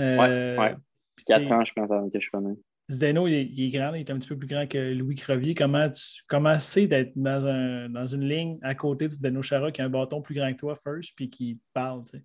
Euh, 0.00 0.56
ouais, 0.56 0.76
puis 1.16 1.24
4 1.24 1.50
ans, 1.50 1.64
je 1.64 1.72
pense, 1.72 1.90
avant 1.90 2.08
que 2.08 2.20
je 2.20 2.30
connais. 2.30 2.54
Zdeno, 2.88 3.26
il 3.26 3.34
est, 3.34 3.68
grand, 3.70 3.94
il 3.94 4.00
est 4.00 4.10
un 4.10 4.18
petit 4.18 4.28
peu 4.28 4.36
plus 4.36 4.46
grand 4.46 4.68
que 4.68 4.94
Louis 4.94 5.16
Crevier. 5.16 5.54
Comment 5.54 5.90
tu 5.90 6.22
comment 6.28 6.56
c'est 6.58 6.86
d'être 6.86 7.12
dans, 7.16 7.44
un, 7.44 7.88
dans 7.88 8.06
une 8.06 8.28
ligne 8.28 8.58
à 8.62 8.76
côté 8.76 9.06
de 9.06 9.10
Zdeno 9.10 9.42
Chara 9.42 9.72
qui 9.72 9.82
a 9.82 9.86
un 9.86 9.90
bâton 9.90 10.22
plus 10.22 10.36
grand 10.36 10.52
que 10.52 10.58
toi, 10.58 10.76
first, 10.76 11.14
puis 11.16 11.28
qui 11.28 11.58
parle, 11.74 12.04
tu 12.04 12.18
sais? 12.18 12.24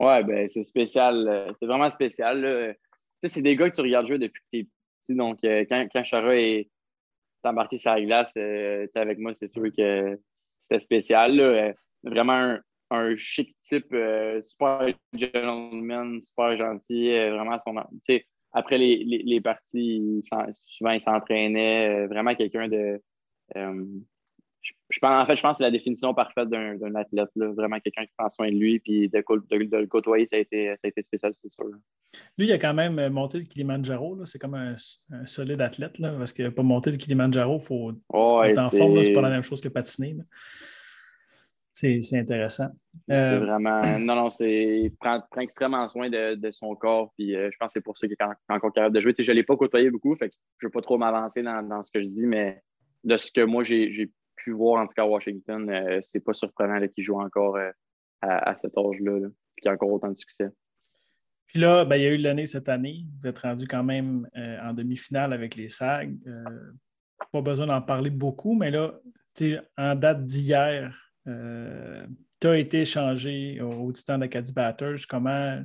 Ouais, 0.00 0.24
ben 0.24 0.48
c'est 0.48 0.64
spécial. 0.64 1.28
Euh, 1.28 1.52
c'est 1.58 1.66
vraiment 1.66 1.90
spécial. 1.90 2.42
Tu 3.22 3.28
sais, 3.28 3.34
c'est 3.34 3.42
des 3.42 3.54
gars 3.54 3.70
que 3.70 3.76
tu 3.76 3.82
regardes 3.82 4.08
jouer 4.08 4.18
depuis 4.18 4.42
que 4.42 4.48
tu 4.52 4.58
es 4.58 4.68
petit. 5.00 5.14
Donc, 5.14 5.38
euh, 5.44 5.64
quand, 5.68 5.86
quand 5.92 6.02
Chara 6.02 6.34
est 6.34 6.68
embarqué 7.44 7.78
sur 7.78 7.92
la 7.92 8.00
glace, 8.00 8.32
euh, 8.36 8.86
avec 8.96 9.18
moi, 9.18 9.32
c'est 9.32 9.46
sûr 9.46 9.62
que 9.76 10.18
c'était 10.62 10.80
spécial. 10.80 11.74
Vraiment 12.02 12.32
un, 12.32 12.60
un 12.92 13.16
chic 13.16 13.56
type, 13.62 13.92
euh, 13.92 14.40
super 14.42 14.86
gentleman, 15.14 16.20
super 16.22 16.56
gentil, 16.56 17.10
euh, 17.10 17.34
vraiment 17.34 17.58
son. 17.58 17.74
Après 18.54 18.76
les, 18.76 19.02
les, 19.04 19.22
les 19.24 19.40
parties, 19.40 20.20
souvent 20.66 20.90
il 20.90 21.00
s'entraînait, 21.00 22.04
euh, 22.04 22.06
vraiment 22.06 22.34
quelqu'un 22.34 22.68
de. 22.68 23.00
Je, 24.90 24.98
pense, 25.00 25.10
en 25.10 25.26
fait, 25.26 25.36
je 25.36 25.42
pense 25.42 25.56
que 25.56 25.58
c'est 25.58 25.64
la 25.64 25.72
définition 25.72 26.14
parfaite 26.14 26.48
d'un 26.48 26.94
athlète, 26.94 27.30
vraiment 27.34 27.80
quelqu'un 27.80 28.04
qui 28.04 28.12
prend 28.16 28.28
soin 28.28 28.48
de 28.48 28.56
lui, 28.56 28.78
puis 28.78 29.08
de, 29.08 29.18
de, 29.18 29.76
le 29.76 29.86
côtoyer, 29.86 30.26
ça 30.26 30.36
a 30.36 30.38
été, 30.38 30.68
ça 30.76 30.82
a 30.84 30.88
été 30.88 31.02
spécial, 31.02 31.32
c'est 31.34 31.50
sûr. 31.50 31.64
Lui, 32.38 32.46
il 32.46 32.52
a 32.52 32.58
quand 32.58 32.74
même 32.74 33.08
monté 33.08 33.38
le 33.38 33.44
Kilimanjaro, 33.44 34.24
c'est 34.24 34.38
comme 34.38 34.54
un, 34.54 34.76
solide 35.26 35.60
athlète, 35.62 35.98
là, 35.98 36.12
parce 36.16 36.38
n'a 36.38 36.52
pas 36.52 36.62
monté 36.62 36.92
le 36.92 36.96
Kilimanjaro, 36.96 37.58
il 37.58 37.64
faut 37.64 37.90
être 38.44 38.58
en 38.58 38.68
forme, 38.68 39.02
c'est 39.02 39.12
pas 39.12 39.22
la 39.22 39.30
même 39.30 39.42
chose 39.42 39.60
que 39.60 39.68
patiner. 39.68 40.14
C'est 41.72 42.18
intéressant. 42.18 42.68
C'est 43.08 43.14
euh, 43.14 43.38
vraiment. 43.38 43.80
Non, 43.98 44.14
non, 44.14 44.30
c'est. 44.30 44.92
Prend, 45.00 45.20
prend 45.30 45.40
extrêmement 45.40 45.88
soin 45.88 46.10
de, 46.10 46.50
son 46.50 46.74
corps. 46.76 47.12
Puis 47.16 47.34
euh, 47.34 47.50
je 47.50 47.56
pense 47.56 47.68
que 47.68 47.72
c'est 47.74 47.80
pour 47.80 47.96
ça 47.96 48.06
qu'il 48.06 48.16
est 48.18 48.52
encore 48.52 48.72
capable 48.72 48.94
de 48.94 49.00
jouer. 49.00 49.14
je 49.18 49.30
ne 49.30 49.36
l'ai 49.36 49.42
pas 49.42 49.56
côtoyé 49.56 49.90
beaucoup, 49.90 50.14
fait 50.14 50.28
que 50.28 50.34
je 50.58 50.66
ne 50.66 50.68
veux 50.68 50.72
pas 50.72 50.82
trop 50.82 50.98
m'avancer 50.98 51.42
dans, 51.42 51.82
ce 51.82 51.90
que 51.90 52.02
je 52.02 52.08
dis, 52.08 52.26
mais 52.26 52.62
de 53.04 53.16
ce 53.16 53.32
que 53.32 53.40
moi 53.40 53.64
j'ai 53.64 54.10
pu 54.36 54.52
voir, 54.52 54.82
en 54.82 54.86
tout 54.86 54.94
cas 54.94 55.02
à 55.02 55.06
Washington, 55.06 55.70
euh, 55.70 56.00
c'est 56.02 56.20
pas 56.20 56.34
surprenant 56.34 56.86
qu'il 56.88 57.04
joue 57.04 57.18
encore 57.18 57.58
à, 58.20 58.56
cet 58.60 58.76
âge-là, 58.76 59.18
là, 59.18 59.28
puis 59.56 59.62
qu'il 59.62 59.70
a 59.70 59.74
encore 59.74 59.90
autant 59.92 60.10
de 60.10 60.16
succès. 60.16 60.48
Puis 61.46 61.58
là, 61.58 61.84
ben, 61.84 61.96
il 61.96 62.02
y 62.02 62.06
a 62.06 62.10
eu 62.10 62.16
l'année 62.18 62.46
cette 62.46 62.68
année. 62.68 63.04
Vous 63.20 63.28
êtes 63.28 63.38
rendu 63.38 63.66
quand 63.66 63.82
même 63.82 64.28
en 64.34 64.72
demi-finale 64.74 65.32
avec 65.32 65.56
les 65.56 65.68
SAG. 65.68 66.14
pas 67.32 67.40
besoin 67.40 67.66
d'en 67.66 67.82
parler 67.82 68.10
beaucoup, 68.10 68.54
mais 68.54 68.70
là, 68.70 68.94
en 69.76 69.94
date 69.94 70.24
d'hier, 70.24 71.11
euh, 71.28 72.06
tu 72.40 72.46
as 72.46 72.58
été 72.58 72.80
échangé 72.80 73.60
au, 73.60 73.92
Titan 73.92 74.18
d'Acadie 74.18 74.52
Batters. 74.52 75.06
Comment 75.08 75.62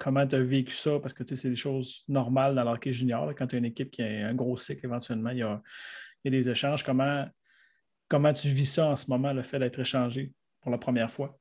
comment 0.00 0.26
tu 0.26 0.34
as 0.34 0.42
vécu 0.42 0.72
ça? 0.72 0.98
Parce 0.98 1.12
que 1.12 1.22
c'est 1.24 1.50
des 1.50 1.56
choses 1.56 2.04
normales 2.08 2.54
dans 2.54 2.64
l'hockey 2.64 2.90
junior. 2.90 3.32
quand 3.36 3.46
tu 3.46 3.56
as 3.56 3.58
une 3.58 3.66
équipe 3.66 3.90
qui 3.90 4.02
a 4.02 4.28
un 4.28 4.34
gros 4.34 4.56
cycle, 4.56 4.84
éventuellement, 4.86 5.30
il 5.30 5.38
y 5.38 5.42
a, 5.42 5.60
des 6.24 6.48
échanges. 6.48 6.82
Comment, 6.82 7.26
comment 8.08 8.32
tu 8.32 8.48
vis 8.48 8.66
ça 8.66 8.88
en 8.88 8.96
ce 8.96 9.10
moment, 9.10 9.32
le 9.32 9.42
fait 9.42 9.58
d'être 9.58 9.78
échangé 9.78 10.32
pour 10.62 10.70
la 10.70 10.78
première 10.78 11.10
fois? 11.10 11.38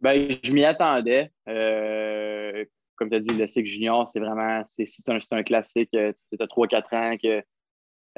Ben, 0.00 0.36
je 0.42 0.52
m'y 0.52 0.64
attendais. 0.64 1.30
Euh, 1.48 2.64
comme 2.96 3.10
tu 3.10 3.16
as 3.16 3.20
dit, 3.20 3.34
le 3.34 3.46
cycle 3.46 3.68
junior, 3.68 4.08
c'est 4.08 4.20
vraiment 4.20 4.62
c'est 4.64 4.86
un, 5.08 5.18
un, 5.30 5.42
classique. 5.42 5.90
Tu 5.92 5.98
as 5.98 6.46
3-4 6.46 6.96
ans 6.96 7.16
que 7.16 7.42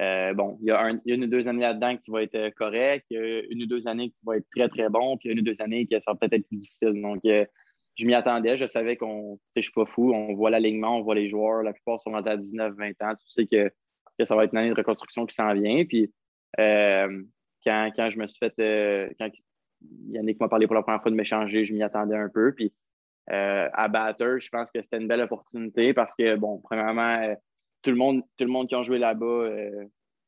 euh, 0.01 0.33
bon, 0.33 0.59
il 0.63 0.69
y, 0.69 0.71
a 0.71 0.91
une 1.07 1.25
ou 1.25 1.27
deux 1.27 1.49
années 1.49 1.63
là-dedans 1.63 1.97
que 1.97 2.03
tu 2.03 2.11
vas 2.11 2.23
être 2.23 2.35
euh, 2.35 2.51
correct, 2.57 3.07
une 3.11 3.63
ou 3.63 3.67
deux 3.67 3.87
années 3.87 4.11
que 4.11 4.15
tu 4.15 4.37
être 4.37 4.47
très, 4.57 4.69
très 4.69 4.89
bon, 4.89 5.19
puis 5.19 5.29
une 5.29 5.41
ou 5.41 5.43
deux 5.43 5.61
années 5.61 5.87
que 5.87 5.99
ça 6.01 6.13
va 6.13 6.15
peut-être 6.15 6.33
être 6.33 6.49
plus 6.49 6.57
difficile. 6.57 7.01
Donc, 7.01 7.21
euh, 7.27 7.45
je 7.97 8.07
m'y 8.07 8.15
attendais. 8.15 8.57
Je 8.57 8.67
savais 8.67 8.97
qu'on, 8.97 9.39
je 9.55 9.61
suis 9.61 9.73
pas 9.73 9.85
fou, 9.85 10.15
on 10.15 10.35
voit 10.35 10.51
l'alignement, 10.51 10.99
on 10.99 11.03
voit 11.03 11.15
les 11.15 11.29
joueurs. 11.29 11.63
La 11.63 11.75
plupart 11.75 12.01
sont 12.01 12.15
à 12.15 12.37
19, 12.37 12.75
20 12.75 12.91
ans. 13.03 13.15
Tu 13.15 13.29
sais 13.29 13.47
que, 13.47 13.71
ça 14.25 14.37
va 14.37 14.45
être 14.45 14.53
une 14.53 14.59
année 14.59 14.71
de 14.71 14.75
reconstruction 14.75 15.27
qui 15.27 15.35
s'en 15.35 15.53
vient. 15.53 15.85
Puis 15.85 16.11
euh, 16.59 17.23
quand, 17.65 18.11
je 18.11 18.19
me 18.19 18.27
suis 18.27 18.39
fait, 18.39 19.15
quand 19.19 19.29
Yannick 20.09 20.41
m'a 20.41 20.49
parlé 20.49 20.67
pour 20.67 20.77
la 20.77 20.83
première 20.83 21.03
fois 21.03 21.11
de 21.11 21.17
m'échanger, 21.17 21.65
je 21.65 21.75
m'y 21.75 21.83
attendais 21.83 22.17
un 22.17 22.29
peu. 22.29 22.55
Puis 22.55 22.73
à 23.27 23.89
Batter, 23.89 24.37
je 24.39 24.49
pense 24.49 24.71
que 24.71 24.81
c'était 24.81 24.99
une 24.99 25.09
belle 25.09 25.21
opportunité 25.21 25.93
parce 25.93 26.15
que, 26.15 26.37
bon, 26.37 26.61
premièrement, 26.63 27.35
tout 27.83 27.91
le 27.91 27.97
monde, 27.97 28.23
tout 28.37 28.45
le 28.45 28.51
monde 28.51 28.69
qui 28.69 28.75
a 28.75 28.83
joué 28.83 28.99
là-bas, 28.99 29.49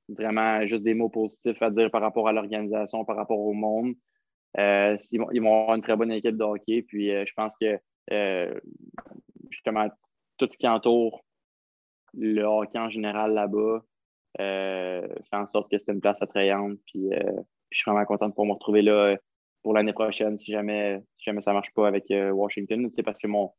vraiment 0.09 0.67
juste 0.67 0.83
des 0.83 0.95
mots 0.95 1.09
positifs 1.09 1.61
à 1.63 1.71
dire 1.71 1.91
par 1.91 2.01
rapport 2.01 2.29
à 2.29 2.33
l'organisation, 2.33 3.05
par 3.05 3.17
rapport 3.17 3.39
au 3.39 3.53
monde. 3.53 3.95
Euh, 4.59 4.97
ils, 5.11 5.19
vont, 5.19 5.63
avoir 5.63 5.77
une 5.77 5.83
très 5.83 5.97
bonne 5.97 6.13
équipe 6.13 6.37
de 6.37 6.45
hockey. 6.45 6.83
Puis 6.83 7.11
euh, 7.11 7.25
je 7.27 7.33
pense 7.35 7.55
que 7.61 7.79
euh, 8.13 8.61
justement, 9.51 9.89
tout 10.39 10.49
ce 10.51 10.57
qui 10.57 10.69
entoure 10.69 11.25
le 12.17 12.43
hockey 12.43 12.79
en 12.79 12.91
général 12.91 13.35
là-bas 13.35 13.83
fait 14.37 15.37
en 15.37 15.47
sorte 15.47 15.71
que 15.71 15.79
c'était 15.79 15.93
une 15.93 16.01
place 16.01 16.21
attrayante. 16.21 16.79
Puis, 16.87 17.09
je 17.71 17.79
suis 17.79 17.89
vraiment 17.89 18.05
content 18.05 18.29
de 18.29 18.33
pouvoir 18.33 18.49
me 18.49 18.53
retrouver 18.55 18.83
là 18.83 19.17
pour 19.63 19.75
l'année 19.75 19.93
prochaine 19.93 20.37
si 20.37 20.51
jamais, 20.51 21.01
si 21.19 21.25
jamais 21.25 21.41
ça 21.41 21.53
ne 21.53 21.57
marche 21.57 21.73
pas 21.73 21.87
avec 21.87 22.07
Washington. 22.11 22.91
C'est 22.95 23.05
parce 23.05 23.21
que 23.21 23.29
mon, 23.29 23.53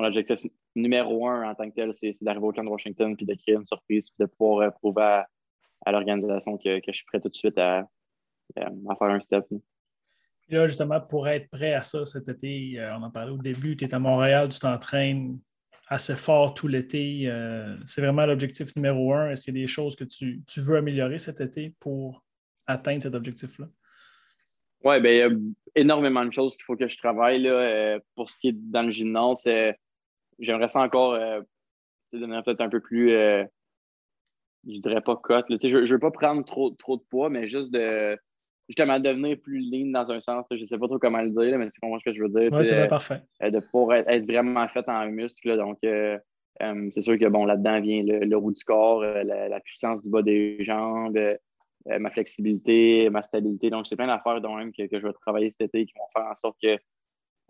mon 0.00 0.06
objectif 0.06 0.40
numéro 0.74 1.28
un 1.28 1.50
en 1.50 1.54
tant 1.54 1.68
que 1.68 1.74
tel, 1.74 1.94
c'est 1.94 2.14
d'arriver 2.22 2.46
au 2.46 2.52
camp 2.52 2.64
de 2.64 2.68
Washington 2.68 3.16
puis 3.16 3.26
de 3.26 3.34
créer 3.34 3.56
une 3.56 3.66
surprise 3.66 4.10
puis 4.10 4.24
de 4.24 4.30
pouvoir 4.30 4.72
prouver 4.74 5.22
à, 5.84 5.92
l'organisation 5.92 6.58
que, 6.58 6.80
je 6.86 6.92
suis 6.92 7.04
prêt 7.06 7.20
tout 7.20 7.28
de 7.28 7.34
suite 7.34 7.58
à, 7.58 7.86
à 8.56 8.96
faire 8.96 9.08
un 9.08 9.20
step 9.20 9.44
là, 10.56 10.66
justement, 10.66 11.00
pour 11.00 11.28
être 11.28 11.48
prêt 11.50 11.74
à 11.74 11.82
ça 11.82 12.04
cet 12.04 12.28
été, 12.28 12.78
euh, 12.78 12.96
on 12.96 13.02
en 13.02 13.10
parlait 13.10 13.32
au 13.32 13.38
début, 13.38 13.76
tu 13.76 13.84
es 13.84 13.94
à 13.94 13.98
Montréal, 13.98 14.48
tu 14.48 14.58
t'entraînes 14.58 15.38
assez 15.88 16.16
fort 16.16 16.54
tout 16.54 16.68
l'été. 16.68 17.22
Euh, 17.26 17.76
c'est 17.84 18.00
vraiment 18.00 18.26
l'objectif 18.26 18.74
numéro 18.76 19.12
un. 19.12 19.30
Est-ce 19.30 19.42
qu'il 19.42 19.56
y 19.56 19.60
a 19.60 19.62
des 19.62 19.66
choses 19.66 19.96
que 19.96 20.04
tu, 20.04 20.42
veux 20.56 20.76
améliorer 20.76 21.18
cet 21.18 21.40
été 21.40 21.74
pour 21.80 22.24
atteindre 22.66 23.02
cet 23.02 23.14
objectif-là? 23.14 23.66
Oui, 24.84 25.00
bien, 25.00 25.12
il 25.12 25.18
y 25.18 25.22
a 25.22 25.30
énormément 25.74 26.24
de 26.24 26.30
choses 26.30 26.56
qu'il 26.56 26.64
faut 26.64 26.76
que 26.76 26.88
je 26.88 26.96
travaille. 26.96 27.42
Là, 27.42 27.50
euh, 27.50 28.00
pour 28.14 28.30
ce 28.30 28.36
qui 28.38 28.48
est 28.48 28.56
dans 28.56 28.82
le 28.82 28.92
gymnase, 28.92 29.46
j'aimerais 30.40 30.68
ça 30.68 30.80
encore 30.80 31.18
donner 32.12 32.40
peut-être 32.44 32.60
un 32.60 32.68
peu 32.68 32.80
plus, 32.80 33.10
je 33.10 33.46
ne 34.66 34.80
dirais 34.80 35.00
pas 35.00 35.16
cote. 35.16 35.46
Je 35.48 35.76
ne 35.76 35.86
veux 35.86 35.98
pas 35.98 36.10
prendre 36.10 36.44
trop, 36.44 36.70
trop 36.70 36.96
de 36.96 37.02
poids, 37.08 37.30
mais 37.30 37.48
juste 37.48 37.70
de 37.72 38.18
justement 38.70 39.00
devenir 39.00 39.36
plus 39.40 39.58
lean 39.58 39.90
dans 39.90 40.10
un 40.10 40.20
sens. 40.20 40.46
Je 40.50 40.56
ne 40.56 40.64
sais 40.64 40.78
pas 40.78 40.86
trop 40.86 40.98
comment 40.98 41.20
le 41.20 41.30
dire, 41.30 41.58
mais 41.58 41.66
c'est 41.72 41.80
comment 41.82 41.98
ce 41.98 42.04
que 42.04 42.12
je 42.12 42.22
veux 42.22 42.28
dire. 42.28 42.50
Oui, 42.52 42.64
c'est 42.64 42.86
parfait. 42.88 43.20
Euh, 43.42 43.50
de 43.50 43.58
pouvoir 43.58 43.98
être, 44.08 44.24
vraiment 44.24 44.66
fait 44.68 44.88
en 44.88 45.06
muscle. 45.06 45.56
donc, 45.56 45.78
euh, 45.84 46.16
euh, 46.62 46.88
c'est 46.90 47.00
sûr 47.00 47.18
que 47.18 47.26
bon, 47.26 47.44
là-dedans 47.44 47.80
vient 47.80 48.02
le, 48.04 48.36
roue 48.36 48.52
du 48.52 48.62
corps, 48.62 49.02
la, 49.02 49.60
puissance 49.60 50.02
du 50.02 50.10
bas 50.10 50.22
des 50.22 50.62
jambes, 50.64 51.18
ma 51.86 52.10
flexibilité, 52.10 53.10
ma 53.10 53.22
stabilité. 53.22 53.70
Donc, 53.70 53.86
c'est 53.86 53.96
plein 53.96 54.06
d'affaires 54.06 54.40
même 54.40 54.72
que, 54.72 54.86
que, 54.86 55.00
je 55.00 55.06
vais 55.06 55.12
travailler 55.14 55.50
cet 55.50 55.74
été 55.74 55.86
qui 55.86 55.94
vont 55.98 56.06
faire 56.14 56.30
en 56.30 56.34
sorte 56.34 56.56
que, 56.62 56.76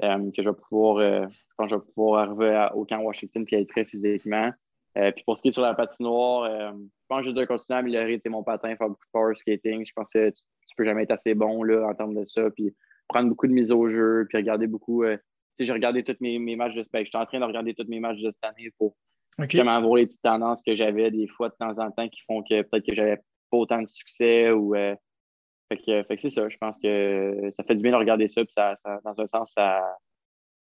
que 0.01 0.43
je 0.43 0.49
vais 0.49 0.57
pouvoir, 0.57 1.29
quand 1.57 1.69
je 1.69 1.75
vais 1.75 1.81
pouvoir 1.95 2.29
arriver 2.29 2.69
au 2.75 2.85
camp 2.85 3.01
Washington 3.01 3.45
et 3.51 3.57
être 3.57 3.69
prêt 3.69 3.85
physiquement. 3.85 4.51
puis 4.95 5.25
pour 5.25 5.37
ce 5.37 5.43
qui 5.43 5.49
est 5.49 5.53
sur 5.53 5.63
la 5.63 5.75
patinoire, 5.75 6.73
je 7.11 7.17
pense 7.17 7.21
que 7.23 7.27
je 7.27 7.35
dois 7.35 7.47
continuer 7.47 7.77
à 7.77 7.81
améliorer 7.81 8.21
mon 8.27 8.43
patin, 8.43 8.77
faire 8.77 8.89
beaucoup 8.89 9.05
de 9.05 9.11
power 9.13 9.35
skating. 9.35 9.85
Je 9.85 9.93
pense 9.93 10.13
que 10.13 10.31
tu, 10.31 10.43
ne 10.43 10.75
peux 10.77 10.85
jamais 10.85 11.03
être 11.03 11.11
assez 11.11 11.35
bon 11.35 11.63
là, 11.63 11.87
en 11.87 11.95
termes 11.95 12.15
de 12.15 12.25
ça. 12.25 12.51
Puis 12.51 12.75
prendre 13.11 13.29
beaucoup 13.29 13.47
de 13.47 13.53
mise 13.53 13.73
au 13.73 13.89
jeu, 13.89 14.27
puis 14.29 14.39
regarder 14.39 14.67
beaucoup. 14.67 15.05
Euh, 15.05 15.17
j'ai 15.59 15.73
regardé 15.73 16.03
tous 16.03 16.17
mes, 16.21 16.39
matchs 16.57 16.75
de 16.75 16.85
ben, 16.93 17.05
Je 17.05 17.09
suis 17.09 17.19
en 17.19 17.27
train 17.27 17.41
de 17.41 17.45
regarder 17.45 17.75
tous 17.75 17.87
mes 17.89 18.01
matchs 18.01 18.21
de 18.21 18.31
cette 18.31 18.45
année 18.45 18.71
pour 18.79 18.97
vraiment 19.39 19.81
voir 19.83 19.97
les 19.97 20.07
petites 20.07 20.23
tendances 20.23 20.63
que 20.63 20.75
j'avais 20.75 21.11
des 21.11 21.27
fois 21.27 21.51
de 21.51 21.55
temps 21.59 21.79
en 21.79 21.91
temps 21.91 22.09
qui 22.09 22.21
font 22.23 22.43
que 22.43 22.63
peut-être 22.63 22.87
que 22.87 22.95
j'avais 22.95 23.17
pas 23.51 23.57
autant 23.57 23.83
de 23.83 23.89
succès 23.89 24.51
ou. 24.51 24.75
Euh, 24.75 24.95
fait 25.79 26.17
que, 26.17 26.21
c'est 26.21 26.31
ça. 26.31 26.49
Je 26.49 26.57
pense 26.57 26.77
que 26.79 27.51
ça 27.53 27.63
fait 27.63 27.77
du 27.77 27.83
bien 27.83 27.93
de 27.93 27.97
regarder 27.97 28.29
ça. 28.29 28.43
Puis 28.45 28.53
ça, 28.53 28.75
dans 29.05 29.21
un 29.21 29.27
sens, 29.27 29.53
ça, 29.53 29.81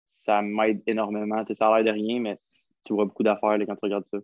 ça 0.08 0.42
m'aide 0.42 0.82
énormément. 0.88 1.44
ça 1.52 1.68
a 1.68 1.82
l'air 1.82 1.94
de 1.94 2.00
rien, 2.00 2.20
mais 2.20 2.38
tu 2.86 2.94
vois 2.94 3.06
beaucoup 3.06 3.24
d'affaires 3.24 3.58
quand 3.68 3.76
tu 3.76 3.80
regardes 3.84 4.06
ça. 4.06 4.18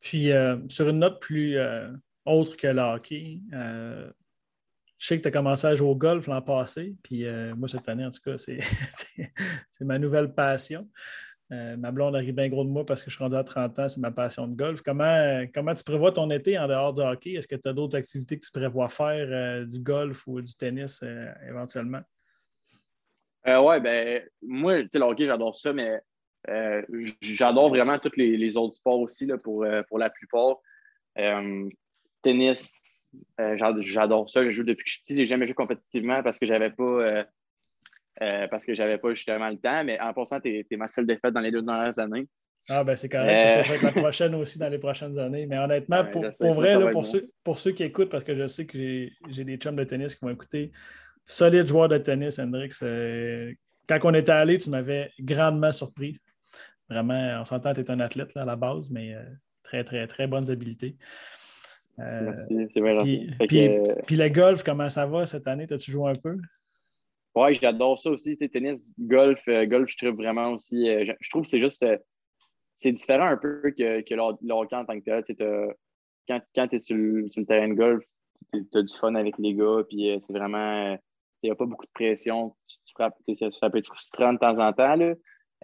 Puis, 0.00 0.30
euh, 0.32 0.56
sur 0.68 0.88
une 0.88 0.98
note 0.98 1.20
plus 1.20 1.56
euh, 1.56 1.90
autre 2.24 2.56
que 2.56 2.68
le 2.68 2.80
hockey, 2.80 3.40
euh, 3.52 4.10
je 4.98 5.06
sais 5.06 5.16
que 5.16 5.22
tu 5.22 5.28
as 5.28 5.32
commencé 5.32 5.66
à 5.66 5.74
jouer 5.74 5.88
au 5.88 5.96
golf 5.96 6.26
l'an 6.26 6.42
passé. 6.42 6.94
Puis, 7.02 7.24
moi, 7.56 7.68
cette 7.68 7.88
année, 7.88 8.04
en 8.04 8.10
tout 8.10 8.20
cas, 8.24 8.36
c'est 8.36 8.58
ma 9.80 9.98
nouvelle 9.98 10.34
passion. 10.34 10.88
Ma 11.50 11.90
blonde 11.90 12.14
arrive 12.14 12.34
bien 12.34 12.48
gros 12.48 12.64
de 12.64 12.68
moi 12.68 12.84
parce 12.84 13.02
que 13.02 13.10
je 13.10 13.16
suis 13.16 13.24
rendu 13.24 13.36
à 13.36 13.44
30 13.44 13.78
ans, 13.78 13.88
c'est 13.88 14.00
ma 14.00 14.10
passion 14.10 14.46
de 14.46 14.54
golf. 14.54 14.82
Comment, 14.82 15.44
comment 15.54 15.74
tu 15.74 15.82
prévois 15.82 16.12
ton 16.12 16.30
été 16.30 16.58
en 16.58 16.68
dehors 16.68 16.92
du 16.92 17.00
hockey? 17.00 17.32
Est-ce 17.32 17.48
que 17.48 17.56
tu 17.56 17.68
as 17.68 17.72
d'autres 17.72 17.96
activités 17.96 18.38
que 18.38 18.44
tu 18.44 18.50
prévois 18.50 18.88
faire, 18.88 19.66
du 19.66 19.80
golf 19.80 20.26
ou 20.26 20.42
du 20.42 20.54
tennis 20.54 21.02
éventuellement? 21.48 22.02
oui, 23.46 23.80
ben 23.80 24.22
moi, 24.42 24.78
le 24.78 25.00
hockey, 25.00 25.24
j'adore 25.24 25.56
ça, 25.56 25.72
mais 25.72 26.00
euh, 26.48 26.82
j'adore 27.20 27.68
vraiment 27.68 27.98
tous 27.98 28.12
les, 28.16 28.56
autres 28.56 28.74
sports 28.74 29.00
aussi 29.00 29.26
là, 29.26 29.38
pour, 29.38 29.64
euh, 29.64 29.82
pour 29.88 29.98
la 29.98 30.10
plupart. 30.10 30.56
Euh, 31.18 31.68
tennis, 32.22 33.06
j'adore 33.38 34.28
ça. 34.28 34.44
Je 34.44 34.50
joue 34.50 34.64
depuis 34.64 34.84
que 34.84 34.90
je 34.90 34.94
suis 34.94 35.02
petit. 35.02 35.16
J'ai 35.16 35.26
jamais 35.26 35.46
joué 35.46 35.54
compétitivement 35.54 36.22
parce 36.22 36.38
que 36.38 36.46
j'avais 36.46 36.70
pas 36.70 37.24
parce 38.50 38.64
que 38.64 38.74
j'avais 38.74 38.98
pas 38.98 39.10
justement 39.14 39.48
le 39.48 39.58
temps. 39.58 39.84
Mais 39.84 40.00
en 40.00 40.12
passant, 40.12 40.40
tu 40.40 40.66
es, 40.70 40.76
ma 40.76 40.88
seule 40.88 41.06
défaite 41.06 41.32
dans 41.32 41.40
les 41.40 41.50
deux 41.50 41.62
dernières 41.62 41.98
années. 41.98 42.26
Ah 42.70 42.84
ben 42.84 42.94
c'est 42.96 43.08
correct, 43.08 43.64
je 43.64 43.70
vais 43.70 43.76
être 43.76 43.82
la 43.82 43.92
prochaine 43.92 44.34
aussi 44.34 44.58
dans 44.58 44.68
les 44.68 44.76
prochaines 44.78 45.18
années. 45.18 45.46
Mais 45.46 45.56
honnêtement, 45.56 46.04
pour, 46.04 46.22
vrai, 46.52 46.90
pour, 46.90 47.06
ceux, 47.06 47.30
pour 47.42 47.58
ceux 47.58 47.70
qui 47.70 47.82
écoutent, 47.82 48.10
parce 48.10 48.24
que 48.24 48.34
je 48.34 48.46
sais 48.46 48.66
que 48.66 49.08
j'ai 49.30 49.44
des 49.44 49.56
chums 49.56 49.74
de 49.74 49.84
tennis 49.84 50.14
qui 50.14 50.22
vont 50.22 50.30
écouter, 50.30 50.70
solide 51.24 51.66
joueur 51.66 51.88
de 51.88 51.96
tennis, 51.96 52.38
Hendrix. 52.38 52.70
quand 53.88 53.98
on 54.04 54.12
était 54.12 54.32
allé, 54.32 54.58
tu 54.58 54.68
m'avais 54.68 55.10
grandement 55.18 55.72
surpris. 55.72 56.18
Vraiment, 56.90 57.38
on 57.40 57.44
s'entend, 57.44 57.72
tu 57.72 57.80
es 57.80 57.90
un 57.90 58.00
athlète 58.00 58.36
à 58.36 58.44
la 58.44 58.56
base, 58.56 58.90
mais 58.90 59.14
euh, 59.14 59.22
très, 59.62 59.84
très, 59.84 60.06
très 60.06 60.26
bonnes 60.26 60.50
habiletés. 60.50 60.96
Merci, 61.98 62.68
c'est 62.72 62.80
vrai. 62.80 62.96
Puis, 63.46 64.16
le 64.16 64.28
golf, 64.28 64.62
comment 64.62 64.88
ça 64.88 65.04
va 65.06 65.26
cette 65.26 65.46
année? 65.46 65.66
As-tu 65.70 65.90
joué 65.90 66.10
un 66.10 66.14
peu? 66.14 66.36
Oui, 67.34 67.54
j'adore 67.54 67.98
ça 67.98 68.10
aussi. 68.10 68.36
Tennis, 68.36 68.92
golf, 68.98 69.40
euh, 69.48 69.66
golf, 69.66 69.90
je 69.90 69.96
trouve 69.96 70.16
vraiment 70.16 70.52
aussi. 70.52 70.88
Euh, 70.88 71.12
je, 71.20 71.30
trouve 71.30 71.42
que 71.42 71.48
c'est 71.48 71.60
juste. 71.60 71.84
c'est 72.76 72.92
différent 72.92 73.26
un 73.26 73.36
peu 73.36 73.72
que, 73.76 74.00
que 74.00 74.18
en 74.18 74.84
tant 74.84 75.00
que 75.00 75.04
tel. 75.04 75.74
Quand, 76.26 76.40
quand 76.54 76.68
tu 76.68 76.76
es 76.76 76.78
sur 76.78 76.96
le, 76.96 77.44
terrain 77.46 77.68
de 77.68 77.74
golf, 77.74 78.04
tu 78.52 78.66
as 78.74 78.82
du 78.82 78.94
fun 78.98 79.14
avec 79.14 79.38
les 79.38 79.54
gars, 79.54 79.82
puis 79.88 80.16
c'est 80.20 80.32
vraiment. 80.32 80.98
Il 81.42 81.46
n'y 81.46 81.50
a 81.50 81.54
pas 81.54 81.66
beaucoup 81.66 81.86
de 81.86 81.92
pression. 81.92 82.56
Tu, 82.66 82.92
frappes, 82.94 83.16
ça 83.24 83.70
peut 83.70 83.78
être 83.78 83.86
frustrant 83.86 84.32
de 84.32 84.38
temps 84.38 84.58
en 84.58 84.72
temps. 84.72 84.96
Là. 84.96 85.14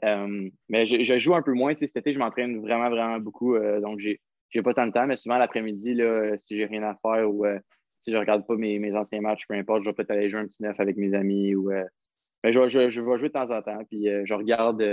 Euh, 0.03 0.51
mais 0.69 0.87
je, 0.87 1.19
joue 1.19 1.35
un 1.35 1.43
peu 1.43 1.53
moins. 1.53 1.75
Cet 1.77 1.97
été, 1.97 2.13
je 2.13 2.19
m'entraîne 2.19 2.61
vraiment, 2.61 2.91
vraiment 2.91 3.19
beaucoup. 3.19 3.55
Euh, 3.55 3.81
donc, 3.81 4.01
j'ai 4.01 4.21
n'ai 4.55 4.63
pas 4.63 4.75
tant 4.75 4.87
de 4.87 4.93
temps, 4.93 5.07
mais 5.07 5.17
souvent 5.17 5.37
l'après-midi, 5.37 5.99
si 6.39 6.57
j'ai 6.57 6.67
rien 6.67 6.85
à 6.85 6.95
faire 7.03 7.29
ou 7.29 7.45
euh, 7.45 7.59
si 8.05 8.11
je 8.11 8.17
ne 8.17 8.21
regarde 8.21 8.47
pas 8.47 8.55
mes, 8.55 8.95
anciens 8.95 9.23
matchs, 9.23 9.47
peu 9.49 9.55
importe, 9.55 9.83
je 9.83 9.89
vais 9.89 9.95
peut-être 9.95 10.11
aller 10.11 10.29
jouer 10.29 10.41
un 10.41 10.47
petit 10.47 10.63
neuf 10.63 10.79
avec 10.79 10.97
mes 10.97 11.15
amis. 11.15 11.55
Ou, 11.55 11.71
mais 11.71 12.53
je, 12.53 12.69
je, 12.69 12.79
vais 12.79 13.19
jouer 13.19 13.29
de 13.29 13.33
temps 13.33 13.51
en 13.51 13.63
temps. 13.63 13.83
Puis 13.87 14.07
je 14.25 14.35
regarde 14.35 14.85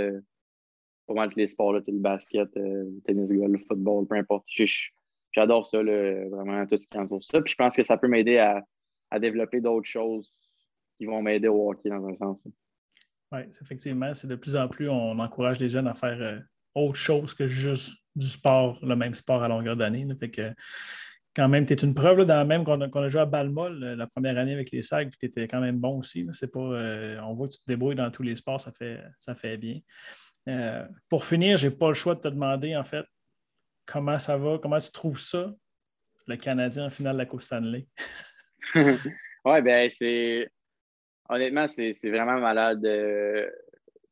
pas 1.06 1.14
mal 1.14 1.28
tous 1.30 1.38
les 1.38 1.46
sports, 1.46 1.74
là, 1.74 1.80
le 1.86 1.98
basket, 1.98 2.48
le 2.56 3.00
tennis, 3.04 3.30
le 3.30 3.58
football, 3.58 4.06
peu 4.06 4.16
importe. 4.16 4.46
J'adore 5.30 5.66
ça, 5.66 5.82
vraiment 5.82 6.66
tout 6.66 6.78
ce 6.78 6.86
qui 6.86 6.98
entoure 6.98 7.22
ça. 7.22 7.42
Puis 7.42 7.52
je 7.52 7.56
pense 7.56 7.76
que 7.76 7.82
ça 7.82 7.98
peut 7.98 8.08
m'aider 8.08 8.38
à, 8.38 8.64
à 9.10 9.20
développer 9.20 9.60
d'autres 9.60 9.88
choses 9.88 10.30
qui 10.96 11.04
vont 11.04 11.20
m'aider 11.20 11.48
au 11.48 11.70
hockey 11.70 11.90
dans 11.90 12.06
un 12.06 12.16
sens. 12.16 12.42
Oui, 13.30 13.40
effectivement, 13.60 14.12
c'est 14.14 14.28
de 14.28 14.36
plus 14.36 14.56
en 14.56 14.68
plus, 14.68 14.88
on 14.88 15.18
encourage 15.18 15.58
les 15.58 15.68
jeunes 15.68 15.86
à 15.86 15.94
faire 15.94 16.20
euh, 16.20 16.38
autre 16.74 16.96
chose 16.96 17.34
que 17.34 17.46
juste 17.46 17.92
du 18.14 18.26
sport, 18.26 18.78
le 18.82 18.94
même 18.94 19.14
sport 19.14 19.42
à 19.42 19.48
longueur 19.48 19.76
d'année. 19.76 20.06
Fait 20.20 20.30
que 20.30 20.52
quand 21.34 21.48
même, 21.48 21.66
tu 21.66 21.72
es 21.72 21.76
une 21.76 21.94
preuve, 21.94 22.24
dans 22.24 22.46
même 22.46 22.64
qu'on 22.64 22.80
a, 22.80 23.08
joué 23.08 23.20
à 23.20 23.26
Balmol 23.26 23.82
euh, 23.82 23.96
la 23.96 24.06
première 24.06 24.38
année 24.38 24.52
avec 24.52 24.70
les 24.70 24.82
sacs, 24.82 25.08
puis 25.08 25.18
tu 25.18 25.26
étais 25.26 25.48
quand 25.48 25.60
même 25.60 25.78
bon 25.78 25.98
aussi. 25.98 26.24
Pas, 26.52 26.60
euh, 26.60 27.18
on 27.22 27.34
voit 27.34 27.48
que 27.48 27.54
tu 27.54 27.60
te 27.60 27.66
débrouilles 27.66 27.96
dans 27.96 28.10
tous 28.10 28.22
les 28.22 28.36
sports, 28.36 28.60
ça 28.60 28.72
fait, 28.72 29.00
ça 29.18 29.34
fait 29.34 29.56
bien. 29.56 29.80
pour 31.08 31.24
finir, 31.24 31.56
je 31.56 31.68
n'ai 31.68 31.74
pas 31.74 31.88
le 31.88 31.94
choix 31.94 32.14
de 32.14 32.20
te 32.20 32.28
demander, 32.28 32.76
en 32.76 32.84
fait, 32.84 33.06
comment 33.86 34.18
ça 34.18 34.36
va, 34.36 34.58
comment 34.58 34.78
tu 34.78 34.90
trouves 34.92 35.20
ça, 35.20 35.52
le 36.26 36.36
Canadien 36.36 36.86
en 36.86 36.90
finale 36.90 37.14
de 37.14 37.18
la 37.18 37.26
Coupe 37.26 37.42
Stanley? 37.42 37.86
oui, 38.74 39.62
bien, 39.62 39.88
c'est 39.90 40.48
honnêtement, 41.28 41.66
c'est 41.66 41.92
vraiment 42.10 42.38
malade. 42.38 42.84
Euh, 42.84 43.48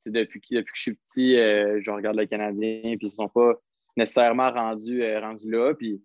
depuis, 0.07 0.41
depuis, 0.51 0.65
que 0.65 0.77
je 0.77 0.81
suis 0.81 0.95
petit, 0.95 1.37
euh, 1.37 1.81
je 1.83 1.91
regarde 1.91 2.17
le 2.17 2.27
Canadien, 2.27 2.81
puis 2.83 2.99
ils 3.03 3.07
ne 3.07 3.11
sont 3.11 3.29
pas 3.29 3.55
nécessairement 3.97 4.51
rendus, 4.51 5.03
euh, 5.03 5.21
rendus 5.21 5.51
là. 5.51 5.75
Puis 5.75 6.03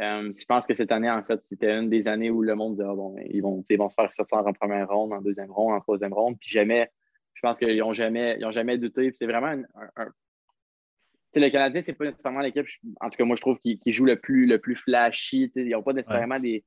je 0.00 0.44
pense 0.46 0.66
que 0.66 0.74
cette 0.74 0.92
année, 0.92 1.10
en 1.10 1.22
fait, 1.22 1.42
c'était 1.42 1.72
une 1.72 1.90
des 1.90 2.08
années 2.08 2.30
où 2.30 2.42
le 2.42 2.54
monde 2.54 2.74
disait 2.74 2.88
ah, 2.88 2.94
bon, 2.94 3.16
ils 3.28 3.42
vont, 3.42 3.62
ils 3.68 3.76
vont 3.76 3.88
se 3.88 3.94
faire 3.94 4.12
sortir 4.14 4.38
en 4.38 4.52
première 4.52 4.88
ronde, 4.88 5.12
en 5.12 5.20
deuxième 5.20 5.50
ronde, 5.50 5.74
en 5.74 5.80
troisième 5.80 6.12
ronde. 6.12 6.38
Puis 6.40 6.50
jamais 6.50 6.90
je 7.40 7.48
pense 7.48 7.58
qu'ils 7.58 7.78
n'ont 7.78 7.94
jamais, 7.94 8.38
jamais 8.50 8.76
douté. 8.76 9.10
C'est 9.14 9.24
vraiment 9.24 9.46
un. 9.96 10.12
le 11.34 11.48
Canadien, 11.48 11.80
c'est 11.80 11.94
pas 11.94 12.04
nécessairement 12.04 12.40
l'équipe, 12.40 12.66
en 13.00 13.08
tout 13.08 13.16
cas, 13.16 13.24
moi, 13.24 13.34
je 13.34 13.40
trouve, 13.40 13.58
qui, 13.58 13.80
joue 13.86 14.04
le 14.04 14.20
plus, 14.20 14.44
le 14.44 14.58
plus 14.58 14.76
flashy. 14.76 15.50
Ils 15.56 15.70
n'ont 15.70 15.82
pas 15.82 15.94
nécessairement 15.94 16.38
des, 16.38 16.64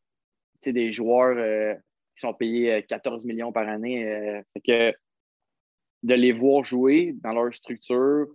des 0.66 0.92
joueurs 0.92 1.38
euh, 1.38 1.76
qui 2.16 2.22
sont 2.22 2.34
payés 2.34 2.84
14 2.90 3.28
millions 3.28 3.52
par 3.52 3.68
année. 3.68 4.44
que 4.66 4.94
de 6.02 6.16
les 6.16 6.32
voir 6.32 6.64
jouer 6.64 7.16
dans 7.22 7.34
leur 7.34 7.54
structure, 7.54 8.26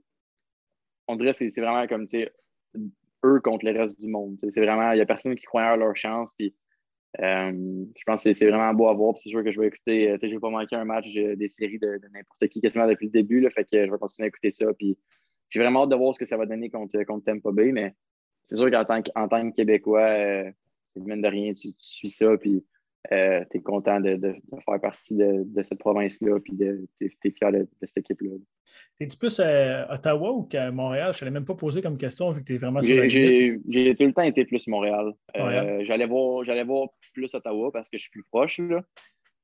on 1.08 1.16
dirait 1.16 1.32
que 1.32 1.50
c'est 1.50 1.60
vraiment 1.60 1.88
comme 1.88 2.06
eux 3.24 3.40
contre 3.40 3.64
le 3.64 3.78
reste 3.78 4.00
du 4.00 4.08
monde. 4.08 4.36
C'est 4.38 4.60
vraiment, 4.60 4.92
il 4.92 4.96
n'y 4.96 5.00
a 5.00 5.06
personne 5.06 5.34
qui 5.34 5.44
croit 5.44 5.62
à 5.62 5.76
leur 5.76 5.96
chance. 5.96 6.34
Puis, 6.34 6.54
euh, 7.20 7.52
je 7.96 8.02
pense 8.04 8.24
que 8.24 8.32
c'est 8.32 8.48
vraiment 8.48 8.72
beau 8.74 8.88
à 8.88 8.94
voir. 8.94 9.18
C'est 9.18 9.28
sûr 9.28 9.42
que 9.42 9.50
je 9.50 9.60
vais 9.60 9.68
écouter. 9.68 10.16
Je 10.20 10.26
ne 10.26 10.32
vais 10.32 10.38
pas 10.38 10.50
manquer 10.50 10.76
un 10.76 10.84
match 10.84 11.12
des 11.12 11.48
séries 11.48 11.78
de, 11.78 12.00
n'importe 12.12 12.48
qui 12.48 12.60
quasiment 12.60 12.86
depuis 12.86 13.06
le 13.06 13.12
début. 13.12 13.40
Là, 13.40 13.50
fait 13.50 13.64
que 13.64 13.86
je 13.86 13.90
vais 13.90 13.98
continuer 13.98 14.26
à 14.26 14.28
écouter 14.28 14.52
ça. 14.52 14.66
J'ai 15.50 15.60
vraiment 15.60 15.84
hâte 15.84 15.90
de 15.90 15.96
voir 15.96 16.14
ce 16.14 16.18
que 16.18 16.24
ça 16.24 16.36
va 16.36 16.46
donner 16.46 16.70
contre, 16.70 17.02
contre 17.04 17.24
Tampa 17.24 17.50
Bay. 17.52 17.72
Mais 17.72 17.94
c'est 18.44 18.56
sûr 18.56 18.70
qu'en 18.70 18.84
tant, 18.84 19.02
tant, 19.02 19.50
que 19.50 19.54
Québécois, 19.54 20.00
euh, 20.00 20.50
de 20.96 21.28
rien, 21.28 21.52
tu, 21.54 21.68
tu 21.68 21.74
suis 21.78 22.08
ça. 22.08 22.36
Puis, 22.36 22.64
euh, 23.12 23.44
tu 23.50 23.58
es 23.58 23.60
content 23.60 24.00
de, 24.00 24.18
faire 24.64 24.80
partie 24.80 25.16
de, 25.16 25.62
cette 25.62 25.78
province-là, 25.78 26.40
puis 26.40 26.56
tu 26.56 27.06
es, 27.06 27.30
fier 27.30 27.52
de, 27.52 27.66
cette 27.82 27.98
équipe-là. 27.98 28.32
T'es-tu 28.98 29.16
plus 29.16 29.40
à 29.40 29.90
Ottawa 29.92 30.32
ou 30.32 30.48
à 30.52 30.70
Montréal? 30.70 31.14
Je 31.14 31.24
ne 31.24 31.30
même 31.30 31.44
pas 31.44 31.54
posé 31.54 31.80
comme 31.80 31.96
question 31.96 32.30
vu 32.30 32.40
que 32.40 32.46
tu 32.46 32.54
es 32.54 32.58
vraiment 32.58 32.82
sur 32.82 33.08
J'ai 33.08 33.60
tout 33.96 34.04
le 34.04 34.12
temps 34.12 34.22
été 34.22 34.44
plus 34.44 34.66
Montréal. 34.66 35.12
Euh, 35.36 35.82
j'allais 35.84 36.06
voir, 36.06 36.44
voir 36.66 36.88
plus 37.14 37.34
Ottawa 37.34 37.70
parce 37.72 37.88
que 37.88 37.96
je 37.96 38.02
suis 38.02 38.10
plus 38.10 38.24
proche. 38.24 38.58
Là. 38.58 38.82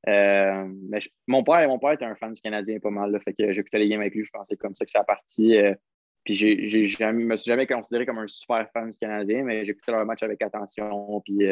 Euh, 0.09 0.69
mais 0.91 0.99
mon, 1.27 1.43
père, 1.43 1.67
mon 1.69 1.79
père 1.79 1.93
était 1.93 2.05
un 2.05 2.17
fan 2.17 2.33
du 2.33 2.41
Canadien 2.41 2.79
pas 2.81 2.91
mal. 2.91 3.13
Là, 3.13 3.21
fait 3.21 3.33
que 3.33 3.53
j'écoutais 3.53 3.79
les 3.79 3.89
games 3.89 4.01
avec 4.01 4.15
lui. 4.15 4.25
Je 4.25 4.31
pensais 4.31 4.57
comme 4.57 4.75
ça 4.75 4.85
que 4.85 4.91
ça 4.91 5.01
a 5.01 5.05
parti. 5.05 5.57
puis 6.25 6.35
je 6.35 7.05
ne 7.05 7.13
me 7.13 7.37
suis 7.39 7.49
jamais 7.49 7.67
considéré 7.67 8.05
comme 8.05 8.19
un 8.19 8.29
super 8.29 8.69
fan 8.73 8.91
du 8.91 8.99
Canadien, 8.99 9.45
mais 9.45 9.65
j'écoutais 9.65 9.93
leur 9.93 10.05
match 10.05 10.23
avec 10.23 10.43
attention. 10.43 11.23
Puis 11.25 11.47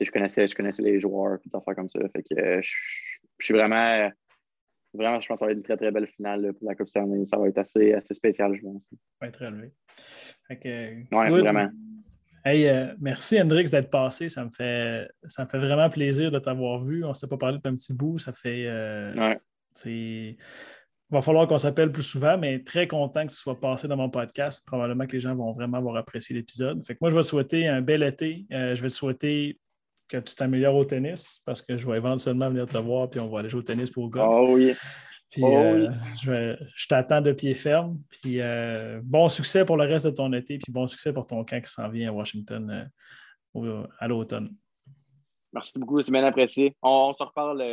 je 0.00 0.10
connaissais, 0.10 0.46
je 0.48 0.54
connaissais 0.54 0.82
les 0.82 1.00
joueurs, 1.00 1.34
et 1.34 1.48
des 1.48 1.54
affaires 1.54 1.74
comme 1.74 1.88
ça. 1.88 2.00
Fait 2.14 2.22
que 2.22 2.40
euh, 2.40 2.60
je, 2.62 3.44
suis 3.44 3.54
vraiment, 3.54 4.10
vraiment, 4.92 5.20
je 5.20 5.28
pense 5.28 5.36
que 5.36 5.38
ça 5.40 5.46
va 5.46 5.52
être 5.52 5.58
une 5.58 5.64
très, 5.64 5.76
très 5.76 5.90
belle 5.90 6.06
finale 6.06 6.52
pour 6.54 6.68
la 6.68 6.74
Coupe 6.74 6.88
Stanley. 6.88 7.24
Ça 7.24 7.36
va 7.38 7.48
être 7.48 7.58
assez, 7.58 7.92
assez 7.92 8.14
spécial, 8.14 8.54
je 8.56 8.62
pense. 8.62 8.84
Ça 8.84 8.96
va 9.20 9.28
être 9.28 9.44
relevé. 9.44 9.72
Oui, 10.50 11.40
vraiment. 11.40 11.70
Hey, 12.44 12.68
euh, 12.68 12.94
merci 13.00 13.40
Hendrix 13.40 13.70
d'être 13.70 13.88
passé. 13.88 14.28
Ça 14.28 14.44
me, 14.44 14.50
fait, 14.50 15.08
ça 15.26 15.44
me 15.44 15.48
fait 15.48 15.58
vraiment 15.58 15.88
plaisir 15.88 16.30
de 16.30 16.38
t'avoir 16.38 16.82
vu. 16.82 17.02
On 17.02 17.10
ne 17.10 17.14
s'est 17.14 17.26
pas 17.26 17.38
parlé 17.38 17.56
depuis 17.56 17.70
un 17.70 17.76
petit 17.76 17.94
bout. 17.94 18.18
Ça 18.18 18.32
fait. 18.32 18.66
Euh, 18.66 19.14
ouais. 19.14 19.40
Il 19.86 20.36
va 21.10 21.22
falloir 21.22 21.46
qu'on 21.46 21.58
s'appelle 21.58 21.90
plus 21.90 22.02
souvent, 22.02 22.36
mais 22.36 22.62
très 22.62 22.86
content 22.86 23.24
que 23.26 23.30
tu 23.30 23.36
sois 23.36 23.58
passé 23.58 23.88
dans 23.88 23.96
mon 23.96 24.10
podcast. 24.10 24.66
Probablement 24.66 25.06
que 25.06 25.12
les 25.12 25.20
gens 25.20 25.34
vont 25.34 25.52
vraiment 25.52 25.78
avoir 25.78 25.96
apprécié 25.96 26.34
l'épisode. 26.34 26.84
Fait 26.84 26.94
que 26.94 26.98
moi, 27.00 27.08
je 27.08 27.14
vais 27.14 27.22
te 27.22 27.26
souhaiter 27.26 27.66
un 27.66 27.80
bel 27.80 28.02
été. 28.02 28.44
je 28.50 28.80
vais 28.82 28.88
te 28.88 28.94
souhaiter 28.94 29.58
que 30.08 30.18
tu 30.18 30.34
t'améliores 30.34 30.74
au 30.74 30.84
tennis 30.84 31.40
parce 31.44 31.62
que 31.62 31.76
je 31.76 31.86
vais 31.86 31.96
éventuellement 31.96 32.48
venir 32.48 32.66
te 32.66 32.78
voir 32.78 33.08
puis 33.08 33.20
on 33.20 33.28
va 33.28 33.40
aller 33.40 33.48
jouer 33.48 33.60
au 33.60 33.64
tennis 33.64 33.90
pour 33.90 34.04
le 34.04 34.10
golf. 34.10 34.26
Oh 34.28 34.54
oui. 34.54 34.72
Puis, 35.30 35.42
oh 35.42 35.56
euh, 35.56 36.56
je, 36.74 36.86
t'attends 36.86 37.20
de 37.20 37.32
pied 37.32 37.54
ferme. 37.54 37.98
Puis 38.08 38.40
euh, 38.40 39.00
bon 39.02 39.28
succès 39.28 39.64
pour 39.64 39.76
le 39.76 39.84
reste 39.84 40.06
de 40.06 40.10
ton 40.10 40.32
été, 40.32 40.58
puis 40.58 40.70
bon 40.70 40.86
succès 40.86 41.12
pour 41.12 41.26
ton 41.26 41.44
camp 41.44 41.60
qui 41.60 41.70
s'en 41.70 41.88
vient 41.88 42.10
à 42.10 42.12
Washington 42.12 42.90
euh, 43.56 43.86
à 43.98 44.06
l'automne. 44.06 44.54
Merci 45.52 45.78
beaucoup, 45.78 46.00
c'est 46.00 46.12
bien 46.12 46.24
apprécié. 46.24 46.76
On, 46.82 47.12
se 47.12 47.22
reparle 47.22 47.64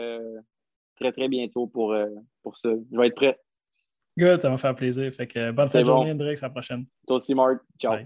très, 1.00 1.12
très 1.12 1.28
bientôt 1.28 1.68
pour, 1.68 1.96
pour 2.44 2.58
ça. 2.58 2.70
Je 2.92 2.98
vais 2.98 3.08
être 3.08 3.16
prêt. 3.16 3.40
Good, 4.18 4.42
ça 4.42 4.50
va 4.50 4.54
me 4.54 4.58
faire 4.58 4.76
plaisir. 4.76 5.12
Fait 5.14 5.28
que 5.28 5.52
bonne 5.52 5.70
fin 5.70 5.82
de 5.82 5.86
journée, 5.86 6.12
Hendrix. 6.12 6.38
À 6.42 6.48
la 6.48 6.50
prochaine. 6.50 6.86
Toi 7.08 7.18
aussi, 7.18 7.34
Marc. 7.34 7.62
Ciao. 7.80 7.98